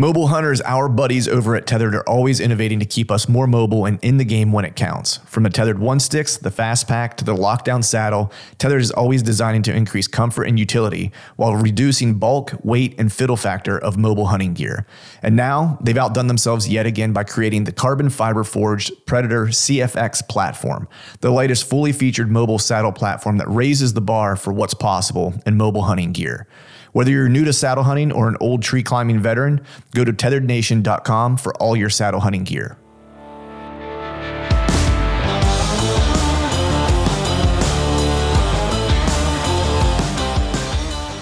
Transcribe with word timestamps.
Mobile 0.00 0.28
hunters, 0.28 0.60
our 0.60 0.88
buddies 0.88 1.26
over 1.26 1.56
at 1.56 1.66
Tethered, 1.66 1.92
are 1.92 2.08
always 2.08 2.38
innovating 2.38 2.78
to 2.78 2.84
keep 2.84 3.10
us 3.10 3.28
more 3.28 3.48
mobile 3.48 3.84
and 3.84 3.98
in 4.00 4.16
the 4.16 4.24
game 4.24 4.52
when 4.52 4.64
it 4.64 4.76
counts. 4.76 5.16
From 5.26 5.42
the 5.42 5.50
Tethered 5.50 5.80
One 5.80 5.98
Sticks, 5.98 6.36
the 6.36 6.52
Fast 6.52 6.86
Pack, 6.86 7.16
to 7.16 7.24
the 7.24 7.34
Lockdown 7.34 7.82
Saddle, 7.82 8.30
Tethered 8.58 8.80
is 8.80 8.92
always 8.92 9.24
designing 9.24 9.64
to 9.64 9.74
increase 9.74 10.06
comfort 10.06 10.44
and 10.44 10.56
utility 10.56 11.10
while 11.34 11.56
reducing 11.56 12.14
bulk, 12.14 12.52
weight, 12.62 12.94
and 12.96 13.12
fiddle 13.12 13.36
factor 13.36 13.76
of 13.76 13.98
mobile 13.98 14.26
hunting 14.26 14.54
gear. 14.54 14.86
And 15.20 15.34
now 15.34 15.80
they've 15.82 15.98
outdone 15.98 16.28
themselves 16.28 16.68
yet 16.68 16.86
again 16.86 17.12
by 17.12 17.24
creating 17.24 17.64
the 17.64 17.72
carbon 17.72 18.08
fiber 18.08 18.44
forged 18.44 18.92
Predator 19.04 19.46
CFX 19.46 20.28
platform, 20.28 20.86
the 21.22 21.32
latest 21.32 21.68
fully 21.68 21.90
featured 21.90 22.30
mobile 22.30 22.60
saddle 22.60 22.92
platform 22.92 23.38
that 23.38 23.48
raises 23.48 23.94
the 23.94 24.00
bar 24.00 24.36
for 24.36 24.52
what's 24.52 24.74
possible 24.74 25.34
in 25.44 25.56
mobile 25.56 25.82
hunting 25.82 26.12
gear. 26.12 26.46
Whether 26.92 27.10
you're 27.10 27.28
new 27.28 27.44
to 27.44 27.52
saddle 27.52 27.84
hunting 27.84 28.10
or 28.12 28.28
an 28.28 28.36
old 28.40 28.62
tree 28.62 28.82
climbing 28.82 29.20
veteran, 29.20 29.60
go 29.94 30.04
to 30.04 30.12
tetherednation.com 30.12 31.36
for 31.36 31.54
all 31.56 31.76
your 31.76 31.90
saddle 31.90 32.20
hunting 32.20 32.44
gear. 32.44 32.78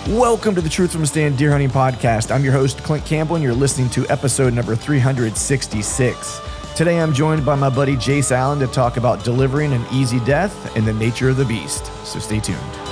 Welcome 0.08 0.54
to 0.54 0.60
the 0.60 0.68
Truth 0.68 0.92
from 0.92 1.00
the 1.00 1.06
Stand 1.08 1.36
Deer 1.36 1.50
Hunting 1.50 1.68
Podcast. 1.68 2.32
I'm 2.32 2.44
your 2.44 2.52
host, 2.52 2.78
Clint 2.84 3.04
Campbell, 3.04 3.34
and 3.34 3.42
you're 3.42 3.52
listening 3.52 3.90
to 3.90 4.08
episode 4.08 4.54
number 4.54 4.76
366. 4.76 6.40
Today 6.76 7.00
I'm 7.00 7.12
joined 7.12 7.44
by 7.44 7.56
my 7.56 7.68
buddy 7.68 7.96
Jace 7.96 8.30
Allen 8.30 8.60
to 8.60 8.68
talk 8.68 8.98
about 8.98 9.24
delivering 9.24 9.72
an 9.72 9.84
easy 9.92 10.20
death 10.20 10.76
and 10.76 10.86
the 10.86 10.92
nature 10.92 11.28
of 11.28 11.36
the 11.36 11.44
beast. 11.44 11.86
So 12.06 12.20
stay 12.20 12.38
tuned. 12.38 12.85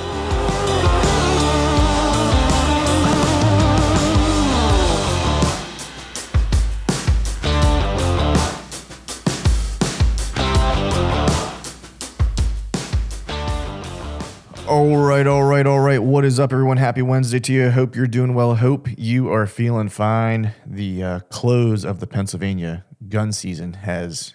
All 14.85 14.99
right, 14.99 15.27
all 15.27 15.45
right, 15.45 15.67
all 15.67 15.81
right. 15.81 16.03
What 16.03 16.27
is 16.27 16.39
up, 16.39 16.53
everyone? 16.53 16.77
Happy 16.77 17.01
Wednesday 17.01 17.41
to 17.41 17.53
you. 17.55 17.71
Hope 17.71 17.97
you're 17.97 18.07
doing 18.07 18.35
well. 18.35 18.57
Hope 18.57 18.87
you 18.99 19.33
are 19.33 19.47
feeling 19.47 19.89
fine. 19.89 20.53
The 20.67 21.03
uh, 21.03 21.21
close 21.31 21.87
of 21.87 22.01
the 22.01 22.07
Pennsylvania 22.07 22.85
gun 23.09 23.33
season 23.33 23.73
has 23.73 24.35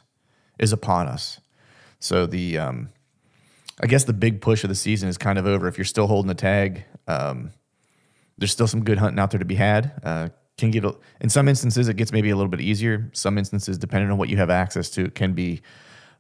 is 0.58 0.74
upon 0.74 1.06
us. 1.06 1.40
So 2.00 2.26
the 2.26 2.58
um, 2.58 2.90
I 3.80 3.86
guess 3.86 4.06
the 4.06 4.12
big 4.12 4.42
push 4.42 4.64
of 4.64 4.70
the 4.70 4.76
season 4.76 5.08
is 5.08 5.20
kind 5.20 5.38
of 5.38 5.46
over. 5.46 5.68
If 5.68 5.78
you're 5.78 5.86
still 5.86 6.08
holding 6.08 6.30
the 6.30 6.34
tag, 6.34 6.84
um, 7.08 7.52
there's 8.40 8.52
still 8.52 8.66
some 8.66 8.84
good 8.84 8.98
hunting 8.98 9.20
out 9.20 9.30
there 9.30 9.38
to 9.38 9.46
be 9.46 9.54
had. 9.54 10.02
Uh, 10.04 10.30
can 10.58 10.72
get 10.72 10.84
in 11.22 11.30
some 11.30 11.48
instances 11.48 11.90
it 11.90 11.96
gets 11.96 12.12
maybe 12.12 12.32
a 12.32 12.36
little 12.36 12.50
bit 12.50 12.62
easier. 12.62 13.12
Some 13.14 13.38
instances, 13.38 13.78
depending 13.78 14.10
on 14.10 14.18
what 14.18 14.30
you 14.30 14.38
have 14.38 14.50
access 14.50 14.90
to, 14.92 15.12
can 15.12 15.34
be 15.34 15.62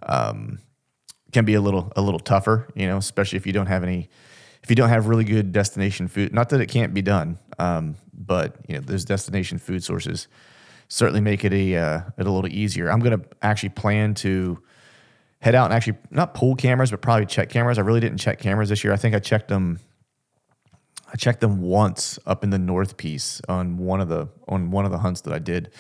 um, 0.03 0.59
can 1.31 1.45
be 1.45 1.53
a 1.53 1.61
little 1.61 1.91
a 1.95 2.01
little 2.01 2.19
tougher, 2.19 2.67
you 2.75 2.87
know, 2.87 2.97
especially 2.97 3.37
if 3.37 3.45
you 3.45 3.53
don't 3.53 3.67
have 3.67 3.83
any 3.83 4.09
if 4.63 4.69
you 4.69 4.75
don't 4.75 4.89
have 4.89 5.07
really 5.07 5.23
good 5.23 5.51
destination 5.51 6.07
food. 6.07 6.33
Not 6.33 6.49
that 6.49 6.61
it 6.61 6.67
can't 6.67 6.93
be 6.93 7.01
done, 7.01 7.39
um, 7.57 7.95
but 8.13 8.55
you 8.67 8.75
know, 8.75 8.81
those 8.81 9.05
destination 9.05 9.57
food 9.57 9.83
sources 9.83 10.27
certainly 10.87 11.21
make 11.21 11.45
it 11.45 11.53
a 11.53 11.75
uh, 11.75 12.01
it 12.17 12.25
a 12.27 12.31
little 12.31 12.51
easier. 12.51 12.91
I'm 12.91 12.99
to 13.01 13.21
actually 13.41 13.69
plan 13.69 14.13
to 14.15 14.61
head 15.41 15.55
out 15.55 15.65
and 15.65 15.73
actually 15.73 15.97
not 16.11 16.33
pull 16.33 16.55
cameras, 16.55 16.91
but 16.91 17.01
probably 17.01 17.25
check 17.25 17.49
cameras. 17.49 17.77
I 17.77 17.81
really 17.81 18.01
didn't 18.01 18.17
check 18.17 18.39
cameras 18.39 18.69
this 18.69 18.83
year. 18.83 18.91
I 18.91 18.97
think 18.97 19.15
I 19.15 19.19
checked 19.19 19.47
them. 19.47 19.79
I 21.11 21.15
checked 21.15 21.39
them 21.39 21.61
once 21.61 22.19
up 22.27 22.43
in 22.43 22.51
the 22.51 22.59
North 22.59 22.97
Piece 22.97 23.41
on 23.49 23.77
one 23.77 24.01
of 24.01 24.09
the 24.09 24.27
on 24.47 24.71
one 24.71 24.85
of 24.85 24.91
the 24.91 24.99
hunts 24.99 25.21
that 25.21 25.33
I 25.33 25.39
did 25.39 25.71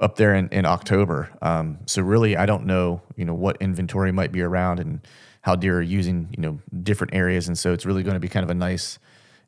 up 0.00 0.16
there 0.16 0.34
in, 0.34 0.48
in 0.48 0.64
October. 0.64 1.30
Um, 1.42 1.78
so 1.86 2.02
really, 2.02 2.36
I 2.36 2.46
don't 2.46 2.64
know, 2.64 3.02
you 3.16 3.24
know, 3.24 3.34
what 3.34 3.58
inventory 3.60 4.10
might 4.10 4.32
be 4.32 4.40
around 4.40 4.80
and 4.80 5.06
how 5.42 5.54
deer 5.54 5.78
are 5.78 5.82
using, 5.82 6.28
you 6.36 6.42
know, 6.42 6.58
different 6.82 7.14
areas. 7.14 7.46
And 7.46 7.56
so 7.56 7.72
it's 7.72 7.86
really 7.86 8.02
going 8.02 8.14
to 8.14 8.20
be 8.20 8.28
kind 8.28 8.42
of 8.42 8.50
a 8.50 8.54
nice, 8.54 8.98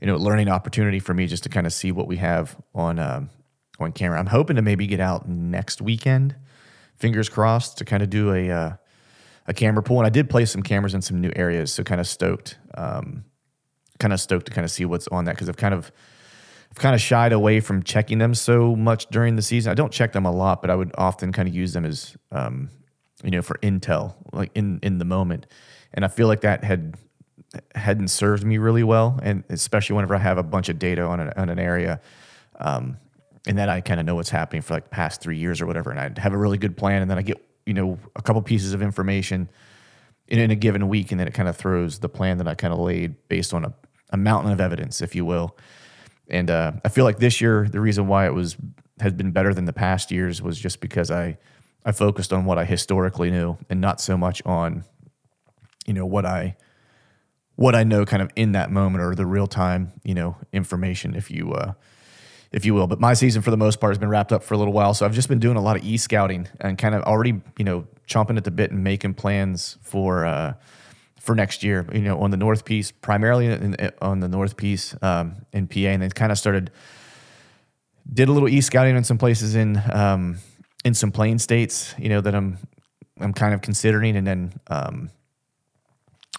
you 0.00 0.06
know, 0.06 0.16
learning 0.16 0.48
opportunity 0.48 0.98
for 0.98 1.14
me 1.14 1.26
just 1.26 1.42
to 1.44 1.48
kind 1.48 1.66
of 1.66 1.72
see 1.72 1.90
what 1.90 2.06
we 2.06 2.18
have 2.18 2.56
on 2.74 2.98
um, 2.98 3.30
on 3.80 3.92
camera. 3.92 4.18
I'm 4.18 4.26
hoping 4.26 4.56
to 4.56 4.62
maybe 4.62 4.86
get 4.86 5.00
out 5.00 5.26
next 5.26 5.80
weekend, 5.80 6.36
fingers 6.96 7.28
crossed, 7.28 7.78
to 7.78 7.84
kind 7.84 8.02
of 8.02 8.10
do 8.10 8.32
a 8.32 8.50
uh, 8.50 8.72
a 9.46 9.54
camera 9.54 9.82
pull. 9.82 9.98
And 9.98 10.06
I 10.06 10.10
did 10.10 10.28
place 10.28 10.50
some 10.50 10.62
cameras 10.62 10.94
in 10.94 11.00
some 11.00 11.20
new 11.20 11.32
areas, 11.34 11.72
so 11.72 11.82
kind 11.82 12.00
of 12.00 12.06
stoked, 12.06 12.58
um, 12.74 13.24
kind 13.98 14.12
of 14.12 14.20
stoked 14.20 14.46
to 14.46 14.52
kind 14.52 14.64
of 14.64 14.70
see 14.70 14.84
what's 14.84 15.08
on 15.08 15.24
that 15.24 15.34
because 15.34 15.48
I've 15.48 15.56
kind 15.56 15.74
of 15.74 15.90
I've 16.72 16.78
kind 16.78 16.94
of 16.94 17.02
shied 17.02 17.34
away 17.34 17.60
from 17.60 17.82
checking 17.82 18.16
them 18.16 18.34
so 18.34 18.74
much 18.74 19.06
during 19.10 19.36
the 19.36 19.42
season. 19.42 19.70
I 19.70 19.74
don't 19.74 19.92
check 19.92 20.12
them 20.12 20.24
a 20.24 20.32
lot, 20.32 20.62
but 20.62 20.70
I 20.70 20.74
would 20.74 20.90
often 20.96 21.30
kind 21.30 21.46
of 21.46 21.54
use 21.54 21.74
them 21.74 21.84
as, 21.84 22.16
um, 22.30 22.70
you 23.22 23.30
know, 23.30 23.42
for 23.42 23.56
intel, 23.62 24.14
like 24.32 24.50
in 24.54 24.80
in 24.82 24.96
the 24.96 25.04
moment. 25.04 25.46
And 25.92 26.02
I 26.02 26.08
feel 26.08 26.28
like 26.28 26.40
that 26.40 26.64
had 26.64 26.96
hadn't 27.74 28.08
served 28.08 28.42
me 28.42 28.56
really 28.56 28.82
well, 28.82 29.20
and 29.22 29.44
especially 29.50 29.96
whenever 29.96 30.14
I 30.14 30.18
have 30.20 30.38
a 30.38 30.42
bunch 30.42 30.70
of 30.70 30.78
data 30.78 31.02
on 31.02 31.20
an, 31.20 31.34
on 31.36 31.50
an 31.50 31.58
area, 31.58 32.00
um, 32.58 32.96
and 33.46 33.58
then 33.58 33.68
I 33.68 33.82
kind 33.82 34.00
of 34.00 34.06
know 34.06 34.14
what's 34.14 34.30
happening 34.30 34.62
for 34.62 34.72
like 34.72 34.88
past 34.88 35.20
three 35.20 35.36
years 35.36 35.60
or 35.60 35.66
whatever, 35.66 35.90
and 35.90 36.00
I 36.00 36.22
have 36.22 36.32
a 36.32 36.38
really 36.38 36.56
good 36.56 36.74
plan, 36.74 37.02
and 37.02 37.10
then 37.10 37.18
I 37.18 37.22
get 37.22 37.46
you 37.66 37.74
know 37.74 37.98
a 38.16 38.22
couple 38.22 38.40
pieces 38.40 38.72
of 38.72 38.80
information 38.80 39.50
in, 40.26 40.38
in 40.38 40.50
a 40.50 40.56
given 40.56 40.88
week, 40.88 41.10
and 41.10 41.20
then 41.20 41.28
it 41.28 41.34
kind 41.34 41.50
of 41.50 41.56
throws 41.56 41.98
the 41.98 42.08
plan 42.08 42.38
that 42.38 42.48
I 42.48 42.54
kind 42.54 42.72
of 42.72 42.80
laid 42.80 43.28
based 43.28 43.52
on 43.52 43.66
a, 43.66 43.74
a 44.08 44.16
mountain 44.16 44.52
of 44.52 44.60
evidence, 44.62 45.02
if 45.02 45.14
you 45.14 45.26
will. 45.26 45.54
And 46.32 46.50
uh, 46.50 46.72
I 46.84 46.88
feel 46.88 47.04
like 47.04 47.18
this 47.18 47.40
year, 47.40 47.68
the 47.70 47.80
reason 47.80 48.08
why 48.08 48.26
it 48.26 48.34
was 48.34 48.56
has 49.00 49.12
been 49.12 49.32
better 49.32 49.52
than 49.52 49.66
the 49.66 49.72
past 49.72 50.10
years 50.10 50.40
was 50.40 50.58
just 50.58 50.80
because 50.80 51.10
I 51.10 51.38
I 51.84 51.92
focused 51.92 52.32
on 52.32 52.44
what 52.44 52.58
I 52.58 52.64
historically 52.64 53.30
knew 53.30 53.58
and 53.68 53.80
not 53.80 54.00
so 54.00 54.16
much 54.16 54.42
on 54.46 54.84
you 55.86 55.92
know 55.92 56.06
what 56.06 56.24
I 56.24 56.56
what 57.56 57.74
I 57.74 57.84
know 57.84 58.04
kind 58.06 58.22
of 58.22 58.30
in 58.34 58.52
that 58.52 58.70
moment 58.70 59.04
or 59.04 59.14
the 59.14 59.26
real 59.26 59.46
time 59.46 59.92
you 60.04 60.14
know 60.14 60.36
information 60.52 61.14
if 61.14 61.30
you 61.30 61.52
uh, 61.52 61.74
if 62.50 62.64
you 62.64 62.72
will. 62.74 62.86
But 62.86 62.98
my 62.98 63.12
season 63.14 63.42
for 63.42 63.50
the 63.50 63.56
most 63.56 63.80
part 63.80 63.90
has 63.90 63.98
been 63.98 64.08
wrapped 64.08 64.32
up 64.32 64.42
for 64.42 64.54
a 64.54 64.58
little 64.58 64.72
while, 64.72 64.94
so 64.94 65.04
I've 65.04 65.14
just 65.14 65.28
been 65.28 65.40
doing 65.40 65.56
a 65.56 65.62
lot 65.62 65.76
of 65.76 65.84
e 65.84 65.98
scouting 65.98 66.48
and 66.60 66.78
kind 66.78 66.94
of 66.94 67.02
already 67.02 67.40
you 67.58 67.64
know 67.64 67.86
chomping 68.08 68.38
at 68.38 68.44
the 68.44 68.50
bit 68.50 68.70
and 68.70 68.82
making 68.82 69.14
plans 69.14 69.76
for. 69.82 70.24
Uh, 70.24 70.54
for 71.22 71.34
next 71.34 71.62
year. 71.62 71.86
You 71.92 72.00
know, 72.00 72.18
on 72.18 72.30
the 72.30 72.36
North 72.36 72.64
Piece, 72.64 72.90
primarily 72.90 73.46
in, 73.46 73.76
on 74.02 74.20
the 74.20 74.28
North 74.28 74.56
Piece 74.56 74.94
um, 75.02 75.46
in 75.52 75.68
PA, 75.68 75.78
and 75.78 76.02
then 76.02 76.10
kind 76.10 76.32
of 76.32 76.38
started 76.38 76.70
did 78.12 78.28
a 78.28 78.32
little 78.32 78.48
e 78.48 78.60
scouting 78.60 78.96
in 78.96 79.04
some 79.04 79.18
places 79.18 79.54
in 79.54 79.80
um, 79.92 80.38
in 80.84 80.94
some 80.94 81.12
plain 81.12 81.38
states. 81.38 81.94
You 81.98 82.08
know 82.08 82.20
that 82.20 82.34
I'm 82.34 82.58
I'm 83.20 83.32
kind 83.32 83.54
of 83.54 83.62
considering, 83.62 84.16
and 84.16 84.26
then 84.26 84.52
um, 84.66 85.10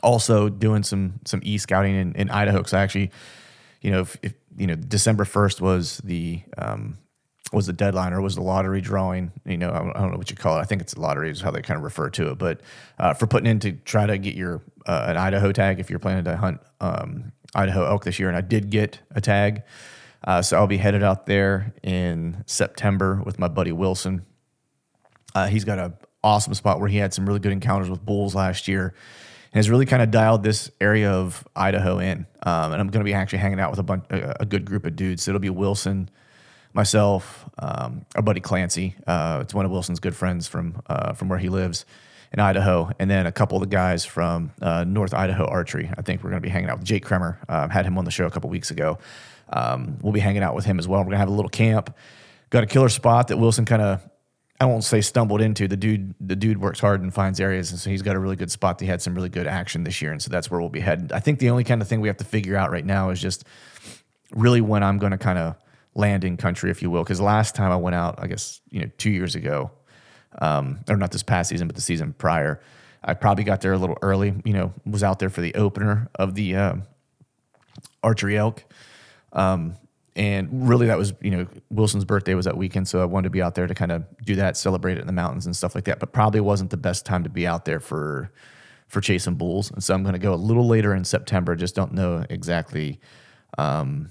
also 0.02 0.50
doing 0.50 0.84
some 0.84 1.20
some 1.26 1.40
e 1.44 1.58
scouting 1.58 1.96
in, 1.96 2.16
in 2.16 2.30
Idaho 2.30 2.58
because 2.58 2.74
I 2.74 2.84
actually, 2.84 3.12
you 3.82 3.92
know, 3.92 4.02
if, 4.02 4.18
if, 4.22 4.34
you 4.58 4.68
know 4.68 4.76
December 4.76 5.26
first 5.26 5.62
was 5.62 6.00
the 6.04 6.42
um, 6.58 6.98
was 7.54 7.68
the 7.68 7.74
deadline 7.74 8.14
or 8.14 8.22
was 8.22 8.36
the 8.36 8.42
lottery 8.42 8.82
drawing. 8.82 9.32
You 9.46 9.58
know, 9.58 9.72
I 9.72 10.00
don't, 10.00 10.12
know 10.12 10.18
what 10.18 10.30
you 10.30 10.36
call 10.36 10.58
it. 10.58 10.62
I 10.62 10.64
think 10.64 10.82
it's 10.82 10.94
the 10.94 11.02
lottery 11.02 11.30
is 11.30 11.42
how 11.42 11.52
they 11.52 11.62
kind 11.62 11.78
of 11.78 11.84
refer 11.84 12.10
to 12.12 12.32
it. 12.32 12.38
But 12.38 12.62
uh, 13.00 13.14
for 13.14 13.28
putting 13.28 13.48
in 13.48 13.60
to 13.60 13.74
try 13.74 14.06
to 14.06 14.18
get 14.18 14.36
your 14.36 14.62
uh, 14.86 15.06
an 15.08 15.18
Idaho 15.18 15.52
tag 15.52 15.80
if 15.80 15.90
you're 15.90 16.00
planning 16.00 16.24
to 16.26 16.36
hunt 16.36 16.62
um, 16.82 17.32
Idaho 17.56 17.86
elk 17.86 18.04
this 18.04 18.20
year, 18.20 18.28
and 18.28 18.38
I 18.38 18.42
did 18.42 18.70
get 18.70 19.00
a 19.12 19.22
tag. 19.22 19.64
Uh, 20.24 20.42
so 20.42 20.58
I'll 20.58 20.68
be 20.68 20.78
headed 20.78 21.04
out 21.04 21.26
there 21.26 21.74
in 21.84 22.44
September 22.46 23.22
with 23.26 23.40
my 23.40 23.48
buddy 23.48 23.72
Wilson. 23.72 24.26
Uh, 25.36 25.48
he's 25.48 25.66
got 25.66 25.80
a 25.80 25.94
awesome 26.24 26.54
spot 26.54 26.80
where 26.80 26.90
he 26.90 26.98
had 26.98 27.14
some 27.14 27.26
really 27.26 27.40
good 27.40 27.52
encounters 27.52 27.90
with 27.90 28.06
bulls 28.06 28.34
last 28.34 28.68
year 28.68 28.94
and 29.52 29.60
has 29.60 29.70
really 29.70 29.86
kind 29.86 30.02
of 30.02 30.10
dialed 30.10 30.44
this 30.44 30.72
area 30.80 31.12
of 31.12 31.46
Idaho 31.56 32.00
in. 32.00 32.26
Um, 32.44 32.72
and 32.72 32.82
I'm 32.82 32.88
going 32.88 33.02
to 33.02 33.04
be 33.04 33.14
actually 33.14 33.40
hanging 33.40 33.60
out 33.60 33.70
with 33.70 33.80
a 33.80 33.84
bunch, 33.84 34.06
a, 34.10 34.42
a, 34.42 34.46
good 34.46 34.66
group 34.66 34.86
of 34.86 34.96
dudes. 34.96 35.24
So 35.24 35.32
it'll 35.32 35.40
be 35.40 35.50
Wilson, 35.50 36.10
myself, 36.74 37.50
um, 37.60 38.06
our 38.16 38.22
buddy 38.22 38.40
Clancy. 38.40 38.96
Uh, 39.06 39.40
it's 39.42 39.54
one 39.54 39.66
of 39.66 39.72
Wilson's 39.72 40.00
good 40.00 40.16
friends 40.16 40.48
from 40.48 40.82
uh, 40.88 41.14
from 41.14 41.30
where 41.30 41.40
he 41.40 41.50
lives 41.50 41.86
in 42.32 42.40
Idaho, 42.40 42.90
and 43.00 43.10
then 43.10 43.28
a 43.28 43.32
couple 43.32 43.58
of 43.58 43.62
the 43.62 43.68
guys 43.68 44.06
from 44.06 44.52
uh, 44.62 44.84
North 44.84 45.14
Idaho 45.14 45.46
Archery. 45.46 45.90
I 45.98 46.02
think 46.02 46.24
we're 46.24 46.32
going 46.32 46.42
to 46.42 46.46
be 46.46 46.52
hanging 46.52 46.70
out 46.70 46.80
with 46.80 46.88
Jake 46.88 47.06
Kremer. 47.06 47.40
Uh, 47.48 47.68
had 47.70 47.86
him 47.86 47.98
on 47.98 48.06
the 48.06 48.12
show 48.12 48.26
a 48.26 48.32
couple 48.32 48.50
weeks 48.50 48.72
ago. 48.72 48.98
Um, 49.50 49.98
we'll 50.02 50.14
be 50.14 50.20
hanging 50.20 50.42
out 50.42 50.56
with 50.56 50.66
him 50.66 50.80
as 50.80 50.88
well. 50.88 51.02
We're 51.02 51.06
going 51.06 51.14
to 51.14 51.20
have 51.20 51.30
a 51.30 51.34
little 51.34 51.50
camp. 51.50 51.96
Got 52.50 52.64
a 52.64 52.68
killer 52.68 52.90
spot 52.90 53.28
that 53.28 53.38
Wilson 53.38 53.66
kind 53.66 53.82
of 53.82 54.10
I 54.60 54.66
won't 54.66 54.84
say 54.84 55.02
stumbled 55.02 55.42
into. 55.42 55.68
The 55.68 55.76
dude, 55.76 56.16
the 56.22 56.36
dude 56.36 56.60
works 56.60 56.80
hard 56.80 57.02
and 57.02 57.14
finds 57.14 57.40
areas, 57.40 57.72
and 57.72 57.80
so 57.80 57.90
he's 57.90 58.02
got 58.02 58.16
a 58.16 58.20
really 58.20 58.36
good 58.36 58.52
spot. 58.52 58.80
He 58.80 58.86
had 58.88 59.02
some 59.02 59.14
really 59.14 59.30
good 59.30 59.46
action 59.46 59.84
this 59.84 60.02
year, 60.02 60.12
and 60.12 60.22
so 60.22 60.30
that's 60.30 60.50
where 60.50 60.60
we'll 60.60 60.70
be 60.70 60.80
headed. 60.80 61.12
I 61.12 61.20
think 61.20 61.40
the 61.40 61.50
only 61.50 61.64
kind 61.64 61.82
of 61.82 61.88
thing 61.88 62.02
we 62.02 62.08
have 62.08 62.18
to 62.18 62.24
figure 62.24 62.56
out 62.56 62.72
right 62.72 62.86
now 62.86 63.10
is 63.10 63.20
just 63.20 63.44
really 64.32 64.62
when 64.62 64.82
I'm 64.82 65.00
going 65.00 65.12
to 65.12 65.18
kind 65.18 65.38
of 65.38 65.56
land 65.96 66.24
in 66.24 66.38
country, 66.38 66.72
if 66.72 66.82
you 66.82 66.90
will. 66.90 67.04
Because 67.04 67.22
last 67.22 67.56
time 67.56 67.72
I 67.72 67.76
went 67.76 67.96
out, 67.96 68.16
I 68.18 68.28
guess 68.28 68.62
you 68.70 68.82
know, 68.82 68.90
two 68.98 69.12
years 69.12 69.36
ago, 69.36 69.72
um, 70.40 70.80
or 70.90 70.98
not 70.98 71.12
this 71.12 71.24
past 71.24 71.50
season, 71.50 71.68
but 71.68 71.76
the 71.76 71.82
season 71.82 72.14
prior, 72.14 72.62
I 73.04 73.14
probably 73.14 73.44
got 73.44 73.62
there 73.62 73.74
a 73.74 73.78
little 73.78 73.98
early. 74.02 74.34
You 74.46 74.54
know, 74.54 74.74
was 74.86 75.04
out 75.04 75.20
there 75.20 75.30
for 75.30 75.42
the 75.42 75.54
opener 75.56 76.10
of 76.16 76.36
the 76.36 76.56
uh, 76.56 76.76
archery 78.02 78.38
elk. 78.38 78.64
Um, 79.32 79.76
and 80.16 80.68
really 80.68 80.88
that 80.88 80.98
was 80.98 81.14
you 81.22 81.32
know 81.32 81.48
wilson's 81.70 82.06
birthday 82.06 82.36
was 82.36 82.46
that 82.46 82.56
weekend 82.56 82.88
so 82.88 83.02
i 83.02 83.06
wanted 83.06 83.24
to 83.24 83.30
be 83.30 83.42
out 83.42 83.56
there 83.56 83.68
to 83.68 83.74
kind 83.74 83.92
of 83.92 84.06
do 84.24 84.36
that 84.36 84.56
celebrate 84.56 84.98
it 84.98 85.02
in 85.02 85.08
the 85.08 85.14
mountains 85.14 85.46
and 85.46 85.56
stuff 85.56 85.74
like 85.76 85.86
that 85.86 86.00
but 86.00 86.12
probably 86.14 86.40
wasn't 86.40 86.70
the 86.70 86.78
best 86.78 87.06
time 87.06 87.24
to 87.24 87.30
be 87.30 87.48
out 87.48 87.66
there 87.66 87.80
for 87.80 88.32
for 88.88 89.02
chasing 89.02 89.36
bulls 89.36 89.72
and 89.72 89.84
so 89.84 89.94
i'm 89.94 90.04
going 90.04 90.14
to 90.14 90.20
go 90.20 90.34
a 90.34 90.36
little 90.36 90.68
later 90.68 90.94
in 90.94 91.04
september 91.04 91.56
just 91.56 91.76
don't 91.76 91.94
know 91.94 92.24
exactly 92.30 93.00
um, 93.58 94.10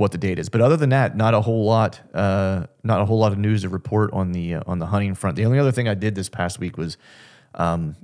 what 0.00 0.12
the 0.12 0.18
date 0.18 0.38
is 0.38 0.48
but 0.48 0.60
other 0.60 0.76
than 0.76 0.90
that 0.90 1.16
not 1.16 1.34
a 1.34 1.40
whole 1.40 1.64
lot 1.64 2.00
uh, 2.14 2.66
not 2.82 3.00
a 3.00 3.04
whole 3.04 3.18
lot 3.18 3.32
of 3.32 3.38
news 3.38 3.62
to 3.62 3.68
report 3.68 4.12
on 4.12 4.32
the 4.32 4.54
uh, 4.54 4.62
on 4.66 4.78
the 4.78 4.86
hunting 4.86 5.14
front 5.14 5.36
the 5.36 5.44
only 5.44 5.58
other 5.58 5.72
thing 5.72 5.88
i 5.88 5.94
did 5.94 6.14
this 6.14 6.28
past 6.28 6.58
week 6.58 6.76
was 6.76 6.96
um, 7.54 7.94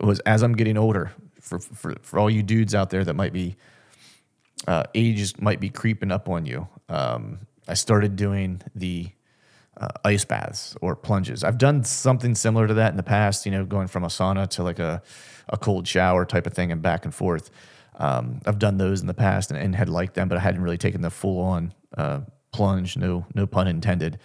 was 0.00 0.20
as 0.20 0.42
i'm 0.42 0.54
getting 0.54 0.78
older 0.78 1.12
for, 1.40 1.58
for 1.58 1.94
for 2.02 2.18
all 2.18 2.30
you 2.30 2.42
dudes 2.42 2.74
out 2.74 2.90
there 2.90 3.04
that 3.04 3.14
might 3.14 3.32
be 3.32 3.56
uh, 4.66 4.84
age 4.94 5.38
might 5.40 5.60
be 5.60 5.70
creeping 5.70 6.10
up 6.10 6.28
on 6.28 6.46
you. 6.46 6.68
Um, 6.88 7.40
I 7.68 7.74
started 7.74 8.16
doing 8.16 8.62
the 8.74 9.10
uh, 9.76 9.88
ice 10.04 10.24
baths 10.24 10.76
or 10.80 10.96
plunges. 10.96 11.44
I've 11.44 11.58
done 11.58 11.84
something 11.84 12.34
similar 12.34 12.66
to 12.66 12.74
that 12.74 12.90
in 12.90 12.96
the 12.96 13.02
past, 13.02 13.46
you 13.46 13.52
know, 13.52 13.64
going 13.64 13.86
from 13.86 14.02
a 14.02 14.08
sauna 14.08 14.48
to 14.50 14.62
like 14.62 14.78
a, 14.78 15.02
a 15.48 15.56
cold 15.56 15.86
shower 15.86 16.24
type 16.24 16.46
of 16.46 16.54
thing 16.54 16.72
and 16.72 16.82
back 16.82 17.04
and 17.04 17.14
forth. 17.14 17.50
Um, 17.98 18.40
I've 18.46 18.58
done 18.58 18.78
those 18.78 19.00
in 19.00 19.06
the 19.06 19.14
past 19.14 19.50
and, 19.50 19.60
and, 19.60 19.74
had 19.74 19.88
liked 19.88 20.14
them, 20.14 20.28
but 20.28 20.38
I 20.38 20.40
hadn't 20.40 20.62
really 20.62 20.78
taken 20.78 21.02
the 21.02 21.10
full 21.10 21.40
on 21.40 21.74
uh, 21.96 22.20
plunge, 22.52 22.96
no, 22.96 23.26
no 23.34 23.46
pun 23.46 23.66
intended, 23.66 24.20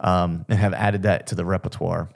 um, 0.00 0.46
and 0.48 0.58
have 0.58 0.72
added 0.72 1.02
that 1.02 1.26
to 1.28 1.34
the 1.34 1.44
repertoire. 1.44 2.08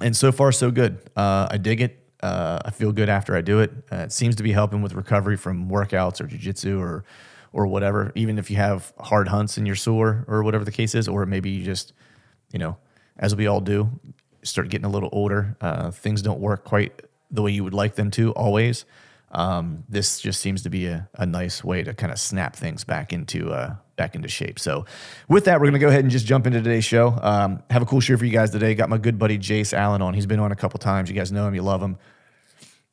And 0.00 0.16
so 0.16 0.32
far, 0.32 0.50
so 0.50 0.70
good. 0.70 0.98
Uh, 1.14 1.48
I 1.50 1.58
dig 1.58 1.82
it. 1.82 1.98
Uh, 2.22 2.60
I 2.64 2.70
feel 2.70 2.92
good 2.92 3.08
after 3.08 3.36
I 3.36 3.42
do 3.42 3.60
it. 3.60 3.72
Uh, 3.92 3.96
it 3.96 4.12
seems 4.12 4.36
to 4.36 4.42
be 4.42 4.52
helping 4.52 4.80
with 4.80 4.94
recovery 4.94 5.36
from 5.36 5.68
workouts 5.68 6.20
or 6.20 6.26
jujitsu 6.26 6.80
or 6.80 7.04
or 7.52 7.66
whatever. 7.66 8.12
Even 8.14 8.38
if 8.38 8.50
you 8.50 8.56
have 8.56 8.92
hard 8.98 9.28
hunts 9.28 9.58
and 9.58 9.66
you're 9.66 9.76
sore 9.76 10.24
or 10.26 10.42
whatever 10.42 10.64
the 10.64 10.72
case 10.72 10.94
is, 10.94 11.08
or 11.08 11.26
maybe 11.26 11.50
you 11.50 11.62
just, 11.62 11.92
you 12.52 12.58
know, 12.58 12.78
as 13.18 13.36
we 13.36 13.46
all 13.46 13.60
do, 13.60 13.90
start 14.42 14.68
getting 14.70 14.86
a 14.86 14.88
little 14.88 15.10
older. 15.12 15.56
Uh, 15.60 15.90
things 15.90 16.22
don't 16.22 16.40
work 16.40 16.64
quite 16.64 17.02
the 17.30 17.42
way 17.42 17.50
you 17.50 17.64
would 17.64 17.74
like 17.74 17.94
them 17.94 18.10
to 18.12 18.32
always. 18.32 18.84
Um, 19.32 19.84
this 19.88 20.20
just 20.20 20.40
seems 20.40 20.62
to 20.62 20.70
be 20.70 20.86
a, 20.86 21.08
a 21.14 21.26
nice 21.26 21.64
way 21.64 21.82
to 21.82 21.94
kind 21.94 22.12
of 22.12 22.18
snap 22.18 22.54
things 22.54 22.84
back 22.84 23.12
into 23.12 23.50
uh, 23.50 23.76
back 23.96 24.14
into 24.14 24.28
shape. 24.28 24.58
So, 24.58 24.84
with 25.28 25.46
that, 25.46 25.60
we're 25.60 25.66
gonna 25.66 25.78
go 25.78 25.88
ahead 25.88 26.00
and 26.00 26.10
just 26.10 26.26
jump 26.26 26.46
into 26.46 26.62
today's 26.62 26.84
show. 26.84 27.18
Um, 27.22 27.62
have 27.70 27.82
a 27.82 27.86
cool 27.86 28.00
show 28.00 28.16
for 28.16 28.24
you 28.24 28.32
guys 28.32 28.50
today. 28.50 28.74
Got 28.74 28.88
my 28.88 28.98
good 28.98 29.18
buddy 29.18 29.38
Jace 29.38 29.72
Allen 29.72 30.02
on. 30.02 30.14
He's 30.14 30.26
been 30.26 30.40
on 30.40 30.52
a 30.52 30.56
couple 30.56 30.78
times. 30.78 31.08
You 31.08 31.16
guys 31.16 31.32
know 31.32 31.46
him. 31.46 31.54
You 31.54 31.62
love 31.62 31.82
him 31.82 31.96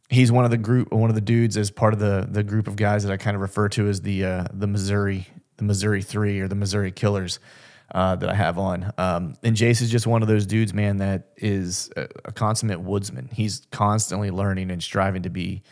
he's 0.09 0.31
one 0.31 0.44
of 0.44 0.50
the 0.51 0.57
group, 0.57 0.91
one 0.91 1.09
of 1.09 1.15
the 1.15 1.21
dudes 1.21 1.56
as 1.56 1.71
part 1.71 1.94
of 1.94 2.00
the 2.00 2.27
the 2.30 2.44
group 2.44 2.68
of 2.68 2.75
guys 2.75 3.03
that 3.03 3.12
I 3.12 3.18
kind 3.18 3.35
of 3.35 3.42
refer 3.42 3.69
to 3.69 3.88
as 3.88 4.01
the 4.01 4.25
uh, 4.25 4.45
the 4.51 4.68
Missouri 4.68 5.27
the 5.57 5.63
Missouri 5.63 6.01
Three 6.01 6.39
or 6.39 6.47
the 6.47 6.56
Missouri 6.56 6.92
Killers 6.92 7.39
uh, 7.94 8.15
that 8.15 8.30
I 8.30 8.33
have 8.33 8.57
on. 8.57 8.92
Um, 8.97 9.35
and 9.44 9.56
Jace 9.56 9.81
is 9.81 9.89
just 9.89 10.07
one 10.07 10.21
of 10.21 10.27
those 10.27 10.45
dudes, 10.45 10.74
man, 10.74 10.97
that 10.97 11.30
is 11.38 11.89
a, 11.95 12.07
a 12.25 12.31
consummate 12.31 12.81
woodsman. 12.81 13.30
He's 13.31 13.65
constantly 13.71 14.31
learning 14.31 14.71
and 14.71 14.81
striving 14.81 15.24
to 15.24 15.30
be, 15.30 15.63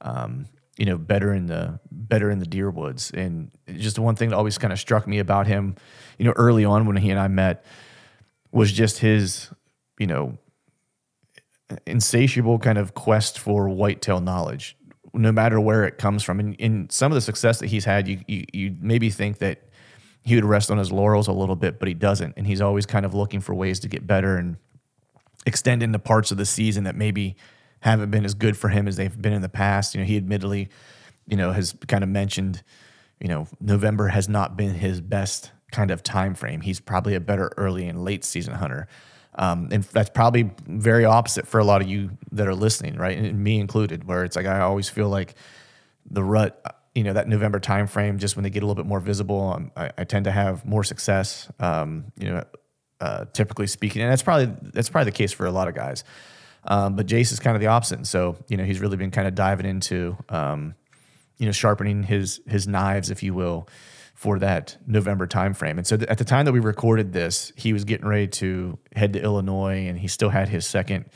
um, 0.00 0.46
you 0.76 0.86
know, 0.86 0.98
better 0.98 1.32
in 1.32 1.46
the 1.46 1.78
better 1.90 2.30
in 2.30 2.38
the 2.38 2.46
deer 2.46 2.70
woods. 2.70 3.10
And 3.12 3.50
just 3.76 3.96
the 3.96 4.02
one 4.02 4.16
thing 4.16 4.30
that 4.30 4.36
always 4.36 4.58
kind 4.58 4.72
of 4.72 4.78
struck 4.78 5.06
me 5.06 5.18
about 5.18 5.46
him, 5.46 5.76
you 6.18 6.24
know, 6.24 6.32
early 6.36 6.64
on 6.64 6.86
when 6.86 6.96
he 6.96 7.10
and 7.10 7.20
I 7.20 7.28
met, 7.28 7.64
was 8.52 8.72
just 8.72 8.98
his, 8.98 9.50
you 9.98 10.06
know, 10.06 10.38
insatiable 11.86 12.58
kind 12.58 12.78
of 12.78 12.94
quest 12.94 13.38
for 13.38 13.68
whitetail 13.68 14.20
knowledge, 14.20 14.76
no 15.12 15.32
matter 15.32 15.60
where 15.60 15.84
it 15.84 15.98
comes 15.98 16.22
from. 16.22 16.40
And 16.40 16.54
in 16.56 16.90
some 16.90 17.10
of 17.12 17.14
the 17.14 17.20
success 17.20 17.58
that 17.60 17.68
he's 17.68 17.84
had, 17.84 18.08
you, 18.08 18.20
you, 18.26 18.44
you 18.52 18.76
maybe 18.80 19.10
think 19.10 19.38
that 19.38 19.62
he 20.22 20.34
would 20.34 20.44
rest 20.44 20.70
on 20.70 20.78
his 20.78 20.90
laurels 20.90 21.28
a 21.28 21.32
little 21.32 21.56
bit, 21.56 21.78
but 21.78 21.86
he 21.86 21.94
doesn't. 21.94 22.34
And 22.36 22.46
he's 22.46 22.60
always 22.60 22.86
kind 22.86 23.04
of 23.04 23.14
looking 23.14 23.40
for 23.40 23.54
ways 23.54 23.78
to 23.80 23.88
get 23.88 24.06
better 24.06 24.36
and 24.36 24.56
extend 25.46 25.82
into 25.82 25.98
parts 25.98 26.30
of 26.30 26.38
the 26.38 26.46
season 26.46 26.84
that 26.84 26.96
maybe 26.96 27.36
haven't 27.84 28.10
been 28.10 28.24
as 28.24 28.32
good 28.32 28.56
for 28.56 28.70
him 28.70 28.88
as 28.88 28.96
they've 28.96 29.20
been 29.20 29.34
in 29.34 29.42
the 29.42 29.48
past. 29.48 29.94
You 29.94 30.00
know, 30.00 30.06
he 30.06 30.16
admittedly, 30.16 30.70
you 31.28 31.36
know, 31.36 31.52
has 31.52 31.74
kind 31.86 32.02
of 32.02 32.08
mentioned, 32.08 32.62
you 33.20 33.28
know, 33.28 33.46
November 33.60 34.08
has 34.08 34.26
not 34.26 34.56
been 34.56 34.72
his 34.72 35.02
best 35.02 35.52
kind 35.70 35.90
of 35.90 36.02
time 36.02 36.34
frame. 36.34 36.62
He's 36.62 36.80
probably 36.80 37.14
a 37.14 37.20
better 37.20 37.52
early 37.58 37.86
and 37.86 38.02
late 38.02 38.24
season 38.24 38.54
hunter. 38.54 38.88
Um, 39.34 39.68
and 39.70 39.84
that's 39.84 40.08
probably 40.08 40.50
very 40.66 41.04
opposite 41.04 41.46
for 41.46 41.60
a 41.60 41.64
lot 41.64 41.82
of 41.82 41.88
you 41.88 42.12
that 42.32 42.48
are 42.48 42.54
listening, 42.54 42.96
right? 42.96 43.18
And 43.18 43.44
me 43.44 43.60
included, 43.60 44.04
where 44.04 44.24
it's 44.24 44.34
like 44.34 44.46
I 44.46 44.60
always 44.60 44.88
feel 44.88 45.10
like 45.10 45.34
the 46.08 46.24
rut, 46.24 46.58
you 46.94 47.04
know, 47.04 47.12
that 47.12 47.28
November 47.28 47.60
timeframe, 47.60 48.16
just 48.16 48.34
when 48.34 48.44
they 48.44 48.50
get 48.50 48.62
a 48.62 48.66
little 48.66 48.82
bit 48.82 48.88
more 48.88 49.00
visible, 49.00 49.52
um, 49.52 49.70
I, 49.76 49.90
I, 49.98 50.04
tend 50.04 50.24
to 50.24 50.32
have 50.32 50.64
more 50.64 50.84
success. 50.84 51.50
Um, 51.58 52.12
you 52.16 52.30
know, 52.30 52.44
uh, 53.00 53.24
typically 53.34 53.66
speaking, 53.66 54.00
and 54.00 54.10
that's 54.10 54.22
probably 54.22 54.54
that's 54.72 54.88
probably 54.88 55.10
the 55.10 55.16
case 55.16 55.32
for 55.32 55.44
a 55.44 55.50
lot 55.50 55.68
of 55.68 55.74
guys. 55.74 56.04
Um, 56.66 56.96
but 56.96 57.06
Jace 57.06 57.32
is 57.32 57.40
kind 57.40 57.56
of 57.56 57.60
the 57.60 57.66
opposite, 57.66 57.96
and 57.96 58.06
so 58.06 58.36
you 58.48 58.56
know 58.56 58.64
he's 58.64 58.80
really 58.80 58.96
been 58.96 59.10
kind 59.10 59.28
of 59.28 59.34
diving 59.34 59.66
into, 59.66 60.16
um, 60.28 60.74
you 61.38 61.46
know, 61.46 61.52
sharpening 61.52 62.02
his 62.02 62.40
his 62.46 62.66
knives, 62.66 63.10
if 63.10 63.22
you 63.22 63.34
will, 63.34 63.68
for 64.14 64.38
that 64.38 64.76
November 64.86 65.26
timeframe. 65.26 65.76
And 65.76 65.86
so 65.86 65.96
th- 65.96 66.08
at 66.08 66.18
the 66.18 66.24
time 66.24 66.46
that 66.46 66.52
we 66.52 66.60
recorded 66.60 67.12
this, 67.12 67.52
he 67.56 67.72
was 67.72 67.84
getting 67.84 68.06
ready 68.06 68.28
to 68.28 68.78
head 68.94 69.12
to 69.12 69.22
Illinois, 69.22 69.86
and 69.86 69.98
he 69.98 70.08
still 70.08 70.30
had 70.30 70.48
his 70.48 70.66
second 70.66 71.06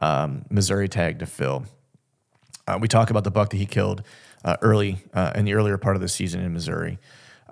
um, 0.00 0.44
Missouri 0.48 0.88
tag 0.88 1.18
to 1.18 1.26
fill. 1.26 1.66
Uh, 2.66 2.78
we 2.80 2.88
talk 2.88 3.10
about 3.10 3.24
the 3.24 3.30
buck 3.30 3.50
that 3.50 3.56
he 3.56 3.66
killed 3.66 4.02
uh, 4.44 4.56
early 4.62 4.98
uh, 5.14 5.32
in 5.34 5.44
the 5.44 5.54
earlier 5.54 5.78
part 5.78 5.96
of 5.96 6.02
the 6.02 6.08
season 6.08 6.40
in 6.42 6.52
Missouri, 6.52 6.98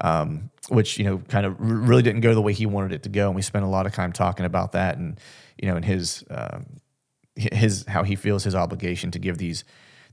um, 0.01 0.51
which 0.69 0.99
you 0.99 1.05
know 1.05 1.19
kind 1.29 1.45
of 1.45 1.57
really 1.59 2.03
didn't 2.03 2.21
go 2.21 2.35
the 2.35 2.43
way 2.43 2.53
he 2.53 2.67
wanted 2.67 2.93
it 2.93 3.03
to 3.03 3.09
go. 3.09 3.27
And 3.27 3.37
we 3.37 3.43
spent 3.43 3.65
a 3.65 3.69
lot 3.69 3.87
of 3.87 3.93
time 3.93 4.13
talking 4.13 4.47
about 4.47 4.73
that, 4.73 4.97
and 4.97 5.19
you 5.59 5.69
know, 5.69 5.77
and 5.77 5.85
his 5.85 6.25
um, 6.31 6.67
his 7.37 7.85
how 7.87 8.03
he 8.03 8.17
feels 8.17 8.45
his 8.45 8.55
obligation 8.55 9.11
to 9.11 9.19
give 9.19 9.39
these 9.39 9.65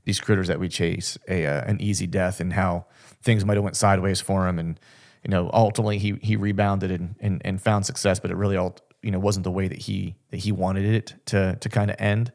these 0.04 0.20
critters 0.20 0.48
that 0.48 0.60
we 0.60 0.68
chase 0.68 1.18
a 1.28 1.46
uh, 1.46 1.64
an 1.64 1.80
easy 1.80 2.06
death, 2.06 2.40
and 2.40 2.52
how 2.52 2.86
things 3.22 3.44
might 3.44 3.54
have 3.54 3.64
went 3.64 3.76
sideways 3.76 4.20
for 4.20 4.46
him, 4.48 4.58
and 4.58 4.78
you 5.22 5.30
know 5.30 5.50
ultimately 5.52 5.98
he 5.98 6.18
he 6.22 6.36
rebounded 6.36 6.90
and 6.90 7.14
and, 7.20 7.42
and 7.44 7.62
found 7.62 7.86
success, 7.86 8.20
but 8.20 8.30
it 8.30 8.36
really 8.36 8.56
all 8.56 8.76
you 9.02 9.10
know 9.10 9.18
wasn't 9.18 9.44
the 9.44 9.50
way 9.50 9.68
that 9.68 9.78
he 9.78 10.14
that 10.30 10.38
he 10.38 10.52
wanted 10.52 10.84
it 10.84 11.14
to 11.26 11.56
to 11.60 11.68
kind 11.68 11.90
of 11.90 11.96
end. 11.98 12.32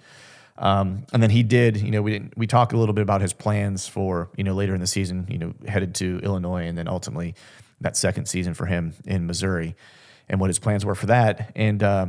Um, 0.59 1.05
and 1.13 1.23
then 1.23 1.29
he 1.29 1.41
did, 1.41 1.77
you 1.77 1.89
know, 1.89 2.01
we 2.01 2.11
didn't, 2.11 2.37
we 2.37 2.45
talked 2.45 2.73
a 2.73 2.77
little 2.77 2.93
bit 2.93 3.01
about 3.01 3.21
his 3.21 3.31
plans 3.31 3.87
for, 3.87 4.29
you 4.35 4.43
know, 4.43 4.53
later 4.53 4.75
in 4.75 4.81
the 4.81 4.87
season, 4.87 5.25
you 5.29 5.37
know, 5.37 5.53
headed 5.65 5.95
to 5.95 6.19
Illinois 6.21 6.67
and 6.67 6.77
then 6.77 6.89
ultimately 6.89 7.33
that 7.79 7.95
second 7.95 8.25
season 8.25 8.53
for 8.53 8.65
him 8.65 8.93
in 9.05 9.25
Missouri 9.25 9.77
and 10.27 10.41
what 10.41 10.49
his 10.49 10.59
plans 10.59 10.85
were 10.85 10.95
for 10.95 11.05
that. 11.05 11.53
And, 11.55 11.81
uh, 11.81 12.07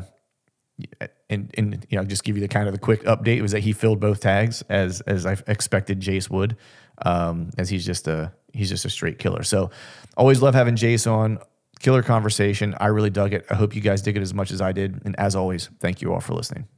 and, 1.29 1.51
and 1.57 1.87
you 1.89 1.99
know, 1.99 2.05
just 2.05 2.25
give 2.25 2.37
you 2.37 2.41
the 2.41 2.49
kind 2.49 2.67
of 2.67 2.73
the 2.73 2.81
quick 2.81 3.03
update 3.05 3.41
was 3.43 3.53
that 3.53 3.61
he 3.61 3.73
filled 3.73 4.01
both 4.01 4.21
tags 4.21 4.63
as 4.69 5.01
as 5.03 5.27
I 5.27 5.37
expected 5.47 6.01
Jace 6.01 6.31
would, 6.31 6.57
um, 7.05 7.51
as 7.59 7.69
he's 7.69 7.85
just 7.85 8.09
a 8.09 8.33
he's 8.53 8.69
just 8.69 8.85
a 8.85 8.91
straight 8.91 9.19
killer. 9.19 9.43
So 9.43 9.71
always 10.17 10.43
love 10.43 10.55
having 10.55 10.77
Jace 10.77 11.11
on. 11.11 11.39
Killer 11.79 12.03
conversation. 12.03 12.75
I 12.79 12.89
really 12.89 13.09
dug 13.09 13.33
it. 13.33 13.47
I 13.49 13.55
hope 13.55 13.75
you 13.75 13.81
guys 13.81 14.03
dig 14.03 14.15
it 14.15 14.21
as 14.21 14.35
much 14.35 14.51
as 14.51 14.61
I 14.61 14.73
did. 14.73 15.01
And 15.07 15.19
as 15.19 15.35
always, 15.35 15.71
thank 15.81 16.03
you 16.03 16.13
all 16.13 16.21
for 16.21 16.35
listening. 16.35 16.69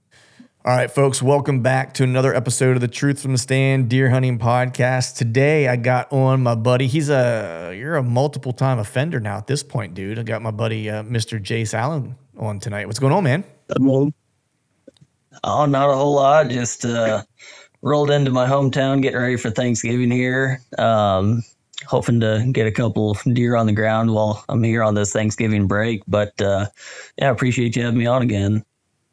All 0.64 0.76
right, 0.76 0.88
folks, 0.88 1.20
welcome 1.20 1.60
back 1.60 1.92
to 1.94 2.04
another 2.04 2.32
episode 2.32 2.76
of 2.76 2.80
the 2.80 2.86
Truth 2.86 3.20
from 3.20 3.32
the 3.32 3.38
Stand 3.38 3.88
Deer 3.88 4.10
Hunting 4.10 4.38
Podcast. 4.38 5.16
Today 5.16 5.66
I 5.66 5.74
got 5.74 6.12
on 6.12 6.40
my 6.40 6.54
buddy. 6.54 6.86
He's 6.86 7.10
a 7.10 7.74
you're 7.76 7.96
a 7.96 8.02
multiple 8.04 8.52
time 8.52 8.78
offender 8.78 9.18
now 9.18 9.38
at 9.38 9.48
this 9.48 9.64
point, 9.64 9.94
dude. 9.94 10.20
I 10.20 10.22
got 10.22 10.40
my 10.40 10.52
buddy 10.52 10.88
uh, 10.88 11.02
Mr. 11.02 11.42
Jace 11.42 11.74
Allen 11.74 12.14
on 12.38 12.60
tonight. 12.60 12.86
What's 12.86 13.00
going 13.00 13.12
on, 13.12 13.24
man? 13.24 13.42
Oh, 15.44 15.66
not 15.66 15.90
a 15.90 15.94
whole 15.94 16.14
lot. 16.14 16.48
Just 16.48 16.84
uh, 16.84 17.22
rolled 17.82 18.10
into 18.10 18.30
my 18.30 18.46
hometown, 18.46 19.02
getting 19.02 19.18
ready 19.18 19.36
for 19.36 19.50
Thanksgiving 19.50 20.10
here. 20.10 20.60
Um, 20.78 21.42
hoping 21.86 22.20
to 22.20 22.48
get 22.52 22.66
a 22.66 22.72
couple 22.72 23.16
deer 23.32 23.56
on 23.56 23.66
the 23.66 23.72
ground 23.72 24.14
while 24.14 24.44
I'm 24.48 24.62
here 24.62 24.82
on 24.82 24.94
this 24.94 25.12
Thanksgiving 25.12 25.66
break. 25.66 26.02
But 26.06 26.40
uh, 26.40 26.66
yeah, 27.18 27.28
I 27.28 27.30
appreciate 27.30 27.76
you 27.76 27.82
having 27.82 27.98
me 27.98 28.06
on 28.06 28.22
again. 28.22 28.64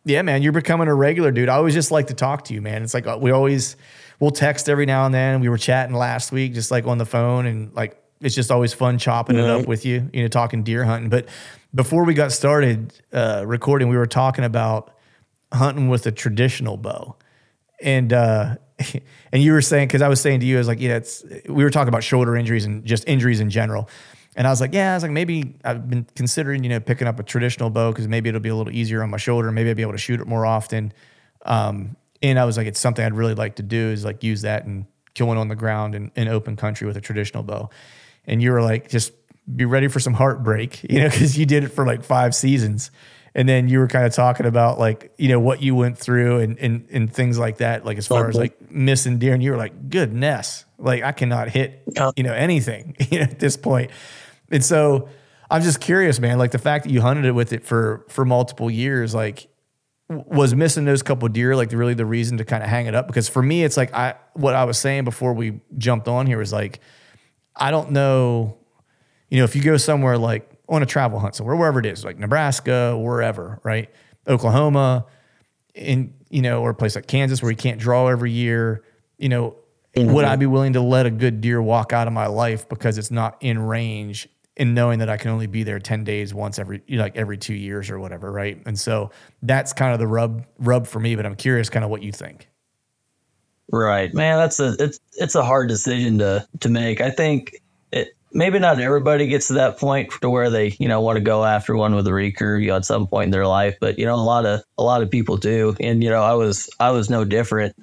Yeah, 0.06 0.22
man, 0.22 0.42
you're 0.42 0.54
becoming 0.54 0.88
a 0.88 0.96
regular, 0.96 1.32
dude. 1.32 1.50
I 1.50 1.56
always 1.56 1.74
just 1.74 1.92
like 1.92 2.08
to 2.08 2.14
talk 2.14 2.46
to 2.46 2.54
you, 2.54 2.62
man. 2.62 2.84
It's 2.84 2.94
like 2.94 3.06
uh, 3.06 3.18
we 3.20 3.32
always 3.32 3.76
we'll 4.20 4.32
text 4.32 4.70
every 4.70 4.86
now 4.86 5.06
and 5.06 5.14
then. 5.14 5.42
We 5.42 5.50
were 5.50 5.58
chatting 5.58 5.96
last 5.96 6.32
week, 6.32 6.54
just 6.54 6.72
like 6.72 6.88
on 6.88 6.98
the 6.98 7.06
phone, 7.06 7.46
and 7.46 7.74
like 7.74 8.02
it's 8.22 8.36
just 8.36 8.52
always 8.52 8.74
fun 8.74 8.98
chopping 8.98 9.38
it 9.38 9.46
up 9.46 9.68
with 9.68 9.86
you, 9.86 10.10
you 10.14 10.22
know, 10.22 10.28
talking 10.28 10.64
deer 10.64 10.84
hunting. 10.84 11.10
But 11.10 11.28
before 11.74 12.04
we 12.04 12.14
got 12.14 12.32
started 12.32 12.94
uh, 13.14 13.44
recording, 13.46 13.90
we 13.90 13.98
were 13.98 14.08
talking 14.08 14.44
about 14.44 14.96
hunting 15.54 15.90
with 15.90 16.06
a 16.06 16.12
traditional 16.12 16.78
bow, 16.78 17.16
and 17.82 18.12
uh, 18.12 18.56
and 19.32 19.44
you 19.44 19.52
were 19.52 19.62
saying 19.62 19.88
because 19.88 20.02
I 20.02 20.08
was 20.08 20.22
saying 20.22 20.40
to 20.42 20.46
you, 20.46 20.56
I 20.56 20.60
was 20.60 20.68
like, 20.68 20.80
yeah, 20.80 20.96
it's 20.96 21.24
we 21.48 21.64
were 21.64 21.70
talking 21.70 21.90
about 21.90 22.04
shoulder 22.04 22.36
injuries 22.36 22.66
and 22.66 22.84
just 22.86 23.08
injuries 23.08 23.40
in 23.40 23.50
general. 23.50 23.90
And 24.36 24.48
I 24.48 24.52
was 24.52 24.62
like, 24.62 24.74
yeah, 24.74 24.92
I 24.92 24.94
was 24.94 25.04
like, 25.04 25.12
maybe 25.12 25.56
I've 25.66 25.90
been 25.90 26.06
considering, 26.16 26.64
you 26.64 26.70
know, 26.70 26.80
picking 26.80 27.08
up 27.08 27.20
a 27.20 27.24
traditional 27.24 27.70
bow 27.70 27.92
because 27.92 28.08
maybe 28.08 28.30
it'll 28.30 28.40
be 28.40 28.50
a 28.50 28.56
little 28.56 28.72
easier 28.72 29.04
on 29.04 29.10
my 29.10 29.18
shoulder. 29.18 29.52
Maybe 29.52 29.70
I'll 29.70 29.76
be 29.76 29.82
able 29.82 29.94
to 29.94 29.98
shoot 29.98 30.22
it 30.22 30.28
more 30.28 30.46
often. 30.46 30.94
Um, 31.46 31.98
and 32.22 32.40
I 32.40 32.46
was 32.46 32.56
like, 32.56 32.68
it's 32.68 32.80
something 32.80 33.04
I'd 33.04 33.16
really 33.16 33.34
like 33.34 33.56
to 33.56 33.64
do 33.64 33.90
is 33.90 34.06
like 34.06 34.24
use 34.24 34.44
that 34.44 34.66
and 34.66 34.86
killing 35.14 35.38
on 35.38 35.48
the 35.48 35.56
ground 35.56 35.96
in, 35.96 36.12
in 36.16 36.28
open 36.28 36.56
country 36.56 36.88
with 36.88 36.96
a 36.96 37.02
traditional 37.02 37.44
bow. 37.44 37.70
And 38.26 38.42
you 38.42 38.52
were 38.52 38.62
like, 38.62 38.88
just 38.88 39.12
be 39.56 39.66
ready 39.66 39.88
for 39.88 40.00
some 40.00 40.14
heartbreak, 40.14 40.84
you 40.84 41.00
know, 41.00 41.10
because 41.10 41.38
you 41.38 41.46
did 41.46 41.64
it 41.64 41.70
for 41.70 41.86
like 41.86 42.04
five 42.04 42.36
seasons. 42.36 42.92
And 43.36 43.48
then 43.48 43.70
you 43.70 43.80
were 43.80 43.88
kind 43.88 44.06
of 44.06 44.14
talking 44.14 44.48
about 44.48 44.80
like, 44.80 45.14
you 45.18 45.30
know, 45.30 45.40
what 45.40 45.62
you 45.62 45.76
went 45.76 45.98
through 45.98 46.40
and 46.40 46.58
and, 46.58 46.88
and 46.92 47.14
things 47.14 47.38
like 47.38 47.58
that, 47.58 47.86
like 47.86 47.98
as 47.98 48.08
far 48.08 48.28
as 48.28 48.36
like 48.36 48.72
missing 48.72 49.20
deer. 49.20 49.34
And 49.34 49.44
you 49.44 49.52
were 49.52 49.58
like, 49.58 49.90
goodness, 49.90 50.66
like 50.78 51.04
I 51.04 51.12
cannot 51.12 51.50
hit, 51.50 51.84
you 52.16 52.24
know, 52.24 52.34
anything 52.34 52.96
you 53.12 53.20
know, 53.20 53.26
at 53.26 53.40
this 53.40 53.56
point. 53.56 53.92
And 54.50 54.66
so 54.66 55.10
I'm 55.52 55.62
just 55.62 55.80
curious, 55.80 56.20
man. 56.20 56.38
Like 56.38 56.52
the 56.52 56.60
fact 56.60 56.86
that 56.86 56.92
you 56.92 57.02
hunted 57.02 57.26
it 57.26 57.32
with 57.32 57.54
it 57.54 57.66
for 57.66 58.06
for 58.10 58.26
multiple 58.26 58.70
years, 58.70 59.14
like 59.14 59.48
was 60.10 60.56
missing 60.56 60.86
those 60.86 61.04
couple 61.04 61.28
deer 61.30 61.56
like 61.56 61.72
really 61.72 61.94
the 61.94 62.06
reason 62.06 62.38
to 62.38 62.46
kind 62.46 62.64
of 62.64 62.70
hang 62.70 62.88
it 62.88 62.96
up? 62.96 63.08
Because 63.08 63.30
for 63.30 63.44
me, 63.44 63.64
it's 63.64 63.78
like 63.78 63.94
I 63.94 64.16
what 64.34 64.56
I 64.56 64.66
was 64.66 64.78
saying 64.78 65.04
before 65.04 65.34
we 65.34 65.62
jumped 65.78 66.08
on 66.08 66.26
here 66.26 66.38
was 66.38 66.52
like 66.52 66.80
I 67.56 67.72
don't 67.72 67.92
know, 67.92 68.58
you 69.30 69.38
know, 69.38 69.44
if 69.44 69.56
you 69.56 69.62
go 69.62 69.78
somewhere 69.78 70.18
like 70.18 70.50
on 70.68 70.84
a 70.84 70.86
travel 70.86 71.20
hunt 71.20 71.36
somewhere, 71.36 71.56
wherever 71.56 71.80
it 71.80 71.86
is, 71.86 72.04
like 72.04 72.18
Nebraska, 72.18 72.98
wherever, 72.98 73.60
right, 73.64 73.90
Oklahoma, 74.28 75.06
in 75.74 76.14
you 76.30 76.42
know, 76.42 76.62
or 76.62 76.72
a 76.72 76.76
place 76.76 76.96
like 76.96 77.08
Kansas 77.08 77.42
where 77.42 77.52
you 77.52 77.58
can't 77.58 77.80
draw 77.80 78.08
every 78.08 78.32
year, 78.32 78.84
you 79.18 79.30
know, 79.30 79.56
mm-hmm. 79.96 80.14
would 80.14 80.26
I 80.26 80.36
be 80.36 80.46
willing 80.46 80.74
to 80.74 80.82
let 80.82 81.06
a 81.06 81.12
good 81.12 81.42
deer 81.42 81.62
walk 81.62 81.92
out 81.92 82.08
of 82.08 82.14
my 82.14 82.28
life 82.28 82.70
because 82.70 82.98
it's 82.98 83.12
not 83.12 83.38
in 83.42 83.60
range 83.60 84.28
and 84.58 84.76
knowing 84.76 85.00
that 85.00 85.10
I 85.10 85.18
can 85.18 85.32
only 85.32 85.48
be 85.48 85.64
there 85.64 85.80
10 85.80 86.04
days 86.04 86.34
once 86.34 86.60
every 86.60 86.84
like 86.90 87.16
every 87.16 87.38
2 87.38 87.54
years 87.54 87.90
or 87.90 88.00
whatever, 88.00 88.32
right? 88.32 88.62
And 88.66 88.78
so 88.78 89.10
that's 89.42 89.74
kind 89.74 89.94
of 89.94 90.00
the 90.00 90.08
rub 90.08 90.46
rub 90.60 90.86
for 90.86 91.00
me, 91.00 91.16
but 91.16 91.26
I'm 91.26 91.36
curious 91.36 91.70
kind 91.70 91.86
of 91.86 91.90
what 91.90 92.04
you 92.04 92.12
think. 92.12 92.50
Right. 93.72 94.14
Man, 94.14 94.38
that's 94.38 94.60
a 94.60 94.76
it's 94.80 95.00
it's 95.14 95.36
a 95.36 95.44
hard 95.44 95.68
decision 95.68 96.18
to 96.20 96.46
to 96.60 96.70
make. 96.70 97.02
I 97.02 97.10
think 97.10 97.62
maybe 98.32 98.60
not 98.60 98.80
everybody 98.80 99.28
gets 99.28 99.48
to 99.48 99.54
that 99.54 99.78
point 99.78 100.12
to 100.22 100.30
where 100.30 100.50
they, 100.50 100.76
you 100.80 100.88
know, 100.88 101.02
want 101.02 101.18
to 101.18 101.22
go 101.22 101.44
after 101.44 101.76
one 101.76 101.96
with 101.96 102.08
a 102.08 102.12
recurve, 102.12 102.62
you 102.62 102.68
know, 102.68 102.78
at 102.78 102.86
some 102.86 103.08
point 103.08 103.26
in 103.26 103.32
their 103.32 103.48
life, 103.48 103.76
but 103.80 103.98
you 103.98 104.06
know, 104.06 104.16
a 104.16 104.18
lot 104.18 104.46
of 104.46 104.62
a 104.78 104.84
lot 104.84 105.02
of 105.02 105.10
people 105.10 105.38
do. 105.38 105.76
And 105.80 106.04
you 106.04 106.10
know, 106.10 106.24
I 106.24 106.34
was 106.34 106.70
I 106.80 106.92
was 106.92 107.10
no 107.10 107.26
different 107.26 107.76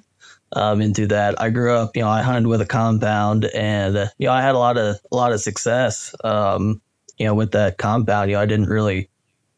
um, 0.53 0.81
into 0.81 1.07
that. 1.07 1.39
I 1.41 1.49
grew 1.49 1.73
up, 1.73 1.95
you 1.95 2.01
know, 2.01 2.09
I 2.09 2.21
hunted 2.21 2.47
with 2.47 2.61
a 2.61 2.65
compound, 2.65 3.45
and 3.45 3.97
uh, 3.97 4.07
you 4.17 4.27
know, 4.27 4.33
I 4.33 4.41
had 4.41 4.55
a 4.55 4.59
lot 4.59 4.77
of 4.77 4.97
a 5.11 5.15
lot 5.15 5.33
of 5.33 5.41
success, 5.41 6.15
um, 6.23 6.81
you 7.17 7.25
know, 7.25 7.35
with 7.35 7.51
that 7.51 7.77
compound. 7.77 8.29
You 8.29 8.37
know, 8.37 8.41
I 8.41 8.45
didn't 8.45 8.69
really 8.69 9.09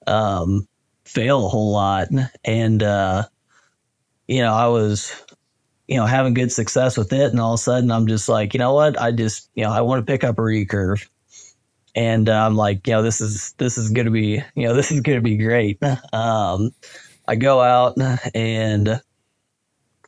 um, 0.08 0.68
fail 1.06 1.46
a 1.46 1.50
whole 1.50 1.72
lot, 1.72 2.08
and 2.44 2.84
uh, 2.84 3.24
you 4.28 4.42
know, 4.42 4.54
I 4.54 4.68
was, 4.68 5.12
you 5.90 5.96
know, 5.96 6.06
having 6.06 6.36
good 6.36 6.52
success 6.52 6.96
with 6.96 7.12
it, 7.12 7.32
and 7.32 7.40
all 7.40 7.56
of 7.56 7.60
a 7.60 7.64
sudden, 7.64 7.90
I'm 7.90 8.06
just 8.06 8.30
like, 8.30 8.54
you 8.54 8.60
know 8.60 8.76
what? 8.76 9.02
I 9.02 9.12
just, 9.12 9.50
you 9.56 9.64
know, 9.64 9.72
I 9.72 9.82
want 9.82 10.06
to 10.06 10.10
pick 10.10 10.24
up 10.24 10.38
a 10.38 10.42
recurve. 10.42 11.10
And 11.96 12.30
uh, 12.30 12.46
I'm 12.46 12.56
like, 12.56 12.86
you 12.86 12.94
know, 12.94 13.02
this 13.02 13.20
is 13.20 13.54
this 13.58 13.76
is 13.76 13.90
gonna 13.90 14.12
be, 14.12 14.44
you 14.54 14.68
know, 14.68 14.74
this 14.76 14.92
is 14.92 15.02
gonna 15.02 15.20
be 15.20 15.36
great. 15.36 15.82
Um, 16.14 16.70
I 17.28 17.36
go 17.36 17.60
out 17.62 17.98
and 18.36 19.02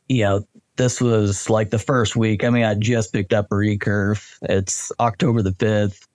you 0.08 0.22
know 0.24 0.46
this 0.76 1.00
was 1.00 1.50
like 1.50 1.70
the 1.70 1.80
first 1.80 2.14
week. 2.14 2.44
I 2.44 2.50
mean, 2.50 2.64
I 2.64 2.74
just 2.74 3.12
picked 3.12 3.32
up 3.32 3.46
a 3.50 3.54
recurve. 3.54 4.38
It's 4.42 4.92
October 5.00 5.42
the 5.42 5.50
5th. 5.50 6.06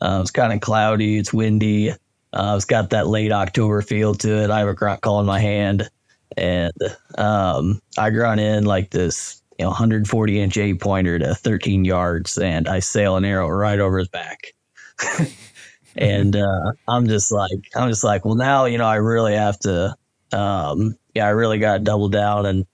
Uh, 0.00 0.18
it's 0.22 0.30
kind 0.30 0.54
of 0.54 0.60
cloudy. 0.60 1.18
It's 1.18 1.32
windy. 1.32 1.90
Uh, 2.32 2.54
it's 2.56 2.64
got 2.64 2.90
that 2.90 3.06
late 3.06 3.30
October 3.30 3.82
feel 3.82 4.14
to 4.16 4.42
it. 4.42 4.50
I 4.50 4.60
have 4.60 4.68
a 4.68 4.74
grunt 4.74 5.02
call 5.02 5.20
in 5.20 5.26
my 5.26 5.38
hand. 5.38 5.88
And 6.36 6.72
um, 7.18 7.80
I 7.98 8.10
grunt 8.10 8.40
in 8.40 8.64
like 8.64 8.90
this, 8.90 9.42
you 9.58 9.64
know, 9.64 9.70
140 9.70 10.40
inch 10.40 10.56
eight 10.56 10.80
pointer 10.80 11.18
to 11.18 11.34
13 11.34 11.84
yards, 11.84 12.38
and 12.38 12.68
I 12.68 12.80
sail 12.80 13.16
an 13.16 13.24
arrow 13.24 13.48
right 13.48 13.78
over 13.78 13.98
his 13.98 14.08
back. 14.08 14.54
and 15.96 16.36
uh, 16.36 16.72
I'm 16.88 17.06
just 17.06 17.32
like, 17.32 17.50
I'm 17.74 17.88
just 17.88 18.04
like, 18.04 18.24
well, 18.24 18.34
now 18.34 18.64
you 18.64 18.78
know, 18.78 18.86
I 18.86 18.96
really 18.96 19.34
have 19.34 19.58
to, 19.60 19.94
um, 20.32 20.96
yeah, 21.14 21.26
I 21.26 21.30
really 21.30 21.58
got 21.58 21.78
to 21.78 21.84
double 21.84 22.08
down 22.08 22.46
and 22.46 22.66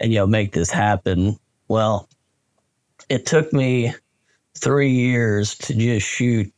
and 0.00 0.12
you 0.12 0.18
know 0.18 0.26
make 0.26 0.52
this 0.52 0.70
happen. 0.70 1.36
Well, 1.68 2.08
it 3.08 3.26
took 3.26 3.52
me 3.52 3.94
three 4.56 4.90
years 4.90 5.54
to 5.56 5.74
just 5.74 6.06
shoot 6.06 6.52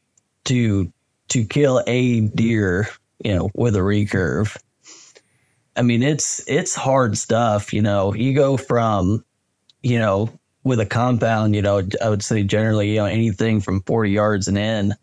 to 0.45 0.93
to 1.29 1.45
kill 1.45 1.83
a 1.87 2.21
deer, 2.21 2.89
you 3.25 3.35
know, 3.35 3.51
with 3.55 3.77
a 3.77 3.81
recurve. 3.81 4.57
I 5.76 5.83
mean, 5.83 6.02
it's 6.02 6.43
it's 6.49 6.75
hard 6.75 7.16
stuff. 7.19 7.73
You 7.73 7.83
know, 7.83 8.14
you 8.14 8.35
go 8.35 8.57
from, 8.57 9.25
you 9.83 9.99
know, 9.99 10.31
with 10.62 10.81
a 10.81 10.87
compound, 10.87 11.54
you 11.54 11.62
know, 11.62 11.83
I 12.02 12.09
would 12.09 12.23
say 12.23 12.43
generally, 12.43 12.90
you 12.90 12.97
know, 12.97 13.07
anything 13.07 13.61
from 13.61 13.83
forty 13.83 14.11
yards 14.11 14.49
and 14.49 14.59
in. 14.59 14.95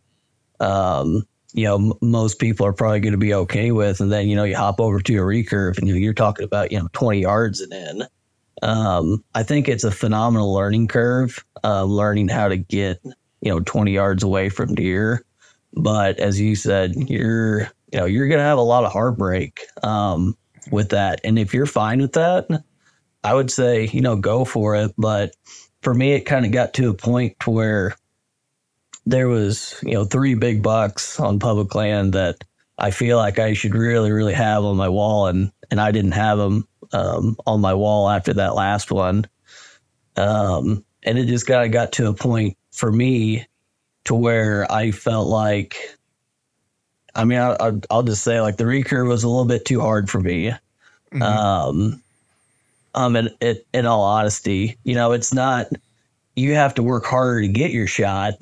Um, 0.60 1.24
you 1.54 1.66
know, 1.66 1.76
m- 1.76 1.94
most 2.02 2.40
people 2.40 2.66
are 2.66 2.74
probably 2.74 3.02
going 3.02 3.12
to 3.12 3.18
be 3.18 3.34
okay 3.34 3.72
with, 3.72 4.00
and 4.00 4.12
then 4.12 4.30
you 4.30 4.36
know, 4.36 4.44
you 4.44 4.56
hop 4.56 4.80
over 4.80 5.02
to 5.02 5.18
a 5.18 5.22
recurve, 5.22 5.78
and 5.78 5.88
you're 5.88 6.14
talking 6.14 6.46
about 6.46 6.72
you 6.72 6.80
know 6.80 6.88
twenty 6.94 7.22
yards 7.22 7.60
and 7.60 7.74
in. 7.74 8.08
Um, 8.62 9.24
I 9.34 9.44
think 9.44 9.68
it's 9.68 9.84
a 9.84 9.92
phenomenal 9.92 10.54
learning 10.54 10.88
curve, 10.88 11.44
uh, 11.64 11.84
learning 11.84 12.28
how 12.28 12.48
to 12.48 12.58
get, 12.58 13.00
you 13.04 13.52
know, 13.52 13.60
20 13.60 13.92
yards 13.92 14.24
away 14.24 14.50
from 14.50 14.76
deer. 14.76 15.26
But 15.74 16.20
as 16.20 16.40
you 16.40 16.56
said, 16.56 16.94
you're, 16.96 17.62
you 17.92 18.00
know, 18.00 18.06
you're 18.06 18.28
going 18.28 18.40
to 18.40 18.46
have 18.46 18.58
a 18.58 18.62
lot 18.62 18.84
of 18.84 18.92
heartbreak 18.92 19.62
um, 19.84 20.38
with 20.72 20.90
that. 20.90 21.22
And 21.24 21.38
if 21.38 21.54
you're 21.54 21.66
fine 21.66 22.02
with 22.02 22.14
that, 22.14 22.48
I 23.24 23.34
would 23.34 23.52
say, 23.52 23.88
you 23.88 24.02
know, 24.02 24.16
go 24.16 24.46
for 24.46 24.76
it. 24.76 24.92
But 24.98 25.36
for 25.82 25.94
me, 25.94 26.14
it 26.14 26.22
kind 26.22 26.46
of 26.46 26.52
got 26.52 26.74
to 26.76 26.90
a 26.90 26.94
point 26.94 27.40
to 27.42 27.52
where 27.52 27.96
there 29.06 29.28
was, 29.28 29.80
you 29.84 29.94
know, 29.94 30.06
three 30.06 30.36
big 30.36 30.64
bucks 30.64 31.20
on 31.20 31.40
public 31.40 31.74
land 31.76 32.14
that 32.14 32.44
I 32.78 32.92
feel 32.92 33.18
like 33.18 33.40
I 33.40 33.54
should 33.54 33.76
really, 33.76 34.12
really 34.12 34.34
have 34.34 34.64
on 34.64 34.78
my 34.78 34.90
wall, 34.90 35.28
and 35.28 35.52
and 35.70 35.80
I 35.80 35.92
didn't 35.92 36.14
have 36.14 36.38
them 36.38 36.68
um, 36.94 37.38
on 37.46 37.62
my 37.62 37.74
wall 37.74 38.10
after 38.10 38.34
that 38.34 38.56
last 38.56 38.92
one. 38.92 39.26
Um, 40.18 40.84
and 41.04 41.18
it 41.18 41.26
just 41.26 41.48
kind 41.48 41.66
of 41.66 41.72
got 41.72 41.92
to 41.94 42.08
a 42.08 42.14
point 42.14 42.58
for 42.72 42.92
me 42.92 43.48
to 44.06 44.16
where 44.16 44.72
I 44.72 44.92
felt 44.92 45.28
like, 45.28 45.98
I 47.16 47.26
mean, 47.26 47.40
I, 47.40 47.72
will 47.90 48.04
just 48.04 48.24
say 48.24 48.42
like 48.42 48.58
the 48.58 48.64
recurve 48.64 49.08
was 49.08 49.24
a 49.24 49.30
little 49.30 49.46
bit 49.46 49.66
too 49.66 49.82
hard 49.82 50.10
for 50.10 50.20
me. 50.20 50.52
Mm-hmm. 51.12 51.22
Um, 51.22 52.04
Um, 52.94 53.16
in, 53.16 53.30
in, 53.40 53.58
in 53.74 53.86
all 53.86 54.04
honesty, 54.04 54.78
you 54.84 54.96
know, 54.96 55.14
it's 55.14 55.34
not, 55.34 55.68
you 56.36 56.54
have 56.56 56.74
to 56.76 56.84
work 56.84 57.06
harder 57.06 57.42
to 57.42 57.48
get 57.48 57.72
your 57.72 57.88
shot. 57.88 58.34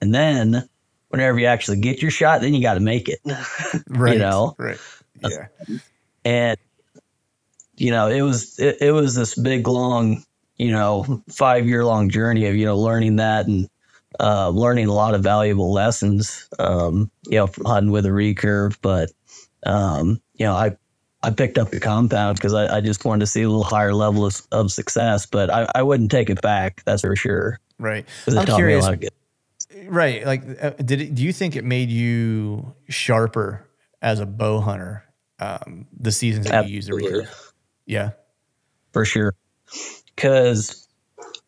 And 0.00 0.14
then 0.14 0.66
whenever 1.08 1.38
you 1.38 1.46
actually 1.46 1.80
get 1.80 2.00
your 2.00 2.10
shot, 2.10 2.40
then 2.40 2.54
you 2.54 2.62
got 2.62 2.74
to 2.74 2.80
make 2.80 3.08
it. 3.08 3.20
Right. 3.88 4.14
you 4.14 4.18
know, 4.20 4.54
Right. 4.58 4.78
Yeah. 5.22 5.46
and 6.24 6.56
you 7.76 7.90
know 7.90 8.08
it 8.08 8.22
was 8.22 8.58
it, 8.58 8.76
it 8.80 8.92
was 8.92 9.14
this 9.14 9.34
big 9.34 9.66
long 9.66 10.22
you 10.58 10.70
know 10.70 11.22
five 11.28 11.66
year 11.66 11.84
long 11.84 12.08
journey 12.10 12.46
of 12.46 12.54
you 12.54 12.64
know 12.64 12.78
learning 12.78 13.16
that 13.16 13.46
and 13.46 13.68
uh, 14.20 14.48
learning 14.50 14.86
a 14.86 14.92
lot 14.92 15.14
of 15.14 15.22
valuable 15.22 15.72
lessons 15.72 16.48
um, 16.58 17.10
you 17.26 17.38
know 17.38 17.46
from 17.46 17.64
hunting 17.64 17.90
with 17.90 18.06
a 18.06 18.10
recurve 18.10 18.76
but 18.82 19.10
um, 19.66 20.20
you 20.34 20.44
know 20.46 20.54
i 20.54 20.76
i 21.22 21.30
picked 21.30 21.58
up 21.58 21.70
the 21.70 21.80
compound 21.80 22.36
because 22.36 22.54
I, 22.54 22.76
I 22.76 22.80
just 22.80 23.04
wanted 23.04 23.20
to 23.20 23.26
see 23.26 23.42
a 23.42 23.48
little 23.48 23.64
higher 23.64 23.94
level 23.94 24.24
of, 24.26 24.40
of 24.52 24.70
success 24.70 25.26
but 25.26 25.50
I, 25.50 25.66
I 25.74 25.82
wouldn't 25.82 26.10
take 26.10 26.30
it 26.30 26.40
back 26.42 26.82
that's 26.84 27.02
for 27.02 27.16
sure 27.16 27.58
Right. 27.78 28.04
I'm 28.26 28.34
taught 28.34 28.46
me 28.48 28.52
a 28.52 28.56
curious. 28.56 28.84
lot 28.84 28.94
of 28.94 29.00
good 29.00 29.10
Right. 29.86 30.26
Like, 30.26 30.42
uh, 30.60 30.70
did 30.70 31.00
it, 31.00 31.14
do 31.14 31.22
you 31.22 31.32
think 31.32 31.54
it 31.56 31.64
made 31.64 31.90
you 31.90 32.74
sharper 32.88 33.68
as 34.02 34.18
a 34.18 34.26
bow 34.26 34.60
hunter? 34.60 35.04
Um, 35.38 35.86
the 35.96 36.10
seasons 36.12 36.46
that 36.46 36.68
you 36.68 36.74
used 36.74 36.88
the 36.88 36.92
recurve. 36.94 37.28
Yeah. 37.86 38.10
for 38.92 39.04
sure. 39.04 39.34
Because 40.14 40.88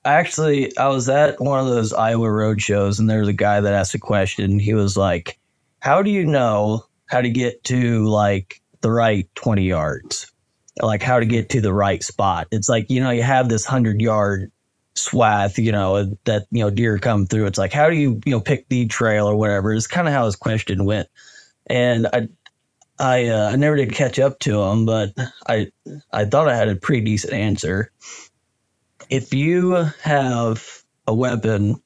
actually, 0.05 0.77
I 0.77 0.89
was 0.89 1.09
at 1.09 1.41
one 1.41 1.61
of 1.61 1.67
those 1.67 1.93
Iowa 1.93 2.31
road 2.31 2.61
shows, 2.61 2.99
and 2.99 3.09
there 3.09 3.21
was 3.21 3.29
a 3.29 3.33
guy 3.33 3.61
that 3.61 3.75
asked 3.75 3.95
a 3.95 3.99
question. 3.99 4.59
He 4.59 4.75
was 4.75 4.97
like, 4.97 5.39
"How 5.81 6.03
do 6.03 6.11
you 6.11 6.25
know 6.25 6.85
how 7.07 7.21
to 7.21 7.31
get 7.31 7.63
to 7.65 8.07
like 8.07 8.61
the 8.81 8.91
right 8.91 9.29
twenty 9.35 9.65
yards? 9.65 10.31
Like 10.81 11.03
how 11.03 11.21
to 11.21 11.27
get 11.27 11.51
to 11.51 11.61
the 11.61 11.73
right 11.73 12.03
spot? 12.03 12.49
It's 12.51 12.69
like 12.69 12.91
you 12.91 13.01
know 13.01 13.11
you 13.11 13.23
have 13.23 13.49
this 13.49 13.65
hundred 13.65 14.01
yard 14.01 14.51
swath, 14.95 15.59
you 15.59 15.73
know 15.73 16.17
that 16.25 16.47
you 16.51 16.61
know 16.63 16.71
deer 16.71 16.99
come 16.99 17.27
through. 17.27 17.47
It's 17.47 17.59
like 17.59 17.73
how 17.73 17.89
do 17.91 17.97
you 17.97 18.21
you 18.25 18.33
know 18.33 18.41
pick 18.41 18.69
the 18.69 18.87
trail 18.87 19.27
or 19.27 19.37
whatever? 19.37 19.73
It's 19.73 19.87
kind 19.87 20.09
of 20.09 20.15
how 20.15 20.27
his 20.27 20.37
question 20.37 20.85
went, 20.85 21.09
and 21.67 22.07
I." 22.13 22.29
I 22.99 23.27
uh, 23.29 23.51
I 23.51 23.57
never 23.57 23.75
did 23.75 23.95
catch 23.95 24.19
up 24.21 24.39
to 24.41 24.63
him, 24.63 24.87
but 24.87 25.13
I 25.49 25.73
I 26.13 26.25
thought 26.25 26.49
I 26.49 26.55
had 26.55 26.69
a 26.69 26.77
pretty 26.77 27.01
decent 27.03 27.33
answer. 27.33 27.91
If 29.13 29.35
you 29.35 29.73
have 30.03 30.83
a 31.07 31.13
weapon 31.13 31.83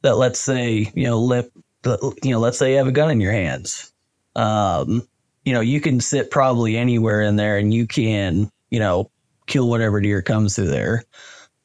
that, 0.00 0.16
let's 0.16 0.40
say, 0.40 0.90
you 0.94 1.04
know, 1.04 1.20
lip, 1.20 1.52
you 1.84 2.30
know, 2.30 2.40
let's 2.40 2.58
say 2.58 2.72
you 2.72 2.78
have 2.78 2.86
a 2.86 2.92
gun 2.92 3.10
in 3.10 3.20
your 3.20 3.30
hands, 3.30 3.92
um, 4.36 5.06
you 5.44 5.52
know, 5.52 5.60
you 5.60 5.82
can 5.82 6.00
sit 6.00 6.30
probably 6.30 6.78
anywhere 6.78 7.20
in 7.20 7.36
there 7.36 7.58
and 7.58 7.74
you 7.74 7.86
can, 7.86 8.50
you 8.70 8.78
know, 8.78 9.10
kill 9.46 9.68
whatever 9.68 10.00
deer 10.00 10.22
comes 10.22 10.56
through 10.56 10.68
there. 10.68 11.04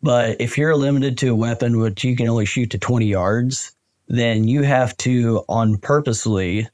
But 0.04 0.42
if 0.42 0.58
you're 0.58 0.76
limited 0.76 1.18
to 1.20 1.30
a 1.30 1.36
weapon 1.36 1.80
which 1.80 2.04
you 2.04 2.18
can 2.18 2.28
only 2.28 2.46
shoot 2.46 2.72
to 2.72 2.78
20 2.78 3.06
yards, 3.06 3.74
then 4.10 4.46
you 4.46 4.64
have 4.64 4.98
to 4.98 5.46
on 5.48 5.78
purposely 5.78 6.68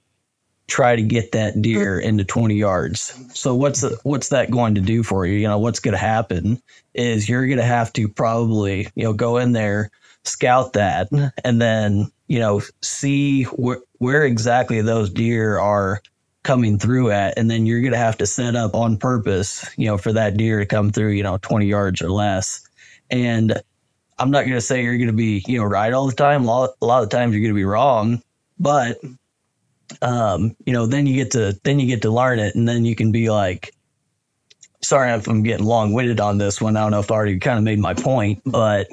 try 0.73 0.95
to 0.95 1.03
get 1.03 1.33
that 1.33 1.61
deer 1.61 1.99
mm-hmm. 1.99 2.09
into 2.09 2.23
20 2.23 2.55
yards. 2.55 3.13
So 3.37 3.53
what's 3.53 3.81
the, 3.81 3.95
what's 4.01 4.29
that 4.29 4.49
going 4.49 4.73
to 4.73 4.81
do 4.81 5.03
for 5.03 5.23
you? 5.23 5.35
You 5.35 5.47
know, 5.47 5.59
what's 5.59 5.79
going 5.79 5.91
to 5.91 5.99
happen 5.99 6.59
is 6.95 7.29
you're 7.29 7.45
going 7.45 7.59
to 7.59 7.63
have 7.63 7.93
to 7.93 8.07
probably, 8.07 8.87
you 8.95 9.03
know, 9.03 9.13
go 9.13 9.37
in 9.37 9.51
there, 9.51 9.91
scout 10.23 10.73
that 10.73 11.09
and 11.43 11.61
then, 11.61 12.11
you 12.27 12.39
know, 12.39 12.61
see 12.81 13.43
where 13.43 13.81
where 13.99 14.25
exactly 14.25 14.81
those 14.81 15.11
deer 15.11 15.59
are 15.59 16.01
coming 16.41 16.79
through 16.79 17.11
at 17.11 17.37
and 17.37 17.51
then 17.51 17.67
you're 17.67 17.81
going 17.81 17.93
to 17.93 17.97
have 17.97 18.17
to 18.17 18.25
set 18.25 18.55
up 18.55 18.73
on 18.73 18.97
purpose, 18.97 19.69
you 19.77 19.85
know, 19.85 19.99
for 19.99 20.11
that 20.11 20.37
deer 20.37 20.57
to 20.57 20.65
come 20.65 20.89
through, 20.89 21.11
you 21.11 21.21
know, 21.21 21.37
20 21.43 21.67
yards 21.67 22.01
or 22.01 22.09
less. 22.09 22.67
And 23.11 23.61
I'm 24.17 24.31
not 24.31 24.41
going 24.41 24.53
to 24.53 24.61
say 24.61 24.81
you're 24.81 24.97
going 24.97 25.05
to 25.05 25.13
be, 25.13 25.43
you 25.45 25.59
know, 25.59 25.65
right 25.65 25.93
all 25.93 26.07
the 26.07 26.15
time. 26.15 26.45
A 26.45 26.47
lot, 26.47 26.71
a 26.81 26.85
lot 26.85 27.03
of 27.03 27.11
the 27.11 27.15
times 27.15 27.33
you're 27.33 27.41
going 27.41 27.53
to 27.53 27.59
be 27.59 27.63
wrong, 27.63 28.23
but 28.57 28.97
um, 30.01 30.55
you 30.65 30.73
know, 30.73 30.85
then 30.85 31.05
you 31.07 31.15
get 31.15 31.31
to 31.31 31.57
then 31.63 31.79
you 31.79 31.87
get 31.87 32.01
to 32.03 32.11
learn 32.11 32.39
it, 32.39 32.55
and 32.55 32.67
then 32.67 32.85
you 32.85 32.95
can 32.95 33.11
be 33.11 33.29
like, 33.29 33.73
sorry 34.81 35.11
if 35.11 35.27
I'm 35.27 35.43
getting 35.43 35.65
long 35.65 35.93
winded 35.93 36.19
on 36.19 36.37
this 36.37 36.61
one. 36.61 36.77
I 36.77 36.81
don't 36.81 36.91
know 36.91 36.99
if 36.99 37.11
I 37.11 37.15
already 37.15 37.39
kind 37.39 37.57
of 37.57 37.63
made 37.63 37.79
my 37.79 37.93
point, 37.93 38.41
but 38.45 38.87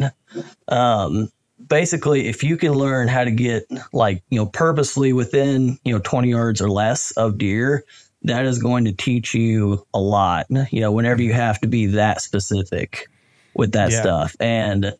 um, 0.68 1.30
basically, 1.66 2.28
if 2.28 2.42
you 2.42 2.56
can 2.56 2.72
learn 2.72 3.08
how 3.08 3.24
to 3.24 3.30
get 3.30 3.66
like 3.92 4.22
you 4.30 4.38
know 4.38 4.46
purposely 4.46 5.12
within 5.12 5.78
you 5.84 5.92
know 5.92 6.00
20 6.00 6.28
yards 6.30 6.60
or 6.60 6.70
less 6.70 7.10
of 7.12 7.38
deer, 7.38 7.84
that 8.22 8.44
is 8.44 8.58
going 8.58 8.84
to 8.84 8.92
teach 8.92 9.34
you 9.34 9.84
a 9.94 10.00
lot. 10.00 10.46
You 10.70 10.80
know, 10.80 10.92
whenever 10.92 11.22
you 11.22 11.32
have 11.32 11.60
to 11.60 11.66
be 11.66 11.86
that 11.86 12.20
specific 12.20 13.08
with 13.54 13.72
that 13.72 13.90
Yeah. 13.92 14.00
stuff, 14.00 14.36
and 14.40 14.94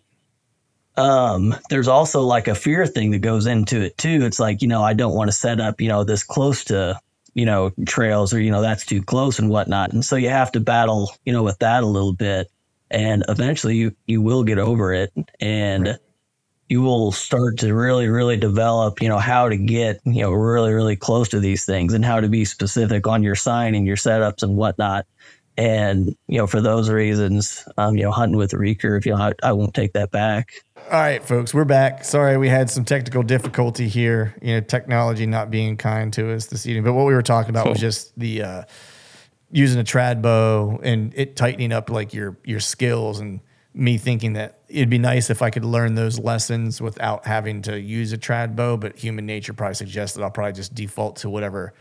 um 1.00 1.54
there's 1.70 1.88
also 1.88 2.20
like 2.20 2.46
a 2.46 2.54
fear 2.54 2.86
thing 2.86 3.10
that 3.10 3.20
goes 3.20 3.46
into 3.46 3.80
it 3.80 3.96
too 3.96 4.20
it's 4.22 4.38
like 4.38 4.60
you 4.60 4.68
know 4.68 4.82
i 4.82 4.92
don't 4.92 5.14
want 5.14 5.28
to 5.28 5.32
set 5.32 5.58
up 5.60 5.80
you 5.80 5.88
know 5.88 6.04
this 6.04 6.22
close 6.22 6.62
to 6.64 6.98
you 7.34 7.46
know 7.46 7.70
trails 7.86 8.34
or 8.34 8.40
you 8.40 8.50
know 8.50 8.60
that's 8.60 8.84
too 8.84 9.02
close 9.02 9.38
and 9.38 9.48
whatnot 9.48 9.92
and 9.92 10.04
so 10.04 10.16
you 10.16 10.28
have 10.28 10.52
to 10.52 10.60
battle 10.60 11.10
you 11.24 11.32
know 11.32 11.42
with 11.42 11.58
that 11.58 11.82
a 11.82 11.86
little 11.86 12.12
bit 12.12 12.50
and 12.90 13.24
eventually 13.28 13.76
you 13.76 13.96
you 14.06 14.20
will 14.20 14.44
get 14.44 14.58
over 14.58 14.92
it 14.92 15.10
and 15.40 15.98
you 16.68 16.82
will 16.82 17.12
start 17.12 17.58
to 17.58 17.74
really 17.74 18.08
really 18.08 18.36
develop 18.36 19.00
you 19.00 19.08
know 19.08 19.18
how 19.18 19.48
to 19.48 19.56
get 19.56 20.00
you 20.04 20.22
know 20.22 20.32
really 20.32 20.72
really 20.72 20.96
close 20.96 21.28
to 21.28 21.40
these 21.40 21.64
things 21.64 21.94
and 21.94 22.04
how 22.04 22.20
to 22.20 22.28
be 22.28 22.44
specific 22.44 23.06
on 23.06 23.22
your 23.22 23.34
sign 23.34 23.74
and 23.74 23.86
your 23.86 23.96
setups 23.96 24.42
and 24.42 24.56
whatnot 24.56 25.06
and 25.56 26.16
you 26.28 26.38
know 26.38 26.46
for 26.46 26.60
those 26.60 26.88
reasons 26.90 27.66
um 27.76 27.96
you 27.96 28.02
know 28.02 28.10
hunting 28.10 28.38
with 28.38 28.52
a 28.52 28.56
recurve 28.56 29.04
you 29.04 29.12
know 29.12 29.18
I, 29.18 29.32
I 29.42 29.52
won't 29.52 29.74
take 29.74 29.92
that 29.92 30.10
back 30.10 30.52
All 30.90 30.98
right, 30.98 31.24
folks, 31.24 31.54
we're 31.54 31.64
back. 31.64 32.02
Sorry, 32.02 32.36
we 32.36 32.48
had 32.48 32.68
some 32.68 32.84
technical 32.84 33.22
difficulty 33.22 33.86
here. 33.86 34.34
You 34.42 34.54
know, 34.54 34.60
technology 34.60 35.24
not 35.24 35.48
being 35.48 35.76
kind 35.76 36.12
to 36.14 36.32
us 36.32 36.46
this 36.46 36.66
evening. 36.66 36.82
But 36.82 36.94
what 36.94 37.06
we 37.06 37.14
were 37.14 37.22
talking 37.22 37.50
about 37.50 37.68
was 37.68 37.78
just 37.78 38.18
the 38.18 38.42
uh, 38.42 38.62
using 39.52 39.80
a 39.80 39.84
trad 39.84 40.20
bow 40.20 40.80
and 40.82 41.14
it 41.14 41.36
tightening 41.36 41.70
up 41.70 41.90
like 41.90 42.12
your 42.12 42.36
your 42.44 42.58
skills 42.58 43.20
and 43.20 43.38
me 43.72 43.98
thinking 43.98 44.32
that 44.32 44.62
it'd 44.66 44.90
be 44.90 44.98
nice 44.98 45.30
if 45.30 45.42
I 45.42 45.50
could 45.50 45.64
learn 45.64 45.94
those 45.94 46.18
lessons 46.18 46.80
without 46.80 47.24
having 47.24 47.62
to 47.62 47.80
use 47.80 48.12
a 48.12 48.18
trad 48.18 48.56
bow. 48.56 48.76
But 48.76 48.98
human 48.98 49.26
nature 49.26 49.52
probably 49.52 49.76
suggests 49.76 50.16
that 50.16 50.24
I'll 50.24 50.30
probably 50.32 50.54
just 50.54 50.74
default 50.74 51.14
to 51.18 51.30
whatever 51.30 51.72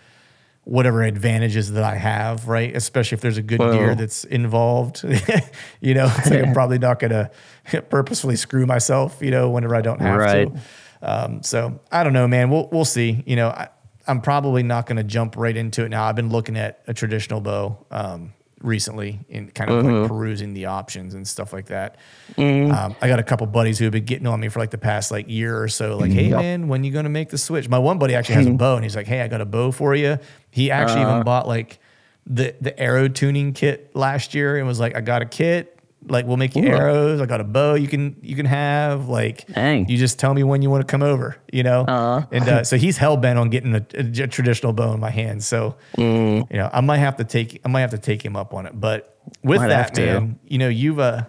whatever 0.65 1.01
advantages 1.01 1.71
that 1.71 1.83
I 1.83 1.95
have, 1.95 2.47
right? 2.47 2.75
Especially 2.75 3.15
if 3.15 3.21
there's 3.21 3.37
a 3.37 3.41
good 3.41 3.59
deer 3.71 3.95
that's 3.95 4.23
involved. 4.25 5.03
you 5.81 5.93
know, 5.93 6.11
it's 6.17 6.29
like 6.29 6.43
I'm 6.43 6.53
probably 6.53 6.77
not 6.79 6.99
gonna 6.99 7.31
purposefully 7.89 8.35
screw 8.35 8.65
myself, 8.65 9.19
you 9.21 9.31
know, 9.31 9.49
whenever 9.49 9.75
I 9.75 9.81
don't 9.81 9.99
have 10.01 10.19
Right. 10.19 10.47
to. 10.53 10.59
Um, 11.01 11.43
so 11.43 11.79
I 11.91 12.03
don't 12.03 12.13
know, 12.13 12.27
man. 12.27 12.49
We'll 12.49 12.67
we'll 12.71 12.85
see. 12.85 13.23
You 13.25 13.35
know, 13.37 13.47
I, 13.49 13.69
I'm 14.07 14.21
probably 14.21 14.63
not 14.63 14.85
gonna 14.85 15.03
jump 15.03 15.37
right 15.37 15.55
into 15.55 15.85
it 15.85 15.89
now. 15.89 16.03
I've 16.03 16.15
been 16.15 16.29
looking 16.29 16.57
at 16.57 16.81
a 16.87 16.93
traditional 16.93 17.39
bow 17.41 17.85
um, 17.89 18.33
recently 18.61 19.19
and 19.29 19.53
kind 19.55 19.69
of 19.71 19.85
like 19.85 20.09
perusing 20.09 20.53
the 20.53 20.65
options 20.65 21.13
and 21.13 21.25
stuff 21.25 21.53
like 21.53 21.67
that. 21.67 21.95
Um, 22.37 22.95
I 23.01 23.07
got 23.07 23.19
a 23.19 23.23
couple 23.23 23.47
buddies 23.47 23.79
who 23.79 23.85
have 23.85 23.93
been 23.93 24.03
getting 24.05 24.27
on 24.27 24.39
me 24.41 24.49
for 24.49 24.59
like 24.59 24.71
the 24.71 24.77
past 24.77 25.09
like 25.11 25.29
year 25.29 25.61
or 25.61 25.69
so. 25.69 25.97
Like, 25.97 26.11
hey 26.11 26.29
man, 26.41 26.67
when 26.67 26.83
you 26.83 26.91
gonna 26.91 27.07
make 27.09 27.29
the 27.29 27.37
switch? 27.37 27.69
My 27.69 27.79
one 27.79 27.97
buddy 27.97 28.13
actually 28.15 28.35
has 28.35 28.47
a 28.47 28.51
bow, 28.51 28.75
and 28.75 28.83
he's 28.83 28.95
like, 28.95 29.07
hey, 29.07 29.21
I 29.21 29.27
got 29.29 29.39
a 29.41 29.45
bow 29.45 29.71
for 29.71 29.95
you. 29.95 30.17
He 30.51 30.71
actually 30.71 31.01
even 31.01 31.23
bought 31.23 31.47
like 31.47 31.79
the 32.25 32.55
the 32.61 32.77
arrow 32.79 33.07
tuning 33.07 33.53
kit 33.53 33.95
last 33.95 34.33
year, 34.33 34.57
and 34.57 34.67
was 34.67 34.79
like, 34.79 34.95
I 34.95 35.01
got 35.01 35.21
a 35.21 35.25
kit. 35.25 35.75
Like, 36.07 36.25
we'll 36.25 36.37
make 36.37 36.55
you 36.55 36.65
arrows. 36.65 37.19
I 37.19 37.25
got 37.25 37.41
a 37.41 37.43
bow 37.43 37.73
you 37.73 37.87
can 37.87 38.15
you 38.21 38.35
can 38.35 38.45
have. 38.45 39.09
Like, 39.09 39.45
Dang. 39.53 39.87
you 39.89 39.97
just 39.97 40.17
tell 40.17 40.33
me 40.33 40.43
when 40.43 40.61
you 40.61 40.69
want 40.69 40.81
to 40.87 40.89
come 40.89 41.03
over. 41.03 41.35
You 41.51 41.63
know. 41.63 41.85
And 42.31 42.47
uh, 42.47 42.63
so 42.63 42.77
he's 42.77 42.97
hell 42.97 43.17
bent 43.17 43.37
on 43.37 43.49
getting 43.49 43.75
a, 43.75 43.85
a 43.93 44.27
traditional 44.27 44.71
bow 44.71 44.93
in 44.93 44.99
my 45.01 45.09
hands. 45.09 45.45
So 45.45 45.75
you 45.97 46.45
know, 46.51 46.69
I 46.71 46.81
might 46.81 46.99
have 46.99 47.17
to 47.17 47.25
take 47.25 47.61
I 47.65 47.67
might 47.67 47.81
have 47.81 47.91
to 47.91 47.97
take 47.97 48.23
him 48.23 48.35
up 48.37 48.53
on 48.53 48.65
it. 48.65 48.79
But 48.79 49.17
with 49.43 49.59
Might 49.59 49.67
that, 49.67 49.97
man, 49.97 50.39
you 50.47 50.57
know, 50.57 50.69
you've 50.69 50.99
uh, 50.99 51.23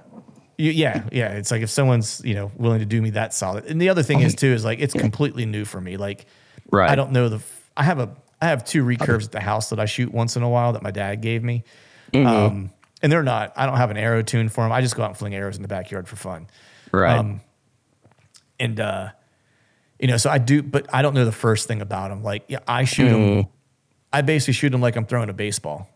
you, 0.56 0.70
yeah, 0.70 1.02
yeah. 1.11 1.33
It's 1.33 1.50
like 1.50 1.62
if 1.62 1.70
someone's 1.70 2.22
you 2.24 2.35
know 2.35 2.52
willing 2.56 2.78
to 2.78 2.87
do 2.87 3.02
me 3.02 3.11
that 3.11 3.35
solid. 3.35 3.64
And 3.66 3.83
the 3.83 3.88
other 3.88 4.02
thing 4.04 4.20
is 4.20 4.35
too 4.35 4.52
is 4.52 4.64
like 4.64 4.78
it's 4.78 4.94
completely 4.94 5.46
new 5.46 5.64
for 5.64 5.80
me. 5.80 5.96
Like, 5.96 6.26
Right. 6.70 6.88
I 6.88 6.94
don't 6.94 7.11
know 7.11 7.28
the. 7.28 7.40
I 7.76 7.83
have 7.83 7.98
a 7.98 8.14
I 8.42 8.46
have 8.46 8.64
two 8.64 8.85
recurves 8.85 9.24
at 9.26 9.33
the 9.33 9.40
house 9.40 9.70
that 9.70 9.79
I 9.81 9.85
shoot 9.85 10.12
once 10.12 10.37
in 10.37 10.42
a 10.42 10.48
while 10.48 10.72
that 10.72 10.83
my 10.83 10.90
dad 10.90 11.20
gave 11.20 11.42
me. 11.44 11.64
Mm-hmm. 12.12 12.26
Um, 12.26 12.70
and 13.03 13.11
they're 13.12 13.22
not. 13.22 13.53
I 13.57 13.66
don't 13.66 13.76
have 13.76 13.90
an 13.90 13.96
arrow 13.96 14.22
tune 14.22 14.48
for 14.48 14.64
them. 14.64 14.72
I 14.72 14.81
just 14.81 14.96
go 14.96 15.03
out 15.03 15.11
and 15.11 15.16
fling 15.16 15.35
arrows 15.35 15.57
in 15.57 15.62
the 15.62 15.68
backyard 15.68 16.09
for 16.09 16.16
fun. 16.16 16.48
right. 16.92 17.18
Um, 17.18 17.40
and 18.59 18.79
uh 18.79 19.09
you 19.98 20.07
know 20.07 20.18
so 20.18 20.29
i 20.29 20.37
do 20.37 20.62
but 20.62 20.87
i 20.94 21.00
don't 21.00 21.14
know 21.14 21.24
the 21.24 21.33
first 21.33 21.66
thing 21.66 21.81
about 21.81 22.11
them 22.11 22.22
like 22.22 22.44
yeah 22.48 22.59
i 22.68 22.85
shoot 22.85 23.09
them 23.09 23.46
i 24.12 24.20
basically 24.20 24.53
shoot 24.53 24.68
them 24.70 24.83
like 24.83 24.96
i'm 24.96 25.07
throwing 25.07 25.31
a 25.31 25.33
baseball. 25.33 25.88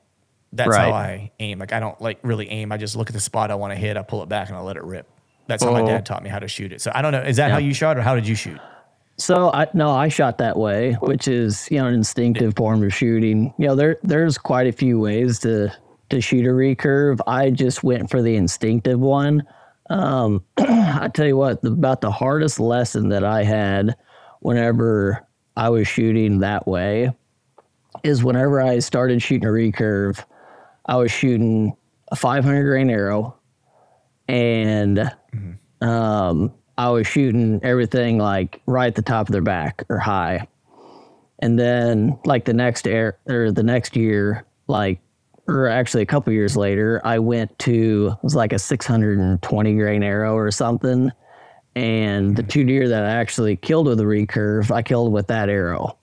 That's 0.53 0.75
how 0.75 0.93
i 0.93 1.31
aim. 1.41 1.59
Like 1.59 1.73
i 1.75 1.81
don't 1.81 2.01
like 2.01 2.21
really 2.23 2.49
aim. 2.49 2.73
I 2.73 2.77
just 2.79 2.97
look 2.97 3.09
at 3.11 3.15
the 3.15 3.21
spot 3.21 3.51
i 3.51 3.55
want 3.55 3.73
to 3.73 3.77
hit. 3.79 3.97
I 3.99 4.03
pull 4.03 4.23
it 4.23 4.29
back 4.31 4.49
and 4.49 4.57
i 4.57 4.61
let 4.61 4.77
it 4.77 4.85
rip. 4.85 5.07
That's 5.47 5.63
how 5.63 5.73
my 5.73 5.83
Oh. 5.83 5.87
dad 5.87 6.07
taught 6.07 6.23
me 6.23 6.31
how 6.31 6.39
to 6.39 6.49
shoot 6.49 6.73
it. 6.73 6.81
So 6.81 6.91
i 6.95 7.03
don't 7.03 7.13
know. 7.13 7.21
Is 7.23 7.37
that 7.37 7.51
how 7.51 7.59
you 7.59 7.75
shot 7.75 7.99
or 7.99 8.03
how 8.03 8.15
did 8.15 8.27
you 8.27 8.35
shoot 8.35 8.59
So 9.17 9.51
I 9.53 9.69
no, 9.75 9.91
I 9.91 10.09
shot 10.09 10.39
that 10.39 10.57
way, 10.57 10.95
which 10.95 11.29
is 11.29 11.69
you 11.71 11.79
know 11.79 11.87
an 11.87 11.95
instinctive 11.95 12.55
form 12.57 12.83
of 12.83 12.93
shooting. 12.93 13.55
You 13.59 13.69
know, 13.69 13.75
there 13.77 13.99
there's 14.03 14.39
quite 14.39 14.67
a 14.67 14.73
few 14.73 14.99
ways 14.99 15.39
to 15.41 15.73
to 16.11 16.21
shoot 16.21 16.47
a 16.47 16.51
recurve. 16.51 17.21
I 17.27 17.51
just 17.51 17.85
went 17.85 18.11
for 18.11 18.23
the 18.23 18.37
instinctive 18.37 18.99
one. 18.99 19.45
Um, 19.91 20.45
I 20.59 21.11
tell 21.13 21.27
you 21.27 21.37
what, 21.37 21.65
about 21.65 22.01
the 22.01 22.11
hardest 22.11 22.59
lesson 22.59 23.11
that 23.11 23.25
I 23.25 23.45
had 23.45 23.97
whenever 24.41 25.27
I 25.57 25.69
was 25.71 25.87
shooting 25.87 26.41
that 26.41 26.67
way 26.67 27.15
is 28.03 28.25
whenever 28.25 28.61
I 28.61 28.81
started 28.81 29.23
shooting 29.23 29.49
a 29.49 29.53
recurve, 29.53 30.23
I 30.87 30.97
was 30.97 31.13
shooting 31.13 31.77
a 32.09 32.17
500 32.17 32.65
grain 32.65 32.91
arrow, 32.91 33.37
and 34.29 35.11
um, 35.81 36.53
I 36.77 36.91
was 36.91 37.07
shooting 37.07 37.61
everything 37.63 38.19
like 38.19 38.61
right 38.67 38.89
at 38.89 38.95
the 38.95 39.03
top 39.03 39.29
of 39.29 39.33
their 39.33 39.43
back 39.43 39.85
or 39.89 39.99
high. 39.99 40.47
And 41.39 41.59
then 41.59 42.19
like 42.25 42.45
the 42.45 42.55
next 42.55 42.87
air 42.87 43.19
or 43.27 43.51
the 43.51 43.63
next 43.63 43.97
year, 43.97 44.45
like 44.67 45.01
or 45.47 45.69
actually 45.69 46.03
a 46.03 46.07
couple 46.07 46.33
years 46.33 46.57
later, 46.57 47.01
I 47.05 47.19
went 47.19 47.59
to 47.61 48.13
it 48.13 48.25
was 48.25 48.35
like 48.35 48.53
a 48.53 48.59
620 48.59 49.75
grain 49.77 50.03
arrow 50.03 50.35
or 50.35 50.51
something. 50.51 51.13
And 51.77 52.37
the 52.37 52.43
two 52.43 52.65
deer 52.65 52.89
that 52.89 53.05
I 53.05 53.11
actually 53.11 53.57
killed 53.57 53.87
with 53.87 54.01
a 54.01 54.05
recurve, 54.05 54.71
I 54.71 54.83
killed 54.83 55.13
with 55.13 55.27
that 55.27 55.49
arrow. 55.49 55.99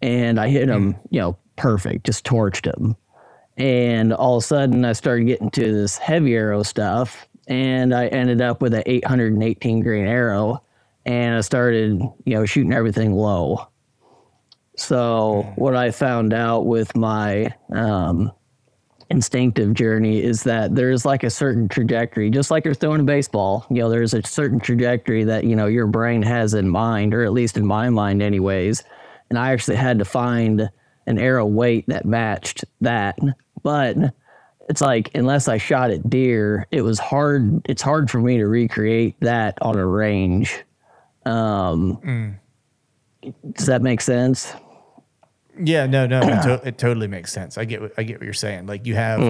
And 0.00 0.40
I 0.40 0.48
hit 0.48 0.66
them, 0.66 0.94
mm-hmm. 0.94 1.06
you 1.14 1.20
know, 1.20 1.36
perfect, 1.56 2.06
just 2.06 2.24
torched 2.24 2.64
them. 2.64 2.96
And 3.56 4.12
all 4.12 4.38
of 4.38 4.42
a 4.42 4.46
sudden, 4.46 4.84
I 4.84 4.94
started 4.94 5.24
getting 5.24 5.50
to 5.50 5.72
this 5.72 5.98
heavy 5.98 6.34
arrow 6.34 6.62
stuff, 6.62 7.28
and 7.52 7.94
I 7.94 8.06
ended 8.06 8.40
up 8.40 8.62
with 8.62 8.72
an 8.72 8.82
818 8.86 9.80
grain 9.80 10.06
arrow, 10.06 10.64
and 11.04 11.36
I 11.36 11.40
started, 11.42 12.00
you 12.24 12.34
know, 12.34 12.46
shooting 12.46 12.72
everything 12.72 13.12
low. 13.12 13.68
So 14.78 15.52
what 15.56 15.76
I 15.76 15.90
found 15.90 16.32
out 16.32 16.64
with 16.64 16.96
my 16.96 17.54
um, 17.70 18.32
instinctive 19.10 19.74
journey 19.74 20.22
is 20.22 20.44
that 20.44 20.74
there's 20.74 21.04
like 21.04 21.24
a 21.24 21.28
certain 21.28 21.68
trajectory, 21.68 22.30
just 22.30 22.50
like 22.50 22.64
you're 22.64 22.72
throwing 22.72 23.02
a 23.02 23.04
baseball. 23.04 23.66
You 23.68 23.82
know, 23.82 23.90
there's 23.90 24.14
a 24.14 24.22
certain 24.22 24.58
trajectory 24.58 25.24
that 25.24 25.44
you 25.44 25.54
know 25.54 25.66
your 25.66 25.86
brain 25.86 26.22
has 26.22 26.54
in 26.54 26.70
mind, 26.70 27.12
or 27.12 27.22
at 27.22 27.34
least 27.34 27.58
in 27.58 27.66
my 27.66 27.90
mind, 27.90 28.22
anyways. 28.22 28.82
And 29.28 29.38
I 29.38 29.52
actually 29.52 29.76
had 29.76 29.98
to 29.98 30.06
find 30.06 30.70
an 31.06 31.18
arrow 31.18 31.44
weight 31.44 31.84
that 31.88 32.06
matched 32.06 32.64
that, 32.80 33.18
but 33.62 33.96
it's 34.72 34.80
like 34.80 35.10
unless 35.14 35.48
I 35.48 35.58
shot 35.58 35.90
at 35.90 36.08
deer, 36.08 36.66
it 36.70 36.80
was 36.80 36.98
hard. 36.98 37.60
It's 37.68 37.82
hard 37.82 38.10
for 38.10 38.18
me 38.20 38.38
to 38.38 38.46
recreate 38.46 39.16
that 39.20 39.58
on 39.60 39.76
a 39.76 39.84
range. 39.86 40.64
Um, 41.26 42.38
Does 43.52 43.66
that 43.66 43.82
make 43.82 44.00
sense? 44.00 44.54
Yeah, 45.62 45.84
no, 45.86 46.06
no, 46.06 46.20
it, 46.22 46.42
to- 46.44 46.62
it 46.68 46.78
totally 46.78 47.06
makes 47.06 47.30
sense. 47.30 47.58
I 47.58 47.66
get 47.66 47.82
what 47.82 47.92
I 47.98 48.02
get 48.02 48.18
what 48.18 48.24
you're 48.24 48.32
saying. 48.32 48.64
Like 48.64 48.86
you 48.86 48.94
have 48.94 49.20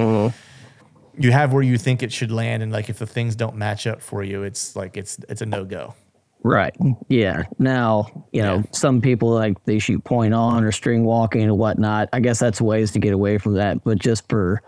you 1.19 1.33
have 1.33 1.53
where 1.53 1.65
you 1.65 1.77
think 1.77 2.05
it 2.05 2.13
should 2.13 2.31
land, 2.31 2.63
and 2.63 2.71
like 2.71 2.89
if 2.89 3.01
the 3.01 3.07
things 3.07 3.35
don't 3.35 3.57
match 3.57 3.89
up 3.89 4.01
for 4.01 4.23
you, 4.23 4.45
it's 4.45 4.77
like 4.77 4.97
it's 4.97 5.19
it's 5.29 5.43
a 5.43 5.47
no 5.47 5.65
go. 5.65 5.97
Right. 6.45 6.75
Yeah. 7.09 7.45
Now, 7.59 8.27
you 8.33 8.43
know, 8.43 8.63
some 8.71 9.01
people 9.01 9.31
like 9.31 9.63
they 9.65 9.81
shoot 9.81 10.05
point 10.05 10.35
on 10.35 10.63
or 10.63 10.71
string 10.71 11.03
walking 11.05 11.43
and 11.43 11.59
whatnot. 11.59 12.09
I 12.13 12.21
guess 12.21 12.39
that's 12.39 12.61
ways 12.61 12.93
to 12.93 13.01
get 13.01 13.13
away 13.13 13.39
from 13.39 13.55
that. 13.55 13.83
But 13.85 13.99
just 13.99 14.29
for, 14.29 14.63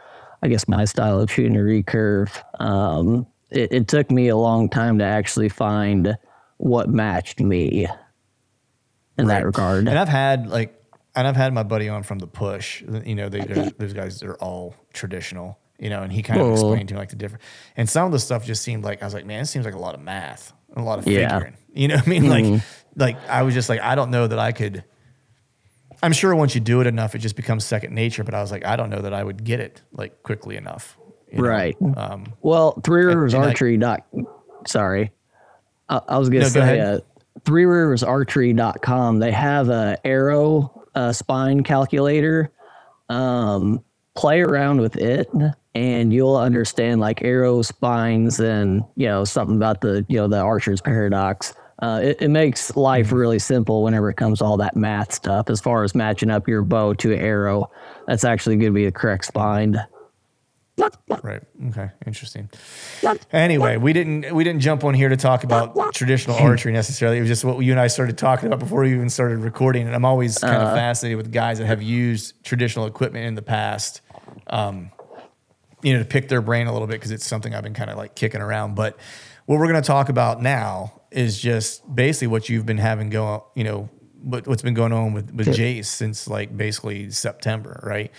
I 0.44 0.48
guess, 0.48 0.68
my 0.68 0.84
style 0.84 1.20
of 1.20 1.30
shooting 1.30 1.56
a 1.56 1.60
recurve, 1.60 2.30
um, 2.60 3.26
it, 3.50 3.72
it 3.72 3.88
took 3.88 4.10
me 4.10 4.28
a 4.28 4.36
long 4.36 4.68
time 4.68 4.98
to 4.98 5.04
actually 5.04 5.48
find 5.48 6.16
what 6.58 6.88
matched 6.90 7.40
me 7.40 7.86
in 9.16 9.26
that 9.26 9.44
regard. 9.44 9.88
And 9.88 9.98
I've 9.98 10.08
had 10.08 10.46
like, 10.46 10.78
and 11.16 11.26
I've 11.26 11.36
had 11.36 11.54
my 11.54 11.62
buddy 11.62 11.88
on 11.88 12.02
from 12.02 12.18
the 12.18 12.26
push. 12.26 12.82
You 12.82 13.14
know, 13.14 13.28
they 13.28 13.40
those 13.78 13.92
guys 13.94 14.22
are 14.22 14.34
all 14.34 14.74
traditional. 14.92 15.58
You 15.78 15.90
know, 15.90 16.02
and 16.02 16.12
he 16.12 16.22
kind 16.22 16.40
of 16.40 16.52
explained 16.52 16.88
to 16.90 16.94
me 16.94 17.00
like 17.00 17.08
the 17.08 17.16
different. 17.16 17.42
And 17.76 17.88
some 17.88 18.06
of 18.06 18.12
the 18.12 18.18
stuff 18.20 18.44
just 18.44 18.62
seemed 18.62 18.84
like 18.84 19.02
I 19.02 19.06
was 19.06 19.14
like, 19.14 19.26
man, 19.26 19.40
it 19.42 19.46
seems 19.46 19.64
like 19.64 19.74
a 19.74 19.78
lot 19.78 19.94
of 19.94 20.00
math, 20.00 20.52
a 20.76 20.82
lot 20.82 20.98
of 20.98 21.06
Yeah. 21.06 21.28
figuring. 21.30 21.56
You 21.72 21.88
know 21.88 21.96
what 21.96 22.06
I 22.06 22.10
mean? 22.10 22.28
Like, 22.28 22.62
like 22.96 23.28
I 23.28 23.42
was 23.42 23.54
just 23.54 23.68
like, 23.68 23.80
I 23.80 23.94
don't 23.96 24.10
know 24.10 24.26
that 24.26 24.38
I 24.38 24.52
could. 24.52 24.84
I'm 26.04 26.12
sure 26.12 26.34
once 26.36 26.54
you 26.54 26.60
do 26.60 26.80
it 26.80 26.86
enough, 26.86 27.14
it 27.14 27.18
just 27.18 27.34
becomes 27.36 27.64
second 27.64 27.94
nature. 27.94 28.22
But 28.24 28.34
I 28.34 28.40
was 28.40 28.50
like, 28.52 28.64
I 28.64 28.76
don't 28.76 28.90
know 28.90 29.00
that 29.00 29.14
I 29.14 29.24
would 29.24 29.42
get 29.44 29.60
it 29.60 29.82
like 29.92 30.22
quickly 30.22 30.56
enough. 30.56 30.96
Right. 31.32 31.76
Um, 31.96 32.26
Well, 32.42 32.72
Three 32.84 33.04
Rivers 33.04 33.34
and 33.34 33.42
I- 33.44 33.48
Archery. 33.48 33.76
dot 33.76 34.04
sorry, 34.66 35.10
I, 35.88 36.00
I 36.08 36.18
was 36.18 36.28
gonna 36.28 36.44
No, 36.44 36.48
say 36.48 36.60
ahead. 36.60 36.80
uh, 36.80 37.00
Three 37.44 37.64
Rivers 37.64 38.02
Archery.com. 38.04 39.18
They 39.18 39.32
have 39.32 39.68
a 39.68 39.98
arrow 40.04 40.84
uh, 40.94 41.12
spine 41.12 41.62
calculator. 41.64 42.50
Um, 43.08 43.82
play 44.14 44.40
around 44.42 44.80
with 44.80 44.96
it, 44.96 45.28
and 45.74 46.12
you'll 46.12 46.36
understand 46.36 47.00
like 47.00 47.22
arrow 47.22 47.62
spines 47.62 48.38
and 48.38 48.82
you 48.96 49.06
know 49.08 49.24
something 49.24 49.56
about 49.56 49.80
the 49.80 50.06
you 50.08 50.16
know 50.16 50.28
the 50.28 50.38
archer's 50.38 50.80
paradox. 50.80 51.52
Uh, 51.80 52.00
it, 52.02 52.22
it 52.22 52.28
makes 52.28 52.76
life 52.76 53.06
Mm-hmm. 53.06 53.16
really 53.16 53.38
simple 53.38 53.82
whenever 53.82 54.08
it 54.10 54.16
comes 54.16 54.38
to 54.38 54.44
all 54.44 54.56
that 54.58 54.76
math 54.76 55.12
stuff. 55.12 55.50
As 55.50 55.60
far 55.60 55.82
as 55.84 55.94
matching 55.94 56.30
up 56.30 56.46
your 56.48 56.62
bow 56.62 56.94
to 56.94 57.12
an 57.12 57.20
arrow, 57.20 57.70
that's 58.06 58.24
actually 58.24 58.56
going 58.56 58.72
to 58.72 58.74
be 58.74 58.84
the 58.84 58.92
correct 58.92 59.24
spine. 59.24 59.76
Right. 61.22 61.40
Okay. 61.68 61.90
Interesting. 62.04 62.50
Anyway, 63.32 63.76
we 63.76 63.92
didn't 63.92 64.34
we 64.34 64.42
didn't 64.42 64.60
jump 64.60 64.82
on 64.82 64.92
here 64.92 65.08
to 65.08 65.16
talk 65.16 65.44
about 65.44 65.94
traditional 65.94 66.36
archery 66.36 66.72
necessarily. 66.72 67.18
It 67.18 67.20
was 67.20 67.28
just 67.30 67.44
what 67.44 67.58
you 67.60 67.70
and 67.70 67.80
I 67.80 67.86
started 67.86 68.18
talking 68.18 68.48
about 68.48 68.58
before 68.58 68.82
we 68.82 68.92
even 68.92 69.08
started 69.08 69.38
recording. 69.38 69.86
And 69.86 69.94
I'm 69.94 70.04
always 70.04 70.38
kind 70.38 70.62
of 70.62 70.74
fascinated 70.74 71.16
with 71.16 71.32
guys 71.32 71.58
that 71.58 71.66
have 71.66 71.80
used 71.82 72.42
traditional 72.44 72.86
equipment 72.86 73.24
in 73.26 73.34
the 73.36 73.42
past. 73.42 74.00
Um, 74.48 74.90
you 75.82 75.92
know, 75.92 75.98
to 76.00 76.04
pick 76.04 76.28
their 76.28 76.40
brain 76.40 76.66
a 76.66 76.72
little 76.72 76.88
bit 76.88 76.94
because 76.94 77.10
it's 77.12 77.26
something 77.26 77.54
I've 77.54 77.62
been 77.62 77.74
kind 77.74 77.90
of 77.90 77.96
like 77.96 78.14
kicking 78.16 78.40
around. 78.40 78.74
But 78.74 78.96
what 79.46 79.58
we're 79.60 79.68
going 79.68 79.80
to 79.82 79.86
talk 79.86 80.08
about 80.08 80.42
now 80.42 81.02
is 81.14 81.40
just 81.40 81.82
basically 81.94 82.26
what 82.28 82.48
you've 82.48 82.66
been 82.66 82.78
having 82.78 83.08
go. 83.10 83.46
You 83.54 83.64
know, 83.64 83.88
what, 84.22 84.46
what's 84.46 84.62
been 84.62 84.74
going 84.74 84.92
on 84.92 85.12
with 85.12 85.32
with 85.32 85.48
Jace 85.48 85.86
since 85.86 86.26
like 86.28 86.56
basically 86.56 87.10
September, 87.10 87.80
right? 87.84 88.10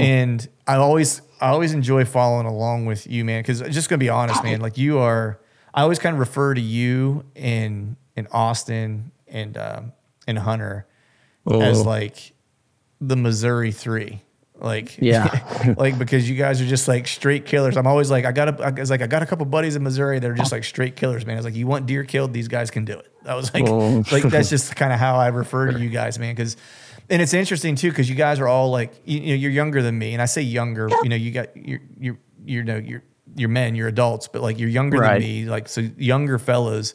And 0.00 0.48
I 0.66 0.76
always 0.76 1.22
I 1.40 1.48
always 1.48 1.72
enjoy 1.72 2.04
following 2.04 2.46
along 2.46 2.86
with 2.86 3.06
you, 3.06 3.24
man. 3.24 3.42
Because 3.42 3.60
just 3.74 3.88
gonna 3.88 3.98
be 3.98 4.08
honest, 4.08 4.42
man, 4.44 4.60
like 4.60 4.78
you 4.78 4.98
are. 4.98 5.40
I 5.74 5.82
always 5.82 5.98
kind 5.98 6.14
of 6.14 6.20
refer 6.20 6.54
to 6.54 6.60
you 6.60 7.24
in 7.34 7.96
in 8.16 8.26
Austin 8.32 9.12
and 9.28 9.56
um, 9.58 9.92
and 10.26 10.38
Hunter 10.38 10.86
as 11.62 11.84
like 11.84 12.32
the 13.00 13.16
Missouri 13.16 13.72
three. 13.72 14.22
Like 14.58 14.96
Yeah. 15.02 15.74
like 15.76 15.98
because 15.98 16.28
you 16.28 16.36
guys 16.36 16.60
are 16.62 16.66
just 16.66 16.88
like 16.88 17.06
straight 17.06 17.44
killers. 17.46 17.76
I'm 17.76 17.86
always 17.86 18.10
like 18.10 18.24
I 18.24 18.32
got 18.32 18.60
a, 18.60 18.64
I 18.66 18.70
was 18.70 18.90
like 18.90 19.02
I 19.02 19.06
got 19.06 19.22
a 19.22 19.26
couple 19.26 19.44
buddies 19.46 19.76
in 19.76 19.82
Missouri 19.82 20.18
that 20.18 20.30
are 20.30 20.34
just 20.34 20.52
like 20.52 20.64
straight 20.64 20.96
killers, 20.96 21.26
man. 21.26 21.36
I 21.36 21.38
was 21.38 21.44
like, 21.44 21.54
you 21.54 21.66
want 21.66 21.86
deer 21.86 22.04
killed, 22.04 22.32
these 22.32 22.48
guys 22.48 22.70
can 22.70 22.84
do 22.84 22.98
it. 22.98 23.10
I 23.26 23.34
was 23.34 23.52
like, 23.52 23.64
like 24.12 24.22
that's 24.24 24.48
just 24.48 24.74
kind 24.76 24.92
of 24.92 24.98
how 24.98 25.16
I 25.16 25.28
refer 25.28 25.72
to 25.72 25.78
you 25.78 25.90
guys, 25.90 26.18
man. 26.18 26.34
Because 26.34 26.56
and 27.10 27.20
it's 27.22 27.34
interesting 27.34 27.76
too 27.76 27.90
because 27.90 28.08
you 28.08 28.14
guys 28.16 28.40
are 28.40 28.48
all 28.48 28.70
like 28.70 28.92
you, 29.04 29.20
you 29.20 29.28
know 29.28 29.34
you're 29.34 29.50
younger 29.50 29.82
than 29.82 29.98
me, 29.98 30.12
and 30.14 30.22
I 30.22 30.26
say 30.26 30.42
younger. 30.42 30.88
You 31.02 31.08
know 31.10 31.16
you 31.16 31.30
got 31.32 31.54
you're 31.56 31.80
you're 31.98 32.18
you 32.44 32.62
know 32.64 32.76
you're 32.76 33.02
you're 33.36 33.48
men, 33.50 33.74
you're 33.74 33.88
adults, 33.88 34.26
but 34.28 34.40
like 34.42 34.58
you're 34.58 34.68
younger 34.70 34.98
Right. 34.98 35.20
than 35.20 35.28
me, 35.28 35.44
like 35.44 35.68
so 35.68 35.82
younger 35.98 36.38
fellas 36.38 36.94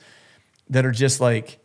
that 0.71 0.85
are 0.85 0.91
just 0.91 1.21
like 1.21 1.59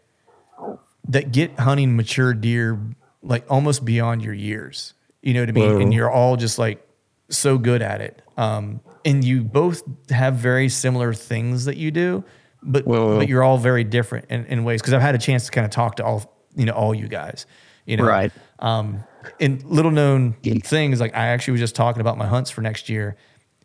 that 1.09 1.33
get 1.33 1.59
hunting 1.59 1.97
mature 1.97 2.35
deer 2.35 2.79
like 3.23 3.45
almost 3.51 3.85
beyond 3.85 4.23
your 4.23 4.35
years. 4.35 4.93
You 5.23 5.35
know 5.35 5.41
what 5.41 5.49
I 5.49 5.53
mean? 5.53 5.65
And 5.83 5.95
you're 5.95 6.11
all 6.11 6.37
just 6.37 6.59
like 6.59 6.87
so 7.31 7.59
good 7.59 7.83
at 7.83 8.01
it. 8.01 8.23
Um, 8.37 8.81
and 9.05 9.25
you 9.25 9.43
both 9.43 9.83
have 10.11 10.35
very 10.35 10.69
similar 10.69 11.15
things 11.15 11.65
that 11.65 11.77
you 11.77 11.91
do, 11.91 12.25
but 12.63 12.87
but 13.19 13.29
you're 13.29 13.43
all 13.43 13.59
very 13.59 13.85
different 13.85 14.27
in, 14.31 14.45
in 14.47 14.65
ways. 14.65 14.81
Because 14.81 14.95
I've 14.95 15.03
had 15.03 15.15
a 15.15 15.19
chance 15.19 15.47
to 15.47 15.51
kind 15.53 15.65
of 15.65 15.71
talk 15.71 15.97
to 15.97 16.05
all 16.05 16.37
you 16.55 16.65
know 16.67 16.73
all 16.73 16.95
you 16.95 17.09
guys. 17.09 17.47
You 17.87 17.97
know, 17.97 18.05
Right. 18.05 18.33
Um, 18.59 19.05
and 19.41 19.63
little 19.65 19.91
known 19.91 20.35
things 20.43 21.01
like 21.01 21.15
I 21.15 21.29
actually 21.29 21.53
was 21.53 21.61
just 21.61 21.75
talking 21.75 22.01
about 22.01 22.17
my 22.17 22.27
hunts 22.27 22.51
for 22.51 22.61
next 22.61 22.89
year, 22.89 23.17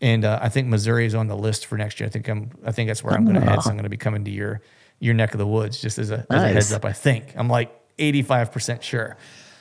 and 0.01 0.25
uh, 0.25 0.39
I 0.41 0.49
think 0.49 0.67
Missouri 0.67 1.05
is 1.05 1.15
on 1.15 1.27
the 1.27 1.37
list 1.37 1.65
for 1.67 1.77
next 1.77 1.99
year. 1.99 2.07
I 2.07 2.11
think 2.11 2.27
I'm 2.27 2.51
I 2.65 2.71
think 2.71 2.87
that's 2.87 3.03
where 3.03 3.13
I'm 3.13 3.25
going 3.25 3.35
to 3.35 3.41
head. 3.41 3.61
So 3.63 3.69
I'm 3.69 3.75
going 3.75 3.83
to 3.83 3.89
be 3.89 3.97
coming 3.97 4.23
to 4.25 4.31
your 4.31 4.61
your 4.99 5.13
neck 5.13 5.33
of 5.33 5.39
the 5.39 5.47
woods 5.47 5.81
just 5.81 5.97
as 5.97 6.11
a, 6.11 6.25
as 6.29 6.43
a 6.43 6.47
heads 6.47 6.73
up. 6.73 6.85
I 6.85 6.93
think 6.93 7.33
I'm 7.35 7.47
like 7.49 7.71
85 7.97 8.51
percent 8.51 8.83
sure, 8.83 9.17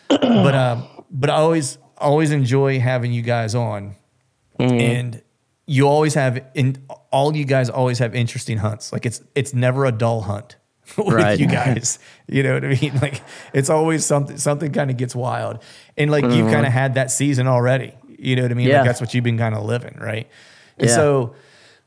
but 0.09 0.55
um, 0.55 0.87
but 1.11 1.31
I 1.31 1.35
always 1.35 1.79
always 1.99 2.31
enjoy 2.31 2.81
having 2.81 3.13
you 3.13 3.23
guys 3.23 3.55
on, 3.55 3.95
mm-hmm. 4.59 4.75
and 4.75 5.23
you 5.67 5.87
always 5.87 6.15
have 6.15 6.45
in 6.55 6.85
all 7.13 7.37
you 7.37 7.45
guys 7.45 7.71
always 7.71 7.99
have 7.99 8.15
interesting 8.15 8.59
hunts. 8.59 8.93
Like 8.93 9.07
it's 9.07 9.23
it's 9.35 9.55
never 9.55 9.85
a 9.85 9.93
dull 9.93 10.23
hunt 10.23 10.57
with 10.97 11.09
Right. 11.09 11.39
you 11.39 11.47
guys. 11.47 11.99
You 12.33 12.45
know 12.45 12.55
what 12.55 12.65
I 12.65 12.79
mean? 12.81 12.95
Like 13.03 13.23
it's 13.53 13.71
always 13.71 14.07
something 14.07 14.37
something 14.37 14.71
kind 14.71 14.89
of 14.89 14.97
gets 14.97 15.17
wild, 15.17 15.63
and 15.97 16.13
like 16.13 16.23
you've 16.23 16.33
mm-hmm. 16.33 16.53
kind 16.53 16.67
of 16.67 16.73
had 16.73 16.95
that 16.95 17.11
season 17.11 17.49
already. 17.49 17.93
You 18.07 18.37
know 18.37 18.43
what 18.43 18.53
I 18.53 18.55
mean? 18.55 18.69
Yeah. 18.69 18.79
Like 18.79 18.87
that's 18.87 19.01
what 19.01 19.15
you've 19.15 19.25
been 19.25 19.39
kind 19.39 19.55
of 19.55 19.65
living, 19.65 19.97
right? 19.99 20.29
And 20.79 20.89
Yeah. 20.89 20.95
so 20.95 21.35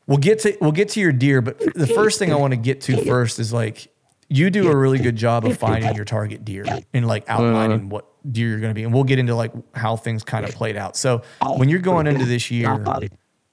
we'll 0.06 0.18
get 0.18 0.40
to 0.40 0.58
we'll 0.60 0.74
get 0.74 0.90
to 0.90 1.00
your 1.00 1.14
deer, 1.14 1.42
but 1.42 1.60
the 1.76 1.88
first 1.88 2.20
thing 2.20 2.34
I 2.34 2.36
want 2.36 2.52
to 2.52 2.58
get 2.58 2.82
to 2.82 3.06
first 3.06 3.40
is 3.40 3.54
like 3.54 3.88
you 4.28 4.50
do 4.50 4.70
a 4.70 4.76
really 4.76 4.98
good 4.98 5.16
job 5.16 5.46
of 5.46 5.58
finding 5.58 5.96
your 5.96 6.06
target 6.06 6.44
deer 6.44 6.66
and 6.94 7.08
like 7.08 7.26
mm-hmm. 7.26 7.42
outlining 7.42 7.90
what 7.90 8.06
deer 8.32 8.50
you're 8.50 8.60
going 8.60 8.72
to 8.72 8.76
be. 8.76 8.84
And 8.84 8.94
we'll 8.94 9.04
get 9.04 9.20
into 9.20 9.36
like 9.36 9.52
how 9.76 9.96
things 9.96 10.24
kind 10.24 10.46
of 10.46 10.52
played 10.54 10.78
out. 10.78 10.96
So 10.96 11.22
when 11.58 11.70
you're 11.70 11.80
going 11.80 12.08
into 12.08 12.26
this 12.26 12.52
year, 12.52 12.84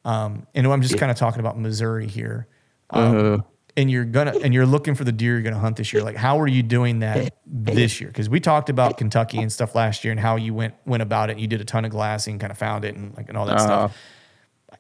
um, 0.05 0.47
and 0.55 0.67
I'm 0.67 0.83
just 0.83 0.99
kind 0.99 1.11
of 1.11 1.17
talking 1.17 1.41
about 1.41 1.59
Missouri 1.59 2.07
here, 2.07 2.47
um, 2.91 3.45
and 3.77 3.91
you're 3.91 4.05
gonna 4.05 4.33
and 4.43 4.53
you're 4.53 4.67
looking 4.67 4.95
for 4.95 5.05
the 5.05 5.13
deer 5.13 5.35
you're 5.35 5.43
gonna 5.43 5.59
hunt 5.59 5.77
this 5.77 5.93
year. 5.93 6.03
Like, 6.03 6.17
how 6.17 6.41
are 6.41 6.47
you 6.47 6.63
doing 6.63 7.01
that 7.01 7.35
this 7.47 8.01
year? 8.01 8.09
Because 8.09 8.29
we 8.29 8.41
talked 8.41 8.69
about 8.69 8.97
Kentucky 8.99 9.39
and 9.39 9.53
stuff 9.53 9.75
last 9.75 10.05
year 10.05 10.11
and 10.11 10.19
how 10.21 10.37
you 10.37 10.55
went 10.55 10.75
went 10.87 11.03
about 11.03 11.31
it. 11.31 11.39
You 11.39 11.47
did 11.47 11.61
a 11.61 11.65
ton 11.65 11.85
of 11.85 11.91
glassing, 11.91 12.39
kind 12.39 12.51
of 12.51 12.59
found 12.59 12.85
it, 12.85 12.95
and 12.97 13.17
like 13.17 13.29
and 13.29 13.39
all 13.39 13.47
that 13.47 13.61
stuff. 13.61 13.97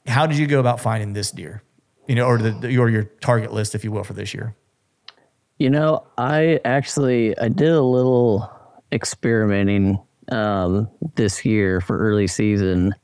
How 0.06 0.26
did 0.26 0.38
you 0.38 0.46
go 0.46 0.60
about 0.60 0.80
finding 0.80 1.12
this 1.12 1.30
deer? 1.30 1.62
You 2.08 2.14
know, 2.16 2.26
or 2.26 2.38
the 2.38 2.76
or 2.78 2.88
your 2.88 3.04
target 3.04 3.52
list, 3.52 3.74
if 3.74 3.84
you 3.84 3.92
will, 3.92 4.04
for 4.04 4.14
this 4.14 4.34
year. 4.34 4.56
You 5.58 5.70
know, 5.70 6.04
I 6.18 6.58
actually 6.64 7.38
I 7.38 7.48
did 7.48 7.70
a 7.70 7.82
little 7.82 8.50
experimenting 8.92 9.98
um, 10.30 10.88
this 11.14 11.44
year 11.44 11.80
for 11.80 11.98
early 11.98 12.26
season. 12.26 12.94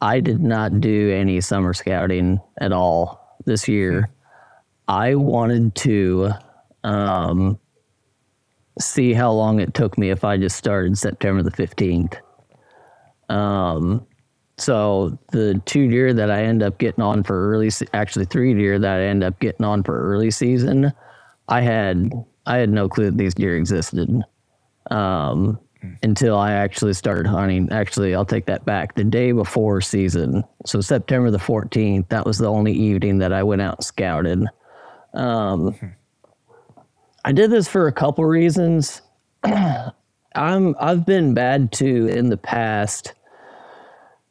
I 0.00 0.20
did 0.20 0.40
not 0.40 0.80
do 0.80 1.10
any 1.10 1.40
summer 1.40 1.74
scouting 1.74 2.40
at 2.60 2.72
all 2.72 3.38
this 3.44 3.68
year. 3.68 4.10
I 4.88 5.14
wanted 5.14 5.74
to 5.76 6.30
um, 6.84 7.58
see 8.78 9.12
how 9.12 9.32
long 9.32 9.60
it 9.60 9.74
took 9.74 9.98
me 9.98 10.10
if 10.10 10.24
I 10.24 10.36
just 10.36 10.56
started 10.56 10.96
September 10.96 11.42
the 11.42 11.50
15th. 11.50 12.16
Um, 13.28 14.06
so 14.56 15.18
the 15.32 15.60
two 15.64 15.88
deer 15.88 16.12
that 16.12 16.30
I 16.30 16.42
end 16.42 16.62
up 16.62 16.78
getting 16.78 17.02
on 17.02 17.22
for 17.22 17.50
early, 17.50 17.70
actually 17.94 18.26
three 18.26 18.54
deer 18.54 18.78
that 18.78 19.00
I 19.00 19.04
end 19.04 19.22
up 19.22 19.38
getting 19.40 19.64
on 19.64 19.82
for 19.82 20.00
early 20.00 20.30
season, 20.30 20.92
I 21.48 21.60
had 21.60 22.12
I 22.46 22.56
had 22.56 22.70
no 22.70 22.88
clue 22.88 23.06
that 23.06 23.16
these 23.16 23.34
deer 23.34 23.56
existed 23.56 24.22
um, 24.90 25.58
until 26.02 26.36
I 26.36 26.52
actually 26.52 26.92
started 26.94 27.26
hunting. 27.26 27.68
Actually, 27.70 28.14
I'll 28.14 28.24
take 28.24 28.46
that 28.46 28.64
back. 28.64 28.94
The 28.94 29.04
day 29.04 29.32
before 29.32 29.80
season, 29.80 30.44
so 30.66 30.80
September 30.80 31.30
the 31.30 31.38
14th, 31.38 32.08
that 32.08 32.26
was 32.26 32.38
the 32.38 32.48
only 32.48 32.72
evening 32.72 33.18
that 33.18 33.32
I 33.32 33.42
went 33.42 33.62
out 33.62 33.76
and 33.76 33.84
scouted. 33.84 34.44
Um, 35.14 35.74
I 37.24 37.32
did 37.32 37.50
this 37.50 37.68
for 37.68 37.86
a 37.86 37.92
couple 37.92 38.24
reasons. 38.24 39.02
I'm 40.34 40.76
I've 40.78 41.04
been 41.04 41.34
bad 41.34 41.72
to 41.72 42.06
in 42.06 42.28
the 42.28 42.36
past 42.36 43.14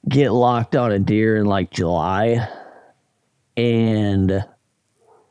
get 0.08 0.32
locked 0.32 0.76
on 0.76 0.92
a 0.92 1.00
deer 1.00 1.38
in 1.38 1.46
like 1.46 1.72
July 1.72 2.48
and 3.58 4.46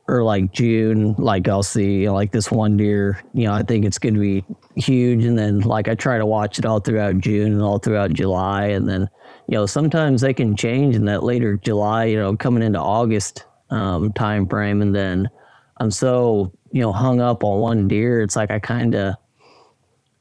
or 0.07 0.23
like 0.23 0.51
June, 0.51 1.15
like 1.17 1.47
I'll 1.47 1.63
see 1.63 2.09
like 2.09 2.31
this 2.31 2.51
one 2.51 2.77
deer, 2.77 3.21
you 3.33 3.45
know, 3.45 3.53
I 3.53 3.63
think 3.63 3.85
it's 3.85 3.99
going 3.99 4.15
to 4.15 4.19
be 4.19 4.43
huge. 4.79 5.25
And 5.25 5.37
then 5.37 5.59
like 5.61 5.87
I 5.87 5.95
try 5.95 6.17
to 6.17 6.25
watch 6.25 6.59
it 6.59 6.65
all 6.65 6.79
throughout 6.79 7.19
June 7.19 7.53
and 7.53 7.61
all 7.61 7.79
throughout 7.79 8.13
July. 8.13 8.65
And 8.65 8.87
then, 8.87 9.09
you 9.47 9.55
know, 9.55 9.65
sometimes 9.65 10.21
they 10.21 10.33
can 10.33 10.55
change 10.55 10.95
in 10.95 11.05
that 11.05 11.23
later 11.23 11.57
July, 11.57 12.05
you 12.05 12.17
know, 12.17 12.35
coming 12.35 12.63
into 12.63 12.79
August 12.79 13.45
um, 13.69 14.13
time 14.13 14.47
frame. 14.47 14.81
And 14.81 14.95
then 14.95 15.29
I'm 15.77 15.91
so, 15.91 16.51
you 16.71 16.81
know, 16.81 16.91
hung 16.91 17.21
up 17.21 17.43
on 17.43 17.59
one 17.59 17.87
deer. 17.87 18.21
It's 18.21 18.35
like 18.35 18.51
I 18.51 18.59
kind 18.59 18.95
of, 18.95 19.15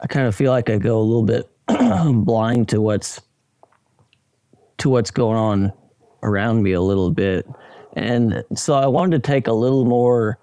I 0.00 0.06
kind 0.06 0.26
of 0.26 0.34
feel 0.34 0.52
like 0.52 0.70
I 0.70 0.78
go 0.78 0.98
a 0.98 1.02
little 1.02 1.24
bit 1.24 1.50
blind 2.24 2.68
to 2.70 2.80
what's, 2.80 3.20
to 4.78 4.88
what's 4.88 5.10
going 5.10 5.36
on 5.36 5.72
around 6.22 6.62
me 6.62 6.72
a 6.72 6.80
little 6.80 7.10
bit. 7.10 7.46
And 7.94 8.44
so 8.54 8.74
I 8.74 8.86
wanted 8.86 9.22
to 9.22 9.30
take 9.30 9.46
a 9.46 9.52
little 9.52 9.84
more 9.84 10.38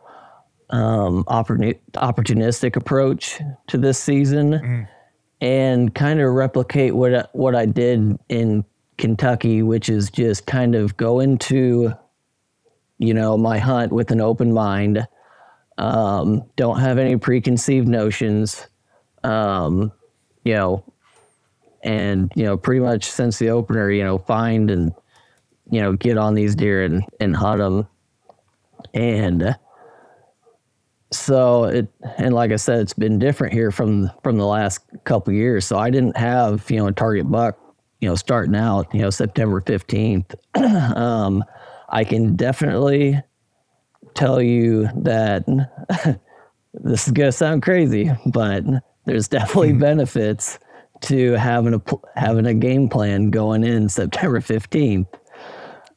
um, 0.75 1.23
opportuni- 1.25 1.79
opportunistic 1.93 2.75
approach 2.75 3.39
to 3.67 3.77
this 3.77 3.97
season 3.97 4.53
and 5.41 5.95
kind 5.95 6.19
of 6.19 6.33
replicate 6.33 6.95
what 6.95 7.15
I, 7.15 7.25
what 7.33 7.55
I 7.55 7.65
did 7.65 8.17
in 8.29 8.65
Kentucky, 8.97 9.61
which 9.61 9.89
is 9.89 10.09
just 10.09 10.45
kind 10.45 10.75
of 10.75 10.97
go 10.97 11.19
into, 11.19 11.93
you 12.97 13.13
know, 13.13 13.37
my 13.37 13.57
hunt 13.57 13.91
with 13.91 14.11
an 14.11 14.21
open 14.21 14.53
mind. 14.53 15.07
Um, 15.77 16.43
don't 16.55 16.79
have 16.79 16.97
any 16.97 17.17
preconceived 17.17 17.87
notions. 17.87 18.67
Um, 19.23 19.91
you 20.43 20.53
know, 20.53 20.83
and 21.83 22.31
you 22.35 22.43
know, 22.43 22.57
pretty 22.57 22.81
much 22.81 23.05
since 23.05 23.39
the 23.39 23.49
opener, 23.49 23.91
you 23.91 24.03
know, 24.03 24.17
find 24.17 24.69
and 24.69 24.93
you 25.71 25.81
know, 25.81 25.93
get 25.93 26.17
on 26.17 26.35
these 26.35 26.55
deer 26.55 26.83
and, 26.83 27.03
and 27.19 27.35
hunt 27.35 27.59
them. 27.59 27.87
And 28.93 29.55
so 31.11 31.65
it, 31.65 31.87
and 32.17 32.33
like 32.33 32.51
I 32.51 32.55
said, 32.55 32.79
it's 32.79 32.93
been 32.93 33.19
different 33.19 33.53
here 33.53 33.71
from, 33.71 34.09
from 34.23 34.37
the 34.37 34.45
last 34.45 34.81
couple 35.03 35.33
years. 35.33 35.65
So 35.65 35.77
I 35.77 35.89
didn't 35.89 36.17
have, 36.17 36.69
you 36.69 36.77
know, 36.77 36.87
a 36.87 36.91
target 36.91 37.29
buck, 37.29 37.57
you 38.01 38.09
know, 38.09 38.15
starting 38.15 38.55
out, 38.55 38.93
you 38.93 39.01
know, 39.01 39.09
September 39.09 39.61
15th. 39.61 40.35
um, 40.95 41.43
I 41.89 42.03
can 42.03 42.35
definitely 42.35 43.21
tell 44.15 44.41
you 44.41 44.89
that 44.95 45.45
this 46.73 47.07
is 47.07 47.13
going 47.13 47.27
to 47.27 47.31
sound 47.31 47.61
crazy, 47.63 48.11
but 48.25 48.63
there's 49.05 49.27
definitely 49.27 49.73
benefits 49.73 50.59
to 51.01 51.33
having 51.33 51.73
a, 51.73 51.81
having 52.15 52.45
a 52.45 52.53
game 52.53 52.89
plan 52.89 53.29
going 53.29 53.63
in 53.63 53.89
September 53.89 54.39
15th 54.39 55.07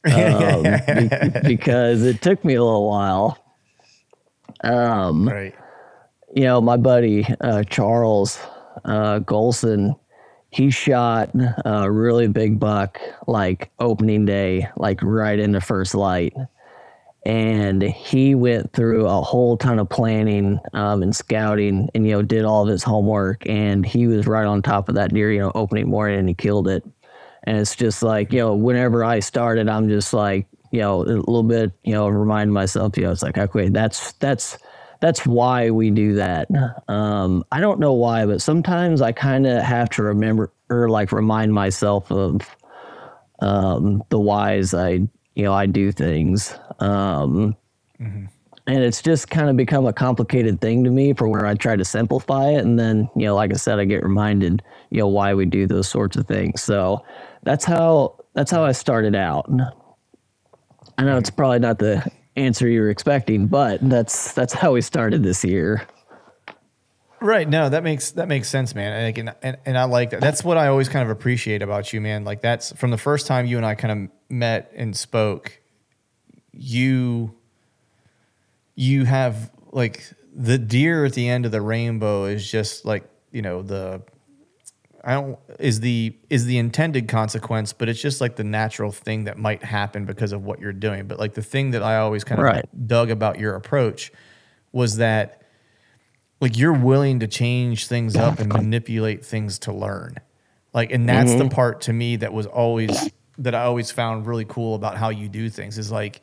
um, 0.13 1.41
be- 1.43 1.55
because 1.55 2.03
it 2.03 2.21
took 2.21 2.43
me 2.45 2.55
a 2.55 2.63
little 2.63 2.87
while. 2.87 3.37
Um, 4.63 5.27
Right. 5.27 5.55
you 6.35 6.43
know, 6.43 6.61
my 6.61 6.77
buddy 6.77 7.25
uh, 7.41 7.63
Charles 7.63 8.39
uh, 8.85 9.19
Golson, 9.19 9.97
he 10.51 10.69
shot 10.71 11.29
a 11.65 11.91
really 11.91 12.27
big 12.27 12.59
buck 12.59 12.99
like 13.27 13.71
opening 13.79 14.25
day, 14.25 14.67
like 14.77 15.01
right 15.03 15.39
in 15.39 15.51
the 15.51 15.61
first 15.61 15.93
light. 15.95 16.33
And 17.25 17.83
he 17.83 18.33
went 18.33 18.71
through 18.73 19.05
a 19.05 19.21
whole 19.21 19.57
ton 19.57 19.77
of 19.77 19.89
planning 19.89 20.59
um, 20.73 21.03
and 21.03 21.15
scouting 21.15 21.89
and, 21.93 22.05
you 22.07 22.13
know, 22.13 22.21
did 22.21 22.45
all 22.45 22.63
of 22.63 22.69
his 22.69 22.81
homework. 22.81 23.47
And 23.47 23.85
he 23.85 24.07
was 24.07 24.25
right 24.25 24.45
on 24.45 24.61
top 24.61 24.87
of 24.89 24.95
that 24.95 25.13
deer, 25.13 25.31
you 25.31 25.39
know, 25.39 25.51
opening 25.53 25.89
morning 25.89 26.19
and 26.19 26.29
he 26.29 26.33
killed 26.33 26.67
it. 26.67 26.83
And 27.43 27.57
it's 27.57 27.75
just 27.75 28.01
like, 28.01 28.31
you 28.31 28.39
know, 28.39 28.55
whenever 28.55 29.03
I 29.03 29.19
started, 29.19 29.67
I'm 29.67 29.89
just 29.89 30.13
like, 30.13 30.47
you 30.71 30.81
know, 30.81 31.01
a 31.01 31.05
little 31.05 31.43
bit, 31.43 31.71
you 31.83 31.93
know, 31.93 32.07
remind 32.07 32.53
myself, 32.53 32.97
you 32.97 33.03
know, 33.03 33.11
it's 33.11 33.23
like, 33.23 33.37
okay, 33.37 33.69
that's, 33.69 34.13
that's, 34.13 34.57
that's 35.01 35.25
why 35.25 35.69
we 35.71 35.91
do 35.91 36.15
that. 36.15 36.47
Um, 36.87 37.43
I 37.51 37.59
don't 37.61 37.79
know 37.79 37.93
why, 37.93 38.25
but 38.25 38.41
sometimes 38.41 39.01
I 39.01 39.11
kind 39.13 39.47
of 39.47 39.63
have 39.63 39.89
to 39.91 40.03
remember 40.03 40.51
or 40.69 40.89
like 40.89 41.11
remind 41.11 41.53
myself 41.53 42.11
of 42.11 42.41
um, 43.41 44.03
the 44.09 44.19
whys 44.19 44.73
I, 44.73 45.07
you 45.35 45.43
know, 45.43 45.53
I 45.53 45.65
do 45.67 45.91
things. 45.91 46.53
Um, 46.79 47.55
And 48.67 48.83
it's 48.83 49.01
just 49.01 49.29
kind 49.31 49.49
of 49.49 49.57
become 49.57 49.87
a 49.87 49.93
complicated 49.93 50.61
thing 50.61 50.83
to 50.83 50.91
me 50.91 51.13
for 51.13 51.27
where 51.27 51.47
I 51.47 51.55
try 51.55 51.75
to 51.75 51.83
simplify 51.83 52.49
it. 52.49 52.63
And 52.63 52.79
then, 52.79 53.09
you 53.15 53.25
know, 53.25 53.35
like 53.35 53.51
I 53.51 53.57
said, 53.57 53.79
I 53.79 53.85
get 53.85 54.03
reminded, 54.03 54.61
you 54.91 54.99
know, 54.99 55.07
why 55.07 55.33
we 55.33 55.45
do 55.47 55.65
those 55.65 55.87
sorts 55.89 56.17
of 56.17 56.27
things. 56.27 56.61
So 56.61 57.03
that's 57.43 57.65
how, 57.65 58.15
that's 58.35 58.51
how 58.51 58.63
I 58.63 58.73
started 58.73 59.15
out. 59.15 59.49
I 60.97 61.03
know 61.03 61.17
it's 61.17 61.29
probably 61.29 61.59
not 61.59 61.79
the 61.79 62.09
answer 62.35 62.67
you 62.67 62.81
were 62.81 62.89
expecting, 62.89 63.47
but 63.47 63.79
that's, 63.87 64.33
that's 64.33 64.53
how 64.53 64.73
we 64.73 64.81
started 64.81 65.23
this 65.23 65.43
year. 65.43 65.87
Right. 67.21 67.47
No, 67.47 67.67
that 67.67 67.83
makes 67.83 68.11
that 68.11 68.27
makes 68.29 68.47
sense, 68.47 68.73
man. 68.73 69.13
And, 69.17 69.33
and 69.41 69.57
and 69.65 69.77
I 69.77 69.83
like 69.83 70.11
that. 70.11 70.21
That's 70.21 70.43
what 70.43 70.57
I 70.57 70.67
always 70.67 70.87
kind 70.87 71.03
of 71.03 71.09
appreciate 71.09 71.61
about 71.61 71.91
you, 71.91 71.99
man. 71.99 72.23
Like 72.23 72.41
that's 72.41 72.71
from 72.73 72.91
the 72.91 72.97
first 72.97 73.27
time 73.27 73.45
you 73.45 73.57
and 73.57 73.65
I 73.65 73.75
kind 73.75 74.05
of 74.05 74.11
met 74.29 74.71
and 74.73 74.95
spoke. 74.95 75.59
You 76.53 77.35
you 78.75 79.03
have 79.03 79.51
like 79.71 80.03
the 80.33 80.57
deer 80.57 81.03
at 81.03 81.13
the 81.13 81.27
end 81.27 81.45
of 81.45 81.51
the 81.51 81.61
rainbow 81.61 82.25
is 82.25 82.49
just 82.49 82.85
like 82.85 83.03
you 83.31 83.41
know 83.41 83.61
the 83.61 84.01
I 85.03 85.13
don't 85.13 85.39
is 85.59 85.79
the 85.79 86.15
is 86.29 86.45
the 86.45 86.57
intended 86.57 87.07
consequence, 87.07 87.73
but 87.73 87.89
it's 87.89 88.01
just 88.01 88.21
like 88.21 88.35
the 88.35 88.43
natural 88.43 88.91
thing 88.91 89.25
that 89.25 89.37
might 89.37 89.63
happen 89.63 90.05
because 90.05 90.31
of 90.31 90.43
what 90.43 90.59
you're 90.59 90.73
doing. 90.73 91.07
But 91.07 91.19
like 91.19 91.33
the 91.33 91.41
thing 91.41 91.71
that 91.71 91.83
I 91.83 91.97
always 91.97 92.23
kind 92.23 92.39
of 92.39 92.45
Right. 92.45 92.87
dug 92.87 93.09
about 93.09 93.39
your 93.39 93.55
approach 93.55 94.11
was 94.71 94.97
that 94.97 95.41
like 96.41 96.57
you're 96.57 96.73
willing 96.73 97.19
to 97.19 97.27
change 97.27 97.87
things 97.87 98.15
up 98.15 98.39
and 98.39 98.51
manipulate 98.51 99.25
things 99.25 99.59
to 99.59 99.73
learn. 99.73 100.15
Like 100.73 100.91
and 100.91 101.07
that's 101.07 101.33
the 101.33 101.39
mm-hmm. 101.39 101.49
part 101.49 101.81
to 101.81 101.93
me 101.93 102.17
that 102.17 102.33
was 102.33 102.45
always 102.45 103.09
that 103.39 103.55
I 103.55 103.63
always 103.63 103.91
found 103.91 104.27
really 104.27 104.45
cool 104.45 104.75
about 104.75 104.97
how 104.97 105.09
you 105.09 105.29
do 105.29 105.49
things 105.49 105.77
is 105.77 105.91
like 105.91 106.21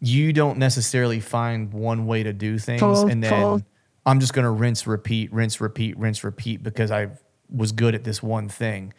you 0.00 0.32
don't 0.32 0.58
necessarily 0.58 1.20
find 1.20 1.72
one 1.72 2.06
way 2.06 2.22
to 2.22 2.32
do 2.32 2.58
things 2.58 2.82
and 2.82 3.22
then 3.24 3.64
I'm 4.04 4.20
just 4.20 4.34
going 4.34 4.44
to 4.44 4.50
rinse 4.50 4.86
repeat 4.86 5.32
rinse 5.32 5.60
repeat 5.60 5.98
rinse 5.98 6.22
repeat 6.22 6.62
because 6.62 6.90
I 6.90 7.08
was 7.48 7.72
good 7.72 7.94
at 7.94 8.04
this 8.04 8.22
one 8.22 8.48
thing. 8.48 8.92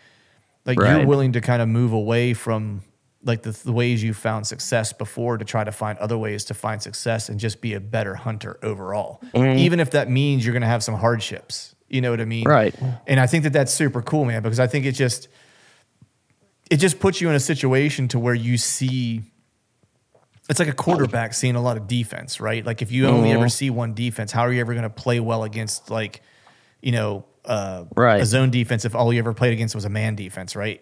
Like 0.65 0.77
you're 0.77 1.05
willing 1.05 1.31
to 1.33 1.41
kind 1.41 1.61
of 1.61 1.69
move 1.69 1.93
away 1.93 2.33
from 2.33 2.81
like 3.23 3.41
the, 3.41 3.51
the 3.51 3.71
ways 3.71 4.03
you 4.03 4.13
found 4.13 4.47
success 4.47 4.93
before 4.93 5.37
to 5.37 5.45
try 5.45 5.63
to 5.63 5.71
find 5.71 5.97
other 5.99 6.17
ways 6.17 6.45
to 6.45 6.53
find 6.53 6.81
success 6.81 7.29
and 7.29 7.39
just 7.39 7.61
be 7.61 7.73
a 7.73 7.79
better 7.79 8.15
hunter 8.15 8.59
overall. 8.61 9.21
Mm-hmm. 9.33 9.59
Even 9.59 9.79
if 9.79 9.91
that 9.91 10.09
means 10.09 10.45
you're 10.45 10.53
going 10.53 10.61
to 10.61 10.67
have 10.67 10.83
some 10.83 10.95
hardships, 10.95 11.75
you 11.89 12.01
know 12.01 12.11
what 12.11 12.21
I 12.21 12.25
mean? 12.25 12.45
Right. 12.45 12.75
And 13.05 13.19
I 13.19 13.27
think 13.27 13.43
that 13.43 13.53
that's 13.53 13.73
super 13.73 14.01
cool, 14.01 14.25
man, 14.25 14.43
because 14.43 14.59
I 14.59 14.67
think 14.67 14.85
it 14.85 14.91
just 14.93 15.29
it 16.69 16.77
just 16.77 16.99
puts 16.99 17.21
you 17.21 17.29
in 17.29 17.35
a 17.35 17.39
situation 17.39 18.09
to 18.09 18.19
where 18.19 18.35
you 18.35 18.57
see 18.57 19.23
it's 20.49 20.59
like 20.59 20.69
a 20.69 20.73
quarterback 20.73 21.33
seeing 21.33 21.55
a 21.55 21.61
lot 21.61 21.75
of 21.77 21.87
defense, 21.87 22.39
right? 22.39 22.65
Like 22.65 22.81
if 22.81 22.91
you 22.91 23.07
only 23.07 23.29
Mm-hmm. 23.29 23.39
ever 23.39 23.49
see 23.49 23.69
one 23.69 23.93
defense, 23.93 24.31
how 24.31 24.41
are 24.41 24.53
you 24.53 24.61
ever 24.61 24.73
going 24.73 24.83
to 24.83 24.89
play 24.89 25.19
well 25.19 25.43
against 25.43 25.89
like, 25.89 26.21
you 26.81 26.91
know, 26.91 27.25
uh, 27.47 27.85
Right. 27.95 28.21
a 28.21 28.25
zone 28.25 28.51
defense 28.51 28.85
if 28.85 28.93
all 28.95 29.11
you 29.13 29.19
ever 29.19 29.33
played 29.33 29.53
against 29.53 29.73
was 29.75 29.85
a 29.85 29.89
man 29.89 30.15
defense, 30.15 30.55
right? 30.55 30.81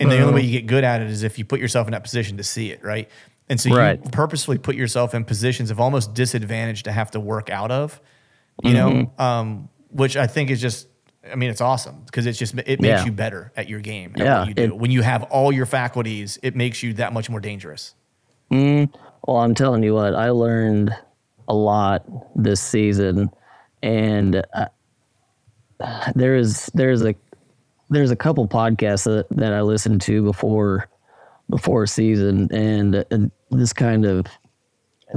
And 0.00 0.10
the 0.10 0.20
only 0.20 0.34
way 0.34 0.40
you 0.42 0.50
get 0.50 0.66
good 0.66 0.84
at 0.84 1.00
it 1.02 1.08
is 1.08 1.22
if 1.22 1.38
you 1.38 1.44
put 1.44 1.60
yourself 1.60 1.86
in 1.86 1.92
that 1.92 2.02
position 2.02 2.36
to 2.38 2.42
see 2.44 2.70
it, 2.70 2.82
right? 2.84 3.08
And 3.48 3.60
so 3.60 3.70
Right. 3.74 4.00
you 4.02 4.10
purposefully 4.10 4.58
put 4.58 4.74
yourself 4.74 5.14
in 5.14 5.24
positions 5.24 5.70
of 5.70 5.78
almost 5.80 6.14
disadvantage 6.14 6.82
to 6.84 6.92
have 6.92 7.10
to 7.12 7.20
work 7.20 7.48
out 7.50 7.70
of, 7.70 8.00
you 8.62 8.74
know, 8.74 8.90
Mm-hmm. 8.90 9.20
um, 9.22 9.68
which 9.90 10.16
I 10.16 10.26
think 10.26 10.50
is 10.50 10.60
just, 10.60 10.88
I 11.30 11.36
mean, 11.36 11.48
it's 11.50 11.60
awesome 11.60 12.02
because 12.06 12.26
it's 12.26 12.38
just, 12.38 12.54
it 12.54 12.80
makes 12.80 12.84
Yeah. 13.00 13.04
you 13.04 13.12
better 13.12 13.52
at 13.56 13.68
your 13.68 13.80
game. 13.80 14.12
At 14.16 14.20
Yeah, 14.20 14.38
what 14.40 14.48
you 14.48 14.54
do. 14.54 14.62
it- 14.64 14.76
when 14.76 14.90
you 14.90 15.02
have 15.02 15.22
all 15.24 15.52
your 15.52 15.66
faculties, 15.66 16.38
it 16.42 16.56
makes 16.56 16.82
you 16.82 16.92
that 16.94 17.12
much 17.12 17.30
more 17.30 17.40
dangerous. 17.40 17.94
Well, 18.50 18.88
I'm 19.38 19.54
telling 19.54 19.82
you 19.82 19.94
what, 19.94 20.14
I 20.14 20.30
learned 20.30 20.94
a 21.48 21.54
lot 21.54 22.04
this 22.36 22.60
season, 22.60 23.30
and 23.82 24.42
uh, 24.54 24.66
there 26.14 26.36
is 26.36 26.70
there's 26.74 27.04
a 27.04 27.14
there's 27.90 28.10
a 28.10 28.16
couple 28.16 28.46
podcasts 28.48 29.04
that, 29.04 29.26
that 29.36 29.52
I 29.52 29.60
listened 29.62 30.00
to 30.02 30.22
before 30.22 30.88
before 31.50 31.86
season, 31.86 32.48
and, 32.52 33.04
and 33.10 33.30
this 33.50 33.72
kind 33.72 34.04
of 34.04 34.26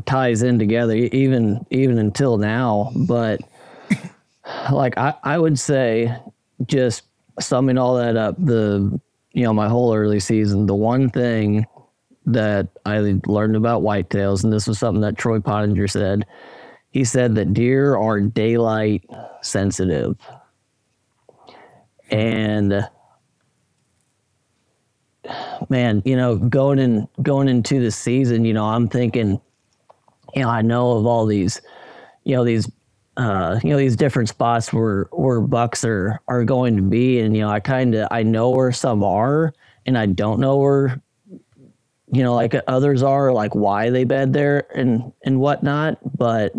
ties 0.06 0.44
in 0.44 0.60
together, 0.60 0.96
even 0.96 1.66
even 1.72 1.98
until 1.98 2.38
now. 2.38 2.92
But 3.08 3.42
like 4.72 4.98
I, 4.98 5.14
I 5.24 5.38
would 5.38 5.58
say, 5.58 6.16
just 6.66 7.04
summing 7.40 7.78
all 7.78 7.96
that 7.96 8.18
up, 8.18 8.36
the 8.38 9.00
you 9.34 9.44
know 9.44 9.54
my 9.54 9.70
whole 9.70 9.94
early 9.94 10.20
season, 10.20 10.66
the 10.66 10.76
one 10.76 11.10
thing 11.10 11.66
that 12.26 12.68
I 12.86 13.00
learned 13.26 13.56
about 13.56 13.84
whitetails, 13.84 14.44
and 14.44 14.52
this 14.52 14.68
was 14.68 14.80
something 14.80 15.02
that 15.02 15.18
Troy 15.18 15.40
Pottinger 15.40 15.88
said. 15.88 16.26
He 16.92 17.04
said 17.04 17.36
that 17.36 17.54
deer 17.54 17.96
are 17.96 18.20
daylight 18.20 19.08
sensitive. 19.42 20.18
And 22.10 22.88
man, 25.70 26.02
you 26.06 26.16
know, 26.16 26.38
going 26.38 26.80
in 26.80 27.08
going 27.22 27.48
into 27.50 27.80
the 27.80 27.92
season, 27.92 28.46
you 28.46 28.54
know, 28.54 28.66
I'm 28.66 28.88
thinking, 28.88 29.42
you 30.36 30.42
know, 30.42 30.50
I 30.50 30.62
know 30.62 30.92
of 30.98 31.06
all 31.06 31.26
these, 31.26 31.62
you 32.24 32.36
know, 32.36 32.44
these 32.44 32.72
uh, 33.18 33.60
you 33.64 33.72
know, 33.72 33.78
these 33.78 33.96
different 33.96 34.30
spots 34.30 34.72
where 34.72 35.08
where 35.12 35.42
bucks 35.42 35.84
are 35.84 36.22
are 36.28 36.44
going 36.44 36.76
to 36.76 36.84
be. 36.84 37.20
And, 37.20 37.36
you 37.36 37.42
know, 37.42 37.50
I 37.50 37.60
kinda 37.60 38.08
I 38.12 38.24
know 38.24 38.52
where 38.52 38.72
some 38.72 39.04
are 39.04 39.54
and 39.86 39.98
I 39.98 40.06
don't 40.06 40.40
know 40.40 40.58
where 40.58 41.02
you 42.10 42.24
know, 42.24 42.36
like 42.36 42.56
others 42.68 43.04
are, 43.04 43.34
like 43.34 43.54
why 43.54 43.90
they 43.90 44.04
bed 44.04 44.32
there 44.34 44.66
and 44.76 45.12
and 45.26 45.40
whatnot. 45.40 45.98
But 46.18 46.54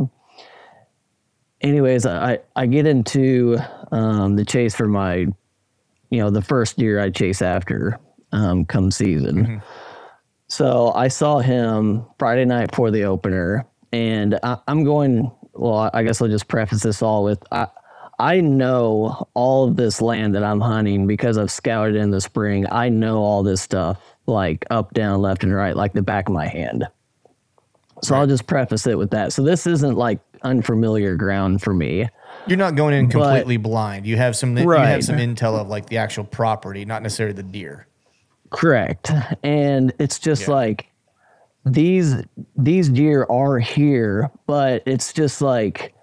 anyways, 1.60 2.06
I 2.06 2.38
I 2.56 2.66
get 2.66 2.86
into 2.86 3.58
um, 3.92 4.36
the 4.36 4.44
chase 4.44 4.74
for 4.74 4.88
my, 4.88 5.26
you 6.10 6.18
know, 6.18 6.30
the 6.30 6.42
first 6.42 6.78
deer 6.78 7.00
I 7.00 7.10
chase 7.10 7.42
after 7.42 7.98
um, 8.32 8.64
come 8.64 8.90
season. 8.90 9.62
So 10.48 10.92
I 10.94 11.08
saw 11.08 11.38
him 11.40 12.06
Friday 12.18 12.44
night 12.44 12.74
for 12.74 12.90
the 12.90 13.04
opener, 13.04 13.66
and 13.92 14.38
I, 14.42 14.58
I'm 14.66 14.84
going. 14.84 15.30
Well, 15.54 15.90
I 15.92 16.04
guess 16.04 16.22
I'll 16.22 16.28
just 16.28 16.46
preface 16.46 16.82
this 16.82 17.02
all 17.02 17.24
with 17.24 17.42
I. 17.52 17.68
I 18.20 18.40
know 18.40 19.28
all 19.34 19.68
of 19.68 19.76
this 19.76 20.00
land 20.00 20.34
that 20.34 20.42
I'm 20.42 20.60
hunting 20.60 21.06
because 21.06 21.38
I've 21.38 21.52
scouted 21.52 21.94
in 21.94 22.10
the 22.10 22.20
spring. 22.20 22.66
I 22.68 22.88
know 22.88 23.18
all 23.18 23.44
this 23.44 23.62
stuff 23.62 24.00
like 24.26 24.64
up, 24.70 24.92
down, 24.92 25.22
left, 25.22 25.44
and 25.44 25.54
right, 25.54 25.76
like 25.76 25.92
the 25.92 26.02
back 26.02 26.28
of 26.28 26.34
my 26.34 26.48
hand. 26.48 26.88
So 28.02 28.16
I'll 28.16 28.26
just 28.26 28.46
preface 28.46 28.86
it 28.86 28.98
with 28.98 29.10
that. 29.10 29.32
So 29.32 29.42
this 29.42 29.66
isn't 29.66 29.96
like 29.96 30.20
unfamiliar 30.42 31.16
ground 31.16 31.62
for 31.62 31.74
me. 31.74 32.08
You're 32.46 32.58
not 32.58 32.74
going 32.76 32.94
in 32.94 33.08
completely 33.08 33.56
blind. 33.56 34.06
You 34.06 34.16
have 34.16 34.36
some, 34.36 34.54
right. 34.54 34.80
you 34.80 34.86
have 34.86 35.04
some 35.04 35.16
intel 35.16 35.58
of 35.58 35.68
like 35.68 35.86
the 35.86 35.98
actual 35.98 36.24
property, 36.24 36.84
not 36.84 37.02
necessarily 37.02 37.34
the 37.34 37.42
deer. 37.42 37.86
Correct. 38.50 39.10
And 39.42 39.92
it's 39.98 40.18
just 40.18 40.48
Yeah. 40.48 40.54
like 40.54 40.86
these 41.64 42.16
these 42.56 42.88
deer 42.88 43.26
are 43.28 43.58
here, 43.58 44.30
but 44.46 44.82
it's 44.86 45.12
just 45.12 45.42
like 45.42 45.94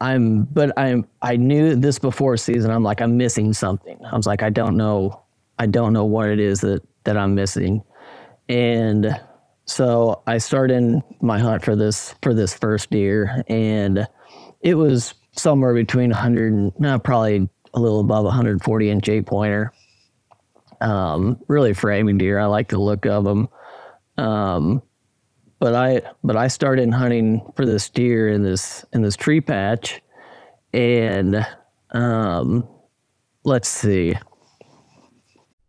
I'm 0.00 0.44
but 0.44 0.72
I'm 0.78 1.06
I 1.22 1.36
knew 1.36 1.76
this 1.76 1.98
before 1.98 2.36
season. 2.36 2.70
I'm 2.70 2.82
like 2.82 3.00
I'm 3.02 3.16
missing 3.16 3.52
something. 3.52 3.98
I 4.04 4.16
was 4.16 4.26
like 4.26 4.42
I 4.42 4.50
don't 4.50 4.76
know 4.76 5.20
I 5.58 5.66
don't 5.66 5.92
know 5.92 6.04
what 6.04 6.28
it 6.30 6.40
is 6.40 6.60
that 6.60 6.82
that 7.04 7.16
I'm 7.18 7.34
missing. 7.34 7.82
And 8.48 9.20
so 9.66 10.22
I 10.26 10.38
started 10.38 11.02
my 11.20 11.38
hunt 11.38 11.64
for 11.64 11.76
this 11.76 12.14
for 12.22 12.34
this 12.34 12.54
first 12.54 12.90
deer 12.90 13.42
and 13.48 14.06
it 14.60 14.74
was 14.74 15.14
somewhere 15.32 15.74
between 15.74 16.10
100 16.10 16.52
and 16.52 16.72
no, 16.78 16.98
probably 16.98 17.48
a 17.74 17.80
little 17.80 18.00
above 18.00 18.24
140 18.24 18.90
inch 18.90 19.08
eight 19.08 19.26
pointer 19.26 19.72
um, 20.84 21.40
really 21.48 21.74
framing 21.74 22.18
deer. 22.18 22.38
I 22.38 22.46
like 22.46 22.68
the 22.68 22.78
look 22.78 23.06
of 23.06 23.24
them. 23.24 23.48
Um, 24.16 24.82
but 25.58 25.74
I 25.74 26.02
but 26.22 26.36
I 26.36 26.48
started 26.48 26.92
hunting 26.92 27.40
for 27.56 27.64
this 27.64 27.88
deer 27.88 28.28
in 28.28 28.42
this 28.42 28.84
in 28.92 29.02
this 29.02 29.16
tree 29.16 29.40
patch, 29.40 30.02
and 30.72 31.46
um, 31.92 32.68
let's 33.44 33.68
see. 33.68 34.14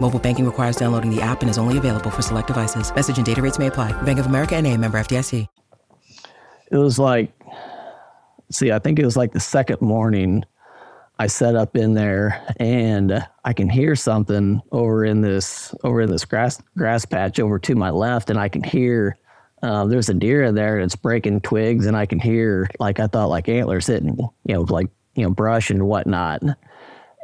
Mobile 0.00 0.20
banking 0.20 0.46
requires 0.46 0.76
downloading 0.76 1.14
the 1.14 1.20
app 1.20 1.40
and 1.40 1.50
is 1.50 1.58
only 1.58 1.78
available 1.78 2.10
for 2.10 2.22
select 2.22 2.46
devices. 2.46 2.94
Message 2.94 3.16
and 3.16 3.26
data 3.26 3.42
rates 3.42 3.58
may 3.58 3.66
apply. 3.66 3.92
Bank 4.02 4.18
of 4.18 4.26
America 4.26 4.54
and 4.54 4.80
member 4.80 4.98
FDIC. 4.98 5.48
It 6.70 6.76
was 6.76 6.98
like, 6.98 7.32
see, 8.50 8.72
I 8.72 8.78
think 8.78 8.98
it 8.98 9.04
was 9.04 9.16
like 9.16 9.32
the 9.32 9.40
second 9.40 9.80
morning. 9.80 10.44
I 11.18 11.28
set 11.28 11.56
up 11.56 11.76
in 11.76 11.94
there, 11.94 12.44
and 12.58 13.26
I 13.44 13.52
can 13.54 13.70
hear 13.70 13.96
something 13.96 14.60
over 14.72 15.04
in 15.04 15.22
this 15.22 15.74
over 15.82 16.02
in 16.02 16.10
this 16.10 16.24
grass 16.24 16.60
grass 16.76 17.06
patch 17.06 17.40
over 17.40 17.58
to 17.60 17.74
my 17.74 17.90
left, 17.90 18.30
and 18.30 18.38
I 18.38 18.48
can 18.48 18.62
hear. 18.62 19.16
Uh, 19.62 19.86
there's 19.86 20.10
a 20.10 20.14
deer 20.14 20.42
in 20.42 20.54
there 20.54 20.76
and 20.76 20.84
it's 20.84 20.94
breaking 20.94 21.40
twigs 21.40 21.86
and 21.86 21.96
I 21.96 22.04
can 22.04 22.20
hear 22.20 22.68
like 22.78 23.00
I 23.00 23.06
thought 23.06 23.30
like 23.30 23.48
antlers 23.48 23.86
hitting 23.86 24.18
you 24.44 24.54
know 24.54 24.60
like 24.60 24.88
you 25.14 25.24
know 25.24 25.30
brush 25.30 25.70
and 25.70 25.88
whatnot 25.88 26.42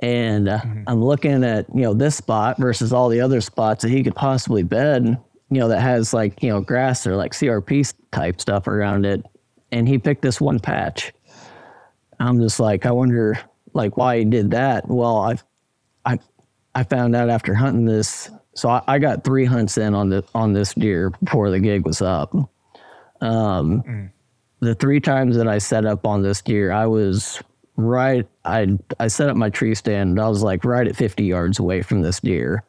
and 0.03 0.49
uh, 0.49 0.61
I'm 0.89 1.03
looking 1.03 1.45
at 1.45 1.67
you 1.75 1.83
know 1.83 1.95
this 1.95 2.17
spot 2.17 2.59
versus 2.59 2.93
all 2.93 3.09
the 3.09 3.21
other 3.21 3.41
spots 3.41 3.83
that 3.83 3.91
he 3.91 4.03
could 4.03 4.17
possibly 4.17 4.65
bed, 4.65 5.07
you 5.49 5.61
know, 5.61 5.69
that 5.69 5.81
has 5.81 6.13
like 6.13 6.43
you 6.43 6.51
know 6.51 6.61
grass 6.61 7.07
or 7.07 7.17
like 7.17 7.33
CRP 7.33 7.95
type 8.11 8.41
stuff 8.41 8.67
around 8.67 9.07
it, 9.07 9.25
and 9.71 9.89
he 9.89 9.99
picked 9.99 10.23
this 10.23 10.41
one 10.41 10.59
patch. 10.59 11.13
I'm 12.19 12.41
just 12.41 12.61
like, 12.61 12.85
I 12.85 12.91
wonder 12.91 13.39
like 13.73 13.97
why 13.97 14.19
he 14.19 14.25
did 14.25 14.51
that. 14.51 14.89
Well, 14.89 15.19
I, 15.19 15.37
I, 16.05 16.19
I 16.75 16.85
found 16.85 17.17
out 17.17 17.31
after 17.31 17.55
hunting 17.55 17.87
this. 17.87 18.31
So 18.55 18.69
I, 18.69 18.83
I 18.87 18.99
got 18.99 19.25
three 19.25 19.45
hunts 19.45 19.79
in 19.79 19.95
on 19.95 20.11
the 20.11 20.25
on 20.35 20.53
this 20.53 20.75
deer 20.75 21.11
before 21.11 21.51
the 21.51 21.61
gig 21.61 21.87
was 21.87 22.03
up. 22.03 22.35
Um, 23.21 24.11
the 24.61 24.75
three 24.75 25.01
times 25.01 25.37
that 25.37 25.49
I 25.49 25.59
set 25.59 25.87
up 25.87 26.07
on 26.07 26.23
this 26.23 26.43
deer, 26.43 26.73
I 26.73 26.87
was 26.87 27.41
right. 27.77 28.27
I 28.45 28.79
I 28.99 29.09
set 29.09 29.29
up 29.29 29.37
my 29.37 29.51
tree 29.51 29.75
stand. 29.75 30.21
I 30.21 30.29
was 30.29 30.43
like 30.43 30.65
right 30.65 30.87
at 30.87 30.97
50 30.97 31.25
yards 31.25 31.59
away 31.59 31.83
from 31.83 32.03
this 32.03 32.21
deer. 32.21 32.65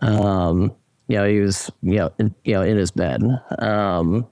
Um, 0.00 0.74
you 1.08 1.16
know, 1.16 1.28
he 1.28 1.40
was 1.40 1.70
you 1.82 1.96
know 1.96 2.12
in, 2.18 2.34
you 2.44 2.54
know 2.54 2.62
in 2.62 2.76
his 2.76 2.90
bed. 2.90 3.22
Um, 3.58 4.26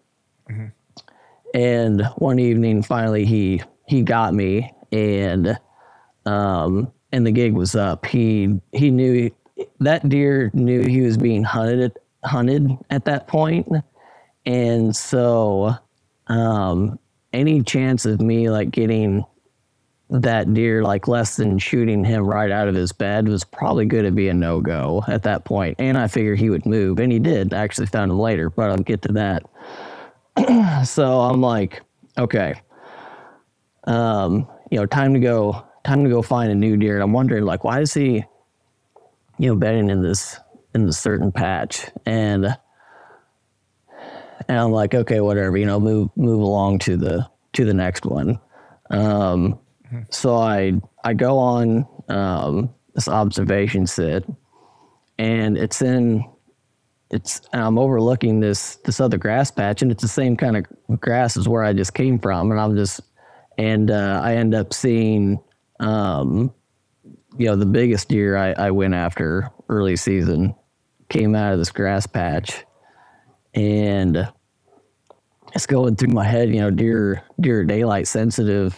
and 1.54 2.02
one 2.16 2.38
evening, 2.38 2.82
finally 2.82 3.24
he 3.24 3.62
he 3.86 4.02
got 4.02 4.34
me, 4.34 4.72
and 4.92 5.58
um, 6.26 6.92
and 7.12 7.26
the 7.26 7.30
gig 7.30 7.54
was 7.54 7.74
up. 7.74 8.06
He 8.06 8.60
he 8.72 8.90
knew 8.90 9.30
that 9.80 10.08
deer 10.08 10.50
knew 10.52 10.82
he 10.82 11.00
was 11.00 11.16
being 11.16 11.44
hunted 11.44 11.96
hunted 12.24 12.70
at 12.90 13.04
that 13.04 13.28
point, 13.28 13.68
and 14.44 14.94
so 14.96 15.76
um, 16.26 16.98
any 17.32 17.62
chance 17.62 18.04
of 18.04 18.20
me 18.20 18.50
like 18.50 18.70
getting 18.70 19.24
that 20.22 20.54
deer 20.54 20.82
like 20.82 21.08
less 21.08 21.36
than 21.36 21.58
shooting 21.58 22.04
him 22.04 22.24
right 22.24 22.52
out 22.52 22.68
of 22.68 22.74
his 22.74 22.92
bed 22.92 23.26
was 23.26 23.42
probably 23.42 23.84
going 23.84 24.04
to 24.04 24.12
be 24.12 24.28
a 24.28 24.34
no 24.34 24.60
go 24.60 25.02
at 25.08 25.24
that 25.24 25.44
point. 25.44 25.74
And 25.80 25.98
I 25.98 26.06
figured 26.06 26.38
he 26.38 26.50
would 26.50 26.64
move, 26.64 27.00
and 27.00 27.10
he 27.10 27.18
did. 27.18 27.52
I 27.52 27.58
actually 27.62 27.88
found 27.88 28.12
him 28.12 28.18
later, 28.18 28.48
but 28.48 28.70
I'll 28.70 28.76
get 28.76 29.02
to 29.02 29.12
that. 29.12 29.42
so 30.86 31.20
I'm 31.20 31.40
like, 31.40 31.82
okay, 32.16 32.54
um, 33.88 34.46
you 34.70 34.78
know, 34.78 34.86
time 34.86 35.14
to 35.14 35.20
go, 35.20 35.64
time 35.82 36.04
to 36.04 36.10
go 36.10 36.22
find 36.22 36.52
a 36.52 36.54
new 36.54 36.76
deer. 36.76 36.94
And 36.94 37.02
I'm 37.02 37.12
wondering, 37.12 37.44
like, 37.44 37.64
why 37.64 37.80
is 37.80 37.92
he, 37.92 38.24
you 39.38 39.48
know, 39.48 39.56
bedding 39.56 39.90
in 39.90 40.00
this 40.02 40.38
in 40.74 40.86
this 40.86 40.98
certain 40.98 41.32
patch? 41.32 41.86
And 42.06 42.56
and 44.48 44.58
I'm 44.58 44.70
like, 44.70 44.94
okay, 44.94 45.20
whatever, 45.20 45.56
you 45.56 45.66
know, 45.66 45.80
move 45.80 46.10
move 46.16 46.40
along 46.40 46.78
to 46.80 46.96
the 46.96 47.28
to 47.54 47.64
the 47.64 47.74
next 47.74 48.06
one. 48.06 48.38
Um, 48.90 49.58
so 50.10 50.36
I 50.36 50.72
I 51.04 51.14
go 51.14 51.38
on 51.38 51.86
um, 52.08 52.74
this 52.94 53.08
observation 53.08 53.86
sit, 53.86 54.24
and 55.18 55.56
it's 55.56 55.82
in 55.82 56.24
it's 57.10 57.42
I'm 57.52 57.78
overlooking 57.78 58.40
this 58.40 58.76
this 58.76 59.00
other 59.00 59.18
grass 59.18 59.50
patch, 59.50 59.82
and 59.82 59.90
it's 59.90 60.02
the 60.02 60.08
same 60.08 60.36
kind 60.36 60.56
of 60.56 61.00
grass 61.00 61.36
as 61.36 61.48
where 61.48 61.64
I 61.64 61.72
just 61.72 61.94
came 61.94 62.18
from, 62.18 62.50
and 62.50 62.60
I'm 62.60 62.76
just 62.76 63.00
and 63.58 63.90
uh, 63.90 64.20
I 64.22 64.34
end 64.36 64.54
up 64.54 64.72
seeing 64.72 65.40
um, 65.80 66.52
you 67.36 67.46
know 67.46 67.56
the 67.56 67.66
biggest 67.66 68.08
deer 68.08 68.36
I, 68.36 68.52
I 68.52 68.70
went 68.70 68.94
after 68.94 69.50
early 69.68 69.96
season 69.96 70.54
came 71.08 71.34
out 71.34 71.52
of 71.52 71.58
this 71.58 71.70
grass 71.70 72.06
patch, 72.06 72.64
and 73.54 74.28
it's 75.54 75.66
going 75.66 75.96
through 75.96 76.12
my 76.12 76.24
head, 76.24 76.48
you 76.48 76.60
know, 76.60 76.70
deer 76.70 77.22
deer 77.40 77.64
daylight 77.64 78.08
sensitive 78.08 78.76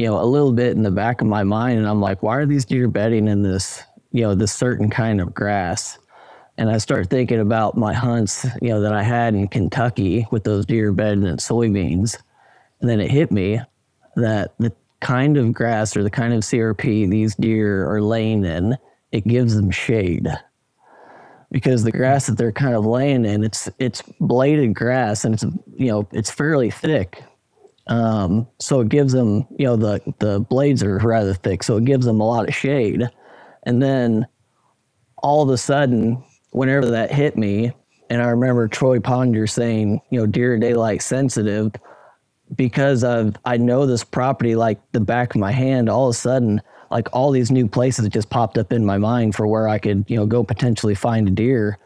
you 0.00 0.06
know, 0.06 0.18
a 0.18 0.24
little 0.24 0.52
bit 0.52 0.74
in 0.74 0.82
the 0.82 0.90
back 0.90 1.20
of 1.20 1.26
my 1.26 1.42
mind. 1.42 1.78
And 1.78 1.86
I'm 1.86 2.00
like, 2.00 2.22
why 2.22 2.38
are 2.38 2.46
these 2.46 2.64
deer 2.64 2.88
bedding 2.88 3.28
in 3.28 3.42
this, 3.42 3.82
you 4.12 4.22
know, 4.22 4.34
this 4.34 4.50
certain 4.50 4.88
kind 4.88 5.20
of 5.20 5.34
grass? 5.34 5.98
And 6.56 6.70
I 6.70 6.78
start 6.78 7.10
thinking 7.10 7.38
about 7.38 7.76
my 7.76 7.92
hunts, 7.92 8.46
you 8.62 8.70
know, 8.70 8.80
that 8.80 8.94
I 8.94 9.02
had 9.02 9.34
in 9.34 9.46
Kentucky 9.48 10.26
with 10.30 10.44
those 10.44 10.64
deer 10.64 10.90
bedding 10.92 11.26
in 11.26 11.36
soybeans. 11.36 12.16
And 12.80 12.88
then 12.88 12.98
it 12.98 13.10
hit 13.10 13.30
me 13.30 13.60
that 14.16 14.54
the 14.58 14.72
kind 15.00 15.36
of 15.36 15.52
grass 15.52 15.94
or 15.94 16.02
the 16.02 16.08
kind 16.08 16.32
of 16.32 16.44
CRP 16.44 17.10
these 17.10 17.34
deer 17.34 17.86
are 17.86 18.00
laying 18.00 18.46
in, 18.46 18.78
it 19.12 19.28
gives 19.28 19.54
them 19.54 19.70
shade. 19.70 20.28
Because 21.52 21.84
the 21.84 21.92
grass 21.92 22.26
that 22.26 22.38
they're 22.38 22.52
kind 22.52 22.74
of 22.74 22.86
laying 22.86 23.26
in, 23.26 23.44
it's 23.44 23.68
it's 23.78 24.00
bladed 24.18 24.74
grass 24.74 25.26
and 25.26 25.34
it's 25.34 25.44
you 25.76 25.88
know 25.88 26.08
it's 26.10 26.30
fairly 26.30 26.70
thick, 26.70 27.22
um, 27.90 28.48
so 28.58 28.80
it 28.80 28.88
gives 28.88 29.12
them, 29.12 29.46
you 29.58 29.66
know, 29.66 29.76
the 29.76 30.00
the 30.18 30.40
blades 30.40 30.82
are 30.82 30.96
rather 30.98 31.34
thick, 31.34 31.62
so 31.62 31.76
it 31.76 31.84
gives 31.84 32.06
them 32.06 32.20
a 32.20 32.26
lot 32.26 32.48
of 32.48 32.54
shade. 32.54 33.08
And 33.64 33.82
then 33.82 34.26
all 35.18 35.42
of 35.42 35.50
a 35.50 35.58
sudden, 35.58 36.24
whenever 36.52 36.86
that 36.86 37.12
hit 37.12 37.36
me, 37.36 37.72
and 38.08 38.22
I 38.22 38.28
remember 38.30 38.66
Troy 38.68 38.98
Ponder 39.00 39.46
saying, 39.46 40.00
you 40.10 40.18
know, 40.18 40.26
deer 40.26 40.58
daylight 40.58 41.02
sensitive, 41.02 41.72
because 42.56 43.04
of 43.04 43.36
I 43.44 43.56
know 43.56 43.86
this 43.86 44.02
property 44.02 44.54
like 44.56 44.80
the 44.92 45.00
back 45.00 45.34
of 45.34 45.40
my 45.40 45.52
hand. 45.52 45.88
All 45.88 46.08
of 46.08 46.14
a 46.14 46.18
sudden, 46.18 46.62
like 46.90 47.08
all 47.12 47.30
these 47.30 47.50
new 47.50 47.68
places 47.68 48.08
just 48.08 48.30
popped 48.30 48.58
up 48.58 48.72
in 48.72 48.84
my 48.84 48.98
mind 48.98 49.34
for 49.34 49.46
where 49.46 49.68
I 49.68 49.78
could, 49.78 50.04
you 50.08 50.16
know, 50.16 50.26
go 50.26 50.42
potentially 50.42 50.94
find 50.94 51.28
a 51.28 51.30
deer, 51.30 51.78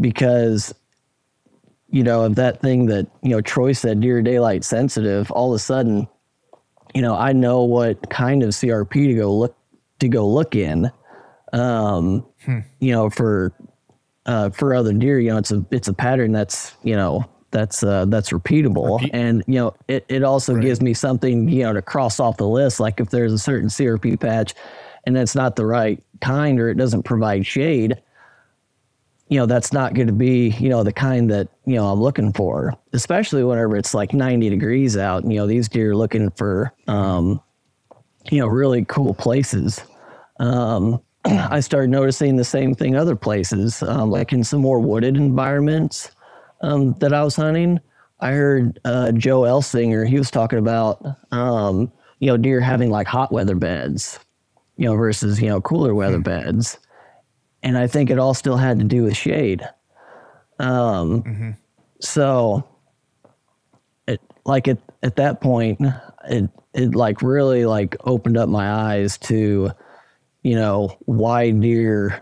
because 0.00 0.74
you 1.94 2.02
know, 2.02 2.24
of 2.24 2.34
that 2.34 2.60
thing 2.60 2.86
that, 2.86 3.06
you 3.22 3.30
know, 3.30 3.40
Troy 3.40 3.72
said, 3.72 4.00
deer 4.00 4.20
daylight 4.20 4.64
sensitive, 4.64 5.30
all 5.30 5.52
of 5.52 5.54
a 5.54 5.60
sudden, 5.60 6.08
you 6.92 7.00
know, 7.00 7.14
I 7.14 7.32
know 7.32 7.62
what 7.62 8.10
kind 8.10 8.42
of 8.42 8.48
CRP 8.48 8.92
to 8.92 9.14
go 9.14 9.32
look 9.32 9.56
to 10.00 10.08
go 10.08 10.26
look 10.26 10.56
in. 10.56 10.90
Um, 11.52 12.26
hmm. 12.44 12.58
you 12.80 12.90
know, 12.90 13.10
for 13.10 13.52
uh, 14.26 14.50
for 14.50 14.74
other 14.74 14.92
deer, 14.92 15.20
you 15.20 15.30
know, 15.30 15.38
it's 15.38 15.52
a 15.52 15.64
it's 15.70 15.86
a 15.86 15.94
pattern 15.94 16.32
that's, 16.32 16.74
you 16.82 16.96
know, 16.96 17.26
that's 17.52 17.84
uh, 17.84 18.06
that's 18.06 18.30
repeatable. 18.30 18.98
Repeat. 18.98 19.14
And, 19.14 19.44
you 19.46 19.60
know, 19.60 19.74
it, 19.86 20.04
it 20.08 20.24
also 20.24 20.54
right. 20.54 20.62
gives 20.64 20.82
me 20.82 20.94
something, 20.94 21.48
you 21.48 21.62
know, 21.62 21.74
to 21.74 21.82
cross 21.82 22.18
off 22.18 22.38
the 22.38 22.48
list. 22.48 22.80
Like 22.80 22.98
if 22.98 23.10
there's 23.10 23.32
a 23.32 23.38
certain 23.38 23.68
CRP 23.68 24.18
patch 24.18 24.52
and 25.06 25.16
it's 25.16 25.36
not 25.36 25.54
the 25.54 25.64
right 25.64 26.02
kind 26.20 26.58
or 26.58 26.70
it 26.70 26.74
doesn't 26.74 27.04
provide 27.04 27.46
shade, 27.46 28.02
you 29.28 29.38
know, 29.38 29.46
that's 29.46 29.72
not 29.72 29.94
going 29.94 30.06
to 30.06 30.12
be, 30.12 30.50
you 30.50 30.68
know, 30.68 30.82
the 30.82 30.92
kind 30.92 31.30
that, 31.30 31.48
you 31.64 31.76
know, 31.76 31.86
I'm 31.86 32.00
looking 32.00 32.32
for, 32.32 32.74
especially 32.92 33.42
whenever 33.42 33.76
it's 33.76 33.94
like 33.94 34.12
90 34.12 34.50
degrees 34.50 34.96
out. 34.96 35.22
And, 35.22 35.32
you 35.32 35.38
know, 35.38 35.46
these 35.46 35.68
deer 35.68 35.92
are 35.92 35.96
looking 35.96 36.30
for, 36.32 36.72
um, 36.88 37.40
you 38.30 38.38
know, 38.38 38.46
really 38.46 38.84
cool 38.84 39.14
places. 39.14 39.80
Um, 40.40 41.00
I 41.24 41.60
started 41.60 41.90
noticing 41.90 42.36
the 42.36 42.44
same 42.44 42.74
thing 42.74 42.96
other 42.96 43.16
places, 43.16 43.82
um, 43.82 44.10
like 44.10 44.32
in 44.32 44.44
some 44.44 44.60
more 44.60 44.78
wooded 44.78 45.16
environments 45.16 46.10
um, 46.60 46.92
that 47.00 47.14
I 47.14 47.24
was 47.24 47.36
hunting. 47.36 47.80
I 48.20 48.32
heard 48.32 48.78
uh, 48.84 49.12
Joe 49.12 49.40
Elsinger, 49.40 50.06
he 50.06 50.18
was 50.18 50.30
talking 50.30 50.58
about, 50.58 51.04
um, 51.32 51.90
you 52.18 52.28
know, 52.28 52.36
deer 52.36 52.60
having 52.60 52.90
like 52.90 53.06
hot 53.06 53.32
weather 53.32 53.56
beds, 53.56 54.18
you 54.76 54.84
know, 54.84 54.96
versus, 54.96 55.40
you 55.40 55.48
know, 55.48 55.62
cooler 55.62 55.94
weather 55.94 56.18
hmm. 56.18 56.22
beds 56.22 56.78
and 57.64 57.78
I 57.78 57.86
think 57.86 58.10
it 58.10 58.18
all 58.18 58.34
still 58.34 58.58
had 58.58 58.78
to 58.78 58.84
do 58.84 59.02
with 59.04 59.16
shade. 59.16 59.68
Um, 60.60 61.22
mm-hmm. 61.22 61.50
So, 62.00 62.68
it 64.06 64.20
like 64.44 64.68
at 64.68 64.78
at 65.02 65.16
that 65.16 65.40
point, 65.40 65.80
it 66.28 66.50
it 66.74 66.94
like 66.94 67.22
really 67.22 67.64
like 67.64 67.96
opened 68.04 68.36
up 68.36 68.48
my 68.48 68.70
eyes 68.70 69.18
to, 69.18 69.70
you 70.42 70.54
know, 70.54 70.96
why 71.06 71.50
deer 71.50 72.20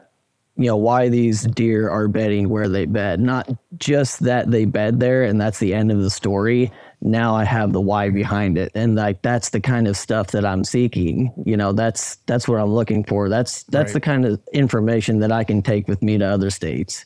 you 0.57 0.67
know 0.67 0.77
why 0.77 1.09
these 1.09 1.43
deer 1.43 1.89
are 1.89 2.09
bedding 2.09 2.51
where 2.51 2.69
they 2.69 2.85
bed 2.85 3.19
not 3.19 3.49
just 3.79 4.21
that 4.21 4.51
they 4.51 4.67
bed 4.67 5.01
there 5.01 5.25
and 5.25 5.41
that's 5.41 5.59
the 5.59 5.73
end 5.73 5.91
of 5.91 6.03
the 6.03 6.11
story 6.11 6.71
now 7.03 7.35
i 7.35 7.45
have 7.45 7.73
the 7.73 7.81
why 7.81 8.09
behind 8.09 8.57
it 8.57 8.71
and 8.75 8.95
like 8.95 9.21
that's 9.23 9.51
the 9.51 9.61
kind 9.61 9.87
of 9.89 9.97
stuff 9.97 10.29
that 10.29 10.45
i'm 10.45 10.65
seeking 10.65 11.33
you 11.45 11.57
know 11.57 11.73
that's 11.73 12.17
that's 12.27 12.49
what 12.49 12.61
i'm 12.61 12.71
looking 12.71 13.05
for 13.05 13.29
that's 13.29 13.65
that's 13.65 13.89
right. 13.89 13.95
the 13.95 14.01
kind 14.01 14.25
of 14.25 14.41
information 14.53 15.19
that 15.19 15.33
i 15.33 15.45
can 15.45 15.63
take 15.63 15.89
with 15.89 16.01
me 16.03 16.17
to 16.17 16.25
other 16.25 16.51
states 16.51 17.05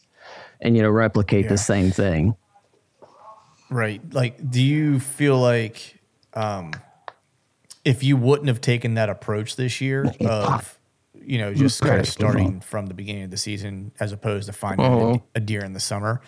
and 0.60 0.76
you 0.76 0.82
know 0.82 0.90
replicate 0.90 1.44
yeah. 1.44 1.50
the 1.50 1.58
same 1.58 1.90
thing 1.90 2.36
right 3.70 4.02
like 4.12 4.50
do 4.50 4.62
you 4.62 5.00
feel 5.00 5.38
like 5.38 5.98
um 6.34 6.70
if 7.84 8.02
you 8.02 8.16
wouldn't 8.16 8.48
have 8.48 8.60
taken 8.60 8.94
that 8.94 9.08
approach 9.08 9.56
this 9.56 9.80
year 9.80 10.12
of 10.20 10.76
you 11.26 11.38
know, 11.38 11.52
just 11.52 11.80
kind 11.80 12.00
of 12.00 12.06
starting 12.06 12.60
from 12.60 12.86
the 12.86 12.94
beginning 12.94 13.24
of 13.24 13.30
the 13.30 13.36
season 13.36 13.90
as 13.98 14.12
opposed 14.12 14.46
to 14.46 14.52
finding 14.52 14.86
uh-huh. 14.86 15.18
a 15.34 15.40
deer 15.40 15.64
in 15.64 15.72
the 15.72 15.80
summer. 15.80 16.20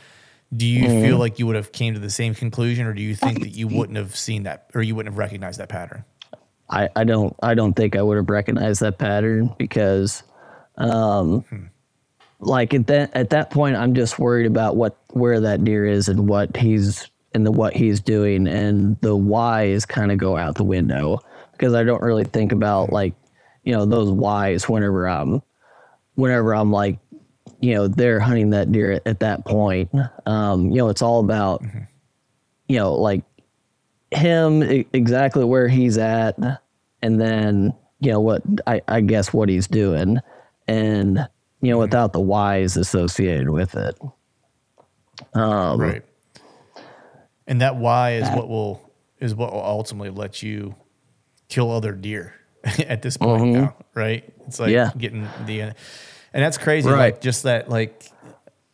Do 0.57 0.67
you 0.67 0.87
uh-huh. 0.87 1.01
feel 1.03 1.19
like 1.19 1.39
you 1.39 1.47
would 1.47 1.57
have 1.57 1.73
came 1.73 1.95
to 1.95 2.01
the 2.01 2.11
same 2.11 2.35
conclusion, 2.35 2.87
or 2.87 2.95
do 2.95 3.03
you 3.03 3.15
think 3.15 3.41
that 3.41 3.51
you 3.51 3.69
wouldn't 3.69 3.99
have 3.99 4.17
seen 4.17 4.45
that, 4.45 4.71
or 4.75 4.83
you 4.83 4.95
wouldn't 4.95 5.13
have 5.13 5.19
recognized 5.19 5.61
that 5.61 5.69
pattern? 5.69 6.05
I, 6.71 6.89
I 6.97 7.05
don't 7.05 7.35
I 7.43 7.55
don't 7.55 7.75
think 7.75 7.97
I 7.97 8.03
would 8.03 8.17
have 8.17 8.29
recognized 8.29 8.81
that 8.81 8.99
pattern 8.99 9.55
because, 9.59 10.23
um, 10.77 11.43
hmm. 11.43 11.65
like 12.41 12.73
at 12.73 12.87
that 12.87 13.15
at 13.15 13.31
that 13.31 13.51
point, 13.51 13.77
I'm 13.77 13.95
just 13.95 14.19
worried 14.19 14.47
about 14.47 14.77
what 14.77 14.99
where 15.11 15.41
that 15.41 15.65
deer 15.65 15.85
is 15.85 16.09
and 16.09 16.29
what 16.29 16.57
he's 16.57 17.09
and 17.35 17.45
the 17.45 17.53
what 17.53 17.75
he's 17.75 18.01
doing, 18.01 18.49
and 18.49 18.99
the 19.03 19.17
why 19.17 19.65
is 19.65 19.85
kind 19.85 20.11
of 20.11 20.19
go 20.19 20.37
out 20.37 20.55
the 20.55 20.65
window 20.65 21.21
because 21.53 21.75
I 21.75 21.85
don't 21.85 22.03
really 22.03 22.25
think 22.25 22.53
about 22.53 22.91
like 22.91 23.15
you 23.65 23.73
know 23.73 23.85
those 23.85 24.11
whys 24.11 24.69
whenever 24.69 25.09
I'm 25.09 25.43
whenever 26.15 26.55
I'm 26.55 26.73
like 26.73 26.99
you 27.61 27.75
know 27.75 27.89
they're 27.89 28.21
hunting 28.21 28.51
that 28.51 28.71
deer 28.73 28.93
at, 28.93 29.07
at 29.07 29.21
that 29.21 29.45
point. 29.45 29.91
Um, 30.27 30.71
you 30.71 30.77
know 30.77 30.89
it's 30.89 31.03
all 31.03 31.21
about 31.21 31.63
mm-hmm. 31.63 31.81
you 32.69 32.77
know 32.77 32.95
like 32.95 33.25
him 34.11 34.63
exactly 34.93 35.45
where 35.45 35.69
he's 35.69 35.99
at, 35.99 36.39
and 37.03 37.21
then 37.21 37.75
you 38.01 38.13
know 38.13 38.21
what 38.21 38.43
I, 38.67 38.83
I 38.89 39.01
guess 39.01 39.33
what 39.33 39.49
he's 39.49 39.67
doing, 39.67 40.19
and 40.67 41.29
you 41.61 41.71
know 41.71 41.77
mm-hmm. 41.77 41.81
without 41.81 42.13
the 42.13 42.21
whys 42.21 42.77
associated 42.77 43.51
with 43.51 43.75
it. 43.75 43.99
Um, 45.35 45.81
right. 45.81 46.03
And 47.47 47.63
that 47.63 47.77
why 47.77 48.15
is 48.15 48.25
that, 48.25 48.37
what 48.37 48.49
will 48.49 48.91
is 49.19 49.35
what 49.35 49.53
will 49.53 49.65
ultimately 49.65 50.11
let 50.11 50.43
you 50.43 50.75
kill 51.49 51.71
other 51.71 51.93
deer. 51.93 52.35
at 52.87 53.03
this 53.03 53.17
point 53.17 53.43
mm-hmm. 53.43 53.53
now, 53.53 53.77
right? 53.95 54.25
It's 54.47 54.59
like 54.59 54.71
yeah. 54.71 54.91
getting 54.97 55.29
the, 55.47 55.73
and 56.33 56.43
that's 56.43 56.59
crazy. 56.59 56.89
Right. 56.89 56.99
Like 57.15 57.21
just 57.21 57.45
that, 57.45 57.69
like 57.69 58.05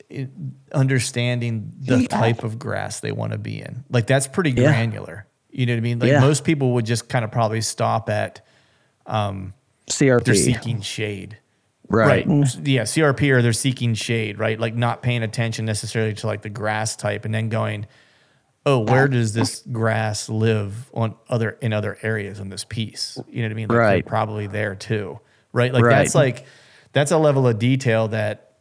it, 0.09 0.31
understanding 0.73 1.73
the 1.81 2.03
yeah. 2.03 2.09
type 2.09 2.45
of 2.45 2.59
grass 2.59 3.01
they 3.01 3.13
want 3.13 3.33
to 3.33 3.39
be 3.39 3.61
in. 3.61 3.85
Like 3.91 4.07
that's 4.07 4.27
pretty 4.27 4.51
yeah. 4.51 4.65
granular. 4.65 5.27
You 5.51 5.67
know 5.67 5.73
what 5.73 5.79
I 5.79 5.81
mean? 5.81 5.99
Like 6.01 6.21
most 6.21 6.45
people 6.45 6.73
would 6.75 6.85
just 6.85 7.09
kind 7.09 7.25
of 7.25 7.31
probably 7.31 7.61
stop 7.61 8.09
at, 8.11 8.45
um, 9.07 9.55
CRP. 9.89 10.25
They're 10.25 10.35
seeking 10.35 10.81
shade. 10.81 11.39
Right. 11.89 12.27
right. 12.27 12.57
Yeah. 12.63 12.83
CRP 12.83 13.31
or 13.31 13.43
they're 13.43 13.53
seeking 13.53 13.95
shade, 13.95 14.39
right? 14.39 14.59
Like 14.59 14.75
not 14.75 15.03
paying 15.03 15.23
attention 15.23 15.65
necessarily 15.65 16.15
to 16.15 16.27
like 16.27 16.43
the 16.43 16.49
grass 16.49 16.97
type 16.97 17.25
and 17.25 17.35
then 17.35 17.51
going, 17.51 17.87
oh, 18.67 18.79
where 18.81 19.09
does 19.09 19.35
this 19.35 19.63
grass 19.71 20.29
live 20.29 20.91
on 20.95 21.15
other 21.29 21.51
in 21.61 21.73
other 21.73 21.99
areas 22.03 22.41
in 22.41 22.49
this 22.49 22.65
piece? 22.65 23.19
You 23.29 23.43
know 23.43 23.49
what 23.49 23.53
I 23.53 23.55
mean? 23.55 23.69
Like 23.69 23.79
Right. 23.79 24.07
Probably 24.07 24.47
there 24.47 24.75
too, 24.75 25.21
right? 25.53 25.73
Like 25.73 25.85
Right. 25.85 25.97
that's 25.97 26.15
like 26.15 26.47
that's 26.95 27.11
a 27.11 27.19
level 27.19 27.47
of 27.47 27.59
detail 27.59 28.09
that 28.09 28.55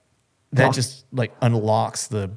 that 0.52 0.74
just 0.74 1.06
like 1.12 1.34
unlocks 1.42 2.08
the 2.08 2.32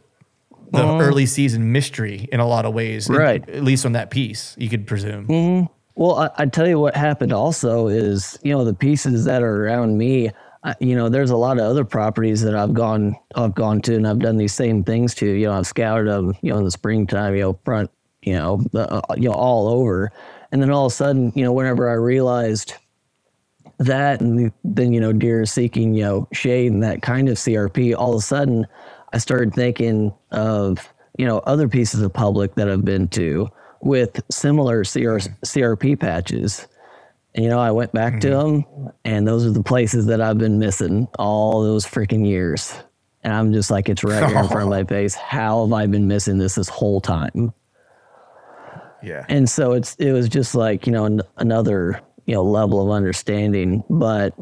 the 0.72 0.98
early 0.98 1.26
season 1.26 1.72
mystery 1.72 2.28
in 2.32 2.40
a 2.40 2.46
lot 2.46 2.64
of 2.64 2.74
ways. 2.74 3.08
Right. 3.08 3.46
At 3.48 3.62
least 3.62 3.86
on 3.86 3.92
that 3.92 4.10
piece, 4.10 4.54
you 4.58 4.68
could 4.68 4.86
presume. 4.86 5.68
Well, 5.94 6.16
I, 6.16 6.30
I 6.36 6.46
tell 6.46 6.66
you 6.66 6.78
what 6.78 6.96
happened 6.96 7.32
also 7.32 7.88
is, 7.88 8.38
you 8.42 8.52
know, 8.52 8.64
the 8.64 8.74
pieces 8.74 9.24
that 9.24 9.42
are 9.42 9.64
around 9.64 9.96
me, 9.96 10.30
I, 10.64 10.74
you 10.80 10.94
know, 10.94 11.08
there's 11.08 11.30
a 11.30 11.36
lot 11.36 11.58
of 11.58 11.64
other 11.64 11.84
properties 11.84 12.42
that 12.42 12.54
I've 12.54 12.74
gone, 12.74 13.16
I've 13.34 13.54
gone 13.54 13.80
to 13.82 13.94
and 13.94 14.06
I've 14.06 14.18
done 14.18 14.36
these 14.36 14.52
same 14.52 14.84
things 14.84 15.14
to, 15.16 15.26
you 15.26 15.46
know, 15.46 15.52
I've 15.52 15.66
scoured 15.66 16.08
them, 16.08 16.34
you 16.42 16.50
know, 16.50 16.58
in 16.58 16.64
the 16.64 16.70
springtime, 16.70 17.34
you 17.34 17.42
know, 17.42 17.58
front, 17.64 17.90
you 18.22 18.34
know, 18.34 18.62
uh, 18.74 19.00
you 19.16 19.28
know, 19.28 19.34
all 19.34 19.68
over. 19.68 20.12
And 20.52 20.60
then 20.60 20.70
all 20.70 20.86
of 20.86 20.92
a 20.92 20.94
sudden, 20.94 21.32
you 21.34 21.44
know, 21.44 21.52
whenever 21.52 21.88
I 21.88 21.94
realized 21.94 22.74
that 23.78 24.20
and 24.20 24.52
then, 24.64 24.92
you 24.92 25.00
know, 25.00 25.12
deer 25.12 25.44
seeking, 25.46 25.94
you 25.94 26.02
know, 26.02 26.28
shade 26.32 26.72
and 26.72 26.82
that 26.82 27.02
kind 27.02 27.28
of 27.28 27.36
CRP, 27.36 27.94
all 27.96 28.12
of 28.12 28.18
a 28.18 28.22
sudden 28.22 28.66
I 29.12 29.18
started 29.18 29.54
thinking 29.54 30.14
of, 30.30 30.92
you 31.18 31.26
know, 31.26 31.38
other 31.40 31.68
pieces 31.68 32.02
of 32.02 32.12
public 32.12 32.54
that 32.54 32.70
I've 32.70 32.84
been 32.84 33.08
to 33.08 33.48
with 33.80 34.20
similar 34.30 34.82
CR, 34.82 35.18
CRP 35.44 35.98
patches. 35.98 36.66
And, 37.34 37.44
you 37.44 37.50
know, 37.50 37.58
I 37.58 37.70
went 37.70 37.92
back 37.92 38.20
to 38.20 38.28
mm-hmm. 38.28 38.82
them 38.82 38.92
and 39.04 39.28
those 39.28 39.44
are 39.44 39.50
the 39.50 39.62
places 39.62 40.06
that 40.06 40.20
I've 40.20 40.38
been 40.38 40.58
missing 40.58 41.08
all 41.18 41.62
those 41.62 41.84
freaking 41.86 42.26
years. 42.26 42.74
And 43.22 43.34
I'm 43.34 43.52
just 43.52 43.70
like, 43.70 43.88
it's 43.88 44.04
right 44.04 44.26
here 44.26 44.38
in 44.38 44.48
front 44.48 44.62
of 44.62 44.68
my 44.68 44.84
face. 44.88 45.14
How 45.14 45.64
have 45.64 45.72
I 45.72 45.86
been 45.86 46.06
missing 46.06 46.38
this 46.38 46.54
this 46.54 46.68
whole 46.68 47.00
time? 47.00 47.52
Yeah. 49.02 49.24
and 49.28 49.48
so 49.48 49.72
it's 49.72 49.94
it 49.96 50.10
was 50.12 50.28
just 50.28 50.54
like 50.54 50.86
you 50.86 50.92
know 50.92 51.04
an, 51.04 51.22
another 51.36 52.00
you 52.26 52.34
know 52.34 52.42
level 52.42 52.82
of 52.82 52.90
understanding 52.90 53.82
but 53.88 54.34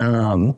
um 0.00 0.56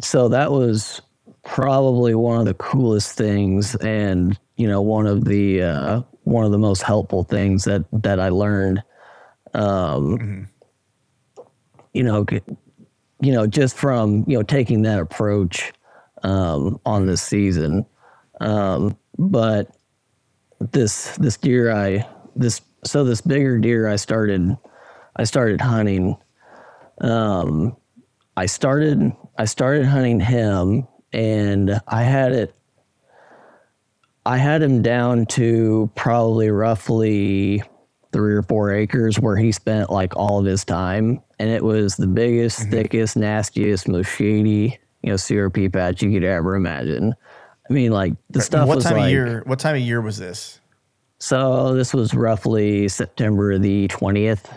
so 0.00 0.28
that 0.28 0.50
was 0.50 1.00
probably 1.42 2.14
one 2.14 2.38
of 2.38 2.46
the 2.46 2.54
coolest 2.54 3.16
things 3.16 3.74
and 3.76 4.38
you 4.56 4.68
know 4.68 4.80
one 4.82 5.06
of 5.06 5.24
the 5.24 5.62
uh 5.62 6.02
one 6.24 6.44
of 6.44 6.52
the 6.52 6.58
most 6.58 6.82
helpful 6.82 7.24
things 7.24 7.64
that 7.64 7.84
that 7.92 8.20
I 8.20 8.28
learned 8.28 8.82
um 9.54 10.48
you 11.94 12.02
know 12.02 12.26
you 13.20 13.32
know 13.32 13.46
just 13.46 13.76
from 13.76 14.24
you 14.26 14.36
know 14.36 14.42
taking 14.42 14.82
that 14.82 15.00
approach 15.00 15.72
um 16.22 16.78
on 16.84 17.06
this 17.06 17.22
season. 17.22 17.86
Um 18.40 18.96
but 19.18 19.74
this 20.60 21.16
this 21.16 21.36
deer 21.36 21.72
I 21.72 22.06
this 22.36 22.60
so 22.84 23.04
this 23.04 23.20
bigger 23.20 23.58
deer 23.58 23.88
I 23.88 23.96
started 23.96 24.56
I 25.20 25.24
started 25.24 25.60
hunting. 25.60 26.16
Um, 27.02 27.76
I 28.38 28.46
started 28.46 29.12
I 29.36 29.44
started 29.44 29.84
hunting 29.84 30.18
him, 30.18 30.88
and 31.12 31.78
I 31.86 32.04
had 32.04 32.32
it. 32.32 32.54
I 34.24 34.38
had 34.38 34.62
him 34.62 34.80
down 34.80 35.26
to 35.26 35.90
probably 35.94 36.50
roughly 36.50 37.62
three 38.12 38.32
or 38.32 38.42
four 38.42 38.72
acres 38.72 39.20
where 39.20 39.36
he 39.36 39.52
spent 39.52 39.90
like 39.90 40.16
all 40.16 40.38
of 40.38 40.46
his 40.46 40.64
time, 40.64 41.20
and 41.38 41.50
it 41.50 41.62
was 41.62 41.96
the 41.96 42.06
biggest, 42.06 42.70
thickest, 42.70 43.14
nastiest, 43.14 43.88
most 43.88 44.06
shady 44.06 44.78
you 45.02 45.10
know 45.10 45.16
CRP 45.16 45.70
patch 45.70 46.02
you 46.02 46.12
could 46.12 46.24
ever 46.24 46.54
imagine. 46.54 47.14
I 47.68 47.72
mean, 47.74 47.92
like 47.92 48.14
the 48.30 48.40
stuff 48.40 48.66
what 48.66 48.76
was 48.76 48.84
time 48.84 48.96
like, 48.96 49.04
of 49.04 49.10
year? 49.10 49.42
What 49.44 49.58
time 49.58 49.76
of 49.76 49.82
year 49.82 50.00
was 50.00 50.16
this? 50.16 50.56
so 51.18 51.74
this 51.74 51.92
was 51.92 52.14
roughly 52.14 52.88
September 52.88 53.58
the 53.58 53.86
twentieth 53.88 54.50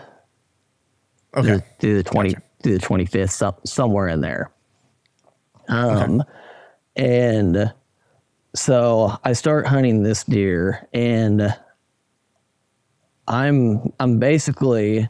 Okay. 1.36 1.60
through 1.80 1.96
the 1.96 2.02
twenty 2.02 2.30
Gotcha. 2.30 2.46
through 2.62 2.74
the 2.74 2.78
twenty 2.78 3.06
fifth, 3.06 3.32
some, 3.32 3.54
somewhere 3.64 4.08
in 4.08 4.20
there. 4.20 4.50
Um, 5.68 6.22
and 6.96 7.72
so 8.54 9.18
I 9.24 9.32
start 9.32 9.66
hunting 9.66 10.02
this 10.02 10.24
deer, 10.24 10.88
and 10.92 11.54
I'm 13.26 13.92
I'm 13.98 14.18
basically 14.18 15.08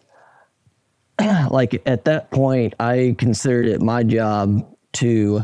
like 1.51 1.83
at 1.87 2.05
that 2.05 2.31
point 2.31 2.75
I 2.81 3.14
considered 3.18 3.66
it 3.66 3.81
my 3.81 4.03
job 4.03 4.66
to 4.95 5.43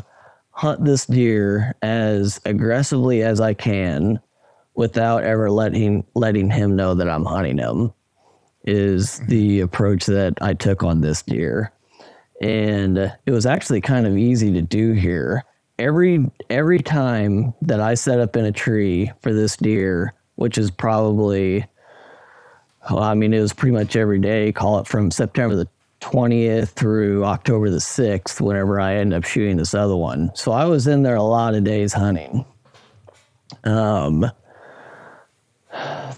hunt 0.50 0.84
this 0.84 1.06
deer 1.06 1.74
as 1.82 2.40
aggressively 2.44 3.22
as 3.22 3.40
I 3.40 3.54
can 3.54 4.20
without 4.74 5.24
ever 5.24 5.50
letting 5.50 6.06
letting 6.14 6.50
him 6.50 6.76
know 6.76 6.94
that 6.94 7.08
I'm 7.08 7.24
hunting 7.24 7.58
him 7.58 7.92
is 8.64 9.18
the 9.20 9.60
approach 9.60 10.06
that 10.06 10.34
I 10.40 10.54
took 10.54 10.82
on 10.82 11.00
this 11.00 11.22
deer. 11.22 11.72
And 12.40 12.98
it 12.98 13.30
was 13.30 13.46
actually 13.46 13.80
kind 13.80 14.06
of 14.06 14.16
easy 14.16 14.52
to 14.52 14.62
do 14.62 14.92
here. 14.92 15.44
Every 15.78 16.30
every 16.50 16.78
time 16.78 17.54
that 17.62 17.80
I 17.80 17.94
set 17.94 18.20
up 18.20 18.36
in 18.36 18.44
a 18.44 18.52
tree 18.52 19.10
for 19.22 19.32
this 19.32 19.56
deer, 19.56 20.14
which 20.36 20.58
is 20.58 20.70
probably 20.70 21.66
well, 22.88 23.02
I 23.02 23.14
mean, 23.14 23.34
it 23.34 23.40
was 23.40 23.52
pretty 23.52 23.74
much 23.74 23.96
every 23.96 24.18
day, 24.18 24.52
call 24.52 24.78
it 24.78 24.86
from 24.86 25.10
September 25.10 25.54
the 25.54 25.68
20th 26.00 26.70
through 26.70 27.24
October 27.24 27.68
the 27.68 27.76
6th, 27.76 28.40
whenever 28.40 28.80
I 28.80 28.96
end 28.96 29.12
up 29.12 29.24
shooting 29.24 29.58
this 29.58 29.74
other 29.74 29.96
one. 29.96 30.30
So 30.34 30.52
I 30.52 30.64
was 30.64 30.86
in 30.86 31.02
there 31.02 31.16
a 31.16 31.22
lot 31.22 31.54
of 31.54 31.64
days 31.64 31.92
hunting. 31.92 32.44
Um, 33.64 34.30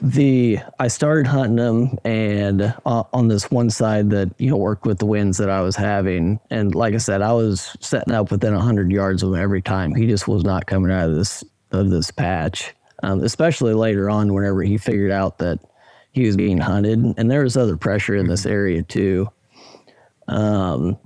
the 0.00 0.58
I 0.78 0.88
started 0.88 1.26
hunting 1.26 1.56
them, 1.56 1.98
and 2.04 2.74
uh, 2.86 3.04
on 3.12 3.28
this 3.28 3.50
one 3.50 3.70
side 3.70 4.10
that 4.10 4.30
you 4.38 4.50
know 4.50 4.56
worked 4.56 4.86
with 4.86 4.98
the 4.98 5.06
winds 5.06 5.38
that 5.38 5.50
I 5.50 5.60
was 5.60 5.76
having, 5.76 6.40
and 6.50 6.74
like 6.74 6.94
I 6.94 6.98
said, 6.98 7.22
I 7.22 7.32
was 7.32 7.76
setting 7.80 8.14
up 8.14 8.30
within 8.30 8.54
hundred 8.54 8.90
yards 8.90 9.22
of 9.22 9.30
him 9.30 9.38
every 9.38 9.62
time. 9.62 9.94
He 9.94 10.06
just 10.06 10.26
was 10.26 10.44
not 10.44 10.66
coming 10.66 10.90
out 10.90 11.10
of 11.10 11.14
this 11.14 11.44
of 11.70 11.90
this 11.90 12.10
patch, 12.10 12.74
um, 13.02 13.22
especially 13.22 13.74
later 13.74 14.08
on 14.08 14.32
whenever 14.32 14.62
he 14.62 14.78
figured 14.78 15.10
out 15.10 15.38
that 15.38 15.58
he 16.12 16.26
was 16.26 16.36
being 16.36 16.58
hunted, 16.58 16.98
and 17.16 17.30
there 17.30 17.42
was 17.42 17.56
other 17.56 17.76
pressure 17.76 18.16
in 18.16 18.28
this 18.28 18.46
area 18.46 18.82
too. 18.82 19.28
Um, 20.28 20.98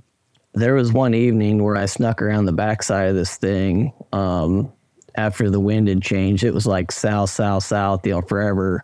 there 0.53 0.73
was 0.73 0.91
one 0.91 1.13
evening 1.13 1.63
where 1.63 1.75
I 1.75 1.85
snuck 1.85 2.21
around 2.21 2.45
the 2.45 2.53
backside 2.53 3.09
of 3.09 3.15
this 3.15 3.35
thing. 3.35 3.93
Um, 4.11 4.71
after 5.17 5.49
the 5.49 5.59
wind 5.59 5.87
had 5.87 6.01
changed, 6.01 6.43
it 6.43 6.53
was 6.53 6.65
like 6.65 6.91
south, 6.91 7.31
south, 7.31 7.63
south, 7.63 8.05
you 8.05 8.13
know, 8.13 8.21
forever. 8.21 8.83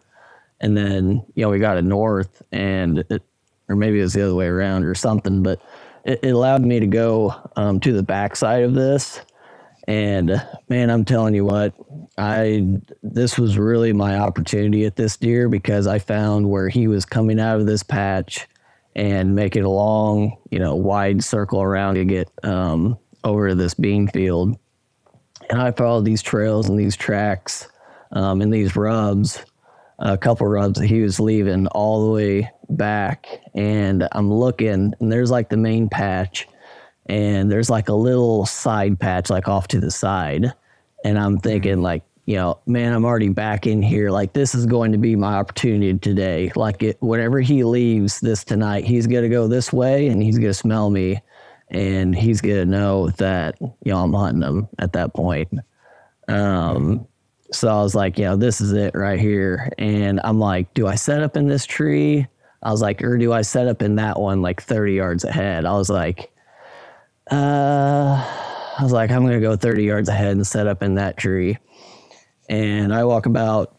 And 0.59 0.75
then, 0.75 1.23
you 1.35 1.43
know, 1.43 1.49
we 1.49 1.59
got 1.59 1.77
it 1.77 1.83
north 1.83 2.41
and 2.51 2.99
it, 3.09 3.21
or 3.69 3.75
maybe 3.75 3.99
it 3.99 4.03
was 4.03 4.13
the 4.13 4.23
other 4.23 4.35
way 4.35 4.47
around 4.47 4.83
or 4.83 4.95
something, 4.95 5.43
but 5.43 5.61
it, 6.03 6.19
it 6.23 6.29
allowed 6.31 6.63
me 6.63 6.79
to 6.79 6.87
go 6.87 7.33
um, 7.55 7.79
to 7.81 7.93
the 7.93 8.03
backside 8.03 8.63
of 8.63 8.73
this. 8.73 9.21
And 9.87 10.41
man, 10.69 10.89
I'm 10.89 11.05
telling 11.05 11.35
you 11.35 11.45
what, 11.45 11.73
I 12.17 12.79
this 13.01 13.37
was 13.37 13.57
really 13.57 13.91
my 13.91 14.17
opportunity 14.17 14.85
at 14.85 14.95
this 14.95 15.17
deer 15.17 15.49
because 15.49 15.87
I 15.87 15.99
found 15.99 16.49
where 16.49 16.69
he 16.69 16.87
was 16.87 17.05
coming 17.05 17.39
out 17.39 17.59
of 17.59 17.65
this 17.65 17.83
patch 17.83 18.47
and 18.95 19.35
making 19.35 19.63
a 19.63 19.69
long, 19.69 20.37
you 20.51 20.59
know, 20.59 20.75
wide 20.75 21.23
circle 21.23 21.61
around 21.61 21.95
to 21.95 22.05
get 22.05 22.29
um, 22.43 22.97
over 23.23 23.53
this 23.55 23.73
bean 23.73 24.07
field. 24.07 24.57
And 25.49 25.61
I 25.61 25.71
followed 25.71 26.05
these 26.05 26.21
trails 26.21 26.69
and 26.69 26.79
these 26.79 26.95
tracks 26.95 27.67
um, 28.11 28.41
and 28.41 28.53
these 28.53 28.75
rubs, 28.75 29.43
a 29.99 30.17
couple 30.17 30.47
rubs 30.47 30.79
that 30.79 30.87
he 30.87 31.01
was 31.01 31.19
leaving 31.19 31.67
all 31.67 32.05
the 32.05 32.11
way 32.11 32.51
back. 32.69 33.27
And 33.53 34.07
I'm 34.11 34.31
looking, 34.33 34.93
and 34.99 35.11
there's 35.11 35.31
like 35.31 35.49
the 35.49 35.57
main 35.57 35.89
patch, 35.89 36.47
and 37.07 37.51
there's 37.51 37.69
like 37.69 37.89
a 37.89 37.93
little 37.93 38.45
side 38.45 38.99
patch, 38.99 39.29
like 39.29 39.47
off 39.47 39.67
to 39.69 39.79
the 39.79 39.91
side. 39.91 40.53
And 41.03 41.19
I'm 41.19 41.37
thinking, 41.37 41.81
like, 41.81 42.03
you 42.25 42.35
know, 42.35 42.59
man, 42.65 42.93
I'm 42.93 43.03
already 43.03 43.27
back 43.27 43.67
in 43.67 43.81
here. 43.81 44.09
Like, 44.09 44.31
this 44.31 44.55
is 44.55 44.65
going 44.65 44.93
to 44.93 44.97
be 44.97 45.15
my 45.17 45.33
opportunity 45.33 45.97
today. 45.99 46.51
Like, 46.55 46.81
it, 46.81 46.97
whenever 47.01 47.41
he 47.41 47.65
leaves 47.65 48.21
this 48.21 48.45
tonight, 48.45 48.85
he's 48.85 49.07
going 49.07 49.23
to 49.23 49.29
go 49.29 49.47
this 49.47 49.73
way 49.73 50.07
and 50.07 50.23
he's 50.23 50.37
going 50.37 50.49
to 50.49 50.53
smell 50.53 50.89
me 50.89 51.21
and 51.73 52.15
he's 52.15 52.41
to 52.41 52.65
know 52.65 53.09
that, 53.17 53.55
you 53.59 53.91
know, 53.91 54.03
I'm 54.03 54.13
hunting 54.13 54.43
him 54.43 54.67
at 54.79 54.93
that 54.93 55.13
point. 55.13 55.49
Um, 56.27 57.07
so 57.51 57.67
I 57.67 57.81
was 57.81 57.95
like, 57.95 58.17
you 58.17 58.25
know, 58.25 58.35
this 58.35 58.61
is 58.61 58.73
it 58.73 58.95
right 58.95 59.19
here. 59.19 59.71
And 59.77 60.21
I'm 60.23 60.39
like, 60.39 60.73
do 60.73 60.87
I 60.87 60.95
set 60.95 61.23
up 61.23 61.35
in 61.35 61.47
this 61.47 61.65
tree? 61.65 62.27
I 62.61 62.71
was 62.71 62.81
like, 62.81 63.01
or 63.03 63.17
do 63.17 63.33
I 63.33 63.41
set 63.41 63.67
up 63.67 63.81
in 63.81 63.95
that 63.95 64.19
one 64.19 64.41
like 64.41 64.61
30 64.61 64.93
yards 64.93 65.23
ahead? 65.23 65.65
I 65.65 65.73
was 65.73 65.89
like, 65.89 66.31
uh, 67.31 67.35
I 68.79 68.83
was 68.83 68.91
like, 68.91 69.11
I'm 69.11 69.25
to 69.27 69.39
go 69.39 69.55
30 69.55 69.83
yards 69.83 70.09
ahead 70.09 70.31
and 70.31 70.45
set 70.45 70.67
up 70.67 70.81
in 70.81 70.95
that 70.95 71.17
tree. 71.17 71.57
And 72.49 72.93
I 72.93 73.03
walk 73.03 73.25
about 73.25 73.77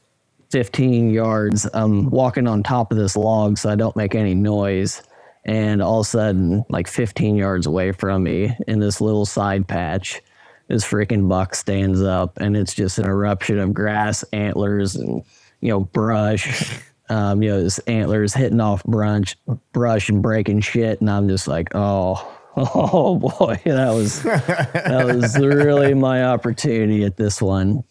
15 0.51 1.11
yards. 1.11 1.69
I'm 1.75 2.11
walking 2.11 2.47
on 2.47 2.63
top 2.63 2.93
of 2.93 2.99
this 2.99 3.17
log 3.17 3.59
so 3.59 3.71
I 3.71 3.77
don't 3.77 3.97
make 3.97 4.15
any 4.15 4.35
noise. 4.35 5.03
And 5.47 5.83
all 5.83 6.01
of 6.01 6.07
a 6.07 6.09
sudden, 6.09 6.65
like 6.71 6.89
15 6.89 7.37
yards 7.37 7.67
away 7.67 7.93
from 7.93 8.23
me 8.23 8.57
in 8.67 8.81
this 8.81 9.01
little 9.01 9.27
side 9.27 9.69
patch, 9.69 10.23
this 10.69 10.85
freaking 10.85 11.29
buck 11.29 11.55
stands 11.55 12.03
up 12.03 12.39
and 12.39 12.57
it's 12.57 12.75
just 12.75 12.99
an 12.99 13.07
eruption 13.07 13.59
of 13.59 13.75
grass, 13.75 14.25
antlers, 14.33 14.97
and 14.97 15.23
you 15.61 15.71
know, 15.71 15.81
brush. 15.81 16.81
Um, 17.11 17.43
you 17.43 17.51
know, 17.51 17.59
his 17.59 17.79
antlers 17.81 18.33
hitting 18.33 18.63
off 18.63 18.83
brush, 18.85 19.37
brush 19.75 20.09
and 20.09 20.23
breaking 20.23 20.61
shit, 20.63 21.03
and 21.03 21.11
I'm 21.11 21.29
just 21.29 21.47
like, 21.47 21.69
oh, 21.75 22.15
oh 22.57 23.17
boy, 23.19 23.61
that 23.67 23.91
was 23.91 24.23
that 24.23 25.03
was 25.05 25.39
really 25.45 25.93
my 25.93 26.25
opportunity 26.25 27.05
at 27.05 27.19
this 27.19 27.43
one. 27.43 27.85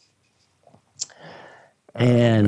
And 1.93 2.47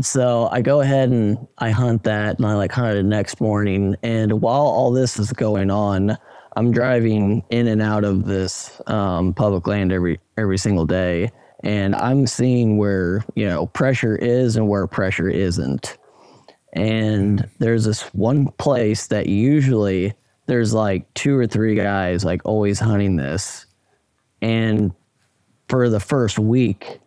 so 0.00 0.48
I 0.52 0.62
go 0.62 0.80
ahead 0.80 1.10
and 1.10 1.48
I 1.58 1.70
hunt 1.70 2.04
that, 2.04 2.38
and 2.38 2.46
I 2.46 2.54
like 2.54 2.72
hunt 2.72 2.96
it 2.96 3.02
next 3.04 3.40
morning. 3.40 3.96
And 4.02 4.40
while 4.40 4.62
all 4.62 4.92
this 4.92 5.18
is 5.18 5.32
going 5.32 5.70
on, 5.70 6.16
I'm 6.56 6.70
driving 6.70 7.42
in 7.50 7.66
and 7.66 7.82
out 7.82 8.04
of 8.04 8.26
this 8.26 8.80
um, 8.86 9.34
public 9.34 9.66
land 9.66 9.92
every 9.92 10.20
every 10.36 10.58
single 10.58 10.86
day, 10.86 11.30
and 11.64 11.96
I'm 11.96 12.26
seeing 12.26 12.78
where 12.78 13.24
you 13.34 13.46
know 13.46 13.66
pressure 13.66 14.16
is 14.16 14.56
and 14.56 14.68
where 14.68 14.86
pressure 14.86 15.28
isn't. 15.28 15.98
And 16.72 17.48
there's 17.58 17.84
this 17.84 18.02
one 18.14 18.46
place 18.58 19.08
that 19.08 19.26
usually 19.26 20.14
there's 20.46 20.72
like 20.72 21.12
two 21.14 21.36
or 21.36 21.48
three 21.48 21.74
guys 21.74 22.24
like 22.24 22.42
always 22.44 22.78
hunting 22.78 23.16
this, 23.16 23.66
and 24.40 24.92
for 25.68 25.88
the 25.88 26.00
first 26.00 26.38
week, 26.38 27.00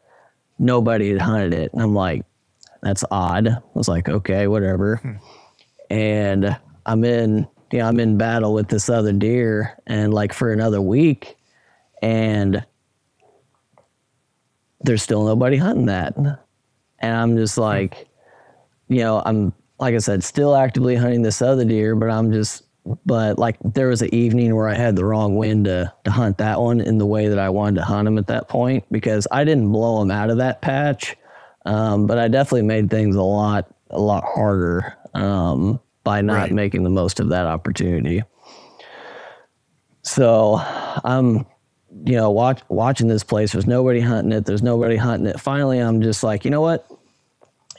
nobody 0.60 1.12
had 1.12 1.22
hunted 1.22 1.54
it. 1.54 1.72
And 1.74 1.82
I'm 1.82 1.94
like, 1.94 2.26
that's 2.84 3.04
odd. 3.10 3.48
I 3.48 3.60
was 3.74 3.88
like, 3.88 4.10
okay, 4.10 4.48
whatever. 4.48 4.98
Hmm. 4.98 5.14
And 5.90 6.58
I'm 6.86 7.04
in, 7.04 7.48
you 7.72 7.80
know, 7.80 7.88
I'm 7.88 8.00
in 8.00 8.18
battle 8.18 8.54
with 8.54 8.68
this 8.68 8.90
other 8.90 9.14
deer 9.14 9.78
and 9.88 10.14
like 10.14 10.34
for 10.34 10.52
another 10.52 10.82
week 10.82 11.38
and 12.02 12.66
there's 14.82 15.02
still 15.02 15.24
nobody 15.24 15.58
hunting 15.58 15.86
that. 15.86 16.16
And 16.18 16.40
I'm 17.16 17.38
just 17.38 17.56
hmm. 17.56 17.62
like, 17.62 18.08
you 18.90 19.00
know, 19.00 19.22
I'm 19.26 19.54
like 19.80 19.96
I 19.96 20.00
said, 20.00 20.24
still 20.24 20.56
actively 20.56 20.96
hunting 20.96 21.24
this 21.24 21.42
other 21.42 21.66
deer, 21.66 21.96
but 21.96 22.10
I'm 22.10 22.32
just 22.32 22.64
but 23.06 23.40
like 23.40 23.58
there 23.64 23.88
was 23.88 24.02
an 24.02 24.14
evening 24.14 24.56
where 24.56 24.68
I 24.68 24.76
had 24.76 24.96
the 24.96 25.06
wrong 25.06 25.38
wind 25.38 25.66
to, 25.66 25.94
to 26.04 26.12
hunt 26.12 26.38
that 26.40 26.60
one 26.60 26.82
in 26.82 26.98
the 26.98 27.06
way 27.06 27.28
that 27.28 27.40
I 27.40 27.50
wanted 27.50 27.78
to 27.78 27.86
hunt 27.86 28.08
him 28.08 28.18
at 28.18 28.28
that 28.28 28.50
point 28.50 28.84
because 28.92 29.28
I 29.32 29.44
didn't 29.44 29.72
blow 29.72 30.02
him 30.02 30.12
out 30.12 30.30
of 30.30 30.38
that 30.38 30.62
patch, 30.62 31.16
um, 31.66 32.07
but 32.07 32.18
I 32.18 32.28
definitely 32.28 32.64
made 32.64 32.89
things 32.89 33.16
a 33.16 33.22
lot 33.24 33.74
a 33.89 33.99
lot 33.99 34.24
harder 34.24 34.97
um, 35.14 35.80
by 36.03 36.22
not 36.22 36.34
Right. 36.34 36.51
making 36.51 36.84
the 36.84 36.89
most 36.89 37.20
of 37.20 37.30
that 37.30 37.45
opportunity. 37.45 38.24
So 40.01 40.55
I'm, 41.03 41.45
you 42.05 42.16
know, 42.16 42.32
watch, 42.32 42.61
watching 42.70 43.07
this 43.07 43.24
place. 43.24 43.51
There's 43.51 43.68
nobody 43.68 43.99
hunting 44.01 44.32
it. 44.34 44.45
There's 44.45 44.64
nobody 44.64 44.95
hunting 44.97 45.28
it. 45.28 45.39
Finally, 45.39 45.80
I'm 45.80 46.01
just 46.01 46.24
like, 46.24 46.43
you 46.43 46.51
know 46.51 46.61
what? 46.61 46.88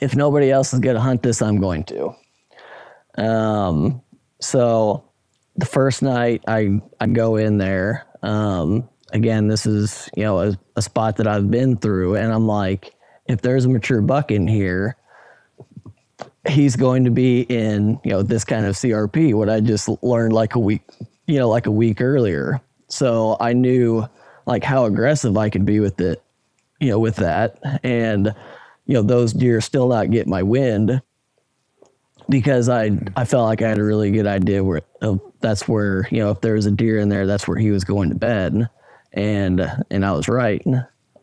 If 0.01 0.15
nobody 0.15 0.51
else 0.51 0.73
is 0.73 0.79
going 0.79 0.95
to 0.95 1.01
hunt 1.01 1.21
this, 1.21 1.41
I'm 1.41 1.59
going 1.59 1.83
to. 1.85 2.15
Um, 3.21 4.01
so 4.41 5.03
the 5.55 5.65
first 5.65 6.01
night 6.01 6.43
I, 6.47 6.81
I 6.99 7.07
go 7.07 7.35
in 7.35 7.57
there, 7.59 8.07
um, 8.23 8.89
again, 9.11 9.47
this 9.47 9.65
is, 9.65 10.09
you 10.15 10.23
know, 10.23 10.39
a, 10.39 10.57
a 10.75 10.81
spot 10.81 11.17
that 11.17 11.27
I've 11.27 11.51
been 11.51 11.77
through 11.77 12.15
and 12.15 12.33
I'm 12.33 12.47
like, 12.47 12.93
if 13.27 13.41
there's 13.41 13.65
a 13.65 13.69
mature 13.69 14.01
buck 14.01 14.31
in 14.31 14.47
here, 14.47 14.97
he's 16.47 16.75
going 16.75 17.05
to 17.05 17.11
be 17.11 17.41
in, 17.41 17.99
you 18.03 18.11
know, 18.11 18.21
this 18.23 18.43
kind 18.43 18.65
of 18.65 18.75
CRP, 18.75 19.33
what 19.33 19.49
I 19.49 19.59
just 19.59 19.89
learned 20.03 20.33
like 20.33 20.55
a 20.55 20.59
week, 20.59 20.83
you 21.27 21.39
know, 21.39 21.49
like 21.49 21.65
a 21.65 21.71
week 21.71 22.01
earlier. 22.01 22.61
So 22.87 23.37
I 23.39 23.53
knew 23.53 24.07
like 24.45 24.63
how 24.63 24.85
aggressive 24.85 25.37
I 25.37 25.49
could 25.49 25.65
be 25.65 25.79
with 25.79 25.99
it, 26.01 26.21
you 26.79 26.89
know, 26.89 26.99
with 26.99 27.17
that. 27.17 27.59
And, 27.83 28.35
you 28.85 28.93
know, 28.93 29.01
those 29.01 29.33
deer 29.33 29.61
still 29.61 29.87
not 29.87 30.11
get 30.11 30.27
my 30.27 30.43
wind 30.43 31.01
because 32.29 32.69
I 32.69 32.91
I 33.15 33.25
felt 33.25 33.45
like 33.45 33.61
I 33.61 33.69
had 33.69 33.79
a 33.79 33.83
really 33.83 34.11
good 34.11 34.27
idea 34.27 34.63
where 34.63 34.81
that's 35.41 35.67
where 35.67 36.07
you 36.11 36.19
know 36.19 36.31
if 36.31 36.41
there 36.41 36.55
was 36.55 36.65
a 36.65 36.71
deer 36.71 36.99
in 36.99 37.09
there 37.09 37.27
that's 37.27 37.47
where 37.47 37.57
he 37.57 37.71
was 37.71 37.83
going 37.83 38.09
to 38.09 38.15
bed, 38.15 38.69
and 39.13 39.85
and 39.91 40.05
I 40.05 40.11
was 40.13 40.27
right. 40.27 40.65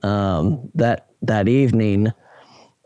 Um, 0.02 0.70
that 0.74 1.08
that 1.22 1.48
evening, 1.48 2.12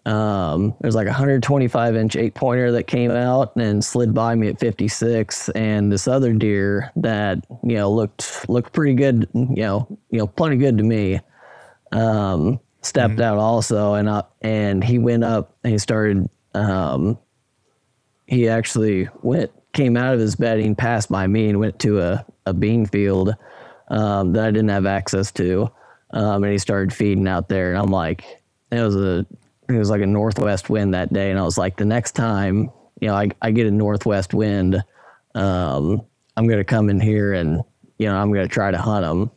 um, 0.04 0.74
there 0.80 0.88
was 0.88 0.94
like 0.94 1.06
a 1.06 1.10
125 1.10 1.96
inch 1.96 2.16
eight 2.16 2.34
pointer 2.34 2.70
that 2.72 2.84
came 2.84 3.10
out 3.10 3.56
and 3.56 3.84
slid 3.84 4.14
by 4.14 4.34
me 4.34 4.48
at 4.48 4.58
56, 4.60 5.48
and 5.50 5.90
this 5.90 6.06
other 6.06 6.32
deer 6.32 6.92
that 6.96 7.44
you 7.64 7.76
know 7.76 7.90
looked 7.90 8.48
looked 8.48 8.72
pretty 8.72 8.94
good, 8.94 9.28
you 9.34 9.62
know 9.62 9.86
you 10.10 10.18
know 10.18 10.26
plenty 10.26 10.56
good 10.56 10.78
to 10.78 10.84
me. 10.84 11.20
Um, 11.92 12.60
stepped 12.82 13.20
out 13.20 13.38
also, 13.38 13.94
and 13.94 14.08
I, 14.08 14.22
and 14.42 14.82
he 14.84 14.98
went 14.98 15.24
up 15.24 15.56
and 15.64 15.72
he 15.72 15.78
started. 15.78 16.28
Um, 16.54 17.18
he 18.26 18.48
actually 18.48 19.08
went 19.22 19.52
came 19.76 19.96
out 19.96 20.14
of 20.14 20.20
his 20.20 20.34
bedding 20.34 20.74
passed 20.74 21.10
by 21.10 21.26
me 21.26 21.48
and 21.48 21.60
went 21.60 21.78
to 21.78 22.00
a, 22.00 22.24
a 22.46 22.54
bean 22.54 22.86
field 22.86 23.34
um, 23.88 24.32
that 24.32 24.46
I 24.46 24.50
didn't 24.50 24.70
have 24.70 24.86
access 24.86 25.30
to. 25.32 25.70
Um, 26.16 26.42
and 26.44 26.52
he 26.52 26.58
started 26.58 26.94
feeding 26.94 27.28
out 27.28 27.50
there. 27.50 27.70
And 27.70 27.78
I'm 27.78 27.90
like, 27.90 28.24
it 28.72 28.80
was 28.80 28.96
a 28.96 29.26
it 29.68 29.78
was 29.78 29.90
like 29.90 30.00
a 30.00 30.06
northwest 30.06 30.70
wind 30.70 30.94
that 30.94 31.12
day. 31.12 31.30
And 31.30 31.38
I 31.38 31.42
was 31.42 31.58
like, 31.58 31.76
the 31.76 31.84
next 31.84 32.12
time, 32.12 32.70
you 33.00 33.08
know, 33.08 33.14
I, 33.14 33.28
I 33.42 33.50
get 33.50 33.66
a 33.66 33.70
northwest 33.70 34.32
wind, 34.32 34.82
um, 35.34 36.00
I'm 36.36 36.48
gonna 36.48 36.64
come 36.64 36.88
in 36.88 37.00
here 37.00 37.34
and 37.34 37.62
you 37.98 38.06
know, 38.06 38.16
I'm 38.16 38.32
gonna 38.32 38.48
try 38.48 38.70
to 38.70 38.78
hunt 38.78 39.04
him. 39.04 39.30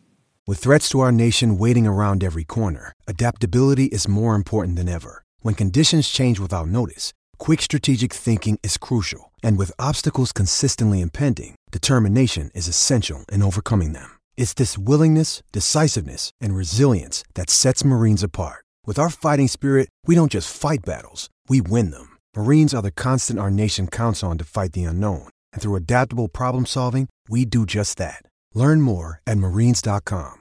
With 0.48 0.60
threats 0.60 0.88
to 0.90 1.02
our 1.02 1.12
nation 1.12 1.58
waiting 1.58 1.86
around 1.86 2.24
every 2.24 2.46
corner, 2.46 2.94
adaptability 3.08 3.86
is 3.86 4.08
more 4.08 4.34
important 4.34 4.78
than 4.78 4.88
ever. 4.88 5.24
When 5.42 5.56
conditions 5.56 6.08
change 6.08 6.40
without 6.40 6.70
notice, 6.70 7.14
quick 7.38 7.62
strategic 7.62 8.14
thinking 8.14 8.58
is 8.64 8.78
crucial. 8.78 9.34
And 9.44 9.58
with 9.58 9.72
obstacles 9.78 10.32
consistently 10.32 11.02
impending, 11.02 11.56
determination 11.72 12.52
is 12.56 12.68
essential 12.68 13.26
in 13.32 13.44
overcoming 13.44 13.94
them. 13.94 14.19
It's 14.40 14.54
this 14.54 14.78
willingness, 14.78 15.44
decisiveness, 15.52 16.32
and 16.40 16.56
resilience 16.56 17.26
that 17.34 17.50
sets 17.50 17.84
Marines 17.84 18.24
apart. 18.24 18.64
With 18.86 18.98
our 18.98 19.10
fighting 19.10 19.50
spirit, 19.50 19.90
we 20.06 20.16
don't 20.16 20.32
just 20.32 20.56
fight 20.56 20.80
battles, 20.86 21.30
we 21.50 21.60
win 21.60 21.92
them. 21.92 22.16
Marines 22.38 22.74
are 22.74 22.82
the 22.82 22.90
constant 22.90 23.38
our 23.38 23.52
nation 23.52 23.88
counts 23.88 24.24
on 24.24 24.38
to 24.38 24.46
fight 24.46 24.72
the 24.72 24.86
unknown. 24.86 25.28
And 25.52 25.62
through 25.62 25.76
adaptable 25.76 26.30
problem 26.30 26.66
solving, 26.66 27.10
we 27.28 27.44
do 27.44 27.66
just 27.66 27.98
that. 27.98 28.24
Learn 28.54 28.82
more 28.82 29.20
at 29.28 29.38
marines.com. 29.38 30.38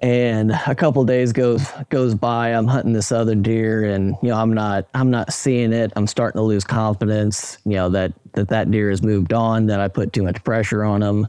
and 0.00 0.52
a 0.66 0.74
couple 0.74 1.04
days 1.04 1.30
goes 1.30 1.66
goes 1.90 2.14
by 2.14 2.48
i'm 2.54 2.66
hunting 2.66 2.94
this 2.94 3.12
other 3.12 3.34
deer 3.34 3.84
and 3.84 4.16
you 4.22 4.30
know 4.30 4.38
i'm 4.38 4.54
not 4.54 4.86
i'm 4.94 5.10
not 5.10 5.30
seeing 5.30 5.74
it 5.74 5.92
i'm 5.94 6.06
starting 6.06 6.38
to 6.38 6.42
lose 6.42 6.64
confidence 6.64 7.58
you 7.66 7.74
know 7.74 7.90
that 7.90 8.10
that 8.32 8.48
that 8.48 8.70
deer 8.70 8.88
has 8.88 9.02
moved 9.02 9.34
on 9.34 9.66
that 9.66 9.78
i 9.78 9.88
put 9.88 10.14
too 10.14 10.22
much 10.22 10.42
pressure 10.42 10.82
on 10.84 11.02
him 11.02 11.26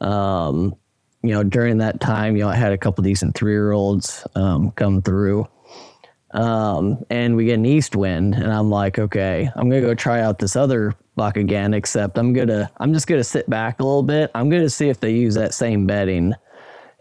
um 0.00 0.74
you 1.22 1.30
know 1.30 1.42
during 1.42 1.78
that 1.78 2.00
time 2.00 2.36
you 2.36 2.42
know 2.42 2.48
i 2.48 2.54
had 2.54 2.72
a 2.72 2.78
couple 2.78 3.02
decent 3.02 3.34
three 3.34 3.52
year 3.52 3.72
olds 3.72 4.26
um 4.34 4.70
come 4.72 5.02
through 5.02 5.46
um 6.32 7.02
and 7.10 7.36
we 7.36 7.46
get 7.46 7.54
an 7.54 7.66
east 7.66 7.96
wind 7.96 8.34
and 8.34 8.52
i'm 8.52 8.70
like 8.70 8.98
okay 8.98 9.50
i'm 9.56 9.68
gonna 9.68 9.80
go 9.80 9.94
try 9.94 10.20
out 10.20 10.38
this 10.38 10.56
other 10.56 10.94
buck 11.16 11.36
again 11.36 11.74
except 11.74 12.18
i'm 12.18 12.32
gonna 12.32 12.70
i'm 12.78 12.92
just 12.92 13.06
gonna 13.06 13.24
sit 13.24 13.48
back 13.50 13.80
a 13.80 13.84
little 13.84 14.02
bit 14.02 14.30
i'm 14.34 14.48
gonna 14.48 14.70
see 14.70 14.88
if 14.88 15.00
they 15.00 15.10
use 15.10 15.34
that 15.34 15.54
same 15.54 15.86
bedding 15.86 16.34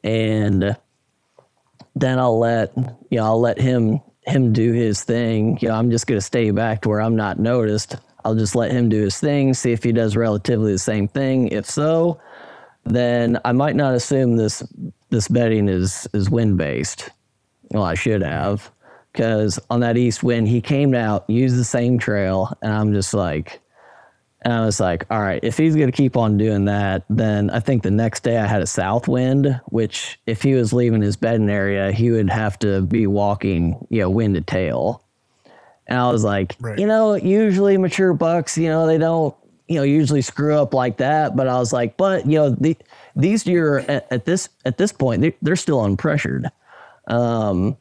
and 0.03 0.75
then 1.95 2.19
I'll 2.19 2.39
let 2.39 2.71
you 2.75 3.17
know 3.17 3.25
I'll 3.25 3.39
let 3.39 3.59
him 3.59 3.99
him 4.25 4.53
do 4.53 4.73
his 4.73 5.03
thing. 5.03 5.57
You 5.61 5.69
know, 5.69 5.75
I'm 5.75 5.91
just 5.91 6.07
gonna 6.07 6.21
stay 6.21 6.51
back 6.51 6.81
to 6.81 6.89
where 6.89 7.01
I'm 7.01 7.15
not 7.15 7.39
noticed. 7.39 7.95
I'll 8.23 8.35
just 8.35 8.55
let 8.55 8.71
him 8.71 8.89
do 8.89 9.01
his 9.01 9.19
thing, 9.19 9.53
see 9.53 9.71
if 9.71 9.83
he 9.83 9.91
does 9.91 10.15
relatively 10.17 10.73
the 10.73 10.79
same 10.79 11.07
thing. 11.07 11.47
If 11.47 11.65
so, 11.65 12.19
then 12.89 13.39
I 13.45 13.51
might 13.51 13.75
not 13.75 13.93
assume 13.93 14.37
this 14.37 14.63
this 15.09 15.27
betting 15.27 15.69
is 15.69 16.07
is 16.13 16.29
wind 16.29 16.57
based. 16.57 17.09
Well, 17.71 17.83
I 17.83 17.95
should 17.95 18.21
have, 18.21 18.71
because 19.11 19.59
on 19.69 19.81
that 19.81 19.97
east 19.97 20.23
wind 20.23 20.47
he 20.47 20.61
came 20.61 20.93
out, 20.93 21.29
used 21.29 21.57
the 21.57 21.65
same 21.65 21.99
trail, 21.99 22.55
and 22.61 22.71
I'm 22.71 22.93
just 22.93 23.13
like, 23.13 23.59
and 24.43 24.53
I 24.53 24.63
was 24.65 24.79
like, 24.79 25.05
all 25.09 25.19
right, 25.21 25.43
if 25.43 25.57
he's 25.57 25.75
going 25.75 25.91
to 25.91 25.95
keep 25.95 26.15
on 26.15 26.37
doing 26.37 26.65
that, 26.65 27.03
then 27.09 27.49
I 27.49 27.59
think 27.59 27.83
the 27.83 27.91
next 27.91 28.23
day 28.23 28.37
I 28.37 28.45
had 28.47 28.61
a 28.61 28.67
south 28.67 29.07
wind, 29.07 29.59
which 29.65 30.19
if 30.27 30.41
he 30.41 30.53
was 30.53 30.71
leaving 30.71 31.01
his 31.01 31.17
bedding 31.17 31.49
area, 31.49 31.91
he 31.91 32.11
would 32.11 32.29
have 32.29 32.57
to 32.59 32.81
be 32.83 33.07
walking, 33.07 33.85
you 33.89 33.99
know, 33.99 34.09
wind 34.09 34.35
to 34.35 34.41
tail. 34.41 35.03
And 35.87 35.99
I 35.99 36.09
was 36.11 36.23
like, 36.23 36.55
Right. 36.59 36.79
you 36.79 36.85
know, 36.85 37.15
usually 37.15 37.77
mature 37.77 38.13
bucks, 38.13 38.57
you 38.57 38.69
know, 38.69 38.87
they 38.87 38.97
don't, 38.97 39.35
you 39.67 39.75
know, 39.75 39.83
usually 39.83 40.21
screw 40.21 40.55
up 40.55 40.73
like 40.73 40.97
that. 40.97 41.35
But 41.35 41.47
I 41.47 41.59
was 41.59 41.73
like, 41.73 41.97
but 41.97 42.25
you 42.25 42.37
know, 42.37 42.49
the, 42.51 42.77
these 43.15 43.43
deer 43.43 43.79
at, 43.79 44.07
at 44.11 44.25
this 44.25 44.49
at 44.65 44.77
this 44.77 44.91
point, 44.91 45.21
they, 45.21 45.35
they're 45.41 45.55
still 45.55 45.79
unpressured, 45.79 46.49
um, 47.07 47.75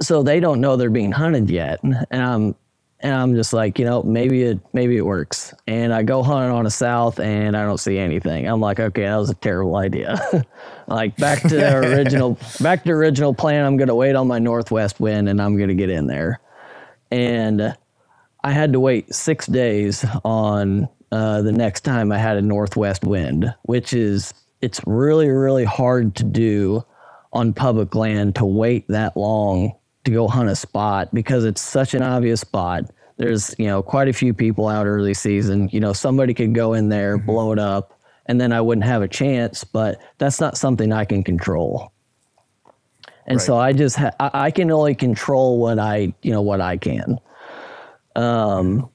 so 0.00 0.22
they 0.22 0.40
don't 0.40 0.60
know 0.60 0.76
they're 0.76 0.90
being 0.90 1.12
hunted 1.12 1.50
yet. 1.50 1.82
And 1.82 2.06
I'm 2.12 2.54
and 3.00 3.14
I'm 3.14 3.34
just 3.34 3.52
like, 3.52 3.78
you 3.78 3.84
know, 3.84 4.02
maybe 4.02 4.42
it 4.42 4.60
maybe 4.72 4.96
it 4.96 5.04
works. 5.04 5.52
And 5.66 5.92
I 5.92 6.02
go 6.02 6.22
hunting 6.22 6.50
on 6.50 6.64
the 6.64 6.70
south, 6.70 7.20
and 7.20 7.56
I 7.56 7.64
don't 7.64 7.78
see 7.78 7.98
anything. 7.98 8.46
I'm 8.48 8.60
like, 8.60 8.80
okay, 8.80 9.02
that 9.02 9.16
was 9.16 9.30
a 9.30 9.34
terrible 9.34 9.76
idea. 9.76 10.18
like 10.86 11.16
back 11.16 11.42
to 11.42 11.48
the 11.48 11.76
original, 11.76 12.38
back 12.60 12.84
to 12.84 12.88
the 12.88 12.92
original 12.92 13.34
plan. 13.34 13.64
I'm 13.64 13.76
gonna 13.76 13.94
wait 13.94 14.16
on 14.16 14.26
my 14.26 14.38
northwest 14.38 14.98
wind, 14.98 15.28
and 15.28 15.42
I'm 15.42 15.58
gonna 15.58 15.74
get 15.74 15.90
in 15.90 16.06
there. 16.06 16.40
And 17.10 17.76
I 18.46 18.52
had 18.52 18.72
to 18.74 18.80
wait 18.80 19.12
six 19.12 19.46
days 19.46 20.04
on 20.24 20.88
uh, 21.10 21.42
the 21.42 21.50
next 21.50 21.80
time 21.80 22.12
I 22.12 22.18
had 22.18 22.36
a 22.36 22.42
northwest 22.42 23.02
wind, 23.02 23.52
which 23.62 23.92
is 23.92 24.32
it's 24.60 24.80
really 24.86 25.28
really 25.28 25.64
hard 25.64 26.14
to 26.14 26.22
do 26.22 26.84
on 27.32 27.52
public 27.52 27.96
land 27.96 28.36
to 28.36 28.44
wait 28.46 28.86
that 28.86 29.16
long 29.16 29.72
to 30.04 30.12
go 30.12 30.28
hunt 30.28 30.48
a 30.48 30.54
spot 30.54 31.12
because 31.12 31.44
it's 31.44 31.60
such 31.60 31.92
an 31.92 32.02
obvious 32.02 32.42
spot. 32.42 32.84
There's, 33.16 33.52
you 33.58 33.66
know, 33.66 33.82
quite 33.82 34.06
a 34.06 34.12
few 34.12 34.32
people 34.32 34.68
out 34.68 34.86
early 34.86 35.14
season. 35.14 35.68
You 35.72 35.80
know, 35.80 35.92
somebody 35.92 36.32
could 36.32 36.54
go 36.54 36.72
in 36.72 36.88
there, 36.88 37.18
mm-hmm. 37.18 37.26
blow 37.26 37.50
it 37.50 37.58
up, 37.58 37.98
and 38.26 38.40
then 38.40 38.52
I 38.52 38.60
wouldn't 38.60 38.86
have 38.86 39.02
a 39.02 39.08
chance, 39.08 39.64
but 39.64 40.00
that's 40.18 40.40
not 40.40 40.56
something 40.56 40.92
I 40.92 41.04
can 41.04 41.24
control. 41.24 41.90
And 43.26 43.38
right. 43.38 43.44
so 43.44 43.56
I 43.56 43.72
just 43.72 43.96
ha- 43.96 44.14
I, 44.20 44.30
I 44.34 44.50
can 44.52 44.70
only 44.70 44.94
control 44.94 45.58
what 45.58 45.80
I, 45.80 46.14
you 46.22 46.30
know, 46.30 46.42
what 46.42 46.60
I 46.60 46.76
can. 46.76 47.18
Um 48.16 48.88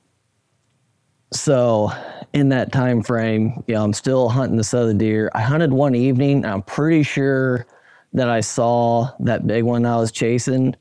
so 1.33 1.91
in 2.33 2.49
that 2.49 2.73
time 2.73 3.01
frame, 3.01 3.63
you 3.67 3.75
know, 3.75 3.83
I'm 3.83 3.93
still 3.93 4.27
hunting 4.27 4.57
the 4.57 4.65
southern 4.65 4.97
deer. 4.97 5.31
I 5.33 5.41
hunted 5.41 5.71
one 5.71 5.95
evening. 5.95 6.45
I'm 6.45 6.61
pretty 6.61 7.03
sure 7.03 7.65
that 8.13 8.27
I 8.29 8.41
saw 8.41 9.09
that 9.21 9.47
big 9.47 9.63
one 9.63 9.85
I 9.85 9.95
was 9.95 10.11
chasing 10.11 10.75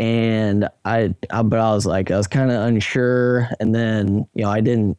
and 0.00 0.66
I, 0.86 1.14
I 1.28 1.42
but 1.42 1.60
I 1.60 1.74
was 1.74 1.84
like 1.84 2.10
I 2.10 2.16
was 2.16 2.26
kind 2.26 2.50
of 2.50 2.62
unsure, 2.62 3.50
and 3.60 3.74
then 3.74 4.26
you 4.34 4.44
know 4.44 4.50
I 4.50 4.62
didn't 4.62 4.96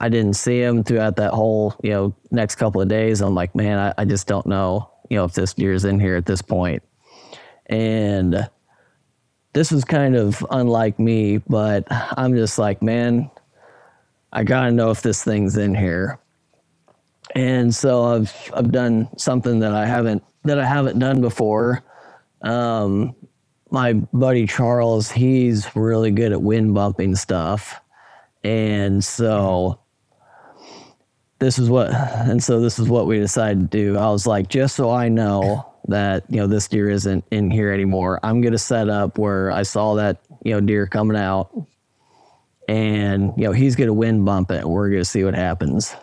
I 0.00 0.08
didn't 0.08 0.34
see 0.34 0.60
him 0.60 0.82
throughout 0.82 1.14
that 1.16 1.32
whole 1.32 1.76
you 1.84 1.90
know 1.90 2.14
next 2.32 2.56
couple 2.56 2.80
of 2.80 2.88
days. 2.88 3.20
I'm 3.20 3.34
like, 3.34 3.54
man, 3.54 3.78
I, 3.78 3.94
I 4.02 4.04
just 4.04 4.26
don't 4.26 4.46
know 4.46 4.90
you 5.08 5.16
know 5.16 5.24
if 5.24 5.34
this 5.34 5.54
deer's 5.54 5.84
in 5.84 6.00
here 6.00 6.16
at 6.16 6.26
this 6.26 6.42
point, 6.42 6.82
and 7.66 8.50
this 9.52 9.70
was 9.70 9.84
kind 9.84 10.16
of 10.16 10.44
unlike 10.50 10.98
me, 10.98 11.38
but 11.38 11.84
I'm 11.90 12.34
just 12.34 12.58
like, 12.58 12.82
man, 12.82 13.30
I 14.32 14.44
gotta 14.44 14.70
know 14.70 14.90
if 14.90 15.02
this 15.02 15.24
thing's 15.24 15.56
in 15.56 15.74
here. 15.74 16.18
And 17.34 17.74
so 17.74 18.04
I've 18.04 18.50
I've 18.54 18.72
done 18.72 19.08
something 19.16 19.60
that 19.60 19.72
I 19.72 19.86
haven't 19.86 20.22
that 20.44 20.58
I 20.58 20.64
haven't 20.64 20.98
done 20.98 21.20
before. 21.20 21.82
Um, 22.42 23.14
my 23.70 23.92
buddy 23.92 24.46
Charles, 24.46 25.10
he's 25.10 25.74
really 25.76 26.10
good 26.10 26.32
at 26.32 26.42
wind 26.42 26.74
bumping 26.74 27.14
stuff. 27.14 27.80
And 28.42 29.04
so 29.04 29.80
this 31.38 31.58
is 31.58 31.68
what 31.68 31.90
and 31.92 32.42
so 32.42 32.60
this 32.60 32.78
is 32.78 32.88
what 32.88 33.06
we 33.06 33.18
decided 33.18 33.70
to 33.70 33.76
do. 33.78 33.98
I 33.98 34.10
was 34.10 34.26
like, 34.26 34.48
just 34.48 34.76
so 34.76 34.90
I 34.90 35.08
know 35.08 35.69
that, 35.88 36.24
you 36.28 36.36
know, 36.36 36.46
this 36.46 36.68
deer 36.68 36.88
isn't 36.90 37.24
in 37.30 37.50
here 37.50 37.72
anymore, 37.72 38.20
I'm 38.22 38.40
gonna 38.40 38.58
set 38.58 38.88
up 38.88 39.18
where 39.18 39.50
I 39.50 39.62
saw 39.62 39.94
that, 39.94 40.20
you 40.44 40.52
know, 40.52 40.60
deer 40.60 40.86
coming 40.86 41.16
out 41.16 41.50
and 42.68 43.32
you 43.36 43.44
know, 43.44 43.52
he's 43.52 43.76
gonna 43.76 43.92
wind 43.92 44.24
bump 44.24 44.50
it. 44.50 44.64
We're 44.64 44.90
gonna 44.90 45.04
see 45.04 45.24
what 45.24 45.34
happens. 45.34 45.94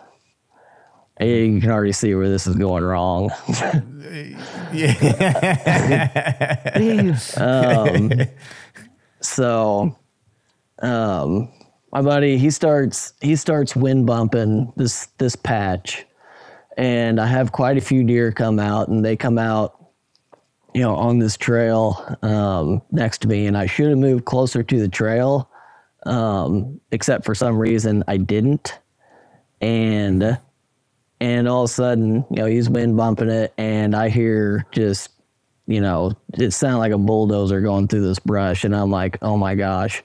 And 1.16 1.54
You 1.54 1.60
can 1.60 1.70
already 1.70 1.92
see 1.92 2.14
where 2.14 2.28
this 2.28 2.46
is 2.46 2.54
going 2.54 2.84
wrong. 2.84 3.30
um, 7.36 8.12
so, 9.20 9.96
um, 10.80 11.48
my 11.92 12.02
buddy, 12.02 12.38
he 12.38 12.50
starts 12.50 13.14
he 13.20 13.34
starts 13.34 13.74
wind 13.74 14.06
bumping 14.06 14.72
this 14.76 15.06
this 15.18 15.34
patch, 15.34 16.04
and 16.78 17.20
I 17.20 17.26
have 17.26 17.50
quite 17.50 17.76
a 17.76 17.80
few 17.80 18.04
deer 18.04 18.30
come 18.30 18.60
out, 18.60 18.88
and 18.88 19.04
they 19.04 19.16
come 19.16 19.36
out, 19.36 19.90
you 20.74 20.80
know, 20.80 20.94
on 20.94 21.18
this 21.18 21.36
trail 21.36 22.16
um, 22.22 22.80
next 22.92 23.18
to 23.22 23.28
me, 23.28 23.46
and 23.46 23.58
I 23.58 23.66
should 23.66 23.88
have 23.88 23.98
moved 23.98 24.24
closer 24.24 24.62
to 24.62 24.80
the 24.80 24.88
trail, 24.88 25.50
um, 26.06 26.80
except 26.92 27.24
for 27.24 27.34
some 27.34 27.58
reason 27.58 28.04
I 28.06 28.16
didn't, 28.16 28.78
and 29.60 30.38
and 31.20 31.48
all 31.48 31.64
of 31.64 31.70
a 31.70 31.72
sudden, 31.72 32.24
you 32.30 32.36
know, 32.36 32.46
he's 32.46 32.68
been 32.68 32.94
bumping 32.94 33.28
it, 33.28 33.52
and 33.58 33.96
I 33.96 34.08
hear 34.08 34.64
just, 34.70 35.10
you 35.66 35.80
know, 35.80 36.12
it 36.34 36.52
sounded 36.52 36.78
like 36.78 36.92
a 36.92 36.98
bulldozer 36.98 37.60
going 37.60 37.88
through 37.88 38.06
this 38.06 38.20
brush, 38.20 38.62
and 38.62 38.74
I'm 38.74 38.92
like, 38.92 39.18
oh 39.20 39.36
my 39.36 39.56
gosh. 39.56 40.04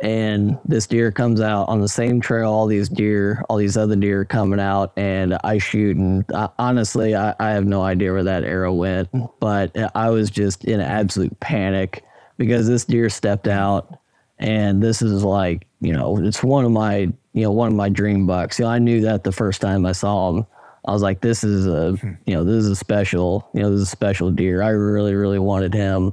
And 0.00 0.58
this 0.64 0.86
deer 0.86 1.10
comes 1.10 1.40
out 1.40 1.68
on 1.68 1.80
the 1.80 1.88
same 1.88 2.20
trail, 2.20 2.52
all 2.52 2.66
these 2.66 2.88
deer, 2.88 3.42
all 3.48 3.56
these 3.56 3.76
other 3.76 3.96
deer 3.96 4.24
coming 4.24 4.60
out, 4.60 4.92
and 4.96 5.36
I 5.42 5.58
shoot. 5.58 5.96
And 5.96 6.24
I, 6.32 6.48
honestly, 6.58 7.16
I, 7.16 7.34
I 7.40 7.50
have 7.50 7.66
no 7.66 7.82
idea 7.82 8.12
where 8.12 8.22
that 8.22 8.44
arrow 8.44 8.72
went, 8.72 9.08
but 9.40 9.76
I 9.96 10.10
was 10.10 10.30
just 10.30 10.64
in 10.64 10.80
absolute 10.80 11.38
panic 11.40 12.04
because 12.36 12.68
this 12.68 12.84
deer 12.84 13.10
stepped 13.10 13.48
out, 13.48 13.98
and 14.38 14.80
this 14.80 15.02
is 15.02 15.24
like, 15.24 15.66
you 15.80 15.92
know, 15.92 16.16
it's 16.18 16.44
one 16.44 16.64
of 16.64 16.70
my 16.70 17.12
you 17.38 17.44
know, 17.44 17.52
one 17.52 17.68
of 17.68 17.74
my 17.74 17.88
dream 17.88 18.26
bucks. 18.26 18.58
You 18.58 18.64
know, 18.64 18.72
I 18.72 18.80
knew 18.80 19.00
that 19.02 19.22
the 19.22 19.30
first 19.30 19.60
time 19.60 19.86
I 19.86 19.92
saw 19.92 20.30
him. 20.30 20.46
I 20.84 20.90
was 20.90 21.02
like, 21.02 21.20
this 21.20 21.44
is 21.44 21.68
a, 21.68 21.92
hmm. 21.92 22.14
you 22.26 22.34
know, 22.34 22.42
this 22.42 22.64
is 22.64 22.70
a 22.70 22.76
special, 22.76 23.48
you 23.54 23.62
know, 23.62 23.70
this 23.70 23.82
is 23.82 23.86
a 23.86 23.90
special 23.90 24.32
deer. 24.32 24.60
I 24.60 24.70
really, 24.70 25.14
really 25.14 25.38
wanted 25.38 25.72
him. 25.72 26.12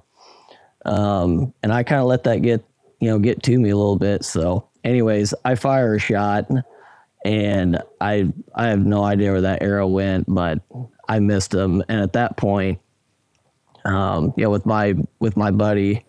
Um, 0.86 1.52
and 1.64 1.74
I 1.74 1.82
kind 1.82 2.00
of 2.00 2.06
let 2.06 2.26
that 2.26 2.44
get, 2.44 2.64
you 3.00 3.10
know, 3.10 3.20
get 3.20 3.43
to 3.43 3.60
me 3.60 3.70
a 3.70 3.78
little 3.78 3.98
bit. 3.98 4.24
So, 4.24 4.70
anyways, 4.84 5.34
I 5.43 5.56
fire 5.56 5.96
a 5.96 6.00
shot 6.00 6.50
and 7.24 7.82
I, 8.02 8.32
I 8.54 8.68
have 8.68 8.86
no 8.86 9.04
idea 9.04 9.32
where 9.32 9.41
that 9.41 9.62
arrow 9.62 9.88
went, 9.88 10.26
but 10.28 10.60
I 11.08 11.20
missed 11.20 11.54
him. 11.54 11.84
And 11.89 12.02
at 12.02 12.14
that 12.14 12.38
point, 12.38 12.80
um, 13.84 14.34
you 14.38 14.43
know, 14.43 14.50
with 14.50 14.66
my, 14.66 14.96
with 15.20 15.38
my 15.38 15.52
buddy, 15.52 16.06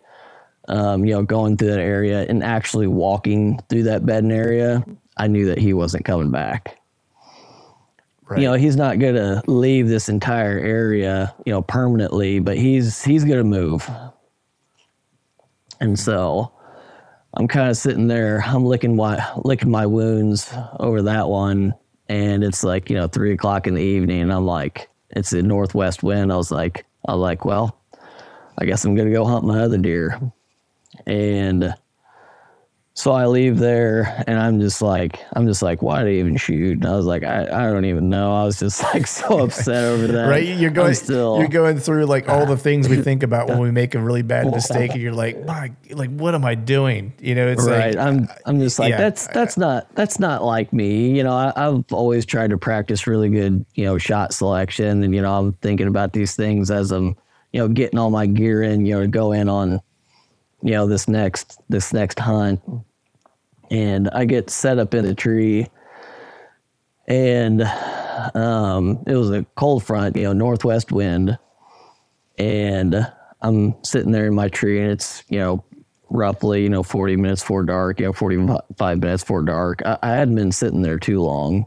um, 0.69 1.05
you 1.05 1.13
know, 1.15 1.23
going 1.23 1.57
through 1.57 1.71
that 1.71 1.81
area 1.81 2.27
and 2.29 2.43
actually 2.43 2.87
walking 2.87 3.61
through 3.69 3.85
that 3.85 4.05
bedding 4.05 4.33
area, 4.33 4.85
I 5.17 5.27
knew 5.27 5.47
that 5.47 5.59
he 5.59 5.73
wasn't 5.73 6.05
coming 6.05 6.31
back. 6.31 6.79
Right. 8.29 8.41
You 8.41 8.49
know, 8.49 8.55
he's 8.55 8.77
not 8.77 8.99
going 8.99 9.15
to 9.15 9.43
leave 9.47 9.89
this 9.89 10.09
entire 10.09 10.59
area, 10.59 11.33
you 11.45 11.53
know, 11.53 11.63
permanently, 11.63 12.41
but 12.41 12.59
he's 12.59 13.05
he's 13.05 13.25
going 13.25 13.39
to 13.39 13.45
move. 13.45 13.89
And 15.81 15.99
so 15.99 16.53
I'm 17.37 17.49
kind 17.49 17.69
of 17.69 17.77
sitting 17.77 18.09
there, 18.09 18.43
I'm 18.47 18.65
licking 18.65 18.97
my 18.97 19.23
licking 19.45 19.71
my 19.71 19.85
wounds 19.85 20.53
over 20.81 21.03
that 21.03 21.29
one, 21.29 21.75
and 22.09 22.43
it's 22.43 22.65
like 22.65 22.89
you 22.89 22.97
know 22.97 23.09
three 23.09 23.33
o'clock 23.33 23.67
in 23.67 23.75
the 23.75 23.83
evening, 23.83 24.23
and 24.23 24.33
I'm 24.33 24.47
like, 24.47 24.89
it's 25.11 25.35
a 25.35 25.43
northwest 25.43 26.03
wind. 26.03 26.33
I 26.33 26.37
was 26.37 26.51
like, 26.51 26.87
I 27.07 27.13
was 27.13 27.21
like, 27.21 27.45
well, 27.45 27.79
I 28.59 28.65
guess 28.65 28.85
I'm 28.85 28.95
gonna 28.95 29.13
go 29.13 29.27
hunt 29.27 29.45
my 29.45 29.61
other 29.61 29.77
deer. 29.77 30.19
And 31.07 31.75
so 32.99 33.13
I 33.13 33.27
leave 33.27 33.59
there 33.59 34.25
and 34.27 34.39
I'm 34.39 34.59
just 34.59 34.81
like, 34.81 35.21
I'm 35.35 35.47
just 35.47 35.61
like, 35.61 35.83
why 35.83 36.03
did 36.03 36.09
I 36.09 36.15
even 36.15 36.39
shoot? 36.39 36.79
And 36.79 36.87
I 36.87 36.97
was 36.97 37.05
like, 37.05 37.25
I, 37.25 37.43
I 37.43 37.71
don't 37.71 37.85
even 37.85 38.09
know. 38.09 38.35
I 38.35 38.45
was 38.45 38.59
just 38.59 38.83
like 38.95 39.07
so 39.07 39.41
upset 39.41 39.85
over 39.85 40.07
that. 40.07 40.25
right. 40.31 40.43
You're 40.43 40.71
going, 40.71 40.95
still, 40.95 41.39
you're 41.39 41.49
going 41.49 41.79
through 41.79 42.07
like 42.07 42.31
all 42.31 42.47
the 42.47 42.57
things 42.57 42.89
we 42.89 43.03
think 43.03 43.23
about 43.23 43.49
when 43.49 43.61
we 43.61 43.71
make 43.71 43.95
a 43.95 44.01
really 44.01 44.23
bad 44.23 44.47
mistake 44.51 44.93
and 44.93 45.03
you're 45.03 45.13
like, 45.13 45.45
my, 45.45 45.73
like, 45.91 46.09
what 46.17 46.35
am 46.35 46.47
I 46.47 46.55
doing? 46.55 47.13
You 47.21 47.35
know, 47.35 47.47
it's 47.47 47.67
right. 47.67 47.95
Like, 47.95 47.99
I'm, 47.99 48.29
I'm 48.47 48.61
just 48.61 48.79
like, 48.79 48.93
yeah, 48.93 48.97
that's, 48.97 49.27
that's 49.27 49.59
not, 49.59 49.95
that's 49.95 50.19
not 50.19 50.43
like 50.43 50.73
me. 50.73 51.15
You 51.15 51.23
know, 51.23 51.35
I, 51.35 51.53
I've 51.55 51.85
always 51.93 52.25
tried 52.25 52.49
to 52.49 52.57
practice 52.57 53.07
really 53.07 53.29
good, 53.29 53.67
you 53.75 53.85
know, 53.85 53.99
shot 53.99 54.33
selection. 54.33 55.05
And, 55.05 55.15
you 55.15 55.21
know, 55.21 55.39
I'm 55.39 55.53
thinking 55.53 55.87
about 55.87 56.15
these 56.15 56.35
things 56.35 56.71
as 56.71 56.93
I'm, 56.93 57.15
you 57.53 57.61
know, 57.61 57.69
getting 57.69 57.99
all 57.99 58.09
my 58.09 58.25
gear 58.25 58.63
in, 58.63 58.87
you 58.87 58.95
know, 58.95 59.03
to 59.03 59.07
go 59.07 59.33
in 59.33 59.51
on, 59.51 59.83
you 60.67 60.73
know 60.73 60.87
this 60.89 61.07
next 61.07 61.61
this 61.69 61.93
next 61.93 62.19
hunt. 62.19 62.61
And 63.71 64.11
i 64.11 64.25
get 64.25 64.51
set 64.51 64.79
up 64.79 64.95
in 64.95 65.05
a 65.05 65.15
tree. 65.15 65.69
And 67.09 67.63
um, 68.35 69.05
it 69.07 69.15
was 69.15 69.31
a 69.31 69.47
cold 69.55 69.85
front 69.85 70.17
you 70.17 70.25
know 70.25 70.33
northwest 70.33 70.91
wind. 70.91 71.39
And 72.37 73.11
i'm 73.43 73.77
sitting 73.85 74.11
there 74.11 74.27
in 74.27 74.35
my 74.35 74.49
tree 74.49 74.81
and 74.81 74.91
it's 74.91 75.23
you 75.29 75.39
know 75.39 75.65
roughly 76.11 76.63
you 76.63 76.69
know 76.69 76.83
40 76.83 77.17
minutes 77.17 77.43
before 77.43 77.65
dark 77.65 78.01
you 78.01 78.07
know 78.07 78.13
45 78.13 78.99
minutes 78.99 79.23
before 79.23 79.43
dark. 79.43 79.83
I, 79.87 79.99
I 80.03 80.11
hadn't 80.11 80.35
been 80.35 80.53
sitting 80.53 80.83
there 80.83 80.99
too 80.99 81.23
long. 81.23 81.67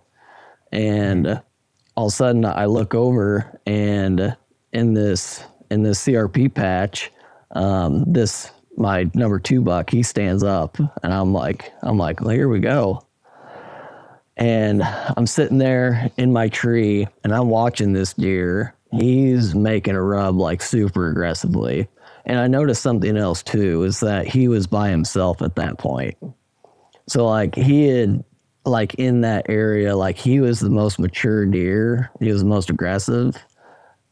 And 0.71 1.41
all 1.95 2.07
of 2.07 2.13
a 2.13 2.15
sudden 2.15 2.43
i 2.43 2.65
look 2.65 2.93
over 2.93 3.59
and 3.65 4.35
in 4.73 4.93
this 4.93 5.41
in 5.71 5.83
this 5.83 6.05
crp 6.05 6.53
patch 6.53 7.11
um, 7.51 8.03
this 8.05 8.51
my 8.79 9.09
number 9.13 9.39
two 9.39 9.61
buck, 9.61 9.89
he 9.89 10.01
stands 10.01 10.43
up 10.43 10.79
and 10.79 11.13
I'm 11.13 11.33
like, 11.33 11.71
I'm 11.83 11.97
like, 11.97 12.21
well, 12.21 12.29
here 12.29 12.47
we 12.47 12.59
go. 12.59 13.05
And 14.37 14.81
I'm 14.83 15.27
sitting 15.27 15.57
there 15.57 16.09
in 16.17 16.31
my 16.31 16.47
tree 16.47 17.07
and 17.23 17.35
I'm 17.35 17.49
watching 17.49 17.91
this 17.91 18.13
deer. 18.13 18.73
He's 18.91 19.53
making 19.53 19.95
a 19.95 20.01
rub 20.01 20.37
like 20.37 20.61
super 20.61 21.09
aggressively. 21.09 21.89
And 22.25 22.39
I 22.39 22.47
noticed 22.47 22.81
something 22.81 23.17
else 23.17 23.43
too 23.43 23.83
is 23.83 23.99
that 23.99 24.27
he 24.27 24.47
was 24.47 24.65
by 24.65 24.89
himself 24.89 25.41
at 25.41 25.55
that 25.55 25.77
point. 25.77 26.17
So 27.07 27.25
like 27.25 27.55
he 27.55 27.87
had 27.87 28.23
like 28.65 28.93
in 28.95 29.21
that 29.21 29.47
area, 29.49 29.95
like 29.95 30.17
he 30.17 30.39
was 30.39 30.59
the 30.59 30.69
most 30.69 30.99
mature 30.99 31.45
deer. 31.45 32.11
He 32.19 32.31
was 32.31 32.41
the 32.41 32.47
most 32.47 32.69
aggressive. 32.69 33.35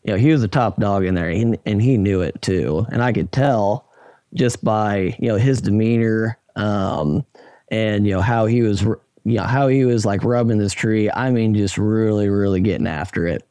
You 0.04 0.14
know, 0.14 0.20
he 0.20 0.32
was 0.32 0.42
the 0.42 0.48
top 0.48 0.80
dog 0.80 1.06
in 1.06 1.16
there, 1.16 1.30
and, 1.30 1.58
and 1.66 1.82
he 1.82 1.98
knew 1.98 2.22
it 2.22 2.42
too. 2.42 2.86
And 2.92 3.04
I 3.04 3.12
could 3.12 3.32
tell 3.32 3.87
just 4.34 4.64
by 4.64 5.16
you 5.20 5.30
know 5.30 5.36
his 5.36 5.62
demeanor, 5.62 6.38
um, 6.56 7.26
and 7.70 8.06
you 8.06 8.14
know 8.14 8.22
how 8.22 8.46
he 8.46 8.62
was, 8.62 8.82
you 8.82 9.38
know 9.38 9.44
how 9.44 9.68
he 9.68 9.86
was 9.86 10.06
like 10.06 10.24
rubbing 10.24 10.58
this 10.58 10.74
tree. 10.74 11.10
I 11.10 11.32
mean, 11.32 11.54
just 11.56 11.78
really, 11.78 12.30
really 12.30 12.62
getting 12.62 12.88
after 12.88 13.28
it. 13.28 13.48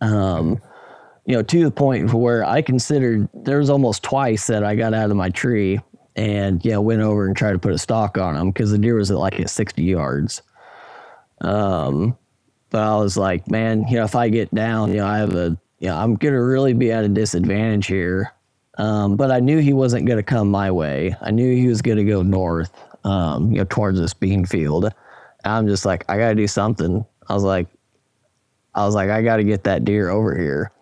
Um, 0.00 0.60
you 1.26 1.34
know, 1.34 1.42
to 1.42 1.64
the 1.64 1.70
point 1.70 2.12
where 2.14 2.44
I 2.44 2.62
considered 2.62 3.28
there 3.34 3.58
was 3.58 3.70
almost 3.70 4.02
twice 4.02 4.46
that 4.46 4.64
I 4.64 4.74
got 4.74 4.94
out 4.94 5.10
of 5.10 5.16
my 5.16 5.28
tree 5.28 5.80
and 6.16 6.64
you 6.64 6.72
know 6.72 6.80
went 6.80 7.00
over 7.00 7.26
and 7.26 7.36
tried 7.36 7.52
to 7.52 7.58
put 7.58 7.72
a 7.72 7.78
stalk 7.78 8.18
on 8.18 8.34
him 8.34 8.50
because 8.50 8.70
the 8.70 8.78
deer 8.78 8.96
was 8.96 9.10
at 9.10 9.18
like 9.18 9.38
at 9.38 9.50
60 9.50 9.82
yards. 9.82 10.42
Um, 11.40 12.16
but 12.70 12.82
I 12.82 12.96
was 12.96 13.16
like, 13.16 13.50
man, 13.50 13.86
you 13.88 13.96
know, 13.96 14.04
if 14.04 14.16
I 14.16 14.28
get 14.28 14.52
down, 14.54 14.90
you 14.90 14.96
know, 14.96 15.06
I 15.06 15.18
have 15.18 15.34
a, 15.34 15.56
you 15.78 15.88
know, 15.88 15.96
I'm 15.96 16.16
gonna 16.16 16.42
really 16.42 16.72
be 16.72 16.90
at 16.90 17.04
a 17.04 17.08
disadvantage 17.08 17.86
here. 17.86 18.32
Um, 18.78 19.16
but 19.16 19.30
I 19.30 19.40
knew 19.40 19.58
he 19.58 19.72
wasn't 19.74 20.06
gonna 20.06 20.22
come 20.22 20.50
my 20.50 20.70
way. 20.70 21.16
I 21.22 21.30
knew 21.32 21.54
he 21.54 21.68
was 21.68 21.82
gonna 21.82 22.04
go 22.04 22.22
north, 22.22 22.72
um, 23.04 23.52
you 23.52 23.58
know, 23.58 23.66
towards 23.68 23.98
this 24.00 24.14
bean 24.14 24.46
field. 24.46 24.92
I'm 25.44 25.68
just 25.68 25.84
like, 25.86 26.04
I 26.08 26.18
gotta 26.18 26.36
do 26.36 26.48
something. 26.48 27.04
I 27.28 27.34
was 27.34 27.44
like, 27.44 27.68
I 28.74 28.84
was 28.86 28.94
like, 28.94 29.10
I 29.10 29.22
gotta 29.22 29.44
get 29.44 29.64
that 29.64 29.84
deer 29.84 30.10
over 30.10 30.36
here. 30.36 30.72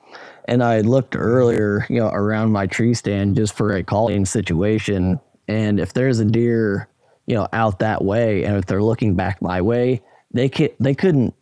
And 0.49 0.63
I 0.63 0.81
looked 0.81 1.17
earlier, 1.17 1.87
you 1.91 2.01
know, 2.01 2.09
around 2.09 2.53
my 2.53 2.67
tree 2.67 2.95
stand 2.95 3.37
just 3.37 3.55
for 3.57 3.75
a 3.77 3.83
calling 3.83 4.27
situation. 4.27 5.21
And 5.49 5.81
if 5.81 5.93
there's 5.95 6.21
a 6.21 6.25
deer, 6.25 6.89
you 7.27 7.35
know, 7.35 7.49
out 7.53 7.81
that 7.81 8.05
way, 8.05 8.45
and 8.45 8.57
if 8.57 8.67
they're 8.67 8.83
looking 8.83 9.15
back 9.17 9.43
my 9.43 9.61
way, 9.63 10.03
they 10.33 10.49
can 10.49 10.71
they 10.81 10.95
couldn't 10.95 11.35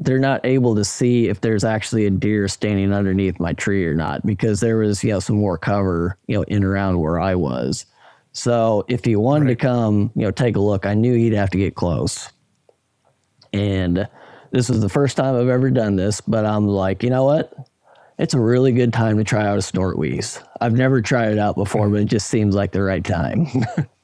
they're 0.00 0.18
not 0.18 0.44
able 0.44 0.74
to 0.74 0.84
see 0.84 1.28
if 1.28 1.40
there's 1.40 1.64
actually 1.64 2.06
a 2.06 2.10
deer 2.10 2.48
standing 2.48 2.92
underneath 2.92 3.40
my 3.40 3.52
tree 3.52 3.84
or 3.84 3.94
not 3.94 4.24
because 4.24 4.60
there 4.60 4.78
was 4.78 5.02
you 5.02 5.10
know 5.10 5.20
some 5.20 5.36
more 5.36 5.58
cover 5.58 6.16
you 6.26 6.36
know 6.36 6.42
in 6.44 6.64
around 6.64 7.00
where 7.00 7.20
I 7.20 7.34
was. 7.34 7.86
So 8.32 8.84
if 8.88 9.04
he 9.04 9.16
wanted 9.16 9.46
right. 9.46 9.58
to 9.58 9.66
come, 9.66 10.12
you 10.14 10.22
know, 10.22 10.30
take 10.30 10.54
a 10.54 10.60
look, 10.60 10.86
I 10.86 10.94
knew 10.94 11.14
he'd 11.14 11.32
have 11.32 11.50
to 11.50 11.58
get 11.58 11.74
close. 11.74 12.30
And 13.52 14.08
this 14.52 14.68
was 14.68 14.80
the 14.80 14.88
first 14.88 15.16
time 15.16 15.34
I've 15.34 15.48
ever 15.48 15.70
done 15.70 15.96
this, 15.96 16.20
but 16.20 16.44
I'm 16.44 16.68
like, 16.68 17.02
you 17.02 17.10
know 17.10 17.24
what? 17.24 17.52
It's 18.18 18.34
a 18.34 18.40
really 18.40 18.72
good 18.72 18.92
time 18.92 19.16
to 19.16 19.24
try 19.24 19.46
out 19.46 19.58
a 19.58 19.62
snort 19.62 19.98
wheeze. 19.98 20.40
I've 20.60 20.74
never 20.74 21.00
tried 21.00 21.32
it 21.32 21.38
out 21.38 21.56
before, 21.56 21.86
mm-hmm. 21.86 21.94
but 21.94 22.02
it 22.02 22.06
just 22.06 22.28
seems 22.28 22.54
like 22.54 22.72
the 22.72 22.82
right 22.82 23.04
time. 23.04 23.48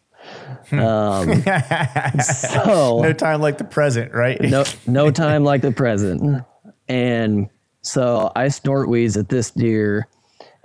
um, 0.72 1.42
so 2.22 3.01
no 3.03 3.12
time 3.12 3.40
like 3.40 3.59
the 3.59 3.64
present, 3.64 4.12
right? 4.12 4.40
no, 4.40 4.64
no 4.86 5.11
time 5.12 5.45
like 5.45 5.62
the 5.62 5.72
present. 5.72 6.45
And 6.88 7.49
so 7.82 8.32
I 8.34 8.49
snort 8.49 8.88
wheeze 8.88 9.16
at 9.16 9.28
this 9.28 9.51
deer, 9.51 10.09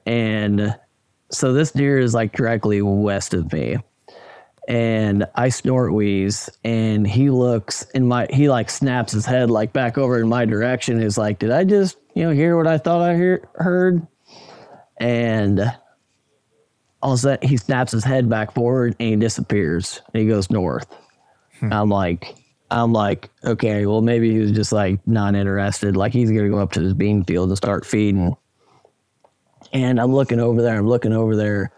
and 0.05 0.75
so 1.31 1.53
this 1.53 1.71
deer 1.71 1.99
is 1.99 2.13
like 2.13 2.33
directly 2.33 2.81
west 2.81 3.33
of 3.33 3.51
me, 3.53 3.77
and 4.67 5.25
I 5.35 5.49
snort 5.49 5.93
wheeze, 5.93 6.49
and 6.63 7.07
he 7.07 7.29
looks 7.29 7.83
in 7.91 8.07
my 8.07 8.27
he 8.29 8.49
like 8.49 8.69
snaps 8.69 9.13
his 9.13 9.25
head 9.25 9.49
like 9.49 9.73
back 9.73 9.97
over 9.97 10.19
in 10.19 10.27
my 10.27 10.45
direction. 10.45 11.01
Is 11.01 11.17
like, 11.17 11.39
did 11.39 11.51
I 11.51 11.63
just 11.63 11.97
you 12.15 12.23
know 12.23 12.31
hear 12.31 12.57
what 12.57 12.67
I 12.67 12.77
thought 12.77 13.01
I 13.01 13.15
hear, 13.15 13.47
heard? 13.55 14.05
And 14.97 15.71
all 17.01 17.13
of 17.13 17.19
a 17.19 17.21
sudden 17.21 17.47
he 17.47 17.57
snaps 17.57 17.91
his 17.91 18.03
head 18.03 18.29
back 18.29 18.53
forward 18.53 18.95
and 18.99 19.09
he 19.09 19.15
disappears 19.15 20.01
and 20.13 20.21
he 20.21 20.27
goes 20.27 20.49
north. 20.49 20.87
Hmm. 21.59 21.73
I'm 21.73 21.89
like, 21.89 22.35
I'm 22.71 22.93
like, 22.93 23.29
okay, 23.43 23.85
well 23.85 24.01
maybe 24.01 24.31
he 24.31 24.39
was 24.39 24.51
just 24.51 24.71
like 24.71 25.05
not 25.07 25.35
interested. 25.35 25.95
Like 25.95 26.13
he's 26.13 26.31
gonna 26.31 26.49
go 26.49 26.59
up 26.59 26.71
to 26.73 26.81
this 26.81 26.93
bean 26.93 27.23
field 27.23 27.49
and 27.49 27.57
start 27.57 27.85
feeding. 27.85 28.35
And 29.71 29.99
I'm 29.99 30.13
looking 30.13 30.39
over 30.39 30.61
there, 30.61 30.77
I'm 30.77 30.87
looking 30.87 31.13
over 31.13 31.35
there, 31.35 31.71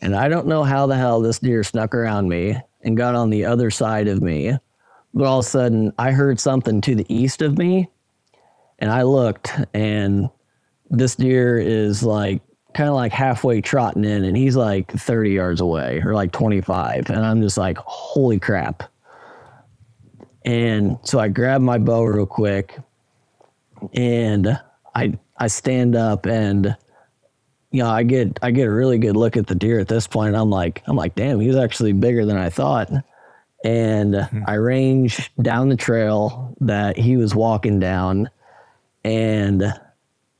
and 0.00 0.14
I 0.14 0.28
don't 0.28 0.46
know 0.46 0.64
how 0.64 0.86
the 0.86 0.96
hell 0.96 1.20
this 1.20 1.38
deer 1.38 1.64
snuck 1.64 1.94
around 1.94 2.28
me 2.28 2.56
and 2.82 2.96
got 2.96 3.14
on 3.14 3.30
the 3.30 3.44
other 3.44 3.70
side 3.70 4.06
of 4.06 4.22
me. 4.22 4.56
But 5.14 5.26
all 5.26 5.40
of 5.40 5.44
a 5.44 5.48
sudden 5.48 5.92
I 5.98 6.12
heard 6.12 6.38
something 6.38 6.80
to 6.82 6.94
the 6.94 7.06
east 7.12 7.42
of 7.42 7.58
me. 7.58 7.90
And 8.78 8.92
I 8.92 9.02
looked 9.02 9.50
and 9.74 10.30
this 10.90 11.16
deer 11.16 11.58
is 11.58 12.02
like 12.02 12.42
kind 12.74 12.88
of 12.88 12.94
like 12.94 13.12
halfway 13.12 13.60
trotting 13.60 14.04
in 14.04 14.24
and 14.24 14.36
he's 14.36 14.56
like 14.56 14.92
30 14.92 15.30
yards 15.30 15.60
away 15.60 16.02
or 16.04 16.14
like 16.14 16.32
25 16.32 17.10
and 17.10 17.24
i'm 17.24 17.40
just 17.40 17.56
like 17.56 17.78
holy 17.78 18.38
crap. 18.38 18.82
And 20.44 20.98
so 21.02 21.18
i 21.18 21.28
grab 21.28 21.60
my 21.60 21.78
bow 21.78 22.04
real 22.04 22.26
quick 22.26 22.78
and 23.94 24.58
i 24.94 25.18
i 25.36 25.46
stand 25.46 25.96
up 25.96 26.26
and 26.26 26.76
you 27.70 27.82
know 27.82 27.90
i 27.90 28.02
get 28.02 28.38
i 28.42 28.50
get 28.50 28.66
a 28.66 28.72
really 28.72 28.98
good 28.98 29.16
look 29.16 29.36
at 29.36 29.46
the 29.46 29.54
deer 29.54 29.78
at 29.78 29.88
this 29.88 30.06
point. 30.06 30.36
I'm 30.36 30.50
like 30.50 30.82
i'm 30.86 30.96
like 30.96 31.14
damn 31.14 31.40
he's 31.40 31.56
actually 31.56 31.92
bigger 31.92 32.24
than 32.24 32.36
i 32.36 32.50
thought. 32.50 32.90
And 33.64 34.14
mm-hmm. 34.14 34.42
i 34.46 34.54
range 34.54 35.30
down 35.40 35.68
the 35.68 35.76
trail 35.76 36.54
that 36.60 36.96
he 36.96 37.16
was 37.16 37.34
walking 37.34 37.80
down 37.80 38.30
and 39.04 39.72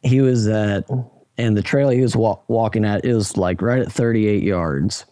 he 0.02 0.20
was 0.20 0.46
at 0.46 0.88
and 1.38 1.56
the 1.56 1.62
trail 1.62 1.88
he 1.88 2.00
was 2.00 2.16
wa- 2.16 2.40
walking 2.48 2.84
at 2.84 3.04
is 3.04 3.36
like 3.36 3.62
right 3.62 3.80
at 3.80 3.90
38 3.90 4.42
yards. 4.42 5.06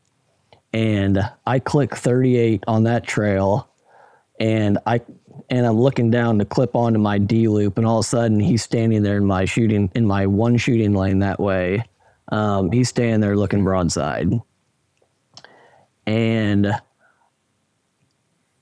And 0.72 1.20
I 1.46 1.60
click 1.60 1.94
38 1.94 2.64
on 2.66 2.82
that 2.82 3.06
trail, 3.06 3.70
and 4.38 4.78
I 4.84 5.00
and 5.48 5.64
I'm 5.64 5.78
looking 5.78 6.10
down 6.10 6.38
to 6.38 6.44
clip 6.44 6.74
onto 6.74 6.98
my 6.98 7.18
D 7.18 7.48
loop, 7.48 7.78
and 7.78 7.86
all 7.86 8.00
of 8.00 8.04
a 8.04 8.08
sudden 8.08 8.40
he's 8.40 8.62
standing 8.62 9.02
there 9.02 9.16
in 9.16 9.24
my 9.24 9.44
shooting 9.44 9.90
in 9.94 10.04
my 10.04 10.26
one 10.26 10.56
shooting 10.58 10.92
lane 10.92 11.20
that 11.20 11.40
way. 11.40 11.84
Um, 12.28 12.72
he's 12.72 12.88
standing 12.88 13.20
there 13.20 13.36
looking 13.36 13.64
broadside, 13.64 14.32
and 16.06 16.72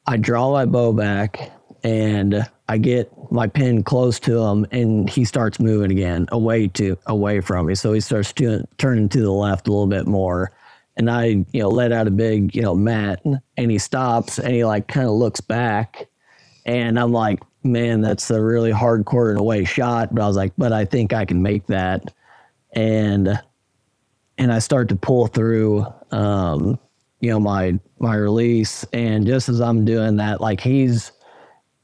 I 0.07 0.17
draw 0.19 0.53
my 0.53 0.67
bow 0.67 0.93
back, 0.93 1.51
and 1.83 2.47
I 2.69 2.79
get 2.79 3.11
my 3.31 3.47
pin 3.47 3.83
close 3.83 4.19
to 4.21 4.39
him, 4.39 4.67
and 4.71 5.09
he 5.09 5.25
starts 5.25 5.61
moving 5.61 5.91
again 5.91 6.27
away 6.33 6.69
to 6.69 6.97
away 7.07 7.41
from 7.41 7.67
me. 7.67 7.75
So 7.75 7.93
he 7.93 8.01
starts 8.01 8.33
to, 8.35 8.67
turning 8.79 9.09
to 9.11 9.21
the 9.21 9.31
left 9.31 9.69
a 9.69 9.71
little 9.71 9.87
bit 9.87 10.07
more, 10.07 10.53
and 10.97 11.11
I 11.11 11.25
you 11.25 11.63
know 11.63 11.69
let 11.69 11.93
out 11.93 12.07
a 12.07 12.11
big 12.11 12.55
you 12.55 12.63
know 12.63 12.75
mat, 12.75 13.23
and 13.25 13.71
he 13.71 13.79
stops 13.79 14.39
and 14.39 14.55
he 14.55 14.65
like 14.65 14.89
kind 14.89 15.07
of 15.07 15.15
looks 15.15 15.41
back, 15.41 16.09
and 16.65 16.99
I'm 16.99 17.13
like, 17.13 17.43
man, 17.65 18.01
that's 18.01 18.31
a 18.31 18.43
really 18.43 18.73
hardcore 18.73 19.31
and 19.31 19.39
away 19.39 19.65
shot. 19.65 20.15
But 20.15 20.23
I 20.23 20.27
was 20.27 20.37
like, 20.37 20.53
but 20.57 20.73
I 20.73 20.87
think 20.87 21.13
I 21.13 21.27
can 21.27 21.43
make 21.43 21.67
that, 21.67 22.15
and 22.75 23.39
and 24.39 24.53
I 24.53 24.59
start 24.59 24.89
to 24.89 24.97
pull 24.97 25.27
through. 25.27 25.87
Um, 26.11 26.79
you 27.25 27.31
know 27.31 27.41
my 27.41 27.79
my 28.01 28.15
release 28.17 28.85
and 28.93 29.27
just 29.27 29.49
as 29.49 29.59
i'm 29.59 29.87
doing 29.87 30.17
that 30.17 30.43
like 30.43 30.61
he's 30.61 31.11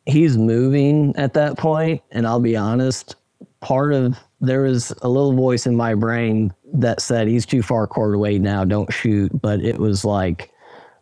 he's 0.07 0.37
moving 0.37 1.15
at 1.17 1.35
that 1.35 1.59
point, 1.59 2.03
and 2.11 2.27
I'll 2.27 2.41
be 2.41 2.57
honest, 2.57 3.17
part 3.61 3.93
of 3.93 4.19
there 4.41 4.63
was 4.63 4.93
a 5.03 5.09
little 5.09 5.35
voice 5.35 5.67
in 5.67 5.77
my 5.77 5.95
brain 5.95 6.53
that 6.73 7.01
said 7.01 7.29
he's 7.29 7.45
too 7.45 7.63
far 7.63 7.87
quarter 7.87 8.15
away 8.15 8.39
now, 8.39 8.65
don't 8.65 8.93
shoot. 8.93 9.31
But 9.41 9.61
it 9.61 9.79
was 9.79 10.05
like, 10.05 10.51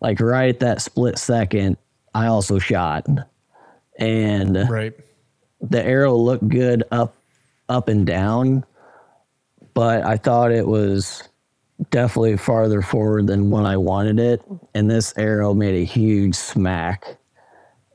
like 0.01 0.20
right 0.20 0.49
at 0.49 0.61
that 0.61 0.82
split 0.82 1.18
second, 1.18 1.76
I 2.14 2.26
also 2.26 2.59
shot, 2.59 3.07
and 3.99 4.68
right, 4.68 4.94
the 5.61 5.84
arrow 5.84 6.16
looked 6.16 6.49
good 6.49 6.84
up, 6.90 7.14
up 7.68 7.88
and 7.88 8.07
down, 8.07 8.64
but 9.74 10.05
I 10.05 10.16
thought 10.16 10.51
it 10.51 10.66
was 10.66 11.28
definitely 11.90 12.36
farther 12.36 12.82
forward 12.82 13.28
than 13.28 13.51
when 13.51 13.66
I 13.66 13.76
wanted 13.76 14.18
it, 14.18 14.42
and 14.74 14.90
this 14.90 15.12
arrow 15.16 15.55
made 15.55 15.80
a 15.80 15.84
huge 15.84 16.34
smack 16.34 17.18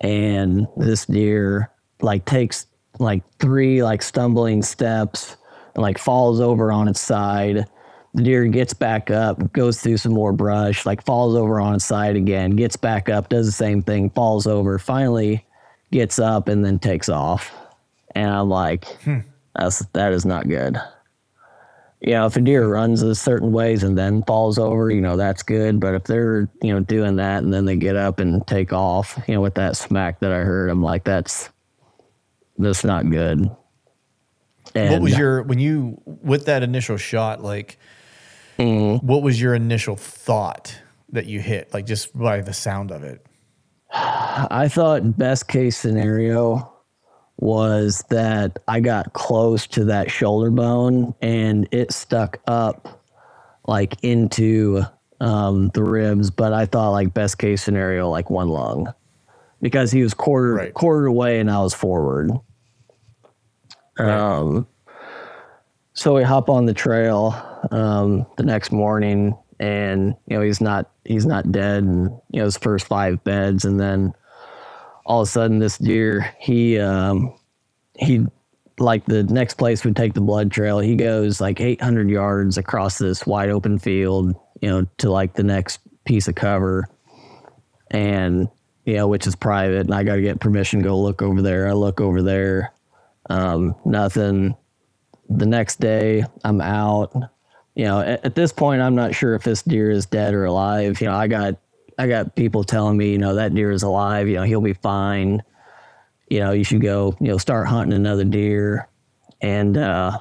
and 0.03 0.67
this 0.77 1.05
deer 1.05 1.71
like 2.01 2.25
takes 2.25 2.67
like 2.99 3.23
three 3.39 3.81
like 3.81 4.03
stumbling 4.03 4.61
steps 4.61 5.37
and 5.73 5.81
like 5.81 5.97
falls 5.97 6.39
over 6.39 6.71
on 6.71 6.87
its 6.87 6.99
side. 6.99 7.65
The 8.13 8.23
deer 8.23 8.45
gets 8.45 8.75
back 8.75 9.09
up 9.09 9.53
goes 9.53 9.81
through 9.81 9.97
some 9.97 10.13
more 10.13 10.33
brush 10.33 10.85
like 10.85 11.03
falls 11.03 11.35
over 11.35 11.59
on 11.59 11.73
its 11.73 11.85
side 11.85 12.15
again 12.15 12.51
gets 12.51 12.75
back 12.75 13.09
up 13.09 13.29
does 13.29 13.47
the 13.47 13.51
same 13.51 13.81
thing 13.81 14.11
falls 14.11 14.45
over 14.45 14.77
finally 14.77 15.43
gets 15.91 16.19
up 16.19 16.47
and 16.47 16.63
then 16.63 16.77
takes 16.77 17.09
off. 17.09 17.51
And 18.13 18.29
i'm 18.29 18.49
like 18.49 18.85
hmm. 19.01 19.21
that's 19.55 19.79
that 19.93 20.13
is 20.13 20.27
not 20.27 20.47
good 20.47 20.77
you 22.03 22.11
know, 22.11 22.25
if 22.25 22.35
a 22.35 22.41
deer 22.41 22.67
runs 22.67 23.01
a 23.01 23.15
certain 23.15 23.53
ways 23.53 23.81
and 23.81 23.97
then 23.97 24.23
falls 24.23 24.59
over, 24.59 24.91
you 24.91 24.99
know, 24.99 25.15
that's 25.15 25.41
good. 25.41 25.79
But 25.79 25.95
if 25.95 26.03
they're, 26.03 26.49
you 26.61 26.73
know, 26.73 26.81
doing 26.81 27.15
that 27.15 27.43
and 27.43 27.53
then 27.53 27.63
they 27.63 27.77
get 27.77 27.95
up 27.95 28.19
and 28.19 28.45
take 28.45 28.73
off, 28.73 29.17
you 29.25 29.35
know, 29.35 29.41
with 29.41 29.55
that 29.55 29.77
smack 29.77 30.19
that 30.19 30.31
I 30.31 30.39
heard, 30.39 30.69
I'm 30.69 30.83
like, 30.83 31.05
that's 31.05 31.49
that's 32.57 32.83
not 32.83 33.09
good. 33.09 33.49
And 34.75 34.91
what 34.91 35.01
was 35.01 35.17
your 35.17 35.43
when 35.43 35.59
you 35.59 36.01
with 36.05 36.45
that 36.47 36.61
initial 36.61 36.97
shot, 36.97 37.41
like 37.41 37.77
mm-hmm. 38.57 39.05
what 39.05 39.21
was 39.21 39.39
your 39.39 39.55
initial 39.55 39.95
thought 39.95 40.77
that 41.09 41.25
you 41.25 41.39
hit? 41.39 41.73
Like 41.73 41.85
just 41.85 42.17
by 42.17 42.41
the 42.41 42.53
sound 42.53 42.91
of 42.91 43.05
it? 43.05 43.25
I 43.93 44.67
thought 44.67 45.17
best 45.17 45.47
case 45.47 45.77
scenario 45.77 46.72
was 47.37 48.03
that 48.09 48.59
I 48.67 48.79
got 48.79 49.13
close 49.13 49.67
to 49.67 49.85
that 49.85 50.09
shoulder 50.11 50.51
bone 50.51 51.13
and 51.21 51.67
it 51.71 51.91
stuck 51.91 52.39
up 52.47 53.01
like 53.67 53.95
into 54.03 54.83
um, 55.19 55.69
the 55.73 55.83
ribs, 55.83 56.29
but 56.29 56.53
I 56.53 56.65
thought 56.65 56.91
like 56.91 57.13
best 57.13 57.37
case 57.37 57.63
scenario 57.63 58.09
like 58.09 58.29
one 58.29 58.49
lung 58.49 58.93
because 59.61 59.91
he 59.91 60.03
was 60.03 60.13
quarter 60.13 60.53
Right. 60.53 60.73
quarter 60.73 61.05
away 61.05 61.39
and 61.39 61.49
I 61.49 61.59
was 61.61 61.73
forward. 61.73 62.31
Um, 63.97 64.67
so 65.93 66.15
we 66.15 66.23
hop 66.23 66.49
on 66.49 66.65
the 66.65 66.73
trail 66.73 67.35
um, 67.71 68.25
the 68.37 68.43
next 68.43 68.71
morning, 68.71 69.37
and 69.59 70.15
you 70.27 70.35
know 70.35 70.41
he's 70.41 70.59
not 70.59 70.89
he's 71.05 71.25
not 71.25 71.51
dead, 71.51 71.83
and 71.83 72.09
you 72.31 72.39
know 72.39 72.45
his 72.45 72.57
first 72.57 72.87
five 72.87 73.23
beds, 73.23 73.63
and 73.65 73.79
then 73.79 74.13
all 75.05 75.21
of 75.21 75.27
a 75.27 75.31
sudden 75.31 75.59
this 75.59 75.77
deer 75.77 76.35
he 76.39 76.79
um, 76.79 77.33
he 77.97 78.25
like 78.79 79.05
the 79.05 79.23
next 79.23 79.55
place 79.55 79.83
we 79.85 79.93
take 79.93 80.13
the 80.13 80.21
blood 80.21 80.51
trail, 80.51 80.79
he 80.79 80.95
goes 80.95 81.39
like 81.39 81.59
800 81.61 82.09
yards 82.09 82.57
across 82.57 82.97
this 82.97 83.25
wide 83.25 83.49
open 83.49 83.77
field, 83.79 84.35
you 84.61 84.69
know, 84.69 84.87
to 84.97 85.11
like 85.11 85.33
the 85.33 85.43
next 85.43 85.79
piece 86.05 86.27
of 86.27 86.35
cover, 86.35 86.87
and 87.91 88.49
you 88.85 88.95
know 88.95 89.07
which 89.07 89.27
is 89.27 89.35
private, 89.35 89.81
and 89.81 89.93
I 89.93 90.03
got 90.03 90.15
to 90.15 90.21
get 90.21 90.39
permission 90.39 90.79
to 90.79 90.83
go 90.83 90.99
look 90.99 91.21
over 91.21 91.41
there. 91.41 91.67
I 91.67 91.73
look 91.73 92.01
over 92.01 92.21
there, 92.21 92.73
um, 93.29 93.75
nothing 93.85 94.55
the 95.29 95.45
next 95.45 95.79
day 95.79 96.25
I'm 96.43 96.61
out. 96.61 97.13
You 97.75 97.85
know, 97.85 98.01
at, 98.01 98.25
at 98.25 98.35
this 98.35 98.51
point, 98.51 98.81
I'm 98.81 98.95
not 98.95 99.15
sure 99.15 99.35
if 99.35 99.43
this 99.43 99.63
deer 99.63 99.89
is 99.89 100.05
dead 100.05 100.33
or 100.33 100.45
alive. 100.45 101.01
You 101.01 101.07
know, 101.07 101.15
I 101.15 101.27
got 101.27 101.55
I 101.97 102.07
got 102.07 102.35
people 102.35 102.63
telling 102.63 102.97
me, 102.97 103.11
you 103.11 103.17
know, 103.17 103.35
that 103.35 103.53
deer 103.53 103.71
is 103.71 103.83
alive. 103.83 104.27
You 104.27 104.35
know, 104.35 104.43
he'll 104.43 104.61
be 104.61 104.73
fine. 104.73 105.43
You 106.29 106.39
know, 106.39 106.51
you 106.51 106.63
should 106.63 106.81
go. 106.81 107.15
You 107.19 107.27
know, 107.27 107.37
start 107.37 107.67
hunting 107.67 107.93
another 107.93 108.23
deer. 108.23 108.87
And 109.41 109.77
uh, 109.77 110.19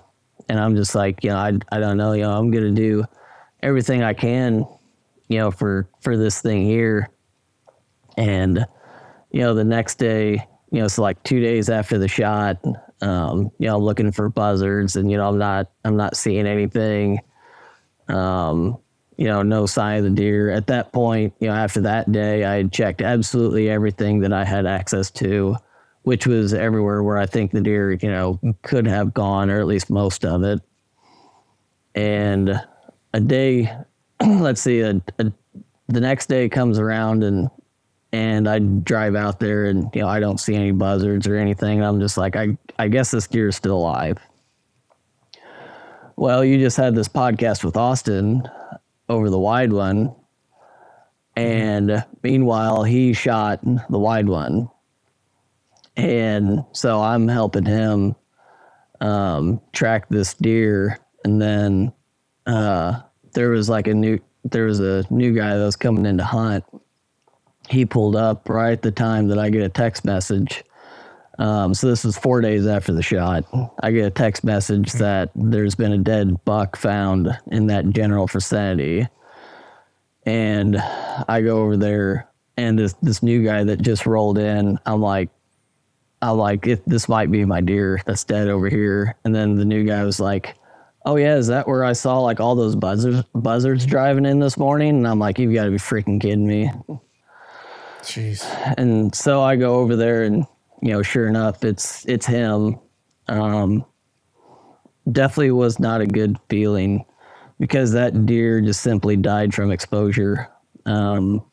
and 0.49 0.61
I'm 0.61 0.77
just 0.77 0.95
like, 0.95 1.25
you 1.25 1.31
know, 1.31 1.37
I 1.37 1.53
I 1.71 1.79
don't 1.79 1.97
know. 1.97 2.13
You 2.13 2.23
know, 2.23 2.33
I'm 2.33 2.51
gonna 2.51 2.73
do 2.73 3.05
everything 3.63 4.03
I 4.03 4.13
can. 4.13 4.67
You 5.29 5.39
know, 5.39 5.51
for 5.51 5.89
for 6.01 6.17
this 6.17 6.41
thing 6.41 6.65
here. 6.65 7.09
And 8.17 8.67
you 9.31 9.41
know, 9.41 9.55
the 9.55 9.65
next 9.65 9.95
day, 9.97 10.47
you 10.71 10.79
know, 10.79 10.85
it's 10.85 10.99
like 10.99 11.23
two 11.23 11.41
days 11.41 11.71
after 11.71 11.99
the 11.99 12.09
shot. 12.09 12.59
Um, 13.01 13.51
you 13.59 13.67
know, 13.67 13.77
I'm 13.77 13.83
looking 13.83 14.13
for 14.13 14.29
buzzards, 14.29 14.97
and 14.97 15.11
you 15.11 15.17
know, 15.17 15.29
I'm 15.29 15.39
not, 15.39 15.71
I'm 15.85 15.97
not 15.97 16.17
seeing 16.17 16.47
anything. 16.47 17.21
Um, 18.09 18.79
you 19.17 19.27
know, 19.27 19.43
no 19.43 19.67
sign 19.67 19.99
of 19.99 20.05
the 20.05 20.11
deer. 20.11 20.51
At 20.51 20.67
that 20.69 20.93
point, 20.93 21.35
you 21.41 21.49
know, 21.49 21.55
after 21.55 21.81
that 21.83 22.11
day, 22.11 22.45
I 22.45 22.65
checked 22.65 23.03
absolutely 23.03 23.69
everything 23.69 24.21
that 24.21 24.33
I 24.33 24.45
had 24.45 24.67
access 24.67 25.11
to, 25.13 25.57
which 26.03 26.27
was 26.27 26.55
everywhere 26.55 27.03
where 27.03 27.19
I 27.19 27.27
think 27.27 27.53
the 27.53 27.61
deer, 27.61 27.93
you 27.93 28.11
know, 28.11 28.39
could 28.63 28.87
have 28.87 29.15
gone, 29.15 29.51
or 29.51 29.61
at 29.61 29.67
least 29.67 29.91
most 29.91 30.25
of 30.25 30.43
it. 30.43 30.61
And 31.95 32.61
a 33.13 33.21
day, 33.21 33.73
let's 34.27 34.61
see, 34.61 34.81
a, 34.81 35.01
a, 35.19 35.33
the 35.89 36.01
next 36.01 36.27
day 36.27 36.49
comes 36.49 36.79
around, 36.79 37.23
and 37.23 37.51
and 38.13 38.49
I 38.49 38.59
drive 38.59 39.15
out 39.15 39.41
there 39.41 39.65
and 39.65 39.89
you 39.95 40.03
know 40.03 40.09
I 40.09 40.21
don't 40.21 40.39
see 40.39 40.55
any 40.55 40.71
buzzards 40.71 41.27
or 41.27 41.37
anything. 41.37 41.83
I'm 41.83 41.99
just 41.99 42.19
like 42.19 42.37
I 42.37 42.57
I 42.79 42.89
guess 42.89 43.11
this 43.11 43.27
deer 43.27 43.49
is 43.49 43.57
still 43.57 43.77
alive. 43.77 44.19
Well, 46.17 46.45
you 46.45 46.59
just 46.59 46.77
had 46.77 46.95
this 46.95 47.09
podcast 47.09 47.65
with 47.65 47.77
Austin 47.77 48.49
over 49.13 49.31
the 49.31 49.39
wide 49.39 49.73
one, 49.73 50.15
and 51.37 52.05
meanwhile 52.23 52.83
he 52.83 53.13
shot 53.13 53.61
the 53.63 53.99
wide 53.99 54.29
one, 54.29 54.69
and 55.97 56.65
so 56.73 57.01
I'm 57.01 57.29
helping 57.29 57.67
him 57.67 58.17
um, 59.01 59.61
track 59.73 60.09
this 60.09 60.35
deer, 60.35 60.99
and 61.25 61.41
then 61.41 61.93
uh, 62.47 63.01
there 63.35 63.51
was 63.51 63.69
like 63.69 63.87
a 63.87 63.95
new 63.95 64.19
there 64.45 64.65
was 64.65 64.81
a 64.81 65.05
new 65.11 65.33
guy 65.33 65.57
that 65.57 65.65
was 65.65 65.77
coming 65.77 66.07
in 66.07 66.19
to 66.19 66.25
hunt. 66.25 66.65
He 67.69 67.85
pulled 67.85 68.17
up 68.17 68.49
right 68.49 68.73
at 68.73 68.83
the 68.83 68.91
time 68.91 69.29
that 69.29 69.39
I 69.39 69.51
get 69.51 69.63
a 69.63 69.69
text 69.69 70.05
message. 70.05 70.65
Um, 71.39 71.75
so 71.75 71.89
this 71.89 72.05
was 72.05 72.19
four 72.19 72.41
days 72.41 72.67
after 72.67 72.93
the 72.93 73.03
shot. 73.03 73.45
I 73.83 73.91
get 73.91 74.07
a 74.07 74.11
text 74.11 74.45
message 74.45 74.93
that 74.95 75.31
there's 75.35 75.75
been 75.75 75.93
a 75.93 75.99
dead 75.99 76.45
buck 76.45 76.77
found 76.77 77.29
in 77.51 77.67
that 77.69 77.89
general 77.91 78.27
vicinity, 78.27 79.09
and 80.27 80.77
I 80.77 81.41
go 81.43 81.63
over 81.63 81.77
there, 81.77 82.29
and 82.57 82.79
this 82.79 82.95
this 83.03 83.23
new 83.23 83.45
guy 83.45 83.65
that 83.65 83.81
just 83.81 84.07
rolled 84.07 84.39
in, 84.39 84.79
I'm 84.87 85.01
like, 85.01 85.31
I'm 86.21 86.37
like, 86.37 86.67
it, 86.67 86.83
this 86.87 87.09
might 87.09 87.31
be 87.31 87.45
my 87.45 87.61
deer 87.61 88.01
that's 88.07 88.25
dead 88.25 88.49
over 88.49 88.69
here. 88.69 89.17
And 89.25 89.35
then 89.35 89.57
the 89.57 89.65
new 89.65 89.85
guy 89.85 90.05
was 90.05 90.21
like, 90.21 90.57
Oh 91.05 91.17
yeah, 91.17 91.35
is 91.35 91.49
that 91.49 91.67
where 91.67 91.85
I 91.85 91.95
saw 91.95 92.21
like 92.21 92.39
all 92.39 92.55
those 92.55 92.77
buzzards 92.77 93.25
buzzards 93.35 93.85
driving 93.87 94.25
in 94.25 94.39
this 94.39 94.57
morning? 94.57 94.91
And 94.91 95.09
I'm 95.09 95.19
like, 95.19 95.39
you've 95.39 95.53
got 95.53 95.65
to 95.65 95.71
be 95.71 95.79
freaking 95.79 96.21
kidding 96.21 96.47
me. 96.47 96.71
Jeez. 98.03 98.45
and 98.79 99.15
so 99.15 99.43
I 99.43 99.57
go 99.57 99.77
over 99.77 99.97
there, 99.97 100.23
and 100.25 100.47
you 100.83 100.89
know, 100.89 101.03
sure 101.03 101.29
enough, 101.29 101.65
it's 101.65 102.05
it's 102.07 102.27
him. 102.27 102.79
Um, 103.29 103.85
definitely 105.11 105.53
was 105.53 105.79
not 105.79 106.01
a 106.01 106.07
good 106.07 106.37
feeling 106.49 107.05
because 107.61 107.93
that 107.93 108.27
deer 108.27 108.61
just 108.61 108.83
simply 108.83 109.17
died 109.17 109.55
from 109.55 109.71
exposure. 109.71 110.49
Um, 110.85 111.45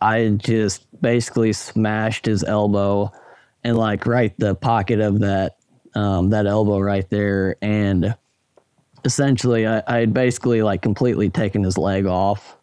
I 0.00 0.30
just 0.38 0.86
basically 1.02 1.52
smashed 1.52 2.24
his 2.24 2.42
elbow, 2.42 3.12
and 3.64 3.76
like 3.76 4.06
right 4.06 4.34
the 4.38 4.54
pocket 4.54 5.00
of 5.00 5.20
that 5.20 5.58
um, 5.94 6.30
that 6.30 6.46
elbow 6.46 6.80
right 6.80 7.08
there, 7.10 7.56
and 7.60 8.16
essentially 9.04 9.66
I, 9.66 9.82
I 9.86 9.98
had 9.98 10.14
basically 10.14 10.62
like 10.62 10.80
completely 10.80 11.28
taken 11.28 11.62
his 11.64 11.76
leg 11.76 12.06
off. 12.06 12.56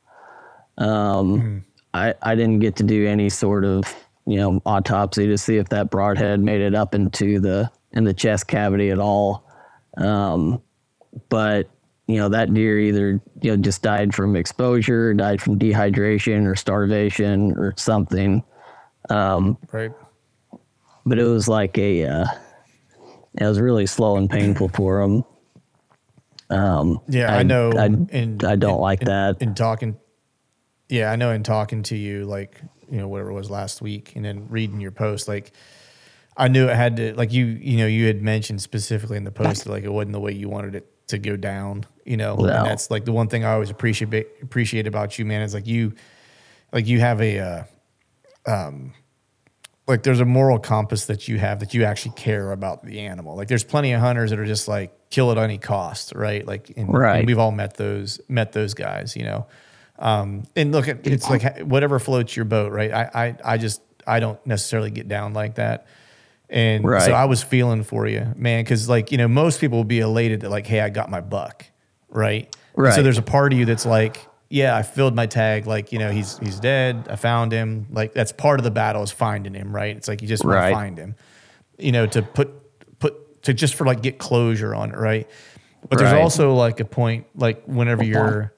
Um, 0.77 1.63
I, 1.93 2.13
I 2.21 2.35
didn't 2.35 2.59
get 2.59 2.75
to 2.77 2.83
do 2.83 3.07
any 3.07 3.29
sort 3.29 3.63
of 3.63 3.85
you 4.25 4.37
know 4.37 4.61
autopsy 4.65 5.27
to 5.27 5.37
see 5.37 5.57
if 5.57 5.69
that 5.69 5.89
broadhead 5.89 6.39
made 6.39 6.61
it 6.61 6.73
up 6.75 6.95
into 6.95 7.39
the 7.39 7.69
in 7.91 8.03
the 8.03 8.13
chest 8.13 8.47
cavity 8.47 8.89
at 8.89 8.99
all. 8.99 9.47
Um, 9.97 10.61
but 11.29 11.69
you 12.07 12.17
know 12.17 12.29
that 12.29 12.53
deer 12.53 12.77
either 12.79 13.21
you 13.41 13.51
know 13.51 13.57
just 13.57 13.81
died 13.81 14.13
from 14.13 14.35
exposure, 14.35 15.13
died 15.13 15.41
from 15.41 15.57
dehydration 15.59 16.45
or 16.45 16.55
starvation 16.55 17.51
or 17.53 17.73
something. 17.77 18.43
Um, 19.09 19.57
Right. 19.71 19.91
but 21.05 21.19
it 21.19 21.23
was 21.25 21.47
like 21.47 21.77
a 21.77 22.05
uh, 22.05 22.25
it 23.39 23.45
was 23.45 23.59
really 23.59 23.85
slow 23.85 24.17
and 24.17 24.29
painful 24.29 24.69
for 24.69 25.01
him. 25.01 25.23
Um, 26.49 26.99
Yeah, 27.07 27.31
I, 27.33 27.39
I- 27.39 27.43
know. 27.43 27.71
I- 27.71 27.85
in, 27.85 28.39
I 28.45 28.55
don't 28.55 28.75
in- 28.75 28.81
like 28.81 29.01
in- 29.01 29.07
that. 29.07 29.41
In 29.41 29.55
talking, 29.55 29.97
yeah, 30.89 31.11
I 31.11 31.15
know. 31.15 31.31
In 31.31 31.43
talking 31.43 31.81
to 31.83 31.95
you, 31.97 32.25
like 32.25 32.61
you 32.89 32.97
know, 32.97 33.07
whatever 33.07 33.29
it 33.29 33.33
was 33.33 33.49
last 33.49 33.81
week, 33.81 34.13
and 34.15 34.23
then 34.25 34.47
reading 34.49 34.79
your 34.79 34.91
post, 34.91 35.27
like 35.27 35.51
I 36.37 36.47
knew 36.47 36.67
it 36.67 36.75
had 36.75 36.97
to, 36.97 37.13
like 37.15 37.31
you, 37.31 37.45
you 37.45 37.77
know, 37.77 37.87
you 37.87 38.07
had 38.07 38.21
mentioned 38.21 38.61
specifically 38.61 39.17
in 39.17 39.23
the 39.23 39.31
post, 39.31 39.63
that, 39.63 39.69
like 39.71 39.83
it 39.83 39.89
wasn't 39.91 40.13
the 40.13 40.19
way 40.19 40.31
you 40.33 40.49
wanted 40.49 40.75
it 40.75 41.07
to 41.07 41.17
go 41.17 41.35
down. 41.37 41.85
You 42.03 42.17
know, 42.17 42.35
No. 42.35 42.45
and 42.47 42.65
that's 42.65 42.91
like 42.91 43.05
the 43.05 43.11
one 43.13 43.27
thing 43.29 43.43
I 43.45 43.53
always 43.53 43.69
appreciate 43.69 44.27
appreciate 44.41 44.85
about 44.87 45.17
you, 45.17 45.25
man. 45.25 45.41
Is 45.41 45.53
like 45.53 45.67
you, 45.67 45.93
like 46.73 46.87
you 46.87 46.99
have 46.99 47.21
a. 47.21 47.39
Uh, 47.39 47.63
um 48.47 48.93
like 49.87 50.01
there's 50.01 50.19
a 50.19 50.25
moral 50.25 50.57
compass 50.57 51.05
that 51.05 51.27
you 51.27 51.37
have 51.37 51.59
that 51.59 51.75
you 51.75 51.83
actually 51.83 52.15
care 52.15 52.51
about 52.51 52.83
the 52.83 53.01
animal. 53.01 53.35
Like 53.35 53.47
there's 53.47 53.63
plenty 53.63 53.91
of 53.93 54.01
hunters 54.01 54.31
that 54.31 54.39
are 54.39 54.45
just 54.45 54.67
like 54.67 54.91
kill 55.11 55.31
at 55.31 55.37
any 55.37 55.59
cost, 55.59 56.13
right? 56.15 56.43
Like 56.45 56.73
and, 56.75 56.91
Right. 56.91 57.17
and 57.19 57.27
we've 57.27 57.37
all 57.37 57.51
met 57.51 57.77
those 57.77 58.19
met 58.27 58.51
those 58.51 58.73
guys, 58.73 59.15
you 59.15 59.23
know. 59.23 59.45
Um, 59.97 60.43
and 60.55 60.71
look, 60.71 60.87
it- 60.87 61.05
it's 61.07 61.29
like 61.29 61.59
whatever 61.61 61.99
floats 61.99 62.35
your 62.35 62.45
boat, 62.45 62.71
right? 62.71 62.91
I 62.91 63.09
I 63.13 63.53
I 63.53 63.57
just 63.57 63.81
I 64.07 64.19
don't 64.19 64.43
necessarily 64.45 64.91
get 64.91 65.07
down 65.07 65.33
like 65.33 65.55
that. 65.55 65.87
And 66.49 66.85
Right. 66.85 67.01
so 67.03 67.11
I 67.13 67.25
was 67.25 67.41
feeling 67.41 67.81
for 67.83 68.05
you, 68.07 68.31
man, 68.35 68.63
because 68.63 68.87
like 68.87 69.11
you 69.11 69.17
know 69.17 69.27
most 69.27 69.59
people 69.59 69.79
will 69.79 69.83
be 69.83 69.99
elated 69.99 70.41
that 70.41 70.49
like, 70.51 70.67
hey, 70.67 70.81
I 70.81 70.89
got 70.89 71.09
my 71.09 71.21
buck, 71.21 71.65
right? 72.09 72.53
And 72.77 72.93
so 72.95 73.01
there's 73.03 73.17
a 73.17 73.21
part 73.23 73.51
of 73.53 73.57
you 73.59 73.65
that's 73.65 73.85
like, 73.85 74.27
yeah, 74.49 74.75
I 74.77 74.83
filled 74.83 75.15
my 75.15 75.25
tag, 75.25 75.65
like 75.65 75.91
you 75.91 75.97
know 75.99 76.11
he's 76.11 76.37
he's 76.37 76.59
dead, 76.59 77.07
I 77.09 77.15
found 77.15 77.51
him, 77.51 77.87
like 77.91 78.13
that's 78.13 78.31
part 78.31 78.59
of 78.59 78.63
the 78.63 78.71
battle 78.71 79.01
is 79.01 79.11
finding 79.11 79.53
him, 79.55 79.73
right? 79.75 79.95
It's 79.95 80.07
like 80.07 80.21
you 80.21 80.27
just 80.27 80.43
want 80.43 80.55
Right. 80.57 80.69
to 80.69 80.75
find 80.75 80.97
him, 80.99 81.15
you 81.79 81.91
know, 81.91 82.05
to 82.07 82.21
put 82.21 82.51
put 82.99 83.41
to 83.43 83.53
just 83.53 83.73
for 83.75 83.85
like 83.85 84.01
get 84.03 84.17
closure 84.19 84.75
on 84.75 84.91
it, 84.91 84.97
right? 84.97 85.27
But 85.89 85.97
there's 85.99 86.11
also 86.13 86.53
like 86.53 86.79
a 86.79 86.85
point, 86.85 87.25
like 87.35 87.63
whenever 87.65 88.03
you're 88.03 88.53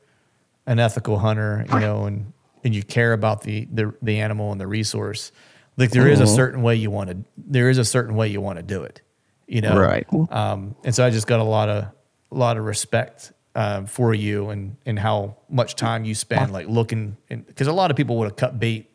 an 0.67 0.77
ethical 0.79 1.17
hunter, 1.17 1.65
you 1.71 1.79
know, 1.79 2.05
and 2.05 2.31
and 2.63 2.75
you 2.75 2.83
care 2.83 3.13
about 3.13 3.41
the 3.41 3.67
the 3.71 3.93
the 4.01 4.19
animal 4.19 4.51
and 4.51 4.61
the 4.61 4.67
resource, 4.67 5.31
like 5.77 5.91
there 5.91 6.07
is 6.07 6.19
a 6.19 6.27
certain 6.27 6.61
way 6.61 6.75
you 6.75 6.91
want 6.91 7.09
to 7.09 7.17
there 7.37 7.69
is 7.69 7.77
a 7.79 7.85
certain 7.85 8.15
way 8.15 8.27
you 8.27 8.41
want 8.41 8.57
to 8.57 8.63
do 8.63 8.83
it, 8.83 9.01
you 9.47 9.61
know, 9.61 9.75
Right. 9.77 10.05
Um, 10.29 10.75
and 10.83 10.93
so 10.93 11.05
I 11.05 11.09
just 11.09 11.25
got 11.27 11.39
a 11.39 11.43
lot 11.43 11.69
of 11.69 11.85
a 12.31 12.35
lot 12.35 12.57
of 12.57 12.65
respect 12.65 13.31
um, 13.55 13.85
for 13.87 14.13
you 14.13 14.49
and 14.49 14.75
and 14.85 14.99
how 14.99 15.37
much 15.49 15.75
time 15.75 16.03
you 16.05 16.13
spend 16.13 16.53
like 16.53 16.67
looking, 16.67 17.17
because 17.29 17.67
a 17.67 17.73
lot 17.73 17.89
of 17.89 17.97
people 17.97 18.17
would 18.17 18.25
have 18.25 18.35
cut 18.35 18.59
bait 18.59 18.91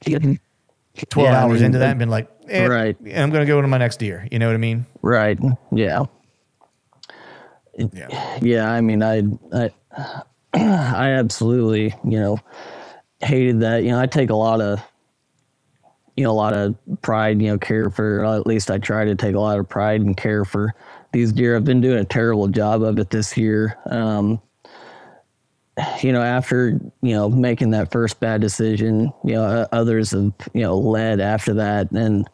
12 0.06 0.38
Yeah, 1.16 1.38
I 1.38 1.42
hours 1.42 1.58
mean, 1.60 1.66
into 1.66 1.78
that 1.78 1.90
and 1.90 1.98
been 1.98 2.08
like, 2.08 2.28
eh, 2.48 2.66
Right. 2.66 2.96
I'm 3.14 3.30
going 3.30 3.44
to 3.44 3.46
go 3.46 3.60
to 3.60 3.68
my 3.68 3.78
next 3.78 3.98
deer. 3.98 4.26
You 4.32 4.38
know 4.40 4.46
what 4.48 4.54
I 4.54 4.58
mean? 4.58 4.84
Right. 5.02 5.38
Yeah. 5.70 6.04
Yeah. 7.76 8.38
Yeah. 8.42 8.70
I 8.70 8.80
mean, 8.80 9.02
I, 9.02 9.22
I, 9.52 9.70
I 10.60 11.10
absolutely, 11.12 11.94
you 12.04 12.18
know, 12.18 12.38
hated 13.20 13.60
that. 13.60 13.82
You 13.82 13.90
know, 13.90 14.00
I 14.00 14.06
take 14.06 14.30
a 14.30 14.34
lot 14.34 14.60
of, 14.60 14.80
you 16.16 16.24
know, 16.24 16.30
a 16.30 16.32
lot 16.32 16.52
of 16.52 16.74
pride, 17.02 17.40
you 17.40 17.48
know, 17.48 17.58
care 17.58 17.90
for, 17.90 18.20
or 18.20 18.36
at 18.36 18.46
least 18.46 18.70
I 18.70 18.78
try 18.78 19.04
to 19.04 19.14
take 19.14 19.34
a 19.34 19.40
lot 19.40 19.58
of 19.58 19.68
pride 19.68 20.00
and 20.00 20.16
care 20.16 20.44
for 20.44 20.74
these 21.12 21.32
deer. 21.32 21.56
I've 21.56 21.64
been 21.64 21.80
doing 21.80 21.98
a 21.98 22.04
terrible 22.04 22.48
job 22.48 22.82
of 22.82 22.98
it 22.98 23.10
this 23.10 23.36
year. 23.36 23.78
Um, 23.86 24.40
you 26.02 26.12
know, 26.12 26.22
after, 26.22 26.80
you 27.02 27.14
know, 27.14 27.28
making 27.28 27.70
that 27.70 27.92
first 27.92 28.18
bad 28.18 28.40
decision, 28.40 29.12
you 29.24 29.34
know, 29.34 29.66
others 29.70 30.10
have, 30.10 30.32
you 30.52 30.62
know, 30.62 30.76
led 30.76 31.20
after 31.20 31.54
that. 31.54 31.90
And, 31.92 32.28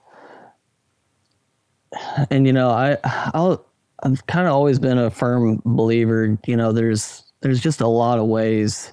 and, 2.31 2.47
you 2.47 2.55
know, 2.55 2.71
I, 2.71 2.97
I'll, 3.35 3.67
I've 4.03 4.27
kind 4.27 4.47
of 4.47 4.55
always 4.55 4.79
been 4.79 4.99
a 4.99 5.11
firm 5.11 5.61
believer, 5.65 6.39
you 6.47 6.57
know, 6.57 6.73
there's, 6.73 7.24
there's 7.45 7.61
just 7.61 7.83
a 7.83 7.87
lot 7.87 8.19
of 8.19 8.27
ways 8.27 8.91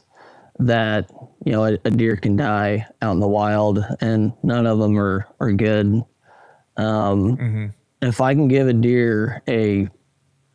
that, 0.60 1.10
you 1.46 1.54
know, 1.54 1.64
a, 1.64 1.80
a 1.86 1.90
deer 1.90 2.18
can 2.18 2.36
die 2.36 2.86
out 3.02 3.14
in 3.14 3.22
the 3.22 3.28
wild 3.28 3.80
and 4.02 4.34
none 4.44 4.68
of 4.68 4.78
them 4.78 5.00
are, 5.00 5.26
are 5.40 5.54
good. 5.54 6.04
Um, 6.76 7.38
If 8.02 8.20
I 8.20 8.34
can 8.34 8.50
give 8.50 8.68
a 8.68 8.74
deer 8.74 9.42
a, 9.48 9.88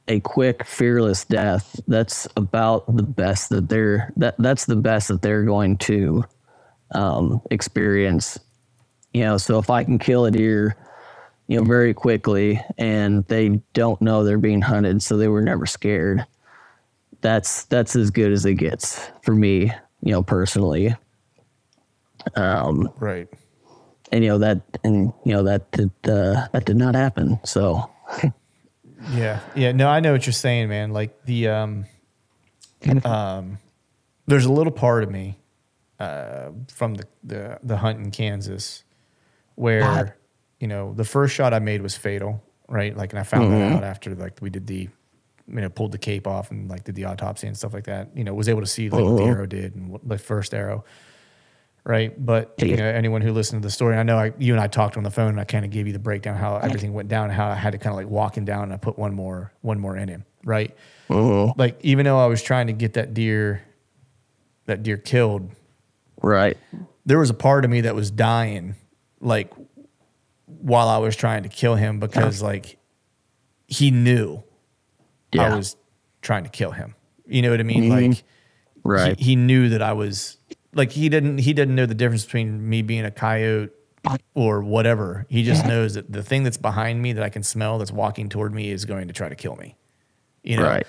a 0.09 0.21
quick, 0.21 0.67
fearless 0.67 1.25
death, 1.25 1.81
that's 1.89 2.29
about 2.37 2.95
the 2.95 3.03
best 3.03 3.49
that 3.49 3.71
they're, 3.71 4.13
that, 4.19 4.35
that's 4.39 4.67
the 4.67 4.77
best 4.77 5.09
that 5.09 5.23
they're 5.23 5.45
going 5.45 5.79
to, 5.79 6.23
um, 6.95 7.41
experience. 7.51 8.39
You 9.15 9.23
know, 9.23 9.39
so 9.39 9.59
if 9.59 9.71
I 9.71 9.85
can 9.85 9.99
kill 9.99 10.27
a 10.27 10.31
deer, 10.31 10.77
you 11.49 11.59
know, 11.59 11.65
very 11.65 11.95
quickly 11.95 12.61
and 12.77 13.25
they 13.29 13.63
don't 13.73 14.03
know 14.03 14.23
they're 14.23 14.37
being 14.37 14.61
hunted, 14.61 15.03
so 15.03 15.17
they 15.17 15.29
were 15.29 15.41
never 15.41 15.65
scared. 15.65 16.27
That's 17.27 17.65
that's 17.65 17.97
as 17.97 18.13
good 18.13 18.31
as 18.31 18.47
it 18.47 18.55
gets 18.55 19.05
for 19.23 19.35
me, 19.35 19.73
you 20.01 20.13
know, 20.13 20.23
personally. 20.23 20.95
Um, 22.37 22.89
Right. 23.01 23.27
and 24.13 24.23
you 24.23 24.31
know 24.31 24.39
that, 24.39 24.61
and 24.85 25.13
you 25.25 25.33
know 25.35 25.43
that 25.43 25.69
did 25.73 25.91
uh, 26.09 26.47
that 26.53 26.65
did 26.67 26.77
not 26.77 26.95
happen. 26.95 27.41
So 27.43 27.91
Yeah. 29.11 29.41
Yeah. 29.57 29.73
No, 29.73 29.89
I 29.89 29.99
know 29.99 30.13
what 30.13 30.25
you're 30.25 30.33
saying, 30.33 30.69
man. 30.69 30.93
Like 30.93 31.25
the, 31.25 31.49
um, 31.49 31.87
um, 33.05 33.59
there's 34.29 34.45
a 34.45 34.53
little 34.53 34.73
part 34.73 35.03
of 35.03 35.11
me, 35.11 35.37
uh, 35.99 36.51
from 36.73 36.95
the, 36.95 37.07
the, 37.25 37.59
the 37.65 37.77
hunt 37.79 37.99
in 37.99 38.13
Kansas 38.13 38.85
where, 39.57 40.17
you 40.61 40.69
know, 40.69 40.95
the 40.95 41.05
first 41.05 41.35
shot 41.35 41.53
I 41.53 41.59
made 41.59 41.83
was 41.83 41.97
fatal, 41.97 42.41
right? 42.69 42.97
Like, 42.97 43.13
and 43.13 43.19
I 43.19 43.25
found 43.25 43.53
that 43.53 43.75
out 43.75 43.83
after 43.83 44.15
like 44.15 44.39
we 44.41 44.49
did 44.51 44.69
the, 44.69 44.89
you 45.49 45.61
know, 45.61 45.69
pulled 45.69 45.93
the 45.93 45.99
cape 45.99 46.27
off 46.27 46.51
and 46.51 46.69
like 46.69 46.85
did 46.85 46.95
the 46.95 47.05
autopsy 47.05 47.47
and 47.47 47.57
stuff 47.57 47.73
like 47.73 47.85
that. 47.85 48.09
You 48.17 48.25
know, 48.25 48.35
was 48.35 48.49
able 48.49 48.63
to 48.63 48.67
see 48.67 48.91
like 48.91 49.05
what 49.05 49.17
the 49.17 49.23
uh-huh. 49.23 49.33
arrow 49.33 49.47
did 49.47 49.75
and 49.75 49.91
what 49.91 50.07
the 50.07 50.19
first 50.19 50.55
arrow, 50.55 50.85
right? 51.85 52.13
But 52.25 52.55
you 52.59 52.77
know, 52.77 52.85
anyone 52.85 53.21
who 53.21 53.33
listened 53.33 53.63
to 53.63 53.67
the 53.67 53.73
story, 53.73 53.97
I 53.97 54.03
know 54.03 54.19
I, 54.19 54.33
you 54.39 54.53
and 54.53 54.61
I 54.61 54.67
talked 54.67 54.97
on 54.97 55.03
the 55.03 55.11
phone, 55.11 55.31
and 55.31 55.41
I 55.41 55.45
kind 55.45 55.65
of 55.65 55.71
gave 55.71 55.87
you 55.87 55.93
the 55.93 55.99
breakdown 55.99 56.37
how 56.37 56.57
everything 56.57 56.93
went 56.93 57.09
down, 57.09 57.31
how 57.31 57.49
I 57.49 57.55
had 57.55 57.73
to 57.73 57.79
kind 57.79 57.93
of 57.93 57.97
like 57.97 58.09
walk 58.09 58.37
him 58.37 58.45
down, 58.45 58.65
and 58.65 58.73
I 58.73 58.77
put 58.77 58.99
one 58.99 59.15
more, 59.15 59.53
one 59.61 59.79
more 59.79 59.97
in 59.97 60.09
him, 60.09 60.25
right? 60.45 60.75
Uh-huh. 61.09 61.53
Like 61.57 61.79
even 61.83 62.05
though 62.05 62.19
I 62.19 62.27
was 62.27 62.43
trying 62.43 62.67
to 62.67 62.73
get 62.73 62.95
that 62.95 63.15
deer, 63.15 63.63
that 64.67 64.83
deer 64.83 64.97
killed, 64.97 65.51
right, 66.21 66.57
there 67.05 67.19
was 67.19 67.31
a 67.31 67.35
part 67.35 67.65
of 67.65 67.71
me 67.71 67.83
that 67.83 67.95
was 67.95 68.11
dying, 68.11 68.75
like 69.21 69.53
while 70.47 70.89
I 70.89 70.99
was 70.99 71.15
trying 71.15 71.45
to 71.45 71.49
kill 71.49 71.77
him 71.77 72.01
because 72.01 72.43
uh-huh. 72.43 72.53
like 72.53 72.79
he 73.69 73.91
knew 73.91 74.43
I 75.39 75.55
was 75.57 75.77
trying 76.23 76.45
to 76.45 76.51
kill 76.51 76.71
him. 76.73 76.95
You 77.27 77.43
know 77.43 77.51
what 77.51 77.61
I 77.61 77.65
mean? 77.65 77.85
Mm-hmm. 77.85 78.11
Like 78.11 78.25
right, 78.85 79.19
he, 79.19 79.25
he 79.25 79.37
knew 79.37 79.69
that 79.71 79.83
I 79.83 79.93
was 79.93 80.39
like 80.75 80.93
he 80.93 81.09
didn't 81.09 81.39
he 81.39 81.53
didn't 81.53 81.75
know 81.75 81.87
the 81.87 81.95
difference 81.95 82.25
between 82.25 82.69
me 82.69 82.83
being 82.83 83.05
a 83.05 83.11
coyote 83.11 83.71
or 84.35 84.63
whatever. 84.63 85.27
He 85.29 85.43
just 85.43 85.67
knows 85.67 85.95
that 85.95 86.13
the 86.13 86.23
thing 86.23 86.45
that's 86.45 86.57
behind 86.57 87.03
me 87.03 87.13
that 87.15 87.25
I 87.25 87.29
can 87.29 87.43
smell 87.43 87.79
that's 87.79 87.91
walking 87.93 88.29
toward 88.29 88.55
me 88.55 88.71
is 88.71 88.85
going 88.85 89.09
to 89.09 89.15
try 89.15 89.29
to 89.29 89.35
kill 89.35 89.57
me. 89.57 89.77
You 90.45 90.59
know, 90.59 90.63
Right. 90.63 90.87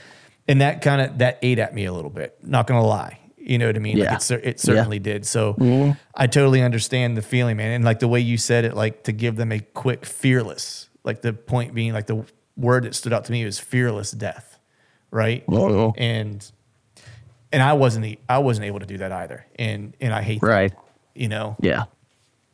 and 0.48 0.62
that 0.62 0.82
kind 0.82 1.02
of 1.02 1.18
that 1.18 1.40
ate 1.42 1.58
at 1.58 1.74
me 1.74 1.86
a 1.86 1.94
little 1.94 2.12
bit. 2.12 2.38
Not 2.44 2.68
gonna 2.68 2.86
lie. 2.86 3.20
You 3.38 3.58
know 3.58 3.68
what 3.68 3.76
I 3.76 3.80
mean? 3.80 3.98
Like 3.98 4.10
Yeah. 4.30 4.36
it, 4.38 4.46
it 4.46 4.60
certainly 4.60 5.00
did. 5.00 5.26
So 5.26 5.54
mm-hmm. 5.54 5.92
I 6.14 6.28
totally 6.28 6.62
understand 6.62 7.16
the 7.16 7.22
feeling, 7.22 7.58
man. 7.58 7.72
And 7.72 7.86
like 7.86 8.00
the 8.00 8.08
way 8.08 8.20
you 8.20 8.38
said 8.38 8.66
it, 8.66 8.76
like 8.76 9.04
to 9.06 9.14
give 9.14 9.38
them 9.38 9.52
a 9.54 9.60
quick, 9.60 10.06
fearless, 10.06 10.90
like 11.06 11.22
the 11.22 11.32
point 11.32 11.74
being, 11.74 11.94
like 11.94 12.08
the 12.08 12.26
word 12.58 12.84
that 12.84 12.96
stood 12.96 13.14
out 13.14 13.26
to 13.26 13.32
me 13.32 13.46
was 13.46 13.60
fearless 13.60 14.12
death, 14.12 14.60
right? 15.12 15.44
Oh, 15.50 15.70
oh. 15.70 15.94
And 15.98 16.50
and 17.52 17.64
I 17.64 17.74
wasn't 17.74 18.04
the 18.04 18.20
I 18.28 18.40
wasn't 18.40 18.66
able 18.66 18.80
to 18.80 18.86
do 18.86 18.98
that 18.98 19.12
either. 19.12 19.46
And 19.58 19.96
and 20.02 20.14
I 20.14 20.22
hate 20.22 20.42
that, 20.42 20.78
you 21.16 21.28
know. 21.28 21.56
yeah, 21.62 21.86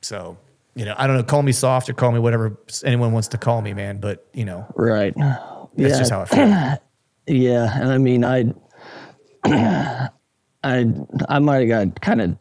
So 0.01 0.37
you 0.75 0.85
know, 0.85 0.95
I 0.97 1.07
don't 1.07 1.17
know. 1.17 1.23
Call 1.23 1.43
me 1.43 1.51
soft 1.51 1.89
or 1.89 1.93
call 1.93 2.11
me 2.11 2.19
whatever 2.19 2.57
anyone 2.83 3.11
wants 3.11 3.27
to 3.29 3.37
call 3.37 3.61
me, 3.61 3.73
man. 3.73 3.99
But 3.99 4.27
you 4.33 4.45
know, 4.45 4.65
right. 4.75 5.13
that's 5.15 5.39
yeah, 5.75 5.87
just 5.99 6.11
how 6.11 6.21
I 6.21 6.25
feel. 6.25 6.77
Yeah, 7.25 7.79
and 7.79 7.89
I 7.89 7.97
mean, 7.99 8.25
I, 8.25 8.53
I, 10.63 10.85
I 11.29 11.39
might 11.39 11.59
have 11.59 11.69
got 11.69 12.01
kind 12.01 12.19
of, 12.21 12.37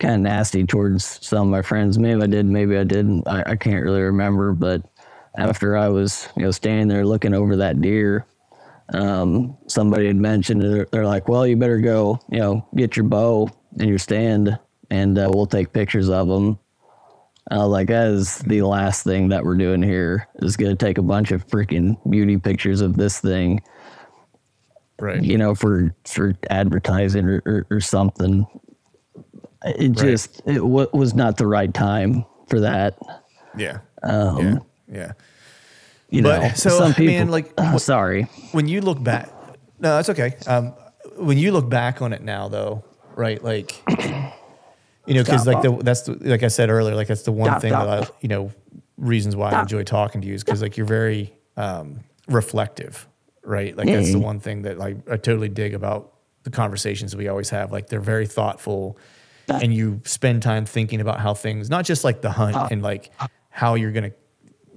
kind 0.00 0.14
of 0.14 0.20
nasty 0.22 0.66
towards 0.66 1.24
some 1.24 1.46
of 1.46 1.50
my 1.52 1.62
friends. 1.62 2.00
Maybe 2.00 2.20
I 2.20 2.26
did, 2.26 2.46
maybe 2.46 2.76
I 2.76 2.82
didn't. 2.82 3.28
I, 3.28 3.44
I 3.46 3.54
can't 3.54 3.84
really 3.84 4.02
remember. 4.02 4.54
But 4.54 4.82
after 5.36 5.76
I 5.76 5.88
was, 5.88 6.28
you 6.36 6.42
know, 6.44 6.50
standing 6.50 6.88
there 6.88 7.06
looking 7.06 7.34
over 7.34 7.56
that 7.56 7.80
deer, 7.80 8.26
um, 8.92 9.56
somebody 9.66 10.06
had 10.06 10.16
mentioned 10.16 10.62
it. 10.64 10.90
They're 10.90 11.04
like, 11.04 11.28
"Well, 11.28 11.46
you 11.46 11.56
better 11.56 11.78
go, 11.78 12.18
you 12.30 12.38
know, 12.38 12.66
get 12.76 12.96
your 12.96 13.04
bow 13.04 13.50
and 13.78 13.88
your 13.88 13.98
stand, 13.98 14.58
and 14.90 15.18
uh, 15.18 15.30
we'll 15.32 15.46
take 15.46 15.72
pictures 15.72 16.08
of 16.08 16.28
them." 16.28 16.58
I 17.50 17.58
was 17.58 17.68
like, 17.68 17.88
that 17.88 18.08
is 18.08 18.38
the 18.40 18.60
last 18.62 19.04
thing 19.04 19.28
that 19.30 19.44
we're 19.44 19.56
doing 19.56 19.82
here. 19.82 20.28
Is 20.36 20.56
going 20.56 20.76
to 20.76 20.84
take 20.84 20.98
a 20.98 21.02
bunch 21.02 21.30
of 21.32 21.46
freaking 21.46 21.96
beauty 22.10 22.36
pictures 22.38 22.80
of 22.80 22.96
this 22.96 23.20
thing 23.20 23.62
Right. 25.00 25.22
you 25.22 25.38
know, 25.38 25.54
for 25.54 25.94
for 26.06 26.34
advertising 26.50 27.24
or, 27.26 27.42
or, 27.46 27.66
or 27.70 27.80
something. 27.80 28.46
It 29.64 29.92
just 29.92 30.40
it 30.46 30.56
w- 30.56 30.88
was 30.92 31.14
not 31.14 31.36
the 31.36 31.46
right 31.46 31.72
time 31.72 32.24
for 32.48 32.60
that. 32.60 32.98
Yeah. 33.56 33.78
Um, 34.02 34.38
yeah. 34.44 34.58
Yeah. 34.90 35.12
You 36.10 36.22
But, 36.22 36.40
know, 36.40 36.48
so, 36.54 36.70
some 36.70 36.94
people. 36.94 37.06
man, 37.06 37.28
like, 37.28 37.52
uh, 37.58 37.78
sorry, 37.78 38.22
when 38.52 38.66
you 38.66 38.80
look 38.80 39.02
back, 39.02 39.30
no, 39.78 39.96
that's 39.96 40.08
okay. 40.10 40.34
Um, 40.46 40.72
when 41.16 41.38
you 41.38 41.52
look 41.52 41.68
back 41.68 42.00
on 42.02 42.12
it 42.12 42.22
now, 42.22 42.48
though, 42.48 42.84
right? 43.14 43.42
Like, 43.42 43.82
you 45.06 45.14
know, 45.14 45.22
because 45.22 45.46
like 45.46 45.62
the 45.62 45.72
that's 45.82 46.02
the, 46.02 46.12
like 46.14 46.42
I 46.42 46.48
said 46.48 46.70
earlier, 46.70 46.94
like 46.94 47.08
that's 47.08 47.22
the 47.22 47.32
one 47.32 47.60
thing 47.60 47.72
that 47.72 47.88
I, 47.88 48.06
you 48.20 48.28
know, 48.28 48.52
reasons 48.96 49.36
why 49.36 49.50
I 49.50 49.60
enjoy 49.60 49.84
talking 49.84 50.20
to 50.22 50.26
you 50.26 50.34
is 50.34 50.42
because 50.44 50.62
like 50.62 50.76
you're 50.76 50.86
very 50.86 51.32
um, 51.56 52.00
reflective, 52.28 53.06
right? 53.42 53.76
Like 53.76 53.86
that's 53.86 54.12
the 54.12 54.18
one 54.18 54.40
thing 54.40 54.62
that 54.62 54.78
like 54.78 54.96
I 55.10 55.16
totally 55.16 55.48
dig 55.48 55.74
about 55.74 56.14
the 56.44 56.50
conversations 56.50 57.14
we 57.14 57.28
always 57.28 57.50
have. 57.50 57.70
Like 57.70 57.88
they're 57.88 58.00
very 58.00 58.26
thoughtful, 58.26 58.98
and 59.48 59.74
you 59.74 60.00
spend 60.04 60.42
time 60.42 60.64
thinking 60.64 61.00
about 61.00 61.20
how 61.20 61.34
things, 61.34 61.68
not 61.68 61.84
just 61.84 62.02
like 62.04 62.22
the 62.22 62.30
hunt 62.30 62.72
and 62.72 62.82
like 62.82 63.10
how 63.50 63.74
you're 63.74 63.92
gonna 63.92 64.12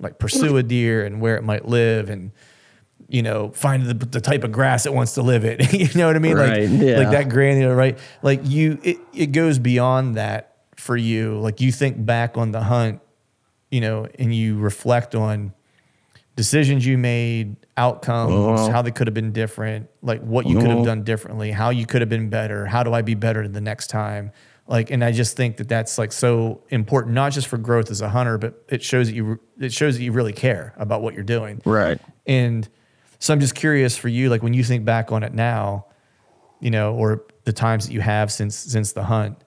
like 0.02 0.20
pursue 0.20 0.58
a 0.58 0.64
deer 0.64 1.06
and 1.06 1.22
where 1.22 1.38
it 1.38 1.44
might 1.44 1.66
live 1.68 2.10
and 2.10 2.32
you 3.08 3.22
know 3.22 3.52
find 3.52 3.86
the, 3.86 3.94
the 3.94 4.22
type 4.22 4.44
of 4.44 4.52
grass 4.52 4.86
it 4.86 4.94
wants 4.94 5.14
to 5.14 5.22
live 5.22 5.46
in. 5.46 5.58
You 5.72 5.88
know 5.96 6.08
what 6.08 6.16
i 6.16 6.20
mean? 6.20 6.36
Right, 6.38 6.70
like 6.70 6.82
yeah. 6.82 6.98
like 6.98 7.12
that 7.12 7.30
granular 7.30 7.76
right? 7.76 7.98
Like 8.22 8.42
you 8.44 8.80
it, 8.84 8.98
it 9.14 9.28
goes 9.32 9.60
beyond 9.60 10.16
that 10.16 10.56
for 10.76 10.98
you. 10.98 11.40
Like 11.40 11.62
you 11.62 11.72
think 11.72 12.04
back 12.06 12.38
on 12.38 12.52
the 12.52 12.62
hunt 12.64 13.00
you 13.70 13.80
know 13.82 14.08
and 14.20 14.36
you 14.36 14.58
reflect 14.60 15.16
on 15.16 15.54
decisions 16.36 16.86
you 16.86 16.98
made 16.98 17.56
outcomes 17.78 18.34
Uh-huh. 18.34 18.72
how 18.72 18.82
they 18.82 18.92
could 18.92 19.08
have 19.08 19.14
been 19.14 19.32
different 19.32 19.90
like 20.02 20.22
what 20.22 20.46
you 20.48 20.58
could 20.60 20.70
have 20.70 20.86
done 20.86 21.04
differently 21.04 21.52
how 21.52 21.70
you 21.70 21.86
could 21.86 22.02
have 22.02 22.10
been 22.10 22.30
better 22.30 22.66
how 22.66 22.84
do 22.84 22.94
i 22.94 23.02
be 23.02 23.16
better 23.16 23.48
the 23.48 23.62
next 23.62 23.88
time 23.88 24.32
like 24.72 24.90
and 24.90 25.04
i 25.04 25.12
just 25.12 25.38
think 25.38 25.58
that 25.58 25.70
that's 25.70 26.00
like 26.00 26.12
so 26.12 26.64
important 26.70 27.14
not 27.14 27.32
just 27.32 27.48
for 27.48 27.58
growth 27.58 27.92
as 27.92 28.02
a 28.02 28.10
hunter 28.10 28.40
but 28.40 28.64
it 28.70 28.82
shows 28.82 29.08
that 29.08 29.14
you 29.14 29.40
it 29.60 29.72
shows 29.72 29.98
that 29.98 30.04
you 30.04 30.12
really 30.12 30.34
care 30.34 30.74
about 30.78 31.04
what 31.04 31.14
you're 31.14 31.24
doing 31.24 31.62
right? 31.66 32.02
and 32.26 32.68
so 33.22 33.34
I'm 33.34 33.40
just 33.40 33.54
curious 33.54 33.96
for 33.96 34.08
you, 34.08 34.30
like 34.32 34.42
when 34.42 34.56
you 34.56 34.64
think 34.64 34.84
back 34.84 35.12
on 35.12 35.22
it 35.22 35.32
now, 35.32 35.86
you 36.60 36.72
know, 36.72 36.96
or 36.96 37.24
the 37.44 37.54
times 37.54 37.86
that 37.86 37.94
you 37.94 38.02
have 38.02 38.32
since 38.32 38.56
since 38.56 38.94
the 38.94 39.04
hunt, 39.04 39.38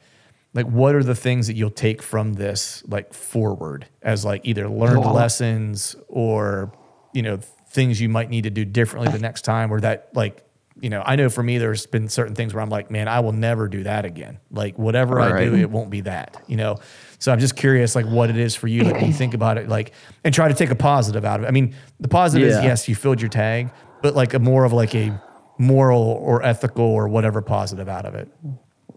like 0.55 0.67
what 0.67 0.95
are 0.95 1.03
the 1.03 1.17
things 1.17 1.49
that 1.49 1.55
you'll 1.55 1.71
take 1.71 2.01
from 2.01 2.35
this 2.35 2.85
like 2.87 3.13
forward 3.13 3.87
as 4.01 4.25
like 4.25 4.43
either 4.45 4.69
learned 4.69 5.05
lessons 5.05 5.97
or 6.07 6.73
you 7.13 7.23
know 7.23 7.39
things 7.69 8.01
you 8.01 8.09
might 8.09 8.31
need 8.31 8.45
to 8.45 8.51
do 8.51 8.65
differently 8.65 9.11
the 9.11 9.19
next 9.19 9.43
time, 9.43 9.73
or 9.73 9.81
that 9.81 10.09
like 10.15 10.44
you 10.81 10.91
know, 10.91 11.03
I 11.05 11.17
know 11.17 11.31
for 11.31 11.43
me, 11.43 11.59
there's 11.59 11.87
been 11.87 12.09
certain 12.09 12.35
things 12.35 12.53
where 12.53 12.63
I'm 12.63 12.69
like, 12.69 12.91
man, 12.91 13.09
I 13.09 13.21
will 13.21 13.33
never 13.33 13.69
do 13.69 13.85
that 13.85 14.05
again. 14.05 14.41
Like 14.51 14.77
whatever 14.79 15.21
I 15.21 15.45
do, 15.45 15.55
it 15.55 15.71
won't 15.71 15.91
be 15.91 16.03
that, 16.03 16.43
you 16.47 16.57
know? 16.57 16.77
So 17.19 17.33
I'm 17.33 17.39
just 17.39 17.57
curious, 17.57 17.95
like 17.95 18.07
what 18.07 18.29
it 18.29 18.37
is 18.37 18.55
for 18.55 18.67
you. 18.67 18.83
Like 18.83 18.95
when 18.95 19.07
you 19.07 19.13
think 19.13 19.35
about 19.35 19.57
it, 19.57 19.69
like, 19.69 19.93
and 20.25 20.35
try 20.35 20.49
to 20.49 20.55
take 20.55 20.71
a 20.71 20.75
positive 20.75 21.25
out 21.25 21.41
of 21.41 21.45
it. 21.45 21.49
I 21.49 21.53
mean, 21.53 21.75
the 22.01 22.09
positive 22.09 22.49
is 22.49 22.57
yes, 22.57 22.89
you 22.89 22.95
filled 22.95 23.21
your 23.21 23.31
tag, 23.31 23.71
but 24.03 24.15
like 24.15 24.35
a 24.35 24.39
more 24.39 24.65
of 24.65 24.73
like 24.73 24.95
a 24.95 25.19
moral 25.59 26.03
or 26.03 26.43
ethical 26.43 26.85
or 26.85 27.09
whatever 27.09 27.41
positive 27.41 27.89
out 27.89 28.05
of 28.05 28.15
it. 28.15 28.29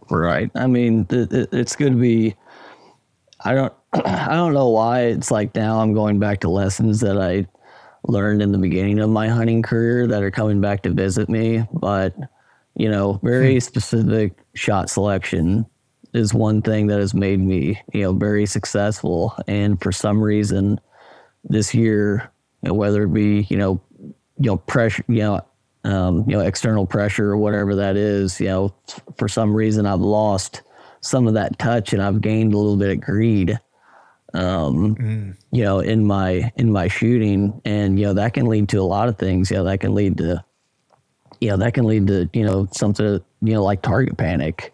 Right. 0.09 0.49
I 0.55 0.67
mean, 0.67 1.05
th- 1.05 1.29
th- 1.29 1.49
it's 1.51 1.75
going 1.75 1.93
to 1.93 1.99
be. 1.99 2.35
I 3.41 3.53
don't. 3.53 3.73
I 3.93 4.33
don't 4.33 4.53
know 4.53 4.69
why 4.69 5.01
it's 5.01 5.31
like 5.31 5.53
now. 5.55 5.79
I'm 5.79 5.93
going 5.93 6.19
back 6.19 6.39
to 6.41 6.49
lessons 6.49 7.01
that 7.01 7.17
I 7.17 7.47
learned 8.07 8.41
in 8.41 8.51
the 8.51 8.57
beginning 8.57 8.99
of 8.99 9.09
my 9.09 9.27
hunting 9.27 9.61
career 9.61 10.07
that 10.07 10.23
are 10.23 10.31
coming 10.31 10.61
back 10.61 10.83
to 10.83 10.89
visit 10.89 11.29
me. 11.29 11.63
But 11.73 12.15
you 12.75 12.89
know, 12.89 13.19
very 13.23 13.59
specific 13.59 14.33
shot 14.53 14.89
selection 14.89 15.65
is 16.13 16.33
one 16.33 16.61
thing 16.61 16.87
that 16.87 16.99
has 16.99 17.13
made 17.13 17.39
me, 17.39 17.81
you 17.93 18.01
know, 18.01 18.13
very 18.13 18.45
successful. 18.45 19.33
And 19.47 19.81
for 19.81 19.91
some 19.91 20.21
reason, 20.21 20.79
this 21.43 21.73
year, 21.73 22.31
you 22.61 22.69
know, 22.69 22.75
whether 22.75 23.03
it 23.03 23.13
be, 23.13 23.47
you 23.49 23.57
know, 23.57 23.81
you 23.99 24.51
know, 24.51 24.57
pressure, 24.57 25.03
you 25.07 25.19
know, 25.19 25.45
um, 25.83 26.23
you 26.27 26.35
know, 26.35 26.41
external 26.41 26.85
pressure 26.85 27.31
or 27.31 27.37
whatever 27.37 27.75
that 27.75 27.95
is, 27.95 28.39
you 28.39 28.47
know, 28.47 28.75
for 29.17 29.27
some 29.27 29.53
reason 29.53 29.85
I've 29.85 30.01
lost 30.01 30.61
some 31.01 31.27
of 31.27 31.33
that 31.35 31.57
touch 31.57 31.93
and 31.93 32.01
I've 32.01 32.21
gained 32.21 32.53
a 32.53 32.57
little 32.57 32.77
bit 32.77 32.91
of 32.91 33.01
greed, 33.01 33.57
um, 34.33 35.35
you 35.51 35.63
know, 35.63 35.79
in 35.79 36.05
my 36.05 36.51
in 36.55 36.71
my 36.71 36.87
shooting, 36.87 37.61
and 37.65 37.99
you 37.99 38.05
know 38.05 38.13
that 38.13 38.33
can 38.33 38.47
lead 38.47 38.69
to 38.69 38.77
a 38.77 38.83
lot 38.83 39.07
of 39.07 39.17
things. 39.17 39.49
You 39.49 39.57
know, 39.57 39.63
that 39.65 39.79
can 39.79 39.95
lead 39.95 40.17
to, 40.17 40.43
you 41.39 41.49
know, 41.49 41.57
that 41.57 41.73
can 41.73 41.85
lead 41.85 42.07
to 42.07 42.29
you 42.33 42.45
know 42.45 42.67
something 42.71 43.19
you 43.41 43.53
know 43.53 43.63
like 43.63 43.81
target 43.81 44.17
panic. 44.17 44.73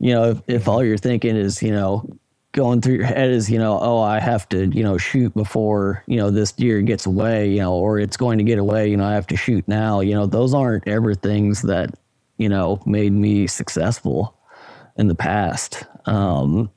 You 0.00 0.12
know, 0.12 0.30
if, 0.30 0.42
if 0.48 0.68
all 0.68 0.84
you're 0.84 0.98
thinking 0.98 1.36
is 1.36 1.62
you 1.62 1.70
know 1.70 2.08
going 2.54 2.80
through 2.80 2.94
your 2.94 3.04
head 3.04 3.30
is 3.30 3.50
you 3.50 3.58
know 3.58 3.78
oh 3.80 4.00
I 4.00 4.20
have 4.20 4.48
to 4.50 4.66
you 4.68 4.84
know 4.84 4.96
shoot 4.96 5.34
before 5.34 6.04
you 6.06 6.16
know 6.16 6.30
this 6.30 6.52
deer 6.52 6.80
gets 6.82 7.04
away 7.04 7.50
you 7.50 7.58
know 7.58 7.74
or 7.74 7.98
it's 7.98 8.16
going 8.16 8.38
to 8.38 8.44
get 8.44 8.58
away 8.58 8.88
you 8.88 8.96
know 8.96 9.04
I 9.04 9.14
have 9.14 9.26
to 9.26 9.36
shoot 9.36 9.66
now 9.66 9.98
you 10.00 10.14
know 10.14 10.24
those 10.24 10.54
aren't 10.54 10.86
ever 10.86 11.14
things 11.14 11.62
that 11.62 11.98
you 12.38 12.48
know 12.48 12.80
made 12.86 13.12
me 13.12 13.48
successful 13.48 14.38
in 14.96 15.08
the 15.08 15.16
past 15.16 15.82
um 16.06 16.70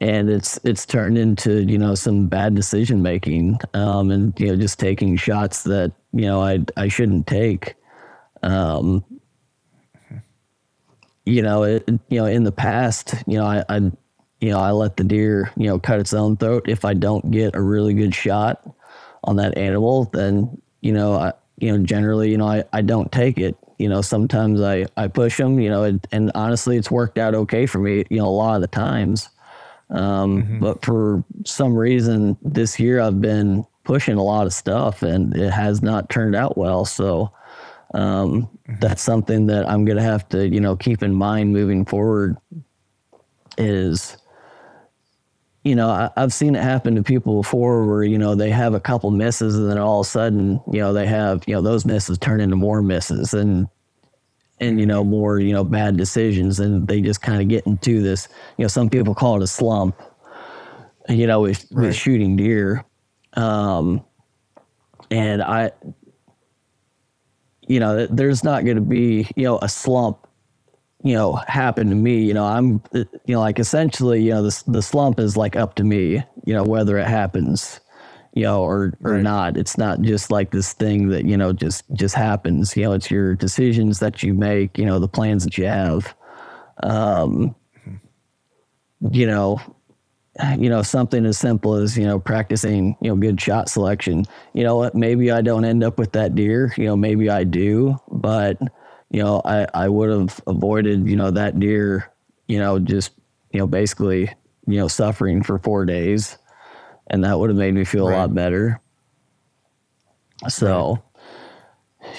and 0.00 0.30
it's 0.30 0.58
it's 0.64 0.86
turned 0.86 1.18
into 1.18 1.62
you 1.64 1.78
know 1.78 1.94
some 1.94 2.26
bad 2.26 2.54
decision 2.54 3.02
making 3.02 3.58
um 3.74 4.10
and 4.10 4.38
you 4.40 4.48
know 4.48 4.56
just 4.56 4.78
taking 4.78 5.16
shots 5.16 5.62
that 5.64 5.92
you 6.12 6.22
know 6.22 6.40
I 6.40 6.60
I 6.76 6.88
shouldn't 6.88 7.26
take 7.26 7.74
um 8.42 9.04
you 11.26 11.42
know 11.42 11.62
it 11.64 11.88
you 12.08 12.18
know 12.18 12.26
in 12.26 12.44
the 12.44 12.52
past 12.52 13.14
you 13.26 13.38
know 13.38 13.44
I, 13.44 13.64
I 13.68 13.76
you 14.40 14.50
know 14.50 14.58
I 14.58 14.70
let 14.70 14.96
the 14.96 15.04
deer 15.04 15.52
you 15.56 15.66
know 15.66 15.78
cut 15.78 16.00
its 16.00 16.14
own 16.14 16.36
throat 16.36 16.68
if 16.68 16.84
I 16.84 16.94
don't 16.94 17.30
get 17.30 17.54
a 17.54 17.60
really 17.60 17.92
good 17.92 18.14
shot 18.14 18.62
on 19.24 19.36
that 19.36 19.56
animal 19.58 20.04
then 20.04 20.60
you 20.80 20.92
know 20.92 21.14
I 21.14 21.32
you 21.58 21.70
know 21.70 21.84
generally 21.84 22.30
you 22.30 22.38
know 22.38 22.48
I, 22.48 22.64
I 22.72 22.80
don't 22.80 23.12
take 23.12 23.36
it 23.36 23.54
you 23.76 23.88
know 23.88 24.00
sometimes 24.00 24.62
I 24.62 24.86
I 24.96 25.08
push 25.08 25.36
them 25.36 25.60
you 25.60 25.68
know 25.68 25.84
and, 25.84 26.06
and 26.10 26.32
honestly 26.34 26.78
it's 26.78 26.90
worked 26.90 27.18
out 27.18 27.34
okay 27.34 27.66
for 27.66 27.78
me 27.80 28.04
you 28.08 28.16
know 28.16 28.26
a 28.26 28.30
lot 28.30 28.54
of 28.54 28.62
the 28.62 28.68
times 28.68 29.28
um 29.90 30.58
but 30.60 30.84
for 30.84 31.24
some 31.44 31.74
reason 31.74 32.36
this 32.42 32.78
year 32.78 33.00
I've 33.00 33.20
been 33.20 33.66
pushing 33.84 34.16
a 34.16 34.22
lot 34.22 34.46
of 34.46 34.52
stuff 34.52 35.02
and 35.02 35.36
it 35.36 35.50
has 35.50 35.82
not 35.82 36.08
turned 36.10 36.36
out 36.36 36.56
well. 36.56 36.84
So 36.84 37.32
um, 37.94 38.48
that's 38.78 39.02
something 39.02 39.46
that 39.46 39.68
I'm 39.68 39.84
going 39.84 39.96
to 39.96 40.02
have 40.02 40.28
to, 40.28 40.46
you 40.46 40.60
know, 40.60 40.76
keep 40.76 41.02
in 41.02 41.12
mind 41.12 41.52
moving 41.52 41.84
forward 41.84 42.36
is, 43.58 44.16
you 45.64 45.74
know, 45.74 45.88
I, 45.88 46.10
I've 46.16 46.32
seen 46.32 46.54
it 46.54 46.62
happen 46.62 46.94
to 46.94 47.02
people 47.02 47.42
before 47.42 47.84
where, 47.84 48.04
you 48.04 48.16
know, 48.16 48.34
they 48.34 48.50
have 48.50 48.74
a 48.74 48.80
couple 48.80 49.10
misses 49.10 49.56
and 49.58 49.68
then 49.68 49.78
all 49.78 50.00
of 50.00 50.06
a 50.06 50.08
sudden, 50.08 50.60
you 50.70 50.78
know, 50.78 50.92
they 50.92 51.06
have, 51.06 51.42
you 51.48 51.54
know, 51.54 51.62
those 51.62 51.84
misses 51.84 52.16
turn 52.16 52.40
into 52.40 52.56
more 52.56 52.82
misses. 52.82 53.34
And, 53.34 53.66
and, 54.60 54.78
you 54.78 54.86
know, 54.86 55.02
more, 55.02 55.40
you 55.40 55.52
know, 55.52 55.64
bad 55.64 55.96
decisions. 55.96 56.60
And 56.60 56.86
they 56.86 57.00
just 57.00 57.22
kind 57.22 57.40
of 57.40 57.48
get 57.48 57.66
into 57.66 58.02
this, 58.02 58.28
you 58.56 58.64
know, 58.64 58.68
some 58.68 58.90
people 58.90 59.14
call 59.14 59.36
it 59.36 59.42
a 59.42 59.46
slump, 59.46 60.00
you 61.08 61.26
know, 61.26 61.40
with, 61.40 61.66
with 61.70 61.94
shooting 61.94 62.36
deer. 62.36 62.84
Um, 63.34 64.04
and 65.10 65.42
I, 65.42 65.72
you 67.66 67.80
know, 67.80 68.06
there's 68.06 68.44
not 68.44 68.64
going 68.64 68.76
to 68.76 68.82
be, 68.82 69.28
you 69.36 69.44
know, 69.44 69.58
a 69.62 69.68
slump, 69.68 70.26
you 71.02 71.14
know, 71.14 71.34
happen 71.46 71.88
to 71.88 71.94
me. 71.94 72.22
You 72.22 72.34
know, 72.34 72.44
I'm, 72.44 72.82
you 72.92 73.06
know, 73.28 73.40
like 73.40 73.58
essentially, 73.58 74.22
you 74.22 74.30
know, 74.30 74.42
the, 74.42 74.62
the 74.66 74.82
slump 74.82 75.18
is 75.18 75.36
like 75.36 75.56
up 75.56 75.74
to 75.76 75.84
me, 75.84 76.22
you 76.44 76.52
know, 76.52 76.64
whether 76.64 76.98
it 76.98 77.06
happens, 77.06 77.80
you 78.34 78.44
know, 78.44 78.62
or, 78.62 78.94
or 79.02 79.18
not. 79.18 79.56
It's 79.56 79.76
not 79.76 80.00
just 80.02 80.30
like 80.30 80.50
this 80.50 80.72
thing 80.72 81.08
that, 81.08 81.24
you 81.24 81.36
know, 81.36 81.52
just, 81.52 81.84
just 81.92 82.14
happens, 82.14 82.76
you 82.76 82.84
know, 82.84 82.92
it's 82.92 83.10
your 83.10 83.34
decisions 83.34 83.98
that 84.00 84.22
you 84.22 84.34
make, 84.34 84.78
you 84.78 84.86
know, 84.86 84.98
the 84.98 85.08
plans 85.08 85.44
that 85.44 85.58
you 85.58 85.66
have. 85.66 86.14
Um, 86.82 87.54
you 89.10 89.26
know, 89.26 89.60
you 90.58 90.70
know 90.70 90.82
something 90.82 91.26
as 91.26 91.38
simple 91.38 91.74
as 91.74 91.96
you 91.96 92.06
know 92.06 92.18
practicing 92.18 92.96
you 93.00 93.10
know 93.10 93.16
good 93.16 93.40
shot 93.40 93.68
selection 93.68 94.24
you 94.54 94.62
know 94.62 94.76
what 94.76 94.94
maybe 94.94 95.30
i 95.30 95.40
don't 95.40 95.64
end 95.64 95.82
up 95.82 95.98
with 95.98 96.12
that 96.12 96.34
deer 96.34 96.72
you 96.76 96.84
know 96.84 96.96
maybe 96.96 97.28
i 97.28 97.44
do 97.44 97.96
but 98.10 98.58
you 99.10 99.22
know 99.22 99.42
i 99.44 99.66
i 99.74 99.88
would 99.88 100.08
have 100.08 100.40
avoided 100.46 101.06
you 101.06 101.16
know 101.16 101.30
that 101.30 101.58
deer 101.58 102.10
you 102.46 102.58
know 102.58 102.78
just 102.78 103.12
you 103.52 103.58
know 103.58 103.66
basically 103.66 104.22
you 104.66 104.78
know 104.78 104.88
suffering 104.88 105.42
for 105.42 105.58
four 105.58 105.84
days 105.84 106.38
and 107.10 107.24
that 107.24 107.38
would 107.38 107.50
have 107.50 107.56
made 107.56 107.74
me 107.74 107.84
feel 107.84 108.08
a 108.08 108.12
lot 108.14 108.34
better. 108.34 108.80
So 110.48 111.02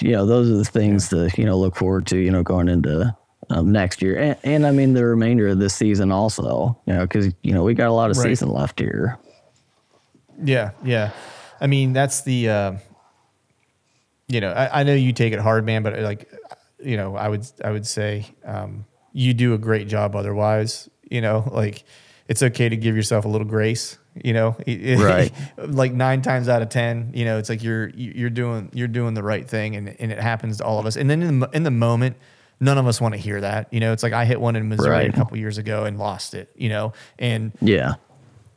you 0.00 0.12
know 0.12 0.26
those 0.26 0.48
are 0.50 0.56
the 0.56 0.64
things 0.64 1.08
to 1.08 1.28
you 1.36 1.44
know 1.44 1.58
look 1.58 1.74
forward 1.76 2.06
to 2.08 2.18
you 2.18 2.30
know 2.30 2.42
going 2.42 2.68
into 2.68 3.14
um, 3.50 3.72
next 3.72 4.00
year. 4.00 4.16
And, 4.16 4.36
and 4.44 4.66
i 4.66 4.70
mean 4.70 4.94
the 4.94 5.04
remainder 5.04 5.48
of 5.48 5.58
this 5.58 5.74
season 5.74 6.12
also 6.12 6.78
you 6.86 6.94
know 6.94 7.00
because 7.02 7.34
you 7.42 7.52
know 7.52 7.64
we 7.64 7.74
got 7.74 7.88
a 7.88 7.92
lot 7.92 8.10
of 8.10 8.16
Right. 8.16 8.28
season 8.28 8.48
left 8.48 8.78
here. 8.78 9.18
Yeah, 10.42 10.70
yeah. 10.84 11.10
I 11.60 11.66
mean, 11.68 11.92
that's 11.92 12.22
the, 12.22 12.48
uh, 12.48 12.72
you 14.26 14.40
know, 14.40 14.50
I, 14.52 14.80
I 14.80 14.82
know 14.82 14.94
you 14.94 15.12
take 15.12 15.32
it 15.32 15.38
hard, 15.38 15.64
man, 15.64 15.82
but 15.84 15.96
like, 16.00 16.28
you 16.82 16.96
know, 16.96 17.14
I 17.14 17.28
would, 17.28 17.46
I 17.64 17.70
would 17.70 17.86
say, 17.86 18.26
um, 18.44 18.86
you 19.12 19.34
do 19.34 19.54
a 19.54 19.58
great 19.58 19.86
job 19.86 20.16
otherwise, 20.16 20.88
you 21.08 21.20
know, 21.20 21.48
like 21.52 21.84
it's 22.32 22.42
okay 22.42 22.68
to 22.68 22.76
give 22.76 22.96
yourself 22.96 23.24
a 23.26 23.28
little 23.28 23.46
grace, 23.46 23.98
you 24.14 24.32
know, 24.32 24.56
Right. 24.66 25.30
like 25.58 25.92
nine 25.92 26.22
times 26.22 26.48
out 26.48 26.62
of 26.62 26.70
10, 26.70 27.10
you 27.14 27.24
know, 27.26 27.36
it's 27.38 27.48
like 27.50 27.62
you're, 27.62 27.88
you're 27.90 28.30
doing, 28.30 28.70
you're 28.72 28.88
doing 28.88 29.12
the 29.14 29.22
right 29.22 29.46
thing 29.46 29.76
and, 29.76 29.94
and 30.00 30.10
it 30.10 30.18
happens 30.18 30.56
to 30.58 30.64
all 30.64 30.78
of 30.78 30.86
us. 30.86 30.96
And 30.96 31.10
then 31.10 31.22
in 31.22 31.40
the, 31.40 31.48
in 31.52 31.62
the 31.62 31.70
moment, 31.70 32.16
none 32.58 32.78
of 32.78 32.86
us 32.86 33.00
want 33.00 33.12
to 33.14 33.20
hear 33.20 33.40
that, 33.42 33.68
you 33.70 33.80
know, 33.80 33.92
it's 33.92 34.02
like 34.02 34.14
I 34.14 34.24
hit 34.24 34.40
one 34.40 34.56
in 34.56 34.68
Missouri 34.68 34.90
Right. 34.90 35.10
a 35.10 35.12
couple 35.12 35.36
years 35.36 35.58
ago 35.58 35.84
and 35.84 35.98
lost 35.98 36.32
it, 36.34 36.50
you 36.56 36.68
know, 36.70 36.92
and 37.18 37.52
yeah 37.60 37.94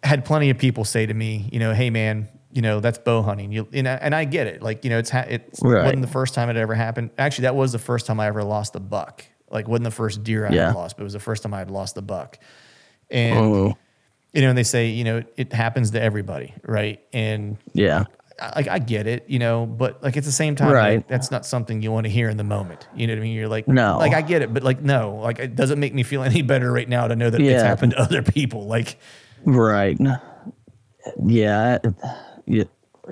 had 0.04 0.24
plenty 0.24 0.52
of 0.52 0.58
people 0.60 0.86
say 0.86 1.04
to 1.08 1.14
me, 1.14 1.50
you 1.52 1.58
know, 1.60 1.74
hey 1.74 1.90
man, 1.90 2.30
you 2.52 2.62
know 2.62 2.80
that's 2.80 3.00
bow 3.00 3.24
hunting. 3.24 3.52
You 3.52 3.68
and 3.74 3.88
I, 3.88 3.94
and 3.96 4.14
I 4.14 4.24
get 4.26 4.46
it. 4.46 4.62
Like 4.62 4.84
you 4.84 4.92
know, 4.92 5.00
it's 5.00 5.10
ha- 5.10 5.26
it 5.28 5.50
Right. 5.64 5.84
wasn't 5.84 6.04
the 6.04 6.08
first 6.08 6.36
time 6.36 6.48
it 6.52 6.56
ever 6.58 6.76
happened. 6.76 7.10
Actually, 7.18 7.44
that 7.44 7.56
was 7.56 7.72
the 7.72 7.80
first 7.80 8.06
time 8.06 8.20
I 8.20 8.28
ever 8.28 8.44
lost 8.44 8.76
a 8.76 8.80
buck. 8.80 9.26
Like 9.50 9.68
wasn't 9.68 9.86
the 9.86 9.92
first 9.92 10.24
deer 10.24 10.46
I 10.46 10.52
Yeah. 10.54 10.68
had 10.68 10.76
lost, 10.76 10.96
but 10.96 11.02
it 11.02 11.06
was 11.06 11.14
the 11.14 11.20
first 11.20 11.42
time 11.44 11.56
I 11.56 11.58
had 11.60 11.72
lost 11.72 11.98
a 11.98 12.02
buck. 12.04 12.38
And 13.10 13.40
oh 13.40 13.78
you 14.34 14.42
know, 14.42 14.50
and 14.50 14.58
they 14.58 14.64
say 14.64 14.90
you 14.90 15.04
know 15.04 15.24
it 15.38 15.54
happens 15.54 15.92
to 15.92 16.02
everybody, 16.02 16.54
right? 16.64 17.00
And 17.14 17.58
yeah 17.74 18.06
like 18.56 18.68
I 18.68 18.80
get 18.80 19.08
it, 19.08 19.24
you 19.28 19.40
know, 19.40 19.66
but 19.66 20.04
like 20.04 20.18
at 20.18 20.26
the 20.26 20.32
same 20.32 20.56
time, 20.56 20.72
Right. 20.74 20.96
like, 20.98 21.08
that's 21.08 21.32
not 21.32 21.46
something 21.46 21.82
you 21.82 21.90
want 21.92 22.06
to 22.06 22.10
hear 22.10 22.28
in 22.30 22.36
the 22.36 22.44
moment. 22.44 22.86
You 22.94 23.08
know 23.08 23.14
what 23.14 23.20
I 23.20 23.22
mean? 23.24 23.34
You're 23.34 23.48
like, 23.48 23.66
No. 23.66 23.98
like 23.98 24.14
I 24.14 24.22
get 24.22 24.42
it, 24.42 24.54
but 24.54 24.62
like 24.62 24.82
no, 24.82 25.16
like 25.24 25.40
it 25.40 25.56
doesn't 25.56 25.80
make 25.80 25.94
me 25.94 26.04
feel 26.04 26.22
any 26.24 26.42
better 26.42 26.70
right 26.72 26.88
now 26.90 27.08
to 27.08 27.16
know 27.16 27.30
that 27.30 27.40
it's 27.40 27.64
happened 27.64 27.94
to 27.94 28.00
other 28.02 28.22
people. 28.22 28.68
Like, 28.68 29.00
Right. 29.46 29.98
Yeah. 31.24 31.78
Yeah. 32.46 32.64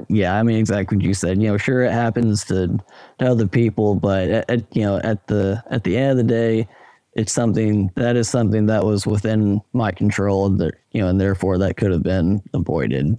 Yeah. 0.09 0.37
I 0.37 0.43
mean, 0.43 0.57
exactly 0.57 0.97
what 0.97 1.05
you 1.05 1.13
said. 1.13 1.41
You 1.41 1.49
know, 1.49 1.57
sure, 1.57 1.83
it 1.83 1.91
happens 1.91 2.43
to, 2.45 2.79
to 3.19 3.25
other 3.25 3.47
people, 3.47 3.95
but 3.95 4.29
at, 4.29 4.49
at, 4.49 4.75
you 4.75 4.81
know, 4.83 4.97
at 4.97 5.27
the 5.27 5.63
at 5.69 5.83
the 5.83 5.95
end 5.97 6.11
of 6.11 6.17
the 6.17 6.23
day, 6.23 6.67
it's 7.15 7.31
something 7.31 7.91
that 7.95 8.15
is 8.15 8.27
something 8.29 8.65
that 8.67 8.83
was 8.83 9.05
within 9.05 9.61
my 9.73 9.91
control. 9.91 10.49
That 10.49 10.75
you 10.91 11.01
know, 11.01 11.07
and 11.09 11.19
therefore 11.21 11.57
that 11.59 11.77
could 11.77 11.91
have 11.91 12.03
been 12.03 12.41
avoided. 12.53 13.17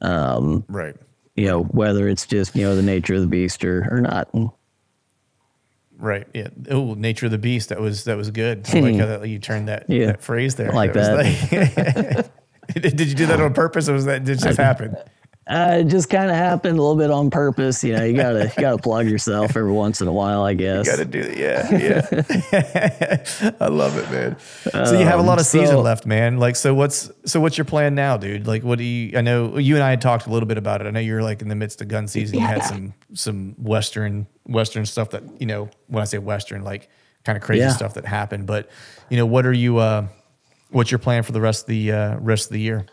Um, 0.00 0.64
right. 0.68 0.94
You 1.36 1.46
know, 1.46 1.62
whether 1.64 2.08
it's 2.08 2.26
just 2.26 2.54
you 2.54 2.62
know 2.62 2.76
the 2.76 2.82
nature 2.82 3.14
of 3.14 3.20
the 3.22 3.26
beast 3.26 3.64
or 3.64 3.86
or 3.90 4.00
not. 4.00 4.28
Right. 5.96 6.26
Yeah. 6.34 6.48
Oh, 6.70 6.94
nature 6.94 7.26
of 7.26 7.32
the 7.32 7.38
beast. 7.38 7.68
That 7.70 7.80
was 7.80 8.04
that 8.04 8.16
was 8.16 8.30
good. 8.30 8.66
I 8.72 8.80
like 8.80 8.96
how 8.96 9.06
that, 9.18 9.28
you 9.28 9.38
turned 9.38 9.68
that, 9.68 9.88
Yeah. 9.88 10.06
that 10.06 10.22
phrase 10.22 10.56
there. 10.56 10.72
I 10.72 10.74
like 10.74 10.94
was 10.94 11.08
like- 11.08 12.30
did, 12.74 12.96
did 12.96 13.08
you 13.08 13.14
do 13.14 13.26
that 13.26 13.40
on 13.40 13.54
purpose, 13.54 13.88
or 13.88 13.92
was 13.94 14.04
that 14.06 14.24
did 14.24 14.38
it 14.38 14.42
just 14.42 14.58
happen? 14.58 14.96
Uh, 15.46 15.78
it 15.80 15.84
just 15.88 16.08
kind 16.08 16.30
of 16.30 16.36
happened 16.36 16.78
a 16.78 16.80
little 16.82 16.96
bit 16.96 17.10
on 17.10 17.28
purpose. 17.28 17.84
You 17.84 17.94
know, 17.96 18.02
you 18.04 18.16
gotta 18.16 18.44
you 18.44 18.62
gotta 18.62 18.78
plug 18.82 19.06
yourself 19.06 19.56
every 19.56 19.72
once 19.72 20.00
in 20.00 20.08
a 20.08 20.12
while, 20.12 20.42
I 20.42 20.54
guess. 20.54 20.86
You 20.86 20.92
Got 20.92 20.98
to 21.00 21.04
do 21.04 21.20
it. 21.20 21.36
Yeah, 21.36 21.76
yeah. 21.76 23.52
I 23.60 23.68
love 23.68 23.96
it, 23.98 24.10
man. 24.10 24.36
So 24.86 24.98
you 24.98 25.04
have 25.04 25.18
a 25.20 25.22
lot 25.22 25.38
of 25.38 25.44
season 25.46 25.76
so- 25.76 25.80
left, 25.82 26.06
man. 26.06 26.38
Like, 26.38 26.56
so 26.56 26.72
what's 26.74 27.10
so 27.26 27.40
what's 27.40 27.58
your 27.58 27.66
plan 27.66 27.94
now, 27.94 28.16
dude? 28.16 28.46
Like, 28.46 28.62
what 28.64 28.78
do 28.78 28.84
you? 28.84 29.18
I 29.18 29.20
know 29.20 29.58
you 29.58 29.74
and 29.74 29.84
I 29.84 29.90
had 29.90 30.00
talked 30.00 30.26
a 30.26 30.30
little 30.30 30.46
bit 30.48 30.56
about 30.58 30.80
it. 30.80 30.86
I 30.86 30.90
know 30.90 31.00
you're 31.00 31.22
like 31.22 31.42
in 31.42 31.48
the 31.48 31.54
midst 31.54 31.82
of 31.82 31.88
gun 31.88 32.08
season. 32.08 32.38
You 32.38 32.46
had 32.46 32.62
some 32.64 32.94
some 33.12 33.54
western 33.58 34.26
western 34.46 34.86
stuff 34.86 35.10
that 35.10 35.22
you 35.40 35.46
know. 35.46 35.68
When 35.88 36.00
I 36.00 36.06
say 36.06 36.18
western, 36.18 36.62
like 36.64 36.88
kind 37.24 37.36
of 37.36 37.42
crazy 37.44 37.60
Yeah. 37.64 37.72
stuff 37.72 37.94
that 37.94 38.06
happened. 38.06 38.46
But 38.46 38.70
you 39.10 39.16
know, 39.18 39.26
what 39.26 39.44
are 39.46 39.52
you? 39.52 39.76
uh 39.78 40.06
What's 40.70 40.90
your 40.90 40.98
plan 40.98 41.22
for 41.22 41.30
the 41.32 41.40
rest 41.40 41.64
of 41.64 41.66
the 41.68 41.92
uh, 41.92 42.16
rest 42.18 42.46
of 42.46 42.52
the 42.54 42.60
year? 42.60 42.86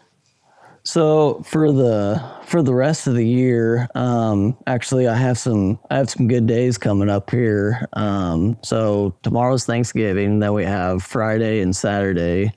So 0.83 1.43
for 1.45 1.71
the 1.71 2.21
for 2.45 2.63
the 2.63 2.73
rest 2.73 3.07
of 3.07 3.13
the 3.15 3.25
year, 3.25 3.87
um, 3.95 4.57
actually, 4.67 5.07
I 5.07 5.15
have 5.15 5.37
some 5.37 5.79
I 5.89 5.97
have 5.97 6.09
some 6.09 6.27
good 6.27 6.47
days 6.47 6.77
coming 6.77 7.09
up 7.09 7.29
here. 7.29 7.87
Um, 7.93 8.57
so 8.63 9.15
tomorrow's 9.23 9.65
Thanksgiving. 9.65 10.39
Then 10.39 10.53
we 10.53 10.63
have 10.65 11.03
Friday 11.03 11.61
and 11.61 11.75
Saturday, 11.75 12.51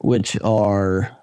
which 0.00 0.36
are 0.42 1.16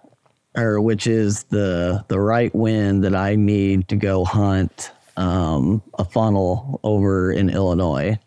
or 0.58 0.82
which 0.82 1.08
is 1.08 1.44
the 1.46 2.04
the 2.10 2.20
right 2.20 2.54
wind 2.54 3.04
that 3.06 3.16
I 3.16 3.36
need 3.36 3.88
to 3.88 3.96
go 3.96 4.26
hunt 4.26 4.92
um, 5.18 5.82
a 5.98 6.04
funnel 6.04 6.80
over 6.84 7.32
in 7.32 7.50
Illinois, 7.50 8.20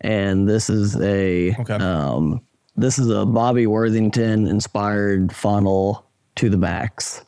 and 0.00 0.48
this 0.48 0.70
is 0.70 0.96
a 1.00 1.54
Okay. 1.58 1.74
um, 1.74 2.40
this 2.76 2.98
is 2.98 3.08
a 3.10 3.26
Bobby 3.26 3.66
Worthington 3.66 4.46
inspired 4.46 5.34
funnel 5.34 6.06
to 6.36 6.48
the 6.48 6.56
max. 6.56 7.22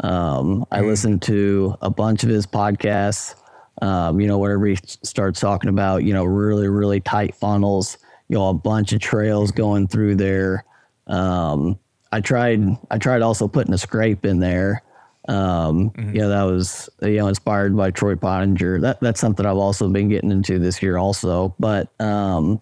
Um, 0.00 0.66
I 0.70 0.80
listened 0.80 1.22
to 1.22 1.76
a 1.80 1.90
bunch 1.90 2.24
of 2.24 2.28
his 2.28 2.46
podcasts. 2.46 3.34
Um, 3.82 4.20
you 4.20 4.26
know, 4.26 4.38
whenever 4.38 4.66
he 4.66 4.78
starts 4.84 5.40
talking 5.40 5.70
about, 5.70 6.04
you 6.04 6.12
know, 6.14 6.24
really, 6.24 6.68
really 6.68 7.00
tight 7.00 7.34
funnels, 7.34 7.98
you 8.28 8.36
know, 8.36 8.48
a 8.48 8.54
bunch 8.54 8.92
of 8.92 9.00
trails 9.00 9.50
going 9.50 9.88
through 9.88 10.16
there. 10.16 10.64
Um, 11.06 11.78
I 12.12 12.20
tried, 12.20 12.60
I 12.90 12.98
tried 12.98 13.22
also 13.22 13.48
putting 13.48 13.74
a 13.74 13.78
scrape 13.78 14.24
in 14.24 14.38
there. 14.38 14.82
Um, 15.26 15.92
you 15.96 16.20
know, 16.20 16.28
that 16.28 16.42
was, 16.42 16.88
you 17.02 17.16
know, 17.16 17.28
inspired 17.28 17.76
by 17.76 17.90
Troy 17.90 18.14
Pottinger. 18.14 18.80
That, 18.80 19.00
that's 19.00 19.20
something 19.20 19.44
I've 19.44 19.56
also 19.56 19.88
been 19.88 20.08
getting 20.08 20.30
into 20.30 20.58
this 20.58 20.82
year 20.82 20.98
also. 20.98 21.54
But, 21.58 21.88
um, 22.00 22.60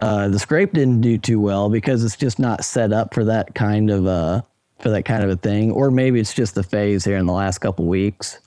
uh, 0.00 0.28
the 0.28 0.38
scrape 0.38 0.72
didn't 0.72 1.02
do 1.02 1.18
too 1.18 1.40
well 1.40 1.68
because 1.68 2.02
it's 2.04 2.16
just 2.16 2.38
not 2.38 2.64
set 2.64 2.92
up 2.92 3.12
for 3.12 3.24
that 3.24 3.54
kind 3.54 3.90
of 3.90 4.06
uh 4.06 4.40
for 4.80 4.90
that 4.90 5.04
kind 5.04 5.22
of 5.22 5.30
a 5.30 5.36
thing, 5.36 5.70
or 5.72 5.90
maybe 5.90 6.20
it's 6.20 6.34
just 6.34 6.54
the 6.54 6.62
phase 6.62 7.04
here 7.04 7.16
in 7.18 7.26
the 7.26 7.32
last 7.32 7.58
couple 7.58 7.86
weeks. 7.86 8.38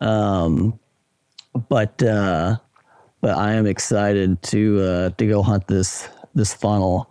Um, 0.00 0.78
but 1.68 2.02
uh, 2.02 2.56
but 3.20 3.36
I 3.36 3.52
am 3.54 3.66
excited 3.66 4.40
to 4.44 4.80
uh, 4.80 5.10
to 5.10 5.26
go 5.26 5.42
hunt 5.42 5.66
this 5.66 6.08
this 6.34 6.52
funnel. 6.54 7.08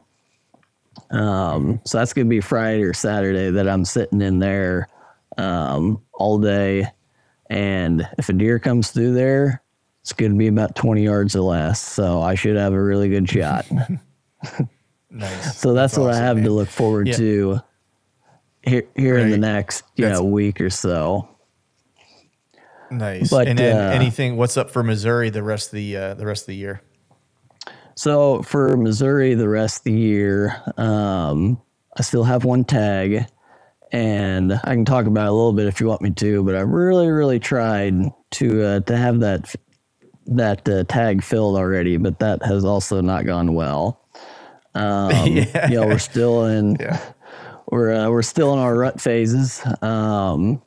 Um, 1.12 1.80
so 1.86 1.98
that's 1.98 2.14
gonna 2.14 2.30
be 2.30 2.42
Friday 2.42 2.84
or 2.84 2.94
Saturday 2.94 3.50
that 3.52 3.68
I'm 3.68 3.86
sitting 3.86 4.22
in 4.22 4.40
there 4.40 4.88
um, 5.38 6.02
all 6.14 6.38
day, 6.40 6.88
and 7.50 8.08
if 8.18 8.30
a 8.30 8.34
deer 8.34 8.60
comes 8.60 8.92
through 8.92 9.14
there, 9.14 9.62
it's 10.02 10.14
gonna 10.14 10.36
be 10.36 10.48
about 10.48 10.76
20 10.76 11.04
yards 11.04 11.36
or 11.36 11.42
less. 11.42 11.82
So 11.82 12.22
I 12.22 12.36
should 12.36 12.56
have 12.58 12.74
a 12.74 12.82
really 12.82 13.10
good 13.10 13.30
shot. 13.30 13.66
Nice. 15.12 15.56
So 15.60 15.74
that's, 15.74 15.98
what 15.98 16.14
I 16.14 16.18
have 16.18 16.36
man. 16.38 16.46
to 16.46 16.52
look 16.52 16.70
forward 16.70 17.08
Yeah. 17.08 17.16
to 17.18 17.60
here 18.70 18.84
here 18.96 19.18
in 19.18 19.30
the 19.32 19.38
next 19.38 19.84
you 19.96 20.06
That's- 20.06 20.20
know 20.20 20.26
week 20.26 20.62
or 20.62 20.70
so. 20.70 21.28
Nice. 22.92 23.30
But, 23.30 23.48
and 23.48 23.60
then 23.60 23.78
uh, 23.78 23.92
anything? 23.92 24.36
What's 24.36 24.58
up 24.58 24.70
for 24.72 24.82
Missouri 24.84 25.30
the 25.30 25.44
rest 25.44 25.68
of 25.68 25.74
the 25.74 25.96
uh, 25.98 26.14
the 26.16 26.26
rest 26.26 26.44
of 26.44 26.48
the 26.48 26.56
year? 26.56 26.82
So 27.96 28.42
for 28.44 28.76
Missouri, 28.78 29.34
the 29.36 29.50
rest 29.50 29.80
of 29.80 29.84
the 29.84 29.92
year, 29.94 30.56
um, 30.78 31.62
I 31.98 32.02
still 32.02 32.24
have 32.24 32.46
one 32.46 32.64
tag, 32.64 33.26
and 33.92 34.54
I 34.54 34.74
can 34.74 34.86
talk 34.86 35.06
about 35.06 35.26
it 35.28 35.30
a 35.30 35.34
little 35.34 35.54
bit 35.54 35.68
if 35.68 35.80
you 35.80 35.88
want 35.88 36.02
me 36.02 36.10
to. 36.12 36.44
But 36.44 36.56
I 36.56 36.62
really, 36.62 37.10
really 37.10 37.40
tried 37.40 37.94
to 38.32 38.64
uh, 38.64 38.80
to 38.82 38.98
have 38.98 39.20
that 39.20 39.54
that 40.26 40.68
uh, 40.68 40.84
tag 40.86 41.24
filled 41.24 41.58
already, 41.58 41.98
but 41.98 42.18
that 42.20 42.42
has 42.44 42.66
also 42.66 43.02
not 43.02 43.26
gone 43.26 43.54
well. 43.54 43.98
Um, 44.76 45.26
Yeah. 45.26 45.68
You 45.70 45.80
know, 45.82 45.88
we're 45.88 45.98
still 45.98 46.46
in 46.46 46.78
Yeah. 46.80 47.02
We're 47.70 47.94
uh, 47.94 48.10
we're 48.10 48.22
still 48.22 48.54
in 48.54 48.60
our 48.60 48.76
rut 48.76 49.00
phases. 49.00 49.62
Um, 49.82 50.62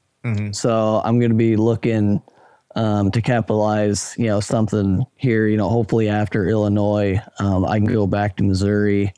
So 0.53 1.03
I'm 1.05 1.19
going 1.19 1.31
to 1.33 1.37
be 1.37 1.57
looking 1.57 2.23
um, 2.77 3.11
to 3.11 3.21
capitalize, 3.21 4.15
you 4.17 4.27
know, 4.27 4.41
something 4.41 5.05
here. 5.17 5.47
You 5.49 5.57
know, 5.57 5.69
hopefully 5.69 6.09
after 6.09 6.49
Illinois, 6.49 7.21
um, 7.39 7.65
I 7.65 7.79
can 7.79 7.87
go 7.87 8.07
back 8.07 8.37
to 8.37 8.45
Missouri 8.45 9.13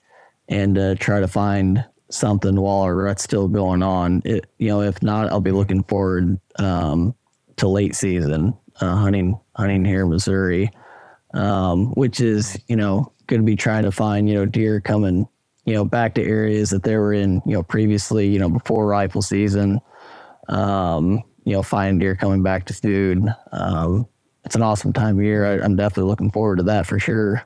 and 0.49 0.79
uh, 0.79 0.95
try 0.97 1.21
to 1.21 1.29
find 1.29 1.85
something 2.11 2.61
while 2.61 2.81
our 2.81 2.95
rut's 2.95 3.23
still 3.23 3.49
going 3.49 3.83
on. 3.83 4.23
It, 4.25 4.47
you 4.59 4.69
know, 4.69 4.81
if 4.81 5.03
not, 5.03 5.31
I'll 5.31 5.41
be 5.41 5.53
looking 5.53 5.83
forward 5.85 6.39
um, 6.59 7.15
to 7.57 7.69
late 7.69 7.95
season 7.95 8.55
uh, 8.81 8.97
hunting 8.97 9.39
hunting 9.57 9.85
here 9.85 10.03
in 10.03 10.11
Missouri, 10.11 10.71
um, 11.35 11.93
which 11.93 12.21
is 12.21 12.59
you 12.69 12.77
know 12.77 13.13
going 13.27 13.41
to 13.41 13.47
be 13.47 13.57
trying 13.57 13.85
to 13.85 13.93
find 13.93 14.29
you 14.29 14.35
know 14.35 14.47
deer 14.47 14.81
coming 14.81 15.29
you 15.65 15.75
know 15.75 15.85
back 15.85 16.15
to 16.15 16.23
areas 16.23 16.71
that 16.71 16.83
they 16.83 16.97
were 16.97 17.13
in 17.13 17.43
you 17.47 17.53
know 17.55 17.63
previously 17.63 18.27
you 18.29 18.39
know 18.39 18.49
before 18.49 18.87
rifle 18.87 19.23
season. 19.23 19.81
Um, 20.49 21.23
you 21.45 21.53
know, 21.53 21.63
find 21.63 22.01
deer 22.01 22.17
coming 22.17 22.43
back 22.43 22.67
to 22.67 22.75
food. 22.75 23.23
Um, 23.53 24.07
it's 24.45 24.55
an 24.55 24.63
awesome 24.63 24.93
time 24.93 25.19
of 25.19 25.25
year. 25.25 25.47
I, 25.47 25.65
I'm 25.65 25.77
definitely 25.77 26.09
looking 26.09 26.31
forward 26.31 26.57
to 26.57 26.65
that 26.65 26.87
for 26.87 26.99
sure. 26.99 27.43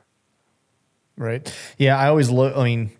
Right. 1.17 1.53
Yeah, 1.77 1.97
I 1.97 2.07
always 2.07 2.29
look. 2.29 2.55
I 2.55 2.63
mean, 2.63 2.91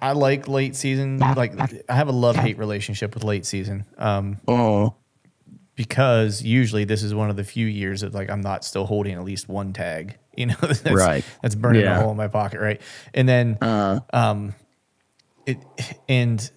I 0.00 0.12
like 0.12 0.48
late 0.48 0.76
season. 0.76 1.18
Like, 1.18 1.58
I 1.90 1.94
have 1.94 2.08
a 2.08 2.12
love 2.12 2.36
hate 2.36 2.56
relationship 2.58 3.14
with 3.14 3.24
late 3.24 3.44
season. 3.44 3.84
Um, 3.98 4.40
Oh, 4.48 4.94
because 5.74 6.42
usually 6.42 6.84
this 6.84 7.02
is 7.02 7.14
one 7.14 7.28
of 7.28 7.36
the 7.36 7.44
few 7.44 7.66
years 7.66 8.00
that 8.00 8.14
like 8.14 8.30
I'm 8.30 8.40
not 8.40 8.64
still 8.64 8.86
holding 8.86 9.14
at 9.14 9.24
least 9.24 9.48
one 9.48 9.72
tag. 9.72 10.16
You 10.40 10.46
know, 10.46 10.54
that's, 10.60 10.82
Right. 10.84 11.24
That's 11.42 11.54
burning 11.54 11.82
Yeah. 11.82 11.98
a 11.98 12.02
hole 12.02 12.10
in 12.10 12.16
my 12.16 12.28
pocket, 12.28 12.60
right? 12.60 12.80
And 13.14 13.28
then, 13.28 13.58
Uh. 13.60 14.00
um, 14.12 14.54
it 15.46 15.58
and 16.08 16.50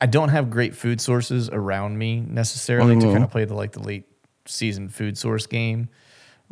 I 0.00 0.06
don't 0.06 0.28
have 0.30 0.50
great 0.50 0.74
food 0.74 1.00
sources 1.00 1.48
around 1.50 1.98
me 1.98 2.20
necessarily 2.20 2.94
Mm-hmm. 2.96 3.06
to 3.08 3.12
kind 3.12 3.24
of 3.24 3.30
play 3.30 3.44
the 3.44 3.54
like 3.54 3.72
the 3.72 3.82
late 3.82 4.06
season 4.46 4.88
food 4.88 5.18
source 5.18 5.46
game. 5.46 5.88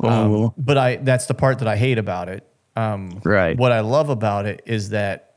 Oh. 0.03 0.45
Um, 0.47 0.53
but 0.57 0.77
I 0.77 0.97
that's 0.97 1.25
the 1.27 1.33
part 1.33 1.59
that 1.59 1.67
I 1.67 1.77
hate 1.77 1.97
about 1.97 2.27
it. 2.29 2.45
Um, 2.75 3.21
Right. 3.23 3.57
What 3.57 3.71
I 3.71 3.79
love 3.79 4.09
about 4.09 4.45
it 4.45 4.61
is 4.65 4.89
that 4.89 5.35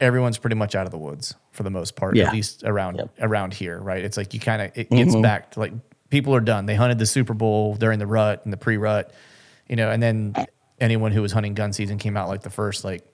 everyone's 0.00 0.38
pretty 0.38 0.56
much 0.56 0.74
out 0.74 0.84
of 0.86 0.90
the 0.92 0.98
woods 0.98 1.34
for 1.52 1.62
the 1.62 1.70
most 1.70 1.96
part, 1.96 2.16
Yeah. 2.16 2.26
at 2.28 2.32
least 2.32 2.62
around 2.64 2.96
Yep. 2.96 3.10
around 3.20 3.54
here, 3.54 3.80
right? 3.80 4.02
It's 4.04 4.16
like 4.16 4.34
you 4.34 4.40
kind 4.40 4.62
of 4.62 4.70
it 4.74 4.90
gets 4.90 5.14
back 5.16 5.52
to 5.52 5.60
like 5.60 5.72
people 6.10 6.34
are 6.34 6.40
done. 6.40 6.66
They 6.66 6.74
hunted 6.74 6.98
the 6.98 7.06
Super 7.06 7.32
Bowl 7.34 7.74
during 7.74 7.98
the 7.98 8.06
rut 8.06 8.42
and 8.44 8.52
the 8.52 8.56
pre-rut, 8.58 9.12
you 9.72 9.76
know, 9.76 9.90
and 9.90 10.02
then 10.02 10.34
anyone 10.80 11.12
who 11.12 11.22
was 11.22 11.32
hunting 11.32 11.54
gun 11.54 11.72
season 11.72 11.96
came 11.96 12.14
out 12.14 12.28
like 12.28 12.42
the 12.42 12.50
first 12.50 12.84
like 12.84 13.06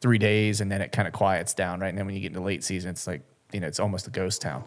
three 0.00 0.16
days, 0.16 0.62
and 0.62 0.72
then 0.72 0.80
it 0.80 0.92
kind 0.92 1.06
of 1.06 1.12
quiets 1.12 1.52
down, 1.52 1.78
right? 1.78 1.90
And 1.90 1.98
then 1.98 2.06
when 2.06 2.14
you 2.14 2.22
get 2.22 2.28
into 2.28 2.40
late 2.40 2.64
season, 2.64 2.88
it's 2.88 3.06
like 3.06 3.20
you 3.52 3.60
know 3.60 3.66
it's 3.66 3.78
almost 3.78 4.06
a 4.06 4.10
ghost 4.10 4.40
town. 4.40 4.64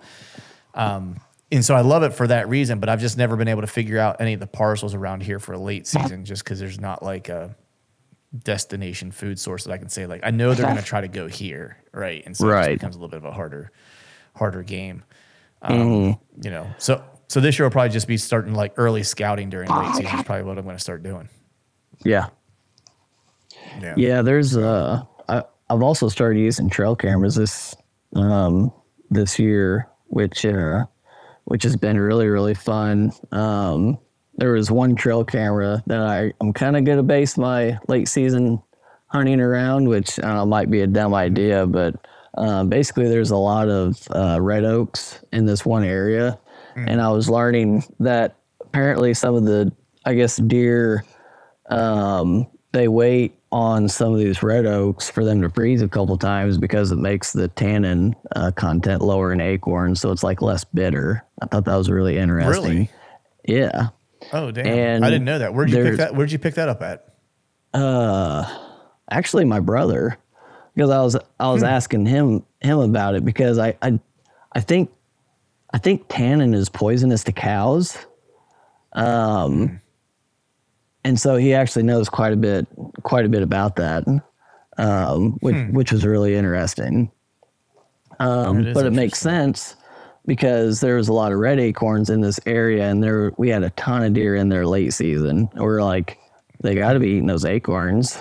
Um, 0.76 1.20
and 1.52 1.66
so 1.66 1.74
I 1.74 1.82
love 1.82 2.04
it 2.04 2.14
for 2.14 2.28
that 2.28 2.48
reason, 2.48 2.80
but 2.80 2.88
I've 2.88 3.02
just 3.02 3.18
never 3.18 3.36
been 3.36 3.48
able 3.48 3.62
to 3.62 3.68
figure 3.68 3.98
out 3.98 4.22
any 4.22 4.36
of 4.36 4.40
the 4.40 4.46
parcels 4.46 4.94
around 4.94 5.24
here 5.24 5.40
for 5.40 5.54
a 5.54 5.58
late 5.58 5.88
season, 5.88 6.24
just 6.24 6.44
because 6.44 6.60
there's 6.60 6.80
not 6.80 7.02
like 7.02 7.30
a 7.30 7.56
destination 8.44 9.12
food 9.12 9.40
source 9.40 9.64
that 9.64 9.72
I 9.72 9.80
can 9.80 9.90
say 9.90 10.06
like 10.06 10.22
I 10.24 10.30
know 10.30 10.54
they're 10.54 10.68
going 10.68 10.78
to 10.78 10.84
try 10.84 11.02
to 11.02 11.08
go 11.08 11.28
here, 11.28 11.78
right? 11.92 12.22
And 12.28 12.38
so 12.38 12.46
it 12.46 12.50
just 12.50 12.56
becomes 12.76 12.96
a 12.96 13.00
little 13.00 13.10
bit 13.10 13.18
of 13.18 13.26
a 13.26 13.32
harder, 13.32 13.72
harder 14.36 14.62
game. 14.62 15.02
Um, 15.64 15.74
You 16.44 16.52
know, 16.52 16.68
so 16.78 17.04
so 17.28 17.40
this 17.40 17.58
year 17.58 17.66
will 17.66 17.72
probably 17.72 17.90
just 17.90 18.08
be 18.08 18.18
starting 18.18 18.54
like 18.54 18.74
early 18.78 19.02
scouting 19.02 19.50
during 19.50 19.68
late 19.70 19.96
season 19.96 20.20
is 20.20 20.24
probably 20.26 20.44
what 20.44 20.60
I'm 20.60 20.64
going 20.64 20.76
to 20.78 20.82
start 20.82 21.02
doing. 21.02 21.28
Yeah. 22.04 22.28
Yeah. 23.82 23.94
Yeah, 23.98 24.22
there's 24.22 24.58
uh 24.58 25.04
I, 25.28 25.44
I've 25.70 25.82
also 25.82 26.10
started 26.10 26.40
using 26.40 26.70
trail 26.70 26.96
cameras 26.96 27.36
this 27.36 27.76
um 28.16 28.72
this 29.10 29.40
year, 29.40 29.88
which 30.08 30.46
uh 30.46 30.86
which 31.46 31.64
has 31.64 31.76
been 31.76 32.00
really, 32.00 32.28
really 32.28 32.54
fun. 32.54 33.12
Um 33.32 33.98
there 34.38 34.54
was 34.54 34.72
one 34.72 34.96
trail 34.96 35.26
camera 35.26 35.84
that 35.88 36.00
I, 36.00 36.34
I'm 36.40 36.54
kinda 36.54 36.82
gonna 36.82 37.04
base 37.04 37.38
my 37.38 37.78
late 37.88 38.08
season 38.08 38.62
hunting 39.08 39.42
around, 39.42 39.88
which 39.88 40.20
uh, 40.20 40.46
might 40.46 40.70
be 40.70 40.82
a 40.82 40.88
dumb 40.88 41.14
idea, 41.14 41.66
but 41.66 41.96
um, 42.38 42.70
basically 42.70 43.08
there's 43.08 43.32
a 43.32 43.38
lot 43.38 43.68
of 43.68 44.08
uh, 44.12 44.40
red 44.40 44.64
oaks 44.64 45.24
in 45.34 45.46
this 45.46 45.66
one 45.66 45.84
area. 45.84 46.40
And 46.76 47.02
I 47.02 47.10
was 47.10 47.30
learning 47.30 47.84
that 48.00 48.38
apparently 48.62 49.14
some 49.14 49.36
of 49.36 49.44
the 49.44 49.72
I 50.06 50.14
guess 50.14 50.38
deer 50.38 51.04
um, 51.70 52.48
they 52.72 52.88
wait 52.88 53.36
on 53.52 53.90
some 53.90 54.14
of 54.14 54.20
these 54.20 54.44
red 54.44 54.66
oaks 54.66 55.10
for 55.10 55.26
them 55.26 55.41
to 55.41 55.50
freeze 55.50 55.82
a 55.82 55.88
couple 55.88 56.18
times 56.18 56.58
because 56.58 56.91
it 56.91 56.98
makes 56.98 57.34
the 57.34 57.48
tannin 57.48 58.16
uh, 58.36 58.52
content 58.52 59.02
lower 59.02 59.34
in 59.34 59.41
acorns, 59.41 60.00
so 60.00 60.12
it's 60.12 60.24
like 60.24 60.41
less 60.41 60.64
bitter. 60.64 61.26
I 61.41 61.48
thought 61.48 61.66
that 61.66 61.76
was 61.76 61.90
really 61.90 62.18
interesting. 62.18 62.64
Really? 62.64 62.91
Yeah. 63.48 63.88
Oh 64.34 64.52
damn! 64.52 64.68
And 64.68 65.06
I 65.06 65.10
didn't 65.10 65.26
know 65.26 65.40
that. 65.40 65.54
Where'd 65.54 65.72
you 65.72 65.84
pick 65.84 65.98
that? 65.98 66.16
Where'd 66.16 66.32
you 66.32 66.40
pick 66.40 66.56
that 66.56 66.70
up 66.70 66.82
at? 66.82 67.06
Uh, 67.74 68.44
actually 69.10 69.46
my 69.46 69.60
brother 69.60 70.18
because 70.76 70.90
I 70.90 71.02
was 71.02 71.18
I 71.40 71.52
was 71.52 71.64
asking 71.64 72.06
him 72.06 72.46
him 72.62 72.80
about 72.80 73.16
it 73.16 73.26
because 73.26 73.58
I 73.58 73.76
I 73.82 74.00
I 74.54 74.62
think 74.62 74.91
I 75.74 75.78
think 75.78 76.06
tannin 76.08 76.54
is 76.54 76.70
poisonous 76.70 77.24
to 77.26 77.32
cows. 77.32 77.98
Um 78.94 79.82
and 81.04 81.20
so 81.20 81.36
he 81.38 81.54
actually 81.54 81.84
knows 81.84 82.10
quite 82.10 82.34
a 82.34 82.38
bit 82.38 82.68
quite 83.04 83.26
a 83.26 83.30
bit 83.30 83.42
about 83.42 83.76
that. 83.78 84.04
Um 84.78 85.34
which 85.42 85.56
which 85.72 85.92
was 85.92 86.06
really 86.06 86.36
interesting. 86.36 87.12
Um 88.20 88.74
but 88.74 88.86
it 88.86 88.94
makes 88.94 89.20
sense 89.20 89.76
because 90.26 90.80
there 90.82 90.96
was 90.96 91.08
a 91.08 91.14
lot 91.14 91.32
of 91.32 91.40
red 91.40 91.60
acorns 91.60 92.10
in 92.10 92.22
this 92.22 92.40
area 92.46 92.90
and 92.90 93.04
there 93.04 93.32
we 93.38 93.50
had 93.50 93.64
a 93.64 93.70
ton 93.72 94.04
of 94.04 94.14
deer 94.14 94.36
in 94.36 94.50
there 94.50 94.66
late 94.68 94.94
season. 94.94 95.50
We're 95.56 95.82
like 95.84 96.18
they 96.62 96.76
got 96.76 96.94
to 96.94 97.00
be 97.00 97.08
eating 97.10 97.28
those 97.28 97.46
acorns 97.46 98.18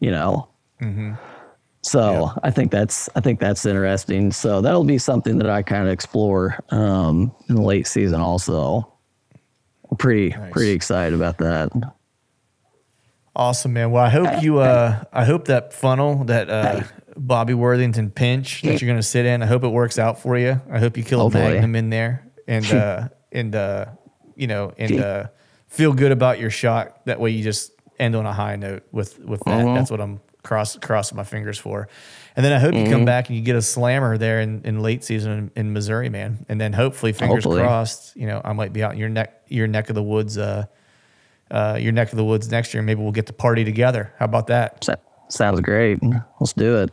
you 0.00 0.10
know. 0.10 0.48
So 1.82 2.32
I 2.42 2.50
think 2.50 2.70
that's 2.72 3.08
I 3.14 3.20
think 3.20 3.38
that's 3.40 3.64
interesting. 3.64 4.32
So 4.32 4.60
that'll 4.60 4.84
be 4.84 4.98
something 4.98 5.38
that 5.38 5.48
I 5.48 5.62
kind 5.62 5.86
of 5.86 5.92
explore 5.92 6.58
um, 6.70 7.32
in 7.48 7.54
the 7.54 7.62
late 7.62 7.86
season. 7.86 8.20
Also, 8.20 8.92
I'm 9.90 9.96
pretty 9.96 10.34
pretty 10.50 10.72
excited 10.72 11.14
about 11.14 11.38
that. 11.38 11.70
Awesome, 13.38 13.72
man. 13.72 13.92
Well, 13.92 14.04
I 14.04 14.08
hope 14.08 14.42
you. 14.42 14.58
Uh, 14.58 15.04
I 15.12 15.24
hope 15.24 15.44
that 15.46 15.72
funnel, 15.72 16.24
that 16.24 16.50
uh, 16.50 16.82
Bobby 17.16 17.54
Worthington 17.54 18.10
pinch 18.10 18.62
that 18.62 18.80
you're 18.80 18.88
going 18.88 18.98
to 18.98 19.02
sit 19.06 19.26
in. 19.26 19.44
I 19.44 19.46
hope 19.46 19.62
it 19.62 19.68
works 19.68 19.96
out 19.96 20.20
for 20.20 20.36
you. 20.36 20.60
I 20.68 20.80
hope 20.80 20.96
you 20.96 21.04
kill 21.04 21.24
a 21.24 21.30
magnum 21.30 21.76
in 21.76 21.88
there, 21.88 22.28
and 22.48 22.66
uh, 22.72 23.08
and 23.30 23.54
uh, 23.54 23.86
you 24.34 24.48
know, 24.48 24.72
and 24.76 25.00
uh, 25.00 25.26
feel 25.68 25.92
good 25.92 26.10
about 26.10 26.40
your 26.40 26.50
shot. 26.50 27.06
That 27.06 27.20
way, 27.20 27.30
you 27.30 27.44
just 27.44 27.70
end 28.00 28.16
on 28.16 28.26
a 28.26 28.32
high 28.32 28.56
note 28.56 28.82
with 28.90 29.20
with 29.20 29.40
that. 29.46 29.64
Uh-huh. 29.64 29.74
That's 29.74 29.90
what 29.92 30.00
I'm 30.00 30.20
cross 30.42 30.76
crossing 30.76 31.16
my 31.16 31.24
fingers 31.24 31.58
for. 31.58 31.88
And 32.34 32.44
then 32.44 32.52
I 32.52 32.58
hope 32.58 32.74
you 32.74 32.80
Mm-hmm. 32.82 32.92
come 32.92 33.04
back 33.04 33.28
and 33.28 33.36
you 33.36 33.42
get 33.44 33.56
a 33.56 33.62
slammer 33.62 34.16
there 34.18 34.40
in, 34.40 34.62
in 34.64 34.80
late 34.80 35.02
season 35.04 35.32
in, 35.32 35.50
in 35.56 35.72
Missouri, 35.72 36.08
man. 36.08 36.46
And 36.48 36.60
then 36.60 36.72
hopefully, 36.72 37.12
fingers 37.12 37.44
Hopefully. 37.44 37.62
crossed, 37.62 38.16
you 38.16 38.26
know, 38.26 38.40
I 38.44 38.52
might 38.52 38.72
be 38.72 38.82
out 38.82 38.92
in 38.92 38.98
your 38.98 39.08
neck 39.08 39.42
your 39.46 39.68
neck 39.68 39.88
of 39.90 39.94
the 39.94 40.02
woods. 40.02 40.38
Uh, 40.38 40.66
uh, 41.50 41.78
your 41.80 41.92
neck 41.92 42.10
of 42.12 42.16
the 42.16 42.24
woods 42.24 42.50
next 42.50 42.74
year. 42.74 42.82
Maybe 42.82 43.00
we'll 43.02 43.12
get 43.12 43.26
to 43.26 43.32
party 43.32 43.64
together. 43.64 44.12
How 44.18 44.24
about 44.26 44.48
that? 44.48 44.84
Sa- 44.84 44.96
sounds 45.28 45.60
great. 45.60 45.98
Let's 46.40 46.52
do 46.52 46.78
it. 46.78 46.90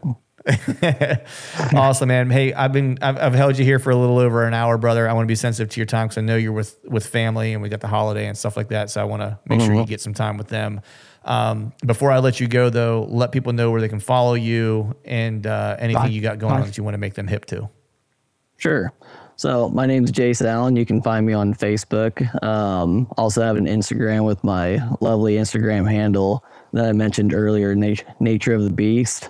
awesome, 1.73 2.07
man. 2.09 2.29
Hey, 2.29 2.53
I've 2.53 2.71
been 2.71 2.99
I've, 3.01 3.17
I've 3.17 3.33
held 3.33 3.57
you 3.57 3.65
here 3.65 3.79
for 3.79 3.89
a 3.89 3.95
little 3.95 4.19
over 4.19 4.45
an 4.45 4.53
hour, 4.53 4.77
brother. 4.77 5.09
I 5.09 5.13
want 5.13 5.25
to 5.25 5.27
be 5.27 5.35
sensitive 5.35 5.69
to 5.71 5.79
your 5.79 5.87
time 5.87 6.05
because 6.07 6.19
I 6.19 6.21
know 6.21 6.35
you're 6.35 6.51
with 6.51 6.77
with 6.83 7.05
family 7.05 7.53
and 7.53 7.63
we 7.63 7.69
got 7.69 7.81
the 7.81 7.87
holiday 7.87 8.27
and 8.27 8.37
stuff 8.37 8.55
like 8.55 8.69
that. 8.69 8.91
So 8.91 9.01
I 9.01 9.05
want 9.05 9.21
to 9.23 9.39
make 9.47 9.59
sure 9.61 9.73
you 9.73 9.85
get 9.85 10.01
some 10.01 10.13
time 10.13 10.37
with 10.37 10.47
them. 10.49 10.81
Um, 11.23 11.73
before 11.83 12.11
I 12.11 12.19
let 12.19 12.39
you 12.39 12.47
go, 12.47 12.69
though, 12.69 13.07
let 13.09 13.31
people 13.31 13.53
know 13.53 13.71
where 13.71 13.81
they 13.81 13.89
can 13.89 13.99
follow 13.99 14.35
you 14.35 14.95
and 15.03 15.47
uh, 15.47 15.75
anything 15.79 16.11
you 16.11 16.21
got 16.21 16.37
going 16.37 16.53
on 16.53 16.61
that 16.67 16.77
you 16.77 16.83
want 16.83 16.93
to 16.93 16.99
make 16.99 17.15
them 17.15 17.25
hip 17.27 17.45
to. 17.45 17.67
Sure. 18.57 18.93
So 19.37 19.69
my 19.69 19.85
name's 19.85 20.11
Jace 20.11 20.45
Allen. 20.45 20.75
You 20.75 20.85
can 20.85 21.01
find 21.01 21.25
me 21.25 21.33
on 21.33 21.53
Facebook. 21.53 22.43
Um, 22.43 23.07
also 23.17 23.41
have 23.41 23.57
an 23.57 23.65
Instagram 23.65 24.25
with 24.25 24.41
my 24.43 24.79
lovely 25.01 25.35
Instagram 25.35 25.89
handle 25.89 26.43
that 26.71 26.85
I 26.85 26.93
mentioned 26.93 27.33
earlier, 27.33 27.75
Nat- 27.75 28.21
Nature 28.21 28.53
of 28.53 28.63
the 28.63 28.69
Beast. 28.69 29.29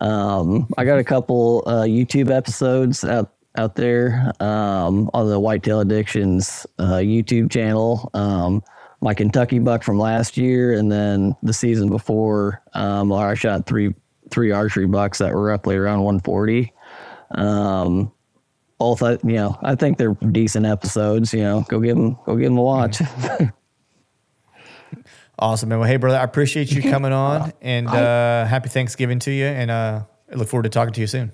Um, 0.00 0.68
I 0.78 0.84
got 0.84 0.98
a 0.98 1.04
couple 1.04 1.62
uh, 1.66 1.82
YouTube 1.82 2.30
episodes 2.30 3.04
out 3.04 3.32
out 3.58 3.76
there 3.76 4.32
um, 4.40 5.10
on 5.12 5.28
the 5.28 5.38
Whitetail 5.38 5.80
Addictions 5.80 6.66
uh, 6.78 6.94
YouTube 6.94 7.50
channel. 7.50 8.10
Um, 8.14 8.62
my 9.02 9.12
Kentucky 9.12 9.58
buck 9.58 9.82
from 9.82 9.98
last 9.98 10.38
year, 10.38 10.72
and 10.72 10.90
then 10.90 11.36
the 11.42 11.52
season 11.52 11.90
before, 11.90 12.62
um, 12.72 13.12
I 13.12 13.34
shot 13.34 13.66
three 13.66 13.94
three 14.30 14.50
archery 14.50 14.86
bucks 14.86 15.18
that 15.18 15.34
were 15.34 15.42
roughly 15.42 15.76
around 15.76 16.04
140 16.04 16.72
both 18.82 19.00
I, 19.00 19.12
you 19.22 19.34
know 19.34 19.56
i 19.62 19.76
think 19.76 19.96
they're 19.96 20.14
decent 20.14 20.66
episodes 20.66 21.32
you 21.32 21.42
know 21.42 21.64
go 21.68 21.78
give 21.78 21.96
them 21.96 22.16
go 22.26 22.34
give 22.34 22.46
them 22.50 22.58
a 22.58 22.62
watch 22.62 23.00
Awesome, 25.38 25.70
man. 25.70 25.80
Well, 25.80 25.88
hey, 25.88 25.96
brother, 25.96 26.18
I 26.18 26.22
appreciate 26.22 26.70
you 26.70 26.82
coming 26.94 27.12
on 27.12 27.52
and 27.60 27.88
uh, 27.88 28.44
happy 28.44 28.68
Thanksgiving 28.68 29.18
to 29.20 29.32
you. 29.32 29.46
And 29.46 29.72
uh, 29.72 30.04
I 30.30 30.34
look 30.36 30.46
forward 30.46 30.64
to 30.64 30.68
talking 30.68 30.92
to 30.94 31.00
you 31.00 31.08
soon. 31.08 31.32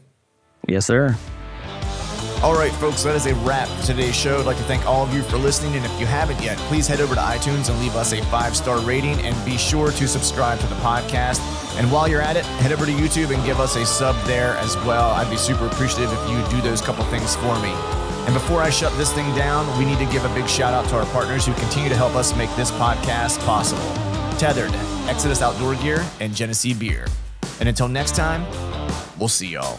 yes 0.66 0.86
sir 0.86 1.14
All 2.42 2.54
right, 2.54 2.72
folks, 2.72 3.02
that 3.02 3.14
is 3.16 3.26
a 3.26 3.34
wrap 3.44 3.68
for 3.68 3.86
today's 3.86 4.16
show. 4.16 4.38
I'd 4.38 4.46
like 4.46 4.56
to 4.56 4.62
thank 4.62 4.86
all 4.86 5.04
of 5.04 5.12
you 5.12 5.22
for 5.22 5.36
listening. 5.36 5.74
And 5.74 5.84
if 5.84 6.00
you 6.00 6.06
haven't 6.06 6.40
yet, 6.40 6.56
please 6.70 6.86
head 6.86 7.00
over 7.02 7.14
to 7.16 7.20
iTunes 7.20 7.68
and 7.68 7.78
leave 7.80 7.96
us 7.96 8.12
a 8.12 8.22
five 8.26 8.56
star 8.56 8.78
rating 8.80 9.18
and 9.26 9.34
be 9.44 9.58
sure 9.58 9.90
to 9.90 10.08
subscribe 10.08 10.58
to 10.60 10.66
the 10.68 10.76
podcast. 10.76 11.40
And 11.78 11.90
while 11.92 12.08
you're 12.08 12.20
at 12.20 12.36
it, 12.36 12.44
head 12.44 12.72
over 12.72 12.84
to 12.84 12.92
YouTube 12.92 13.32
and 13.32 13.44
give 13.46 13.60
us 13.60 13.76
a 13.76 13.86
sub 13.86 14.16
there 14.26 14.56
as 14.58 14.76
well. 14.78 15.10
I'd 15.12 15.30
be 15.30 15.36
super 15.36 15.66
appreciative 15.66 16.12
if 16.12 16.28
you 16.28 16.56
do 16.56 16.60
those 16.60 16.80
couple 16.80 17.04
things 17.04 17.36
for 17.36 17.58
me. 17.60 17.70
And 18.26 18.34
before 18.34 18.60
I 18.60 18.68
shut 18.68 18.92
this 18.98 19.12
thing 19.12 19.32
down, 19.34 19.66
we 19.78 19.84
need 19.84 19.98
to 19.98 20.12
give 20.12 20.24
a 20.24 20.34
big 20.34 20.48
shout 20.48 20.74
out 20.74 20.88
to 20.90 20.96
our 20.96 21.06
partners 21.06 21.46
who 21.46 21.54
continue 21.54 21.88
to 21.88 21.96
help 21.96 22.14
us 22.14 22.36
make 22.36 22.54
this 22.56 22.70
podcast 22.72 23.38
possible 23.46 23.80
Tethered, 24.38 24.72
Exodus 25.08 25.40
Outdoor 25.40 25.76
Gear, 25.76 26.04
and 26.20 26.34
Genesee 26.34 26.74
Beer. 26.74 27.06
And 27.60 27.68
until 27.68 27.88
next 27.88 28.14
time, 28.14 28.44
we'll 29.18 29.28
see 29.28 29.48
y'all. 29.48 29.78